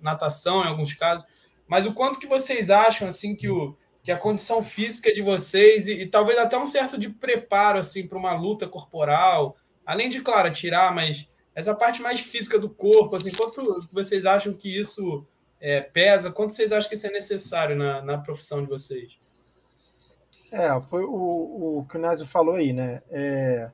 natação 0.00 0.64
em 0.64 0.68
alguns 0.68 0.94
casos 0.94 1.26
mas 1.70 1.86
o 1.86 1.94
quanto 1.94 2.18
que 2.18 2.26
vocês 2.26 2.68
acham 2.68 3.06
assim 3.06 3.36
que, 3.36 3.48
o, 3.48 3.76
que 4.02 4.10
a 4.10 4.18
condição 4.18 4.60
física 4.64 5.14
de 5.14 5.22
vocês 5.22 5.86
e, 5.86 6.00
e 6.00 6.06
talvez 6.08 6.36
até 6.36 6.58
um 6.58 6.66
certo 6.66 6.98
de 6.98 7.08
preparo 7.08 7.78
assim 7.78 8.08
para 8.08 8.18
uma 8.18 8.34
luta 8.34 8.66
corporal, 8.66 9.56
além 9.86 10.10
de 10.10 10.20
claro 10.20 10.52
tirar, 10.52 10.92
mas 10.92 11.30
essa 11.54 11.72
parte 11.72 12.02
mais 12.02 12.18
física 12.18 12.58
do 12.58 12.68
corpo, 12.68 13.14
assim, 13.14 13.30
quanto 13.30 13.88
vocês 13.92 14.26
acham 14.26 14.52
que 14.52 14.80
isso 14.80 15.24
é, 15.60 15.80
pesa? 15.80 16.32
Quanto 16.32 16.52
vocês 16.52 16.72
acham 16.72 16.88
que 16.88 16.96
isso 16.96 17.06
é 17.06 17.12
necessário 17.12 17.76
na, 17.76 18.02
na 18.02 18.18
profissão 18.18 18.60
de 18.64 18.68
vocês? 18.68 19.19
É, 20.50 20.68
foi 20.88 21.04
o, 21.04 21.78
o 21.78 21.86
que 21.88 21.96
o 21.96 22.00
Nésio 22.00 22.26
falou 22.26 22.56
aí, 22.56 22.72
né? 22.72 23.02
É, 23.10 23.70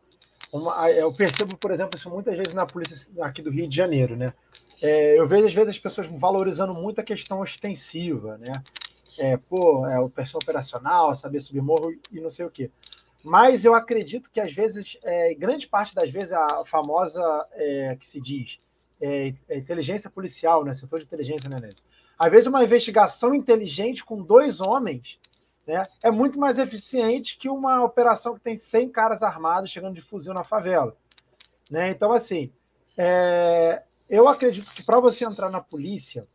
uma, 0.52 0.90
eu 0.90 1.12
percebo, 1.12 1.56
por 1.56 1.70
exemplo, 1.70 1.98
isso 1.98 2.10
muitas 2.10 2.36
vezes 2.36 2.52
na 2.52 2.66
polícia 2.66 3.12
aqui 3.24 3.42
do 3.42 3.50
Rio 3.50 3.68
de 3.68 3.76
Janeiro, 3.76 4.16
né? 4.16 4.32
É, 4.82 5.18
eu 5.18 5.26
vejo 5.26 5.46
às 5.46 5.54
vezes 5.54 5.70
as 5.70 5.78
pessoas 5.78 6.06
valorizando 6.06 6.74
muito 6.74 7.00
a 7.00 7.04
questão 7.04 7.40
ostensiva, 7.40 8.36
né? 8.38 8.62
É, 9.18 9.36
pô, 9.36 9.86
é 9.86 9.98
o 9.98 10.10
pessoal 10.10 10.40
operacional, 10.42 11.14
saber 11.14 11.40
subir 11.40 11.62
morro 11.62 11.90
e 12.12 12.20
não 12.20 12.30
sei 12.30 12.44
o 12.44 12.50
quê. 12.50 12.70
Mas 13.24 13.64
eu 13.64 13.74
acredito 13.74 14.30
que 14.30 14.38
às 14.38 14.52
vezes, 14.52 14.98
é, 15.02 15.34
grande 15.34 15.66
parte 15.66 15.94
das 15.94 16.10
vezes, 16.10 16.32
a 16.32 16.62
famosa 16.64 17.22
é, 17.52 17.96
que 17.98 18.06
se 18.06 18.20
diz 18.20 18.60
é, 19.00 19.32
é 19.48 19.56
inteligência 19.56 20.10
policial, 20.10 20.64
né? 20.64 20.74
Setor 20.74 21.00
de 21.00 21.06
inteligência, 21.06 21.48
né, 21.48 21.58
Nésio? 21.58 21.82
Às 22.18 22.30
vezes 22.30 22.46
uma 22.46 22.62
investigação 22.62 23.34
inteligente 23.34 24.04
com 24.04 24.22
dois 24.22 24.60
homens 24.60 25.18
né, 25.66 25.86
é 26.02 26.10
muito 26.10 26.38
mais 26.38 26.58
eficiente 26.58 27.36
que 27.36 27.48
uma 27.48 27.82
operação 27.82 28.34
que 28.34 28.40
tem 28.40 28.56
100 28.56 28.88
caras 28.90 29.22
armados 29.22 29.70
chegando 29.70 29.94
de 29.94 30.00
fuzil 30.00 30.32
na 30.32 30.44
favela. 30.44 30.96
Né? 31.70 31.90
Então, 31.90 32.12
assim, 32.12 32.52
é, 32.96 33.82
eu 34.08 34.28
acredito 34.28 34.72
que 34.72 34.84
para 34.84 35.00
você 35.00 35.24
entrar 35.24 35.50
na 35.50 35.60
polícia, 35.60 36.26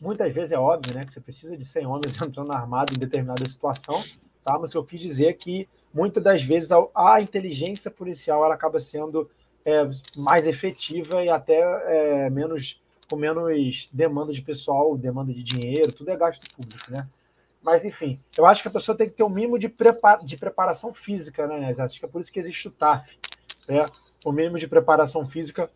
muitas 0.00 0.32
vezes 0.32 0.52
é 0.52 0.58
óbvio, 0.58 0.94
né, 0.94 1.04
que 1.04 1.12
você 1.12 1.20
precisa 1.20 1.56
de 1.56 1.64
100 1.64 1.86
homens 1.86 2.16
entrando 2.22 2.52
armado 2.52 2.94
em 2.94 2.98
determinada 2.98 3.46
situação, 3.48 4.02
tá? 4.44 4.58
Mas 4.58 4.74
eu 4.74 4.84
quis 4.84 5.00
dizer 5.00 5.34
que 5.34 5.68
muitas 5.92 6.22
das 6.22 6.42
vezes 6.42 6.70
a, 6.70 6.86
a 6.94 7.20
inteligência 7.20 7.90
policial 7.90 8.44
ela 8.44 8.54
acaba 8.54 8.80
sendo 8.80 9.28
é, 9.64 9.88
mais 10.16 10.46
efetiva 10.46 11.24
e 11.24 11.28
até 11.28 11.58
é, 11.58 12.30
menos 12.30 12.80
com 13.08 13.16
menos 13.16 13.88
demanda 13.92 14.32
de 14.32 14.40
pessoal, 14.40 14.96
demanda 14.96 15.32
de 15.32 15.42
dinheiro, 15.42 15.92
tudo 15.92 16.10
é 16.10 16.16
gasto 16.16 16.48
público, 16.54 16.90
né? 16.90 17.06
Mas, 17.64 17.82
enfim, 17.82 18.20
eu 18.36 18.44
acho 18.44 18.60
que 18.60 18.68
a 18.68 18.70
pessoa 18.70 18.96
tem 18.96 19.08
que 19.08 19.16
ter 19.16 19.22
um 19.22 19.28
mínimo 19.30 19.58
de, 19.58 19.70
prepara 19.70 20.22
de 20.22 20.36
preparação 20.36 20.92
física, 20.92 21.46
né, 21.46 21.58
né? 21.58 21.74
Acho 21.78 21.98
que 21.98 22.04
é 22.04 22.08
por 22.08 22.20
isso 22.20 22.30
que 22.30 22.38
existe 22.38 22.68
o 22.68 22.70
TAF, 22.70 23.18
né? 23.66 23.86
O 24.22 24.30
mínimo 24.30 24.58
de 24.58 24.68
preparação 24.68 25.26
física 25.26 25.70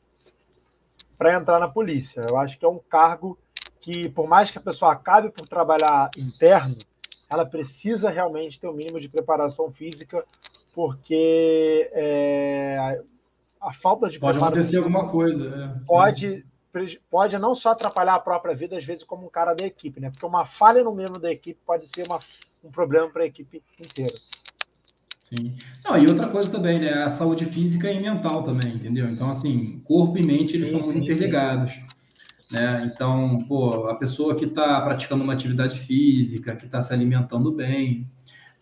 para 1.17 1.35
entrar 1.35 1.59
na 1.59 1.67
polícia. 1.67 2.21
Eu 2.21 2.37
acho 2.37 2.59
que 2.59 2.65
é 2.65 2.69
um 2.69 2.79
cargo 2.79 3.39
que, 3.81 4.11
por 4.11 4.29
mais 4.29 4.51
que 4.51 4.59
a 4.59 4.61
pessoa 4.61 4.93
acabe 4.93 5.31
por 5.31 5.49
trabalhar 5.49 6.11
interno, 6.15 6.77
ela 7.29 7.47
precisa 7.47 8.11
realmente 8.11 8.61
ter 8.61 8.67
o 8.67 8.71
um 8.71 8.75
mínimo 8.75 9.01
de 9.01 9.09
preparação 9.09 9.73
física, 9.73 10.23
porque 10.75 11.91
é, 11.95 13.03
a 13.59 13.73
falta 13.73 14.11
de 14.11 14.19
pode 14.19 14.37
acontecer 14.37 14.77
alguma 14.77 15.09
coisa, 15.09 15.49
né? 15.49 15.81
pode 15.87 16.45
pode 17.11 17.39
não 17.39 17.55
só 17.55 17.71
atrapalhar 17.71 18.15
a 18.15 18.21
própria 18.21 18.55
vida 18.55 18.77
às 18.77 18.85
vezes 18.85 19.05
como 19.05 19.27
um 19.27 19.31
cara 19.31 19.55
da 19.55 19.67
equipe, 19.67 20.01
né? 20.01 20.11
Porque 20.11 20.27
uma 20.27 20.45
falha 20.45 20.83
no 20.83 20.95
membro 20.95 21.19
da 21.19 21.31
equipe 21.31 21.59
pode 21.65 21.89
ser 21.89 22.07
uma, 22.07 22.21
um 22.63 22.71
problema 22.71 23.09
para 23.09 23.23
a 23.23 23.27
equipe 23.27 23.63
inteira. 23.79 24.15
Sim. 25.21 25.55
Não, 25.85 25.99
e 25.99 26.07
outra 26.07 26.29
coisa 26.29 26.51
também, 26.51 26.79
né? 26.79 27.03
A 27.03 27.09
saúde 27.09 27.45
física 27.45 27.91
e 27.91 28.01
mental 28.01 28.43
também, 28.43 28.75
entendeu? 28.75 29.11
Então, 29.11 29.29
assim, 29.29 29.81
corpo 29.85 30.17
e 30.17 30.23
mente, 30.23 30.55
eles 30.55 30.71
sim, 30.71 30.81
são 30.81 30.91
sim, 30.91 30.99
interligados. 30.99 31.73
Sim. 31.73 31.87
Né? 32.51 32.91
Então, 32.95 33.45
pô, 33.47 33.89
a 33.89 33.95
pessoa 33.95 34.35
que 34.35 34.47
está 34.47 34.81
praticando 34.81 35.23
uma 35.23 35.35
atividade 35.35 35.79
física, 35.79 36.57
que 36.57 36.65
está 36.65 36.81
se 36.81 36.95
alimentando 36.95 37.53
bem, 37.53 38.11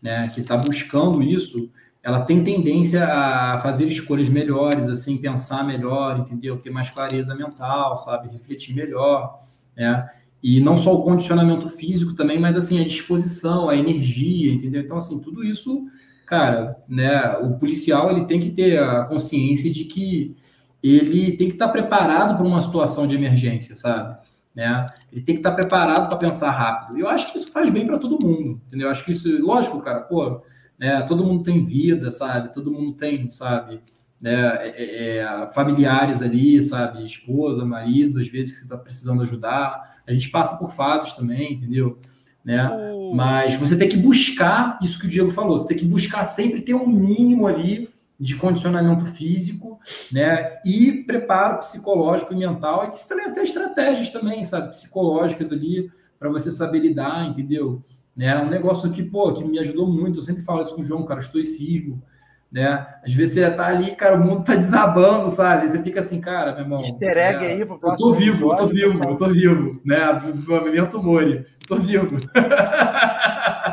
né? 0.03 0.29
Que 0.29 0.41
está 0.41 0.57
buscando 0.57 1.23
isso, 1.23 1.71
ela 2.07 2.21
tem 2.21 2.45
tendência 2.45 3.05
a 3.05 3.59
fazer 3.59 3.89
escolhas 3.89 4.29
melhores, 4.29 4.89
assim, 4.89 5.19
pensar 5.19 5.67
melhor, 5.67 6.21
entendeu? 6.21 6.57
Ter 6.57 6.71
mais 6.71 6.89
clareza 6.89 7.35
mental, 7.35 7.97
sabe? 7.97 8.31
Refletir 8.31 8.75
melhor, 8.75 9.37
né? 9.77 10.09
E 10.43 10.61
não 10.61 10.77
só 10.77 10.95
o 10.95 11.03
condicionamento 11.03 11.69
físico 11.69 12.15
também, 12.15 12.39
mas, 12.39 12.57
assim, 12.57 12.81
a 12.81 12.85
disposição, 12.85 13.69
a 13.69 13.77
energia, 13.77 14.53
entendeu? 14.55 14.81
Então, 14.83 14.97
assim, 14.97 15.19
tudo 15.19 15.43
isso 15.43 15.87
cara, 16.27 16.77
né, 16.89 17.39
o 17.39 17.55
policial 17.55 18.11
ele 18.11 18.27
tem 18.27 18.41
que 18.41 18.51
ter 18.51 18.83
a 18.83 19.05
consciência 19.05 19.73
de 19.73 19.85
que 19.85 20.37
ele 20.83 21.37
tem 21.37 21.49
que 21.49 21.55
estar 21.55 21.69
preparado 21.69 22.37
para 22.37 22.45
uma 22.45 22.61
situação 22.61 23.07
de 23.07 23.15
emergência, 23.15 23.75
sabe? 23.75 24.19
Né? 24.55 24.87
Ele 25.13 25.23
tem 25.23 25.37
que 25.37 25.41
estar 25.41 25.53
preparado 25.53 26.09
para 26.09 26.19
pensar 26.19 26.51
rápido. 26.51 26.99
Eu 26.99 27.09
acho 27.09 27.31
que 27.31 27.39
isso 27.39 27.51
faz 27.51 27.71
bem 27.71 27.87
para 27.87 27.99
todo 27.99 28.25
mundo, 28.25 28.61
entendeu? 28.67 28.89
Eu 28.89 28.91
acho 28.91 29.05
que 29.05 29.13
isso, 29.13 29.41
lógico, 29.41 29.81
cara, 29.81 30.01
pô, 30.01 30.43
né, 30.79 31.03
todo 31.03 31.25
mundo 31.25 31.43
tem 31.43 31.65
vida, 31.65 32.11
sabe? 32.11 32.53
Todo 32.53 32.71
mundo 32.71 32.93
tem, 32.93 33.31
sabe? 33.31 33.81
Né, 34.21 34.33
é, 34.33 34.69
é, 34.69 35.17
é 35.19 35.51
familiares 35.53 36.23
ali, 36.23 36.63
sabe? 36.63 37.05
Esposa, 37.05 37.65
marido, 37.65 38.21
às 38.21 38.29
vezes 38.29 38.53
que 38.53 38.59
você 38.59 38.65
está 38.65 38.77
precisando 38.77 39.23
ajudar. 39.23 39.97
A 40.07 40.13
gente 40.13 40.31
passa 40.31 40.57
por 40.57 40.73
fases 40.73 41.13
também, 41.15 41.55
entendeu? 41.55 41.99
né? 42.47 42.71
Mas 43.13 43.57
você 43.57 43.77
tem 43.77 43.89
que 43.89 43.97
buscar 43.97 44.79
isso 44.81 45.01
que 45.01 45.07
o 45.07 45.11
Diego 45.11 45.31
falou, 45.31 45.59
você 45.59 45.67
tem 45.67 45.77
que 45.77 45.85
buscar 45.85 46.23
sempre 46.23 46.63
ter 46.63 46.75
um 46.75 46.87
mínimo 46.87 47.49
ali 47.49 47.91
de 48.19 48.37
condicionamento 48.37 49.05
físico, 49.05 49.81
né? 50.13 50.59
E 50.65 51.03
preparo 51.03 51.59
psicológico 51.59 52.33
e 52.33 52.37
mental, 52.37 52.89
e 52.89 53.09
também 53.09 53.27
até 53.27 53.43
estratégias 53.43 54.11
também, 54.11 54.45
sabe, 54.45 54.71
psicológicas 54.71 55.51
ali 55.51 55.91
para 56.21 56.31
você 56.31 56.53
saber 56.53 56.79
lidar, 56.79 57.27
entendeu? 57.27 57.83
Né? 58.17 58.37
Um 58.39 58.49
negócio 58.49 58.91
que, 58.91 59.03
pô, 59.03 59.33
que 59.33 59.45
me 59.45 59.59
ajudou 59.59 59.87
muito, 59.87 60.19
eu 60.19 60.23
sempre 60.23 60.43
falo 60.43 60.63
isso 60.63 60.75
com 60.75 60.81
o 60.81 60.85
João, 60.85 61.05
cara, 61.05 61.21
estoicismo, 61.21 62.03
né? 62.51 62.87
Às 63.05 63.13
vezes 63.13 63.35
você 63.35 63.51
tá 63.51 63.67
ali, 63.67 63.95
cara, 63.95 64.17
o 64.17 64.25
mundo 64.25 64.45
tá 64.45 64.55
desabando, 64.55 65.31
sabe? 65.31 65.69
Você 65.69 65.83
fica 65.83 66.01
assim, 66.01 66.21
cara, 66.21 66.53
meu 66.53 66.63
irmão. 66.63 66.81
Easter 66.83 67.19
egg 67.19 67.45
é, 67.45 67.53
aí 67.53 67.67
pro 67.67 67.79
Eu 67.83 67.97
tô 67.97 68.13
vivo, 68.13 68.53
eu 68.53 68.57
tô 68.57 68.67
vivo, 68.67 69.05
eu 69.05 69.17
tô 69.17 69.29
vivo, 69.29 69.81
né? 69.85 69.99
Movimento 70.47 71.03
Mori, 71.03 71.47
eu 71.61 71.67
tô 71.67 71.77
vivo. 71.77 72.17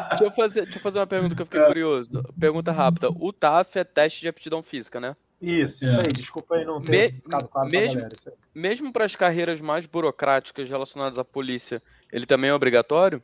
Deixa 0.09 0.25
eu, 0.25 0.31
fazer, 0.31 0.63
deixa 0.63 0.77
eu 0.77 0.81
fazer 0.81 0.99
uma 0.99 1.07
pergunta 1.07 1.35
que 1.35 1.41
eu 1.41 1.45
fiquei 1.45 1.61
é. 1.61 1.65
curioso. 1.65 2.09
Pergunta 2.37 2.71
rápida. 2.71 3.09
O 3.09 3.31
TAF 3.31 3.79
é 3.79 3.83
teste 3.83 4.21
de 4.21 4.27
aptidão 4.27 4.61
física, 4.61 4.99
né? 4.99 5.15
Isso, 5.41 5.83
isso 5.83 5.95
é. 5.95 6.05
aí. 6.05 6.13
Desculpa 6.13 6.55
aí 6.55 6.65
não 6.65 6.81
ter 6.81 6.91
Me, 6.91 7.09
ficado 7.09 7.47
claro 7.47 7.69
mesmo, 7.69 8.07
Mesmo 8.53 8.93
para 8.93 9.05
as 9.05 9.15
carreiras 9.15 9.59
mais 9.59 9.85
burocráticas 9.85 10.69
relacionadas 10.69 11.17
à 11.17 11.23
polícia, 11.23 11.81
ele 12.11 12.25
também 12.25 12.49
é 12.49 12.53
obrigatório? 12.53 13.21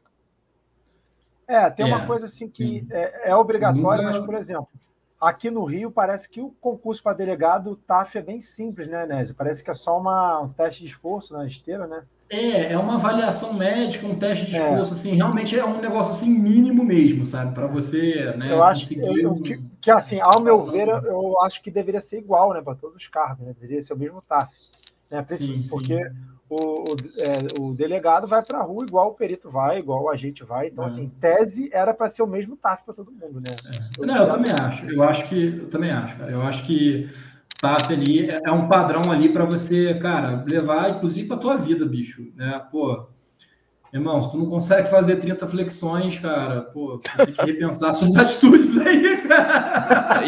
É, 1.49 1.67
tem 1.67 1.83
é, 1.83 1.87
uma 1.87 2.05
coisa 2.05 2.27
assim 2.27 2.47
que 2.47 2.85
é, 2.91 3.31
é, 3.31 3.35
obrigatória, 3.35 4.03
mas, 4.03 4.23
por 4.23 4.35
exemplo, 4.35 4.67
aqui 5.19 5.49
no 5.49 5.65
Rio 5.65 5.89
parece 5.89 6.29
que 6.29 6.39
o 6.39 6.51
concurso 6.61 7.01
para 7.01 7.17
delegado 7.17 7.75
TAF 7.87 8.19
é 8.19 8.21
bem 8.21 8.39
simples, 8.39 8.87
né, 8.87 9.03
Nésio? 9.07 9.33
Parece 9.33 9.63
que 9.63 9.71
é 9.71 9.73
só 9.73 9.99
uma, 9.99 10.41
um 10.41 10.49
teste 10.49 10.83
de 10.83 10.89
esforço 10.89 11.33
na 11.33 11.47
esteira, 11.47 11.87
né? 11.87 12.03
É, 12.29 12.73
é 12.73 12.77
uma 12.77 12.97
avaliação 12.97 13.53
médica, 13.53 14.05
um 14.05 14.19
teste 14.19 14.45
de 14.45 14.55
é. 14.55 14.59
esforço, 14.59 14.93
é. 14.93 14.95
assim, 14.95 15.15
realmente 15.15 15.57
é 15.57 15.65
um 15.65 15.81
negócio 15.81 16.11
assim 16.11 16.29
mínimo 16.29 16.83
mesmo, 16.83 17.25
sabe? 17.25 17.55
Para 17.55 17.65
você, 17.65 18.31
né? 18.37 18.53
Eu 18.53 18.63
acho 18.63 18.87
que, 18.87 18.99
eu, 18.99 19.35
que, 19.41 19.59
que, 19.81 19.89
assim, 19.89 20.21
ao 20.21 20.43
meu 20.43 20.67
ver, 20.67 20.87
eu 20.87 21.41
acho 21.41 21.63
que 21.63 21.71
deveria 21.71 22.01
ser 22.01 22.19
igual, 22.19 22.53
né, 22.53 22.61
para 22.61 22.75
todos 22.75 22.97
os 22.97 23.07
cargos, 23.07 23.43
né? 23.43 23.55
Deveria 23.59 23.81
ser 23.81 23.93
o 23.93 23.97
mesmo 23.97 24.21
TAF, 24.21 24.53
né? 25.09 25.25
Sim, 25.25 25.63
porque 25.67 25.97
sim. 25.97 26.15
O, 26.49 26.55
o, 26.55 26.95
é, 27.17 27.59
o, 27.59 27.73
delegado 27.75 28.27
vai 28.27 28.43
para 28.43 28.57
a 28.57 28.63
rua 28.63 28.83
igual 28.83 29.09
o 29.09 29.13
perito 29.13 29.51
vai, 29.51 29.77
igual 29.77 30.03
o 30.03 30.09
agente 30.09 30.43
vai. 30.43 30.67
Então, 30.67 30.83
é. 30.83 30.87
assim, 30.87 31.11
tese 31.21 31.69
era 31.71 31.93
para 31.93 32.09
ser 32.09 32.23
o 32.23 32.27
mesmo 32.27 32.57
TAF 32.57 32.83
para 32.83 32.95
todo 32.95 33.11
mundo, 33.11 33.39
né? 33.39 33.55
É. 33.65 34.05
Não, 34.05 34.17
eu 34.17 34.27
também 34.27 34.51
acho. 34.51 34.89
Eu 34.89 35.03
acho 35.03 35.29
que, 35.29 35.59
eu 35.59 35.69
também 35.69 35.91
acho, 35.91 36.17
cara. 36.17 36.31
Eu 36.31 36.41
acho 36.41 36.65
que 36.65 37.07
TAF 37.61 37.93
ali 37.93 38.29
é, 38.29 38.41
é 38.43 38.51
um 38.51 38.67
padrão 38.67 39.11
ali 39.11 39.29
para 39.29 39.45
você, 39.45 39.93
cara, 39.95 40.43
levar, 40.43 40.89
inclusive, 40.89 41.27
para 41.27 41.37
tua 41.37 41.57
vida, 41.57 41.85
bicho, 41.85 42.31
né? 42.35 42.59
Pô, 42.71 43.07
Irmão, 43.91 44.21
se 44.21 44.31
tu 44.31 44.37
não 44.37 44.45
consegue 44.45 44.87
fazer 44.87 45.15
30 45.15 45.47
flexões, 45.47 46.19
cara, 46.19 46.61
pô, 46.61 47.01
tem 47.17 47.33
que 47.33 47.43
repensar 47.43 47.91
suas 47.93 48.13
atitudes 48.17 48.77
aí, 48.77 49.17
cara. 49.27 50.21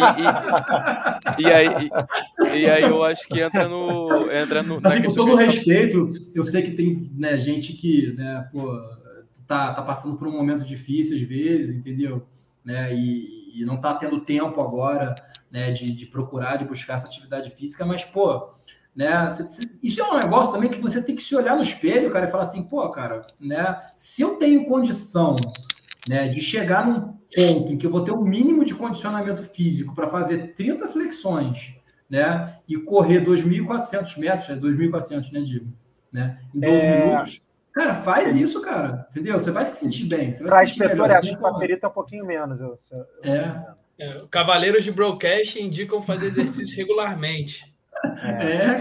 E, 1.38 1.44
e, 1.44 1.48
e, 1.48 1.52
aí, 1.52 1.90
e, 2.60 2.70
aí 2.70 2.84
eu 2.84 3.04
acho 3.04 3.28
que 3.28 3.40
entra 3.40 3.68
no. 3.68 4.32
Entra 4.32 4.64
no 4.64 4.80
assim, 4.84 5.04
com 5.04 5.14
todo 5.14 5.36
respeito, 5.36 6.12
eu 6.34 6.44
sei 6.44 6.64
que 6.64 6.72
tem 6.72 7.12
né, 7.16 7.40
gente 7.40 7.74
que 7.74 8.14
né, 8.14 8.48
pô, 8.52 8.82
tá, 9.46 9.74
tá 9.74 9.82
passando 9.84 10.18
por 10.18 10.28
um 10.28 10.32
momento 10.32 10.66
difícil 10.66 11.16
às 11.16 11.22
vezes, 11.22 11.76
entendeu? 11.76 12.26
Né, 12.66 12.96
e, 12.96 13.62
e 13.62 13.66
não 13.66 13.80
tá 13.80 13.94
tendo 13.94 14.22
tempo 14.22 14.60
agora 14.60 15.16
né, 15.52 15.72
de, 15.72 15.92
de 15.92 16.06
procurar, 16.06 16.56
de 16.56 16.66
buscar 16.66 16.94
essa 16.94 17.08
atividade 17.08 17.52
física, 17.52 17.86
mas, 17.86 18.04
pô, 18.04 18.54
né? 18.96 19.28
Isso 19.82 20.02
é 20.02 20.04
um 20.04 20.20
negócio 20.20 20.54
também 20.54 20.70
que 20.70 20.82
você 20.82 21.02
tem 21.02 21.16
que 21.16 21.22
se 21.22 21.36
olhar 21.36 21.56
no 21.56 21.62
espelho, 21.62 22.12
cara, 22.12 22.26
e 22.26 22.32
falar 22.32 22.44
assim, 22.44 22.64
pô, 22.64 22.90
cara, 22.90 23.26
né? 23.40 23.82
Se 23.96 24.22
eu 24.22 24.36
tenho 24.36 24.66
condição, 24.66 25.36
né, 26.08 26.28
de 26.28 26.42
chegar 26.42 26.86
num 26.86 27.14
ponto 27.34 27.72
em 27.72 27.78
que 27.78 27.86
eu 27.86 27.92
vou 27.92 28.04
ter 28.04 28.12
um 28.12 28.24
mínimo 28.24 28.66
de 28.66 28.76
condicionamento 28.76 29.44
físico 29.46 29.96
para 29.96 30.08
fazer 30.08 30.54
30 30.56 30.88
flexões, 30.88 31.74
né, 32.10 32.58
e 32.68 32.78
correr 32.78 33.24
2.400 33.24 34.20
metros, 34.20 34.50
é 34.50 34.56
2.400, 34.56 35.32
né, 35.32 35.42
Digo, 35.42 35.68
né, 36.12 36.40
em 36.54 36.60
12 36.60 36.76
é... 36.76 37.06
minutos, 37.06 37.48
cara, 37.72 37.96
faz 37.96 38.36
isso, 38.36 38.62
cara, 38.62 39.08
entendeu? 39.10 39.40
Você 39.40 39.52
vai 39.52 39.64
se 39.64 39.78
sentir 39.78 40.06
bem, 40.06 40.32
você 40.32 40.44
vai 40.44 40.68
se 40.68 40.74
sentir 40.74 40.90
melhor. 40.90 41.10
Acho 41.10 41.30
que 41.30 41.38
para 41.38 41.54
perita 41.54 41.88
é 41.88 41.90
um 41.90 41.94
pouquinho 41.94 42.26
menos. 42.26 42.60
Eu, 42.60 42.78
eu... 42.92 43.06
É. 43.24 43.66
é. 43.98 44.24
Cavaleiros 44.30 44.84
de 44.84 44.92
broadcast 44.92 45.62
indicam 45.62 46.02
fazer 46.02 46.26
exercício 46.28 46.76
regularmente. 46.76 47.71
É, 48.24 48.56
é 48.56 48.76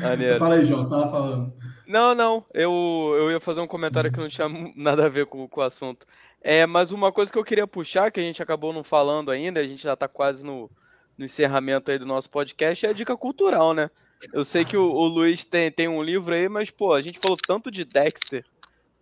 cara. 0.00 0.38
Fala 0.38 0.56
aí, 0.56 0.64
João, 0.64 0.82
você 0.82 0.90
tava 0.90 1.10
falando. 1.10 1.52
Não, 1.86 2.14
não. 2.14 2.44
Eu, 2.52 3.14
eu 3.18 3.30
ia 3.30 3.40
fazer 3.40 3.60
um 3.60 3.66
comentário 3.66 4.12
que 4.12 4.20
não 4.20 4.28
tinha 4.28 4.48
nada 4.76 5.06
a 5.06 5.08
ver 5.08 5.26
com, 5.26 5.48
com 5.48 5.60
o 5.60 5.64
assunto. 5.64 6.06
É, 6.40 6.66
mas 6.66 6.92
uma 6.92 7.10
coisa 7.10 7.32
que 7.32 7.38
eu 7.38 7.44
queria 7.44 7.66
puxar, 7.66 8.10
que 8.10 8.20
a 8.20 8.22
gente 8.22 8.42
acabou 8.42 8.72
não 8.72 8.84
falando 8.84 9.30
ainda, 9.30 9.60
a 9.60 9.66
gente 9.66 9.82
já 9.82 9.94
está 9.94 10.06
quase 10.06 10.44
no, 10.44 10.70
no 11.16 11.24
encerramento 11.24 11.90
aí 11.90 11.98
do 11.98 12.06
nosso 12.06 12.30
podcast, 12.30 12.86
é 12.86 12.90
a 12.90 12.92
dica 12.92 13.16
cultural, 13.16 13.72
né? 13.72 13.90
Eu 14.32 14.44
sei 14.44 14.64
que 14.64 14.76
o, 14.76 14.84
o 14.84 15.06
Luiz 15.06 15.44
tem, 15.44 15.70
tem 15.70 15.88
um 15.88 16.02
livro 16.02 16.34
aí, 16.34 16.48
mas, 16.48 16.70
pô, 16.70 16.92
a 16.92 17.00
gente 17.00 17.18
falou 17.18 17.36
tanto 17.36 17.70
de 17.70 17.84
Dexter 17.84 18.44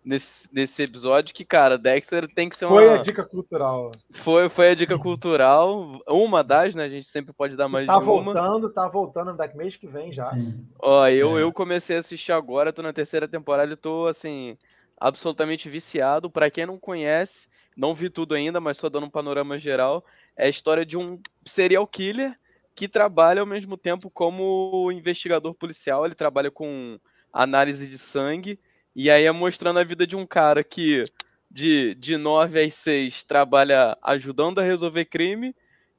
nesse, 0.07 0.47
nesse 0.53 0.81
episódio 0.83 1.35
que, 1.35 1.43
cara, 1.43 1.77
Dexter 1.77 2.27
tem 2.33 2.47
que 2.47 2.55
ser 2.55 2.65
uma. 2.65 2.75
Foi 2.75 2.89
a 2.89 2.97
dica 2.97 3.23
cultural. 3.25 3.91
Foi, 4.11 4.47
foi 4.47 4.69
a 4.69 4.75
dica 4.75 4.97
cultural. 4.97 6.01
Uma 6.07 6.43
das, 6.43 6.73
né? 6.73 6.85
A 6.85 6.89
gente 6.89 7.07
sempre 7.09 7.33
pode 7.33 7.57
dar 7.57 7.67
mais 7.67 7.85
tá 7.85 7.99
de 7.99 8.05
uma. 8.09 8.33
Tá 8.33 8.41
voltando, 8.41 8.69
tá 8.69 8.87
voltando 8.87 9.33
daqui 9.35 9.57
mês 9.57 9.75
que 9.75 9.85
vem 9.85 10.13
já. 10.13 10.23
Sim. 10.23 10.65
Ó, 10.79 11.05
eu, 11.07 11.37
é. 11.37 11.41
eu 11.41 11.51
comecei 11.51 11.97
a 11.97 11.99
assistir 11.99 12.31
agora, 12.31 12.71
tô 12.71 12.81
na 12.81 12.93
terceira 12.93 13.27
temporada 13.27 13.73
e 13.73 13.75
tô, 13.75 14.07
assim, 14.07 14.57
absolutamente 14.97 15.69
viciado. 15.69 16.29
Para 16.29 16.49
quem 16.49 16.65
não 16.65 16.79
conhece, 16.79 17.49
não 17.75 17.93
vi 17.93 18.09
tudo 18.09 18.33
ainda, 18.33 18.61
mas 18.61 18.77
só 18.77 18.87
dando 18.87 19.07
um 19.07 19.11
panorama 19.11 19.59
geral, 19.59 20.05
é 20.37 20.45
a 20.45 20.49
história 20.49 20.85
de 20.85 20.97
um 20.97 21.19
serial 21.45 21.85
killer 21.85 22.39
que 22.73 22.87
trabalha 22.87 23.41
ao 23.41 23.47
mesmo 23.47 23.75
tempo 23.75 24.09
como 24.09 24.89
investigador 24.91 25.53
policial. 25.53 26.05
Ele 26.05 26.15
trabalha 26.15 26.49
com 26.49 26.97
análise 27.33 27.89
de 27.89 27.97
sangue 27.97 28.57
e 28.97 29.11
aí 29.11 29.25
é 29.25 29.31
mostrando 29.31 29.77
a 29.77 29.83
vida 29.83 30.07
de 30.07 30.15
um 30.15 30.25
cara 30.25 30.63
que 30.63 31.05
de, 31.51 31.93
de 31.93 32.17
9 32.17 32.63
às 32.63 32.73
6 32.73 33.21
trabalha 33.21 33.95
ajudando 34.01 34.57
a 34.57 34.63
resolver 34.63 35.05
crime 35.05 35.55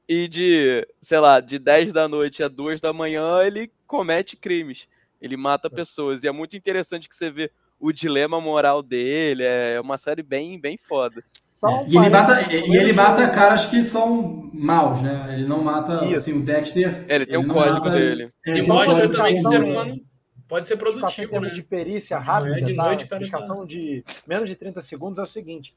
e 0.07 0.27
de, 0.27 0.85
sei 1.01 1.19
lá, 1.19 1.39
de 1.39 1.57
10 1.57 1.93
da 1.93 2.09
noite 2.09 2.43
a 2.43 2.49
2 2.49 2.81
da 2.81 2.91
manhã 2.91 3.41
ele 3.41 3.71
comete 3.87 4.35
crimes. 4.35 4.85
Ele 5.21 5.37
mata 5.37 5.69
é. 5.71 5.73
pessoas. 5.73 6.25
E 6.25 6.27
é 6.27 6.31
muito 6.33 6.57
interessante 6.57 7.07
que 7.07 7.15
você 7.15 7.31
vê 7.31 7.49
o 7.79 7.93
dilema 7.93 8.41
moral 8.41 8.83
dele. 8.83 9.45
É 9.45 9.79
uma 9.79 9.97
série 9.97 10.21
bem, 10.21 10.59
bem 10.59 10.77
foda. 10.77 11.23
Um 11.63 11.87
e, 11.87 11.95
ele 11.95 12.09
mata, 12.09 12.53
e 12.53 12.75
ele 12.75 12.91
mata 12.91 13.29
caras 13.29 13.65
que 13.65 13.81
são 13.81 14.49
maus, 14.53 15.01
né? 15.01 15.35
Ele 15.35 15.47
não 15.47 15.63
mata 15.63 16.03
assim, 16.13 16.33
o 16.33 16.43
Dexter. 16.43 17.05
É, 17.07 17.15
ele 17.15 17.25
tem 17.25 17.37
o 17.37 17.43
um 17.43 17.47
código 17.47 17.85
mata, 17.85 17.91
dele. 17.91 18.29
Ele, 18.45 18.59
ele 18.59 18.67
mostra 18.67 19.07
também 19.09 19.35
que 19.35 19.41
ser 19.41 19.63
humano 19.63 20.08
Pode 20.49 20.65
ser 20.65 20.77
produtivo, 20.77 21.37
em 21.37 21.41
né? 21.41 21.49
de 21.51 21.61
perícia 21.61 22.17
rápida, 22.17 22.59
de 22.59 22.75
tá? 22.75 22.83
noite, 22.83 23.07
cara, 23.07 23.21
explicação 23.21 23.63
de 23.63 24.03
menos 24.27 24.49
de 24.49 24.55
30 24.55 24.81
segundos 24.81 25.19
é 25.19 25.21
o 25.21 25.27
seguinte. 25.27 25.75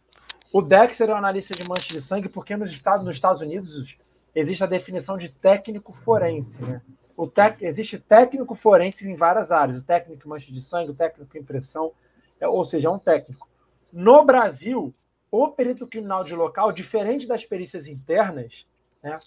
O 0.51 0.63
Dexter 0.63 1.11
é 1.11 1.13
um 1.13 1.17
analista 1.17 1.55
de 1.55 1.63
mancha 1.69 1.89
de 1.89 2.01
sangue 2.01 2.27
porque 2.27 2.57
nos 2.57 2.73
Estados, 2.73 3.05
nos 3.05 3.15
Estados 3.15 3.43
Unidos 3.43 3.95
existe 4.35 4.65
a 4.65 4.67
definição 4.67 5.19
de 5.19 5.29
técnico 5.29 5.93
forense, 5.93 6.63
né? 6.63 6.81
O 7.15 7.27
tec, 7.27 7.61
existe 7.61 7.99
técnico 7.99 8.55
forense 8.55 9.07
em 9.07 9.15
várias 9.15 9.53
áreas. 9.53 9.77
O 9.77 9.83
técnico 9.83 10.27
mancha 10.27 10.51
de 10.51 10.63
sangue, 10.63 10.91
o 10.91 10.95
técnico 10.95 11.37
impressão, 11.37 11.93
é, 12.41 12.49
ou 12.49 12.65
seja, 12.65 12.89
é 12.89 12.91
um 12.91 12.99
técnico. 12.99 13.47
No 13.93 14.25
Brasil, 14.25 14.95
o 15.31 15.49
perito 15.49 15.87
criminal 15.87 16.25
de 16.25 16.35
local, 16.35 16.73
diferente 16.73 17.27
das 17.27 17.45
perícias 17.45 17.87
internas, 17.87 18.67
né, 19.03 19.19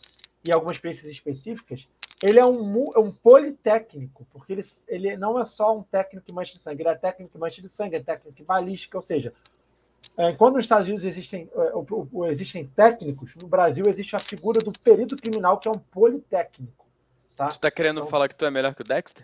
e 0.43 0.51
algumas 0.51 0.79
perícias 0.79 1.11
específicas, 1.11 1.87
ele 2.25 2.39
é 2.39 2.45
um, 2.45 2.91
é 2.95 2.99
um 2.99 3.11
politécnico, 3.11 4.25
porque 4.33 4.53
ele, 4.53 4.65
ele 4.87 5.15
não 5.15 5.39
é 5.39 5.45
só 5.45 5.77
um 5.77 5.83
técnico 5.83 6.25
de 6.25 6.33
mancha 6.33 6.53
de 6.57 6.63
sangue, 6.63 6.81
ele 6.81 6.89
é 6.89 6.95
técnico 6.95 7.31
de 7.31 7.39
mancha 7.39 7.61
de 7.61 7.69
sangue, 7.69 7.97
é 7.97 7.99
técnico 8.01 8.35
de 8.35 8.43
balística, 8.43 8.97
ou 8.97 9.01
seja, 9.01 9.31
é, 10.17 10.33
quando 10.33 10.55
nos 10.55 10.65
Estados 10.65 10.87
Unidos 10.87 11.05
existem, 11.05 11.47
é, 11.55 12.31
existem 12.31 12.65
técnicos, 12.65 13.35
no 13.35 13.47
Brasil 13.47 13.87
existe 13.87 14.15
a 14.15 14.19
figura 14.19 14.59
do 14.59 14.71
perito 14.71 15.15
criminal, 15.15 15.59
que 15.59 15.67
é 15.67 15.71
um 15.71 15.77
politécnico. 15.77 16.87
Tá? 17.35 17.51
Você 17.51 17.57
está 17.57 17.69
querendo 17.69 17.97
então, 17.97 18.09
falar 18.09 18.27
que 18.27 18.35
tu 18.35 18.43
é 18.43 18.49
melhor 18.49 18.73
que 18.73 18.81
o 18.81 18.85
Dexter? 18.85 19.23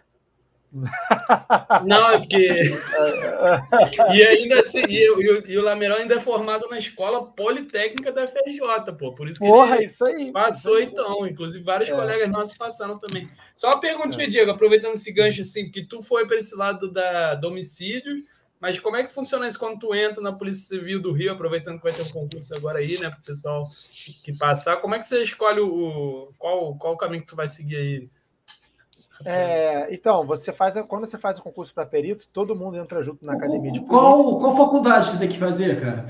Não, 1.85 2.11
é 2.11 2.19
porque. 2.19 2.47
e 4.15 4.23
ainda 4.25 4.59
assim, 4.61 4.83
e, 4.87 4.99
e, 4.99 5.51
e 5.51 5.57
o 5.57 5.61
Lamerão 5.61 5.97
ainda 5.97 6.15
é 6.15 6.19
formado 6.19 6.67
na 6.69 6.77
escola 6.77 7.25
politécnica 7.25 8.11
da 8.11 8.25
FRJ, 8.25 8.93
pô. 8.97 9.13
Por 9.13 9.27
isso 9.27 9.39
que 9.39 9.47
Porra, 9.47 9.75
ele 9.75 9.85
isso 9.85 10.05
aí. 10.05 10.31
passou, 10.31 10.79
então. 10.81 11.27
Inclusive, 11.27 11.63
vários 11.63 11.89
é. 11.89 11.91
colegas 11.93 12.29
nossos 12.29 12.57
passaram 12.57 12.97
também. 12.97 13.27
Só 13.53 13.67
uma 13.67 13.81
pergunta, 13.81 14.21
é. 14.23 14.27
Diego, 14.27 14.51
aproveitando 14.51 14.93
esse 14.93 15.11
gancho, 15.11 15.41
assim, 15.41 15.69
que 15.69 15.83
tu 15.83 16.01
foi 16.01 16.25
para 16.25 16.37
esse 16.37 16.55
lado 16.55 16.89
da, 16.89 17.35
do 17.35 17.49
homicídio, 17.49 18.23
mas 18.57 18.79
como 18.79 18.95
é 18.95 19.03
que 19.03 19.13
funciona 19.13 19.47
isso 19.47 19.59
quando 19.59 19.79
tu 19.79 19.93
entra 19.93 20.21
na 20.21 20.31
Polícia 20.31 20.77
Civil 20.77 21.01
do 21.01 21.11
Rio, 21.11 21.33
aproveitando 21.33 21.77
que 21.77 21.83
vai 21.83 21.91
ter 21.91 22.03
um 22.03 22.09
concurso 22.09 22.55
agora 22.55 22.79
aí, 22.79 22.97
né, 22.97 23.09
para 23.09 23.19
o 23.19 23.23
pessoal 23.23 23.67
que 24.23 24.31
passar? 24.31 24.77
Como 24.77 24.95
é 24.95 24.99
que 24.99 25.05
você 25.05 25.21
escolhe 25.21 25.59
o. 25.59 26.31
Qual, 26.37 26.77
qual 26.77 26.93
o 26.93 26.97
caminho 26.97 27.23
que 27.23 27.27
tu 27.27 27.35
vai 27.35 27.47
seguir 27.47 27.75
aí? 27.75 28.09
É, 29.25 29.93
então, 29.93 30.25
você 30.25 30.51
faz 30.51 30.75
quando 30.87 31.05
você 31.05 31.17
faz 31.17 31.37
o 31.39 31.43
concurso 31.43 31.73
para 31.73 31.85
perito, 31.85 32.27
todo 32.31 32.55
mundo 32.55 32.77
entra 32.77 33.03
junto 33.03 33.25
na 33.25 33.33
academia 33.33 33.71
de 33.71 33.79
polícia. 33.79 33.87
Qual, 33.87 34.39
qual 34.39 34.57
faculdade 34.57 35.11
você 35.11 35.19
tem 35.19 35.29
que 35.29 35.37
fazer, 35.37 35.79
cara? 35.79 36.07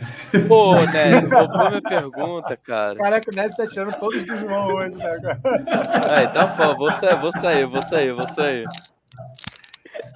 Pô, 0.47 0.75
Nésio, 0.75 1.29
roubou 1.29 1.69
minha 1.69 1.81
pergunta, 1.81 2.57
cara. 2.57 2.95
Caraca, 2.95 3.29
o 3.31 3.35
Nésio 3.35 3.57
tá 3.57 3.67
tirando 3.67 3.99
todos 3.99 4.21
os 4.21 4.39
João 4.39 4.67
hoje, 4.67 4.95
né, 4.95 5.19
cara? 5.19 5.41
Aí, 6.09 6.25
então, 6.25 6.47
tá 6.47 6.67
bom, 6.67 6.77
vou 6.77 6.91
sair, 6.93 7.15
vou 7.19 7.31
sair, 7.31 7.65
vou 7.65 7.81
sair, 7.81 8.11
vou 8.13 8.27
sair. 8.27 8.65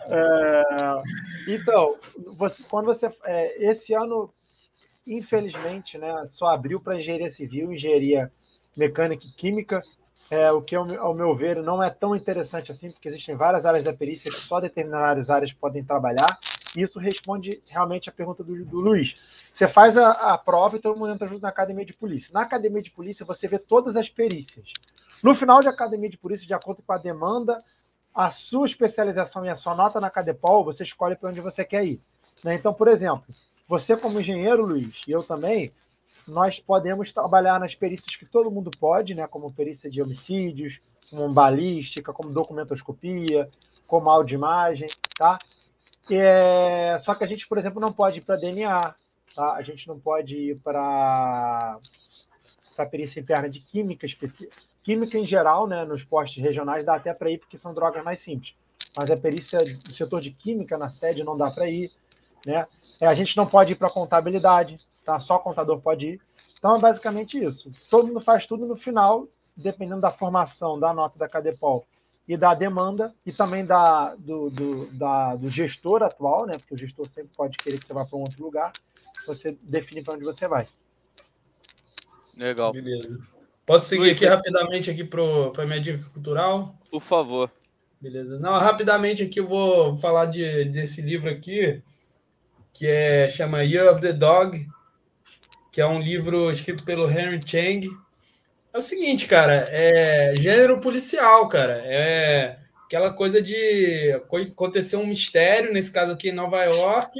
É, 0.08 1.02
então, 1.48 1.96
você, 2.38 2.64
quando 2.64 2.86
você. 2.86 3.10
É, 3.24 3.70
esse 3.70 3.94
ano, 3.94 4.34
infelizmente, 5.06 5.98
né, 5.98 6.24
só 6.28 6.48
abriu 6.48 6.80
para 6.80 6.98
engenharia 6.98 7.30
civil, 7.30 7.74
engenharia 7.74 8.32
mecânica 8.78 9.26
e 9.26 9.32
química 9.32 9.82
é, 10.30 10.52
o 10.52 10.62
que, 10.62 10.76
ao 10.76 11.14
meu 11.14 11.36
ver, 11.36 11.58
não 11.58 11.82
é 11.82 11.90
tão 11.90 12.16
interessante 12.16 12.72
assim, 12.72 12.92
porque 12.92 13.08
existem 13.08 13.36
várias 13.36 13.66
áreas 13.66 13.84
da 13.84 13.94
perícia 13.94 14.32
que 14.32 14.38
só 14.38 14.60
determinadas 14.60 15.30
áreas 15.30 15.54
podem 15.54 15.84
trabalhar. 15.84 16.40
E 16.76 16.82
isso 16.82 17.00
responde 17.00 17.62
realmente 17.68 18.10
à 18.10 18.12
pergunta 18.12 18.44
do, 18.44 18.66
do 18.66 18.80
Luiz. 18.80 19.16
Você 19.52 19.68
faz 19.68 19.98
a, 19.98 20.12
a, 20.12 20.38
prova 20.38 20.76
e 20.76 20.80
todo 20.80 20.98
mundo 20.98 21.14
entra 21.14 21.28
junto 21.28 21.42
na 21.42 21.50
academia 21.50 21.86
de 21.86 21.94
polícia. 21.94 22.32
Na 22.34 22.42
academia 22.42 22.82
de 22.82 22.92
polícia, 22.92 23.26
você 23.26 23.48
vê 23.48 23.58
todas 23.58 23.96
as 23.96 24.10
perícias. 24.10 24.74
No 25.24 25.34
final 25.34 25.62
de 25.62 25.68
academia 25.68 26.10
de 26.10 26.18
polícia, 26.18 26.46
de 26.46 26.54
acordo 26.54 26.82
com 26.82 26.92
a 26.92 26.98
demanda, 26.98 27.64
a 28.14 28.30
sua 28.30 28.66
especialização 28.66 29.46
e 29.46 29.50
a 29.50 29.56
sua 29.56 29.76
nota 29.76 30.00
na 30.00 30.10
Cadepol, 30.10 30.66
você 30.66 30.84
escolhe 30.84 31.16
para 31.16 31.30
onde 31.30 31.40
você 31.40 31.64
quer 31.64 31.86
ir. 31.86 32.02
Né? 32.44 32.56
Então, 32.56 32.74
por 32.74 32.88
exemplo, 32.88 33.34
você 33.68 33.96
como 33.96 34.20
engenheiro, 34.20 34.66
Luiz, 34.66 35.02
e 35.08 35.12
eu 35.12 35.24
também, 35.24 35.72
nós 36.28 36.60
podemos 36.60 37.12
trabalhar 37.12 37.60
nas 37.60 37.76
perícias 37.76 38.16
que 38.16 38.26
todo 38.26 38.52
mundo 38.52 38.72
pode, 38.80 39.14
né, 39.14 39.28
como 39.28 39.54
perícia 39.54 39.90
de 39.90 40.02
homicídios, 40.02 40.82
como 41.10 41.32
balística, 41.32 42.12
como 42.12 42.32
documentoscopia, 42.32 43.50
como 43.86 44.10
audioimagem, 44.10 44.88
tá? 45.18 45.38
É, 46.10 46.98
só 47.00 47.16
que 47.16 47.24
a 47.24 47.28
gente, 47.28 47.48
por 47.48 47.58
exemplo, 47.58 47.80
não 47.80 47.92
pode 47.92 48.20
ir 48.20 48.22
para 48.22 48.36
DNA, 48.36 48.96
tá? 49.36 49.54
A 49.54 49.62
gente 49.62 49.88
não 49.88 50.00
pode 50.00 50.36
ir 50.36 50.60
para 50.60 51.80
para 52.76 52.86
perícia 52.86 53.22
interna 53.22 53.50
de 53.50 53.62
química 53.62 54.06
específica. 54.06 54.54
Química 54.84 55.18
em 55.18 55.26
geral, 55.26 55.66
né, 55.66 55.86
nos 55.86 56.04
postos 56.04 56.44
regionais 56.44 56.86
dá 56.86 56.96
até 56.96 57.14
para 57.14 57.32
ir 57.32 57.38
porque 57.38 57.58
são 57.58 57.74
drogas 57.74 58.04
mais 58.04 58.20
simples. 58.20 58.54
Mas 58.98 59.10
a 59.10 59.16
perícia 59.16 59.60
do 59.60 59.94
setor 59.94 60.20
de 60.20 60.32
química 60.32 60.78
na 60.78 60.90
sede 60.90 61.24
não 61.24 61.38
dá 61.38 61.50
para 61.50 61.70
ir, 61.70 61.92
né? 62.46 62.68
É, 63.00 63.08
a 63.08 63.14
gente 63.14 63.36
não 63.38 63.48
pode 63.48 63.74
ir 63.74 63.76
para 63.76 63.90
contabilidade, 63.90 64.80
tá? 65.06 65.20
Só 65.20 65.40
contador 65.40 65.80
pode 65.80 66.08
ir. 66.08 66.22
Então 66.58 66.76
é 66.76 66.80
basicamente 66.80 67.42
isso. 67.42 67.72
Todo 67.90 68.08
mundo 68.08 68.20
faz 68.20 68.48
tudo 68.48 68.66
no 68.66 68.76
final, 68.76 69.28
dependendo 69.56 70.02
da 70.02 70.12
formação, 70.12 70.80
da 70.80 70.94
nota 70.94 71.18
da 71.18 71.30
Cadepol 71.30 71.86
e 72.28 72.36
da 72.36 72.56
demanda, 72.56 73.14
e 73.24 73.32
também 73.32 73.64
da, 73.64 74.16
do, 74.16 74.50
do, 74.50 74.86
da, 74.88 75.36
do 75.36 75.48
gestor 75.48 76.02
atual, 76.02 76.48
né? 76.48 76.54
Porque 76.58 76.74
o 76.74 76.78
gestor 76.78 77.08
sempre 77.08 77.32
pode 77.38 77.56
querer 77.58 77.80
que 77.80 77.86
você 77.86 77.94
vá 77.94 78.04
para 78.04 78.18
um 78.18 78.22
outro 78.22 78.44
lugar. 78.44 78.74
Você 79.28 79.56
define 79.62 80.04
para 80.04 80.16
onde 80.16 80.26
você 80.26 80.48
vai. 80.48 80.68
Legal. 82.36 82.74
Beleza. 82.74 83.20
Posso 83.66 83.88
seguir 83.88 84.02
Luiz, 84.02 84.18
aqui 84.18 84.26
rapidamente 84.26 84.92
aqui 84.92 85.04
para 85.04 85.22
a 85.22 85.66
minha 85.66 85.80
dica 85.80 86.04
cultural? 86.14 86.76
Por 86.92 87.02
favor. 87.02 87.52
Beleza. 88.00 88.40
Não, 88.40 88.52
rapidamente 88.60 89.24
aqui 89.24 89.40
eu 89.40 89.48
vou 89.48 89.96
falar 89.96 90.28
de, 90.28 90.66
desse 90.66 91.02
livro 91.02 91.30
aqui, 91.30 91.82
que 92.74 92.86
é 92.86 93.30
chama 93.30 93.64
Year 93.64 93.92
of 93.92 94.02
the 94.02 94.14
Dog, 94.14 94.68
que 95.76 95.82
é 95.82 95.86
um 95.86 96.00
livro 96.00 96.50
escrito 96.50 96.86
pelo 96.86 97.12
Henry 97.12 97.42
Chang. 97.46 97.90
É 98.74 98.78
o 98.78 98.82
seguinte, 98.82 99.28
cara, 99.28 99.68
é 99.70 100.34
gênero 100.38 100.80
policial, 100.80 101.50
cara. 101.50 101.82
É 101.84 102.60
aquela 102.86 103.12
coisa 103.12 103.42
de 103.42 104.14
acontecer 104.14 104.96
um 104.96 105.06
mistério, 105.06 105.74
nesse 105.74 105.92
caso 105.92 106.14
aqui 106.14 106.30
em 106.30 106.32
Nova 106.32 106.64
York, 106.64 107.20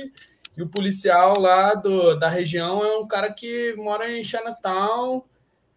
e 0.56 0.64
o 0.64 0.70
policial 0.70 1.38
lá 1.38 1.76
do, 1.76 2.16
da 2.16 2.30
região 2.30 2.82
é 2.82 2.98
um 2.98 3.06
cara 3.06 3.34
que 3.34 3.74
mora 3.76 4.10
em 4.10 4.24
Chinatown 4.24 5.26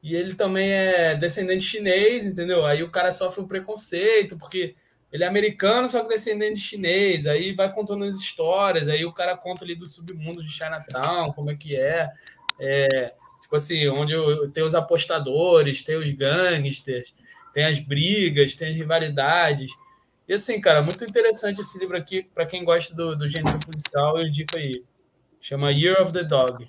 e 0.00 0.14
ele 0.14 0.36
também 0.36 0.70
é 0.70 1.16
descendente 1.16 1.64
chinês, 1.64 2.26
entendeu? 2.26 2.64
Aí 2.64 2.84
o 2.84 2.92
cara 2.92 3.10
sofre 3.10 3.42
um 3.42 3.48
preconceito, 3.48 4.38
porque 4.38 4.76
ele 5.12 5.24
é 5.24 5.26
americano, 5.26 5.88
só 5.88 6.05
que 6.05 6.10
descendente 6.10 6.55
de 6.55 6.60
chinês. 6.60 7.26
Aí 7.26 7.52
vai 7.52 7.72
contando 7.72 8.05
as 8.05 8.14
histórias, 8.14 8.86
aí 8.86 9.05
o 9.05 9.12
cara 9.12 9.36
conta 9.36 9.64
ali 9.64 9.74
do 9.74 9.84
submundo 9.84 10.44
de 10.44 10.52
Chinatown, 10.52 11.32
como 11.32 11.50
é 11.50 11.56
que 11.56 11.74
é. 11.74 12.09
É 12.60 13.14
tipo 13.40 13.56
assim, 13.56 13.89
onde 13.89 14.14
tem 14.52 14.62
os 14.62 14.74
apostadores, 14.74 15.82
tem 15.82 15.97
os 15.97 16.10
gangsters, 16.10 17.14
tem 17.52 17.64
as 17.64 17.78
brigas, 17.78 18.55
tem 18.55 18.68
as 18.68 18.76
rivalidades. 18.76 19.72
E 20.28 20.35
assim, 20.35 20.60
cara, 20.60 20.82
muito 20.82 21.05
interessante 21.05 21.60
esse 21.60 21.78
livro 21.78 21.97
aqui, 21.97 22.22
para 22.22 22.44
quem 22.44 22.64
gosta 22.64 22.94
do, 22.94 23.16
do 23.16 23.28
gênero 23.28 23.59
policial, 23.59 24.18
eu 24.18 24.26
indico 24.26 24.56
aí. 24.56 24.85
Chama 25.40 25.72
Year 25.72 26.02
of 26.02 26.12
the 26.12 26.24
Dog. 26.24 26.68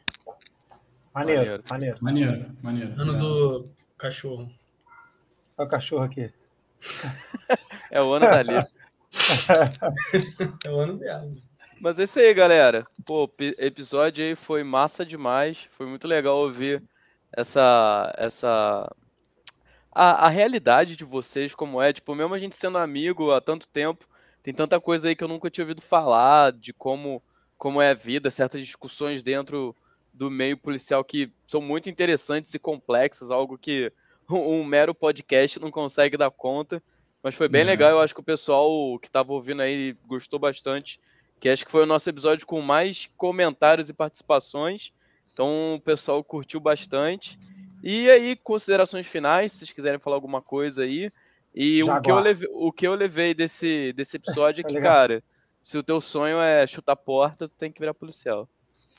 Maneiro, 1.14 1.62
maneiro. 1.70 1.98
Maneiro, 2.00 2.56
maneiro. 2.62 3.02
Ano 3.02 3.18
do 3.18 3.70
cachorro. 3.98 4.50
Olha 5.58 5.68
o 5.68 5.70
cachorro 5.70 6.04
aqui. 6.04 6.32
é 7.92 8.02
o 8.02 8.14
ano 8.14 8.26
dali. 8.26 8.54
é 10.64 10.70
o 10.70 10.80
ano 10.80 10.98
dela. 10.98 11.49
Mas 11.82 11.98
é 11.98 12.04
isso 12.04 12.20
aí, 12.20 12.34
galera. 12.34 12.86
Pô, 13.06 13.30
episódio 13.58 14.24
aí 14.24 14.36
foi 14.36 14.64
massa 14.64 15.06
demais. 15.06 15.68
Foi 15.72 15.86
muito 15.86 16.08
legal 16.08 16.38
ouvir 16.38 16.84
essa 17.32 18.14
essa 18.18 18.94
a, 19.92 20.28
a 20.28 20.30
realidade 20.30 20.96
de 20.96 21.06
vocês 21.06 21.56
como 21.56 21.82
é, 21.82 21.94
tipo, 21.94 22.14
mesmo 22.14 22.34
a 22.34 22.40
gente 22.40 22.56
sendo 22.56 22.78
amigo 22.78 23.32
há 23.32 23.40
tanto 23.40 23.68
tempo, 23.68 24.06
tem 24.44 24.54
tanta 24.54 24.80
coisa 24.80 25.08
aí 25.08 25.16
que 25.16 25.24
eu 25.24 25.28
nunca 25.28 25.50
tinha 25.50 25.64
ouvido 25.64 25.82
falar 25.82 26.52
de 26.52 26.74
como 26.74 27.22
como 27.58 27.82
é 27.82 27.92
a 27.92 27.94
vida, 27.94 28.32
certas 28.32 28.62
discussões 28.62 29.22
dentro 29.22 29.76
do 30.14 30.32
meio 30.32 30.58
policial 30.58 31.04
que 31.04 31.32
são 31.48 31.62
muito 31.62 31.90
interessantes 31.90 32.54
e 32.54 32.60
complexas, 32.60 33.32
algo 33.32 33.58
que 33.58 33.92
um 34.30 34.64
mero 34.64 34.94
podcast 34.94 35.60
não 35.60 35.72
consegue 35.72 36.18
dar 36.18 36.32
conta. 36.32 36.82
Mas 37.22 37.36
foi 37.36 37.50
bem 37.50 37.62
uhum. 37.62 37.68
legal, 37.68 37.92
eu 37.92 38.00
acho 38.00 38.14
que 38.14 38.22
o 38.22 38.24
pessoal 38.24 38.98
que 39.00 39.08
estava 39.08 39.34
ouvindo 39.34 39.62
aí 39.62 39.96
gostou 40.06 40.40
bastante, 40.40 41.00
que 41.40 41.50
acho 41.50 41.66
que 41.66 41.72
foi 41.72 41.84
o 41.84 41.88
nosso 41.88 42.10
episódio 42.10 42.46
com 42.46 42.62
mais 42.62 43.10
comentários 43.18 43.90
e 43.90 43.94
participações. 43.94 44.92
Então 45.34 45.76
o 45.76 45.82
pessoal 45.82 46.24
curtiu 46.24 46.60
bastante. 46.60 47.40
E 47.82 48.10
aí, 48.10 48.36
considerações 48.36 49.08
finais, 49.08 49.52
se 49.52 49.60
vocês 49.60 49.72
quiserem 49.72 50.00
falar 50.00 50.18
alguma 50.18 50.42
coisa 50.42 50.84
aí. 50.84 51.12
E 51.56 51.82
o 51.84 52.02
que, 52.02 52.12
eu 52.12 52.20
levei, 52.20 52.50
o 52.52 52.72
que 52.72 52.88
eu 52.88 52.94
levei 52.94 53.34
desse, 53.34 53.94
desse 53.94 54.18
episódio 54.18 54.62
é 54.62 54.64
que, 54.64 54.80
cara, 54.80 55.24
se 55.62 55.78
o 55.78 55.84
teu 55.84 56.00
sonho 56.02 56.40
é 56.40 56.68
chutar 56.68 56.96
porta, 56.96 57.48
tu 57.48 57.56
tem 57.58 57.72
que 57.72 57.80
virar 57.80 57.94
policial. 57.94 58.48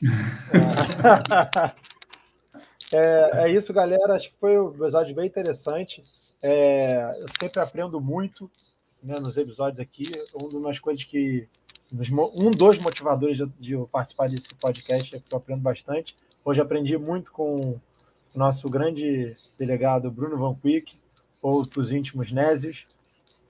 É, 2.93 3.45
é 3.45 3.53
isso, 3.53 3.73
galera. 3.73 4.15
Acho 4.15 4.31
que 4.31 4.37
foi 4.39 4.59
um 4.59 4.71
episódio 4.71 5.15
bem 5.15 5.27
interessante. 5.27 6.03
É, 6.43 7.15
eu 7.21 7.27
sempre 7.39 7.61
aprendo 7.61 8.01
muito 8.01 8.51
né, 9.03 9.19
nos 9.21 9.37
episódios 9.37 9.79
aqui. 9.79 10.11
Uma 10.35 10.69
das 10.69 10.81
coisas 10.81 11.05
que. 11.05 11.49
Um 11.93 12.51
dos 12.51 12.79
motivadores 12.79 13.37
de, 13.39 13.47
de 13.59 13.73
eu 13.73 13.89
participar 13.91 14.29
desse 14.29 14.55
podcast 14.55 15.17
é 15.17 15.19
que 15.19 15.33
eu 15.33 15.39
aprendo 15.39 15.61
bastante. 15.61 16.17
Hoje 16.45 16.61
aprendi 16.61 16.97
muito 16.97 17.33
com 17.33 17.79
nosso 18.35 18.69
grande 18.69 19.37
delegado 19.59 20.11
Bruno 20.11 20.39
Van 20.39 20.55
Quick, 20.55 20.97
ou 21.43 21.67
os 21.77 21.93
íntimos 21.93 22.31
Nésios. 22.31 22.87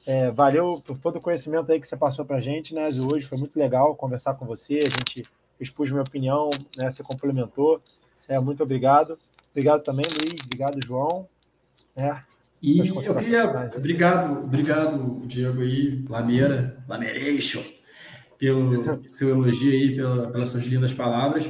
É, 0.07 0.31
valeu 0.31 0.83
por 0.85 0.97
todo 0.97 1.17
o 1.17 1.21
conhecimento 1.21 1.71
aí 1.71 1.79
que 1.79 1.87
você 1.87 1.97
passou 1.97 2.25
para 2.25 2.37
a 2.37 2.41
gente, 2.41 2.75
Nésio. 2.75 3.07
Hoje 3.13 3.27
foi 3.27 3.37
muito 3.37 3.59
legal 3.59 3.95
conversar 3.95 4.35
com 4.35 4.47
você. 4.47 4.79
A 4.79 4.89
gente 4.89 5.29
expus 5.61 5.91
minha 5.91 6.03
opinião, 6.03 6.49
né? 6.77 6.91
Você 6.91 7.03
complementou. 7.03 7.83
É, 8.27 8.39
muito 8.41 8.63
obrigado. 8.63 9.19
Obrigado 9.51 9.83
também, 9.83 10.07
Luiz. 10.07 10.41
Obrigado, 10.43 10.79
João. 10.85 11.29
É, 11.95 12.17
e 12.63 12.79
eu 12.79 13.15
queria. 13.15 13.45
Obrigado, 13.77 14.45
obrigado, 14.45 15.23
Diego 15.27 15.63
aí, 15.63 16.05
Lameira, 16.09 16.83
Lameration, 16.87 17.63
pelo 18.41 19.05
seu 19.11 19.29
elogio 19.29 19.71
aí, 19.71 19.95
pela, 19.95 20.31
pelas 20.31 20.49
suas 20.49 20.65
lindas 20.65 20.95
palavras. 20.95 21.45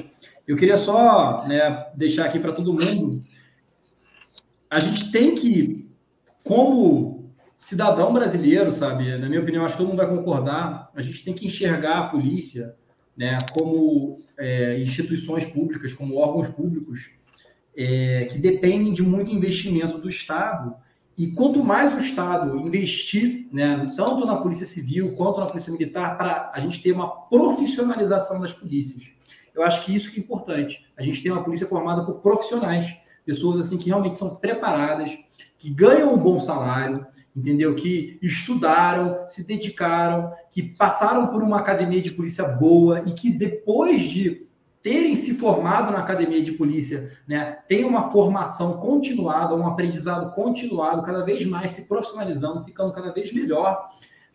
Eu 0.47 0.57
queria 0.57 0.77
só 0.77 1.47
né, 1.47 1.87
deixar 1.95 2.25
aqui 2.25 2.41
para 2.41 2.53
todo 2.53 2.75
mundo. 2.75 3.23
A 4.69 4.81
gente 4.81 5.13
tem 5.13 5.33
que, 5.37 5.89
como 6.43 7.33
cidadão 7.61 8.13
brasileiro, 8.13 8.73
sabe? 8.73 9.17
Na 9.17 9.29
minha 9.29 9.41
opinião, 9.41 9.65
acho 9.65 9.77
que 9.77 9.83
todo 9.83 9.91
mundo 9.91 9.99
vai 9.99 10.09
concordar. 10.09 10.91
A 10.93 11.01
gente 11.01 11.25
tem 11.25 11.33
que 11.33 11.47
enxergar 11.47 11.99
a 11.99 12.09
polícia, 12.09 12.75
né, 13.17 13.39
como 13.53 14.19
é, 14.37 14.81
instituições 14.81 15.45
públicas, 15.45 15.93
como 15.93 16.17
órgãos 16.17 16.49
públicos 16.49 17.11
é, 17.77 18.27
que 18.31 18.39
dependem 18.39 18.93
de 18.93 19.03
muito 19.03 19.33
investimento 19.33 19.99
do 19.99 20.09
Estado. 20.09 20.75
E 21.17 21.29
quanto 21.33 21.63
mais 21.63 21.93
o 21.93 21.99
Estado 21.99 22.57
investir, 22.59 23.49
né, 23.53 23.93
tanto 23.97 24.25
na 24.25 24.37
Polícia 24.37 24.67
Civil 24.67 25.15
quanto 25.17 25.41
na 25.41 25.47
Polícia 25.47 25.73
Militar, 25.73 26.17
para 26.17 26.51
a 26.55 26.61
gente 26.61 26.83
ter 26.83 26.93
uma 26.93 27.09
profissionalização 27.09 28.41
das 28.41 28.53
polícias. 28.53 29.11
Eu 29.55 29.63
acho 29.63 29.85
que 29.85 29.95
isso 29.95 30.11
que 30.11 30.19
é 30.19 30.23
importante. 30.23 30.87
A 30.97 31.03
gente 31.03 31.23
tem 31.23 31.31
uma 31.31 31.45
polícia 31.45 31.67
formada 31.67 32.05
por 32.05 32.21
profissionais, 32.21 32.97
pessoas 33.27 33.61
assim 33.61 33.77
que 33.77 33.89
realmente 33.89 34.17
são 34.17 34.37
preparadas, 34.37 35.11
que 35.59 35.69
ganham 35.69 36.15
um 36.15 36.19
bom 36.19 36.39
salário, 36.39 37.07
entendeu? 37.37 37.75
Que 37.75 38.19
estudaram, 38.23 39.27
se 39.29 39.47
dedicaram, 39.47 40.33
que 40.51 40.63
passaram 40.63 41.27
por 41.29 41.43
uma 41.43 41.59
academia 41.59 42.01
de 42.01 42.13
polícia 42.13 42.45
boa 42.57 43.03
e 43.07 43.13
que 43.13 43.31
depois 43.31 44.05
de 44.05 44.49
terem 44.83 45.15
se 45.15 45.30
formado 45.41 45.91
na 45.91 45.99
academia 45.99 46.43
de 46.43 46.53
polícia, 46.53 47.11
né, 47.27 47.59
tem 47.67 47.85
uma 47.85 48.11
formação 48.11 48.75
continuada, 48.79 49.55
um 49.55 49.67
aprendizado 49.67 50.33
continuado, 50.35 51.03
cada 51.03 51.25
vez 51.25 51.45
mais 51.47 51.73
se 51.73 51.89
profissionalizando, 51.89 52.63
ficando 52.63 52.93
cada 52.93 53.11
vez 53.11 53.33
melhor, 53.33 53.85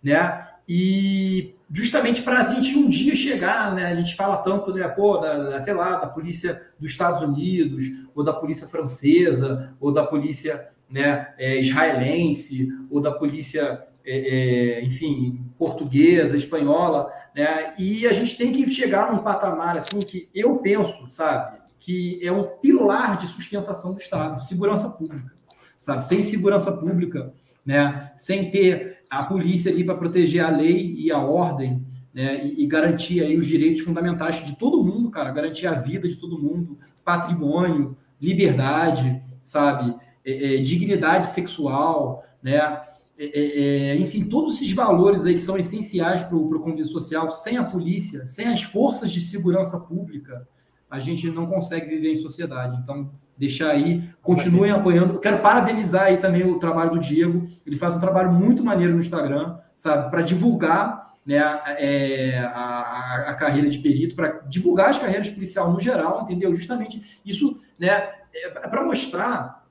né? 0.03 0.48
E 0.68 1.53
justamente 1.72 2.23
para 2.23 2.41
a 2.41 2.48
gente 2.48 2.76
um 2.76 2.90
dia 2.90 3.15
chegar, 3.15 3.73
né? 3.73 3.86
A 3.86 3.95
gente 3.95 4.15
fala 4.15 4.38
tanto, 4.38 4.73
né? 4.73 4.88
Pô, 4.88 5.18
da, 5.18 5.52
da, 5.52 5.60
sei 5.60 5.73
lá, 5.73 5.98
da 5.99 6.07
polícia 6.07 6.61
dos 6.80 6.91
Estados 6.91 7.22
Unidos, 7.22 7.86
ou 8.15 8.23
da 8.23 8.34
polícia 8.34 8.68
francesa, 8.68 9.76
ou 9.80 9.91
da 9.91 10.03
polícia 10.03 10.68
né, 10.90 11.34
é, 11.38 11.60
israelense, 11.60 12.69
ou 12.90 13.02
da 13.02 13.11
polícia, 13.11 13.84
é, 14.06 14.80
é, 14.80 14.86
enfim, 14.86 15.45
portuguesa, 15.57 16.38
espanhola, 16.38 17.11
né? 17.36 17.73
E 17.77 18.06
a 18.07 18.14
gente 18.14 18.38
tem 18.38 18.52
que 18.52 18.69
chegar 18.69 19.11
num 19.11 19.23
patamar 19.23 19.76
assim 19.76 19.99
que 20.02 20.30
eu 20.34 20.57
penso, 20.57 21.07
sabe, 21.11 21.57
que 21.80 22.19
é 22.26 22.32
um 22.32 22.44
pilar 22.44 23.18
de 23.18 23.27
sustentação 23.27 23.94
do 23.94 23.99
Estado, 23.99 24.41
segurança 24.41 24.90
pública, 24.90 25.34
sabe? 25.77 26.06
Sem 26.06 26.22
segurança 26.22 26.72
pública, 26.72 27.34
né? 27.65 28.11
Sem 28.15 28.52
ter 28.52 28.99
a 29.10 29.23
polícia 29.23 29.72
ali 29.72 29.84
para 29.84 29.95
proteger 29.95 30.44
a 30.44 30.49
lei 30.49 30.95
e 30.98 31.11
a 31.11 31.19
ordem, 31.19 31.86
né, 32.14 32.45
e, 32.45 32.64
e, 32.64 32.68
garantir 32.68 33.22
aí 33.22 33.38
os 33.38 33.45
direitos 33.45 33.82
fundamentais 33.82 34.44
de 34.45 34.56
todo 34.56 34.84
mundo, 34.84 35.11
cara, 35.11 35.32
garantir 35.32 35.68
a 35.68 35.73
vida 35.73 36.07
de 36.07 36.15
todo 36.15 36.41
mundo, 36.41 36.77
patrimônio, 37.03 37.98
liberdade, 38.22 39.22
sabe, 39.41 39.94
é, 40.26 40.56
é, 40.56 40.61
dignidade 40.61 41.27
sexual, 41.27 42.23
né, 42.41 42.82
é, 43.18 43.26
é, 43.26 43.90
é 43.90 43.96
enfim, 43.98 44.26
todos 44.26 44.56
esses 44.56 44.74
valores 44.74 45.26
aí 45.26 45.34
que 45.34 45.42
são 45.42 45.58
essenciais 45.58 46.22
para 46.24 46.36
o 46.36 46.60
convívio 46.60 46.86
social, 46.86 47.30
sem 47.30 47.58
a 47.58 47.64
polícia, 47.64 48.28
sem 48.28 48.48
as 48.48 48.64
forças 48.64 49.12
de 49.12 49.22
segurança 49.22 49.80
pública, 49.80 50.48
a 50.90 51.00
gente 51.00 51.30
não 51.30 51.48
consegue 51.48 51.88
viver 51.88 52.12
em 52.12 52.16
sociedade. 52.16 52.80
Então, 52.82 53.12
deixar 53.38 53.72
aí, 53.72 54.10
continuem 54.22 54.72
apoiando. 54.72 55.20
Quero 55.20 55.40
parabenizar 55.40 56.04
aí 56.04 56.18
também 56.18 56.50
o 56.50 56.60
trabalho 56.60 56.92
do 56.92 57.00
Diego. 57.00 57.46
Ele 57.66 57.76
faz 57.76 57.96
um 57.96 58.00
trabalho 58.00 58.32
muito 58.32 58.64
maneiro 58.64 58.94
no 58.94 59.00
Instagram, 59.00 59.58
sabe, 59.76 60.10
para 60.10 60.22
divulgar 60.22 61.16
né, 61.26 61.38
é, 61.80 62.40
a, 62.40 63.26
a, 63.30 63.34
carreira 63.34 63.70
de 63.70 63.80
perito, 63.80 64.16
para 64.16 64.42
divulgar 64.48 64.90
as 64.90 64.98
carreiras 64.98 65.30
policial 65.30 65.72
no 65.72 65.80
geral, 65.80 66.22
entendeu? 66.22 66.54
Justamente 66.54 67.22
isso, 67.26 67.60
né, 67.80 68.10
é, 68.34 68.50
para 68.50 68.86
mostrar 68.86 69.65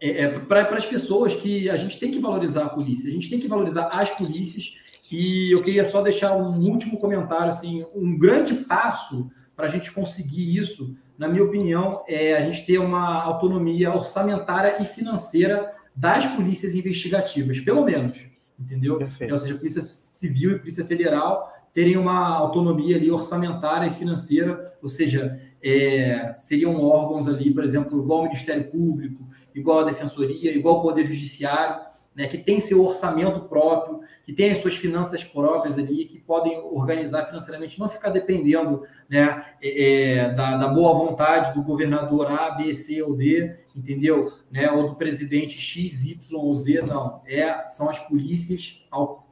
é, 0.00 0.22
é 0.22 0.38
para 0.38 0.76
as 0.76 0.86
pessoas 0.86 1.34
que 1.34 1.68
a 1.70 1.76
gente 1.76 1.98
tem 1.98 2.10
que 2.10 2.18
valorizar 2.18 2.66
a 2.66 2.70
polícia, 2.70 3.08
a 3.08 3.12
gente 3.12 3.30
tem 3.30 3.40
que 3.40 3.48
valorizar 3.48 3.88
as 3.88 4.10
polícias. 4.10 4.76
E 5.10 5.52
eu 5.52 5.62
queria 5.62 5.84
só 5.84 6.02
deixar 6.02 6.36
um 6.36 6.58
último 6.60 6.98
comentário, 6.98 7.48
assim, 7.48 7.84
um 7.94 8.18
grande 8.18 8.54
passo 8.54 9.30
para 9.54 9.66
a 9.66 9.68
gente 9.68 9.92
conseguir 9.92 10.56
isso 10.56 10.96
na 11.18 11.28
minha 11.28 11.44
opinião, 11.44 12.04
é 12.06 12.36
a 12.36 12.42
gente 12.42 12.66
ter 12.66 12.78
uma 12.78 13.22
autonomia 13.22 13.92
orçamentária 13.92 14.82
e 14.82 14.84
financeira 14.84 15.74
das 15.94 16.26
polícias 16.26 16.74
investigativas, 16.74 17.58
pelo 17.60 17.84
menos, 17.84 18.18
entendeu? 18.58 18.98
Perfeito. 18.98 19.32
Ou 19.32 19.38
seja, 19.38 19.54
Polícia 19.54 19.82
Civil 19.82 20.52
e 20.52 20.58
Polícia 20.58 20.84
Federal 20.84 21.55
terem 21.76 21.98
uma 21.98 22.26
autonomia 22.28 22.96
ali 22.96 23.10
orçamentária 23.10 23.86
e 23.86 23.90
financeira, 23.90 24.74
ou 24.82 24.88
seja, 24.88 25.38
é, 25.62 26.30
seriam 26.32 26.82
órgãos 26.82 27.28
ali, 27.28 27.52
por 27.52 27.62
exemplo, 27.62 28.02
igual 28.02 28.20
o 28.20 28.22
Ministério 28.22 28.70
Público, 28.70 29.28
igual 29.54 29.80
a 29.80 29.84
Defensoria, 29.84 30.56
igual 30.56 30.78
o 30.78 30.82
Poder 30.82 31.04
Judiciário, 31.04 31.84
né, 32.14 32.26
que 32.28 32.38
tem 32.38 32.60
seu 32.60 32.82
orçamento 32.82 33.40
próprio, 33.40 34.00
que 34.24 34.32
tem 34.32 34.52
as 34.52 34.56
suas 34.56 34.74
finanças 34.74 35.22
próprias 35.22 35.78
ali, 35.78 36.06
que 36.06 36.18
podem 36.18 36.56
organizar 36.58 37.26
financeiramente, 37.26 37.78
não 37.78 37.90
ficar 37.90 38.08
dependendo 38.08 38.82
né, 39.06 39.44
é, 39.62 40.14
é 40.14 40.34
da, 40.34 40.56
da, 40.56 40.68
boa 40.68 40.94
vontade 40.94 41.52
do 41.52 41.62
governador 41.62 42.26
A, 42.32 42.52
B, 42.52 42.72
C 42.72 43.02
ou 43.02 43.14
D, 43.14 43.54
entendeu? 43.76 44.32
Né, 44.50 44.70
ou 44.70 44.88
do 44.88 44.94
presidente 44.94 45.58
X, 45.58 46.06
Y 46.06 46.40
ou 46.40 46.54
Z, 46.54 46.86
não. 46.86 47.20
É, 47.26 47.68
são 47.68 47.90
as 47.90 47.98
polícias, 47.98 48.82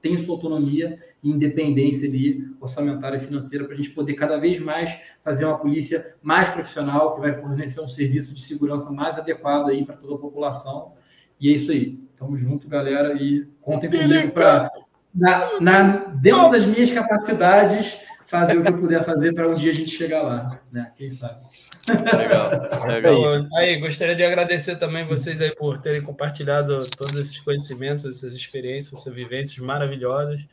têm 0.04 0.18
sua 0.18 0.34
autonomia 0.34 0.98
e 1.22 1.30
independência 1.30 2.06
ali, 2.06 2.46
orçamentária 2.60 3.16
e 3.16 3.20
financeira, 3.20 3.64
para 3.64 3.72
a 3.72 3.76
gente 3.78 3.88
poder 3.88 4.12
cada 4.12 4.36
vez 4.36 4.60
mais 4.60 4.94
fazer 5.24 5.46
uma 5.46 5.58
polícia 5.58 6.14
mais 6.22 6.50
profissional, 6.50 7.14
que 7.14 7.22
vai 7.22 7.32
fornecer 7.32 7.80
um 7.80 7.88
serviço 7.88 8.34
de 8.34 8.42
segurança 8.42 8.92
mais 8.92 9.18
adequado 9.18 9.70
aí 9.70 9.82
para 9.82 9.96
toda 9.96 10.16
a 10.16 10.18
população. 10.18 10.92
E 11.40 11.48
é 11.48 11.52
isso 11.52 11.72
aí. 11.72 11.98
Tamo 12.18 12.36
junto, 12.36 12.68
galera, 12.68 13.14
e 13.14 13.48
contem 13.62 13.88
comigo 13.88 14.30
para, 14.32 14.70
na, 15.14 15.58
na, 15.58 15.96
dentro 16.20 16.50
das 16.50 16.66
minhas 16.66 16.90
capacidades, 16.90 17.98
fazer 18.26 18.58
o 18.58 18.62
que 18.62 18.68
eu 18.68 18.78
puder 18.78 19.02
fazer 19.04 19.32
para 19.32 19.48
um 19.48 19.54
dia 19.54 19.72
a 19.72 19.74
gente 19.74 19.90
chegar 19.90 20.22
lá, 20.22 20.60
né? 20.70 20.92
Quem 20.96 21.10
sabe. 21.10 21.46
Legal, 21.88 22.50
legal. 22.86 23.46
Aí, 23.56 23.76
gostaria 23.78 24.14
de 24.14 24.24
agradecer 24.24 24.76
também 24.76 25.06
vocês 25.06 25.40
aí 25.40 25.54
por 25.54 25.78
terem 25.78 26.02
compartilhado 26.02 26.88
todos 26.90 27.16
esses 27.16 27.38
conhecimentos, 27.40 28.04
essas 28.04 28.34
experiências, 28.34 29.00
essas 29.00 29.14
vivências 29.14 29.58
maravilhosas. 29.58 30.46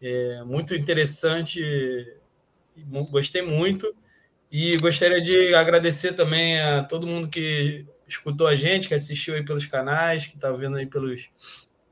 É 0.00 0.42
muito 0.44 0.74
interessante, 0.74 1.60
gostei 3.10 3.42
muito. 3.42 3.94
E 4.50 4.76
gostaria 4.76 5.20
de 5.20 5.54
agradecer 5.54 6.12
também 6.12 6.60
a 6.60 6.84
todo 6.84 7.06
mundo 7.06 7.28
que 7.28 7.84
escutou 8.06 8.46
a 8.46 8.54
gente, 8.54 8.86
que 8.86 8.94
assistiu 8.94 9.34
aí 9.34 9.44
pelos 9.44 9.66
canais, 9.66 10.26
que 10.26 10.36
está 10.36 10.50
vendo 10.52 10.76
aí 10.76 10.86
pelos, 10.86 11.28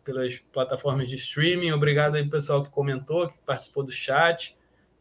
pelas 0.04 0.38
plataformas 0.52 1.08
de 1.08 1.16
streaming. 1.16 1.72
Obrigado 1.72 2.14
aí 2.14 2.28
pessoal 2.28 2.62
que 2.62 2.70
comentou, 2.70 3.28
que 3.28 3.38
participou 3.44 3.82
do 3.82 3.90
chat. 3.90 4.56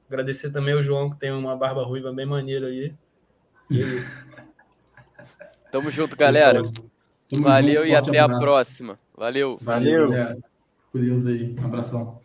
Agradecer 0.08 0.52
também 0.52 0.74
ao 0.74 0.84
João, 0.84 1.10
que 1.10 1.20
tem 1.20 1.32
uma 1.32 1.56
barba 1.56 1.84
ruiva 1.84 2.12
bem 2.12 2.26
maneira 2.26 2.68
aí. 2.68 2.94
É 3.72 3.96
isso. 3.96 4.24
Tamo 5.72 5.90
junto, 5.90 6.16
galera. 6.16 6.62
Tamo 7.30 7.44
Valeu 7.44 7.82
junto, 7.82 7.88
e 7.88 7.96
até 7.96 8.20
abraço. 8.20 8.36
a 8.36 8.46
próxima. 8.46 9.00
Valeu. 9.18 9.58
Valeu. 9.62 10.10
Valeu. 10.10 10.44
Com 10.92 11.00
Deus 11.00 11.26
aí. 11.26 11.56
Um 11.60 11.66
abração. 11.66 12.21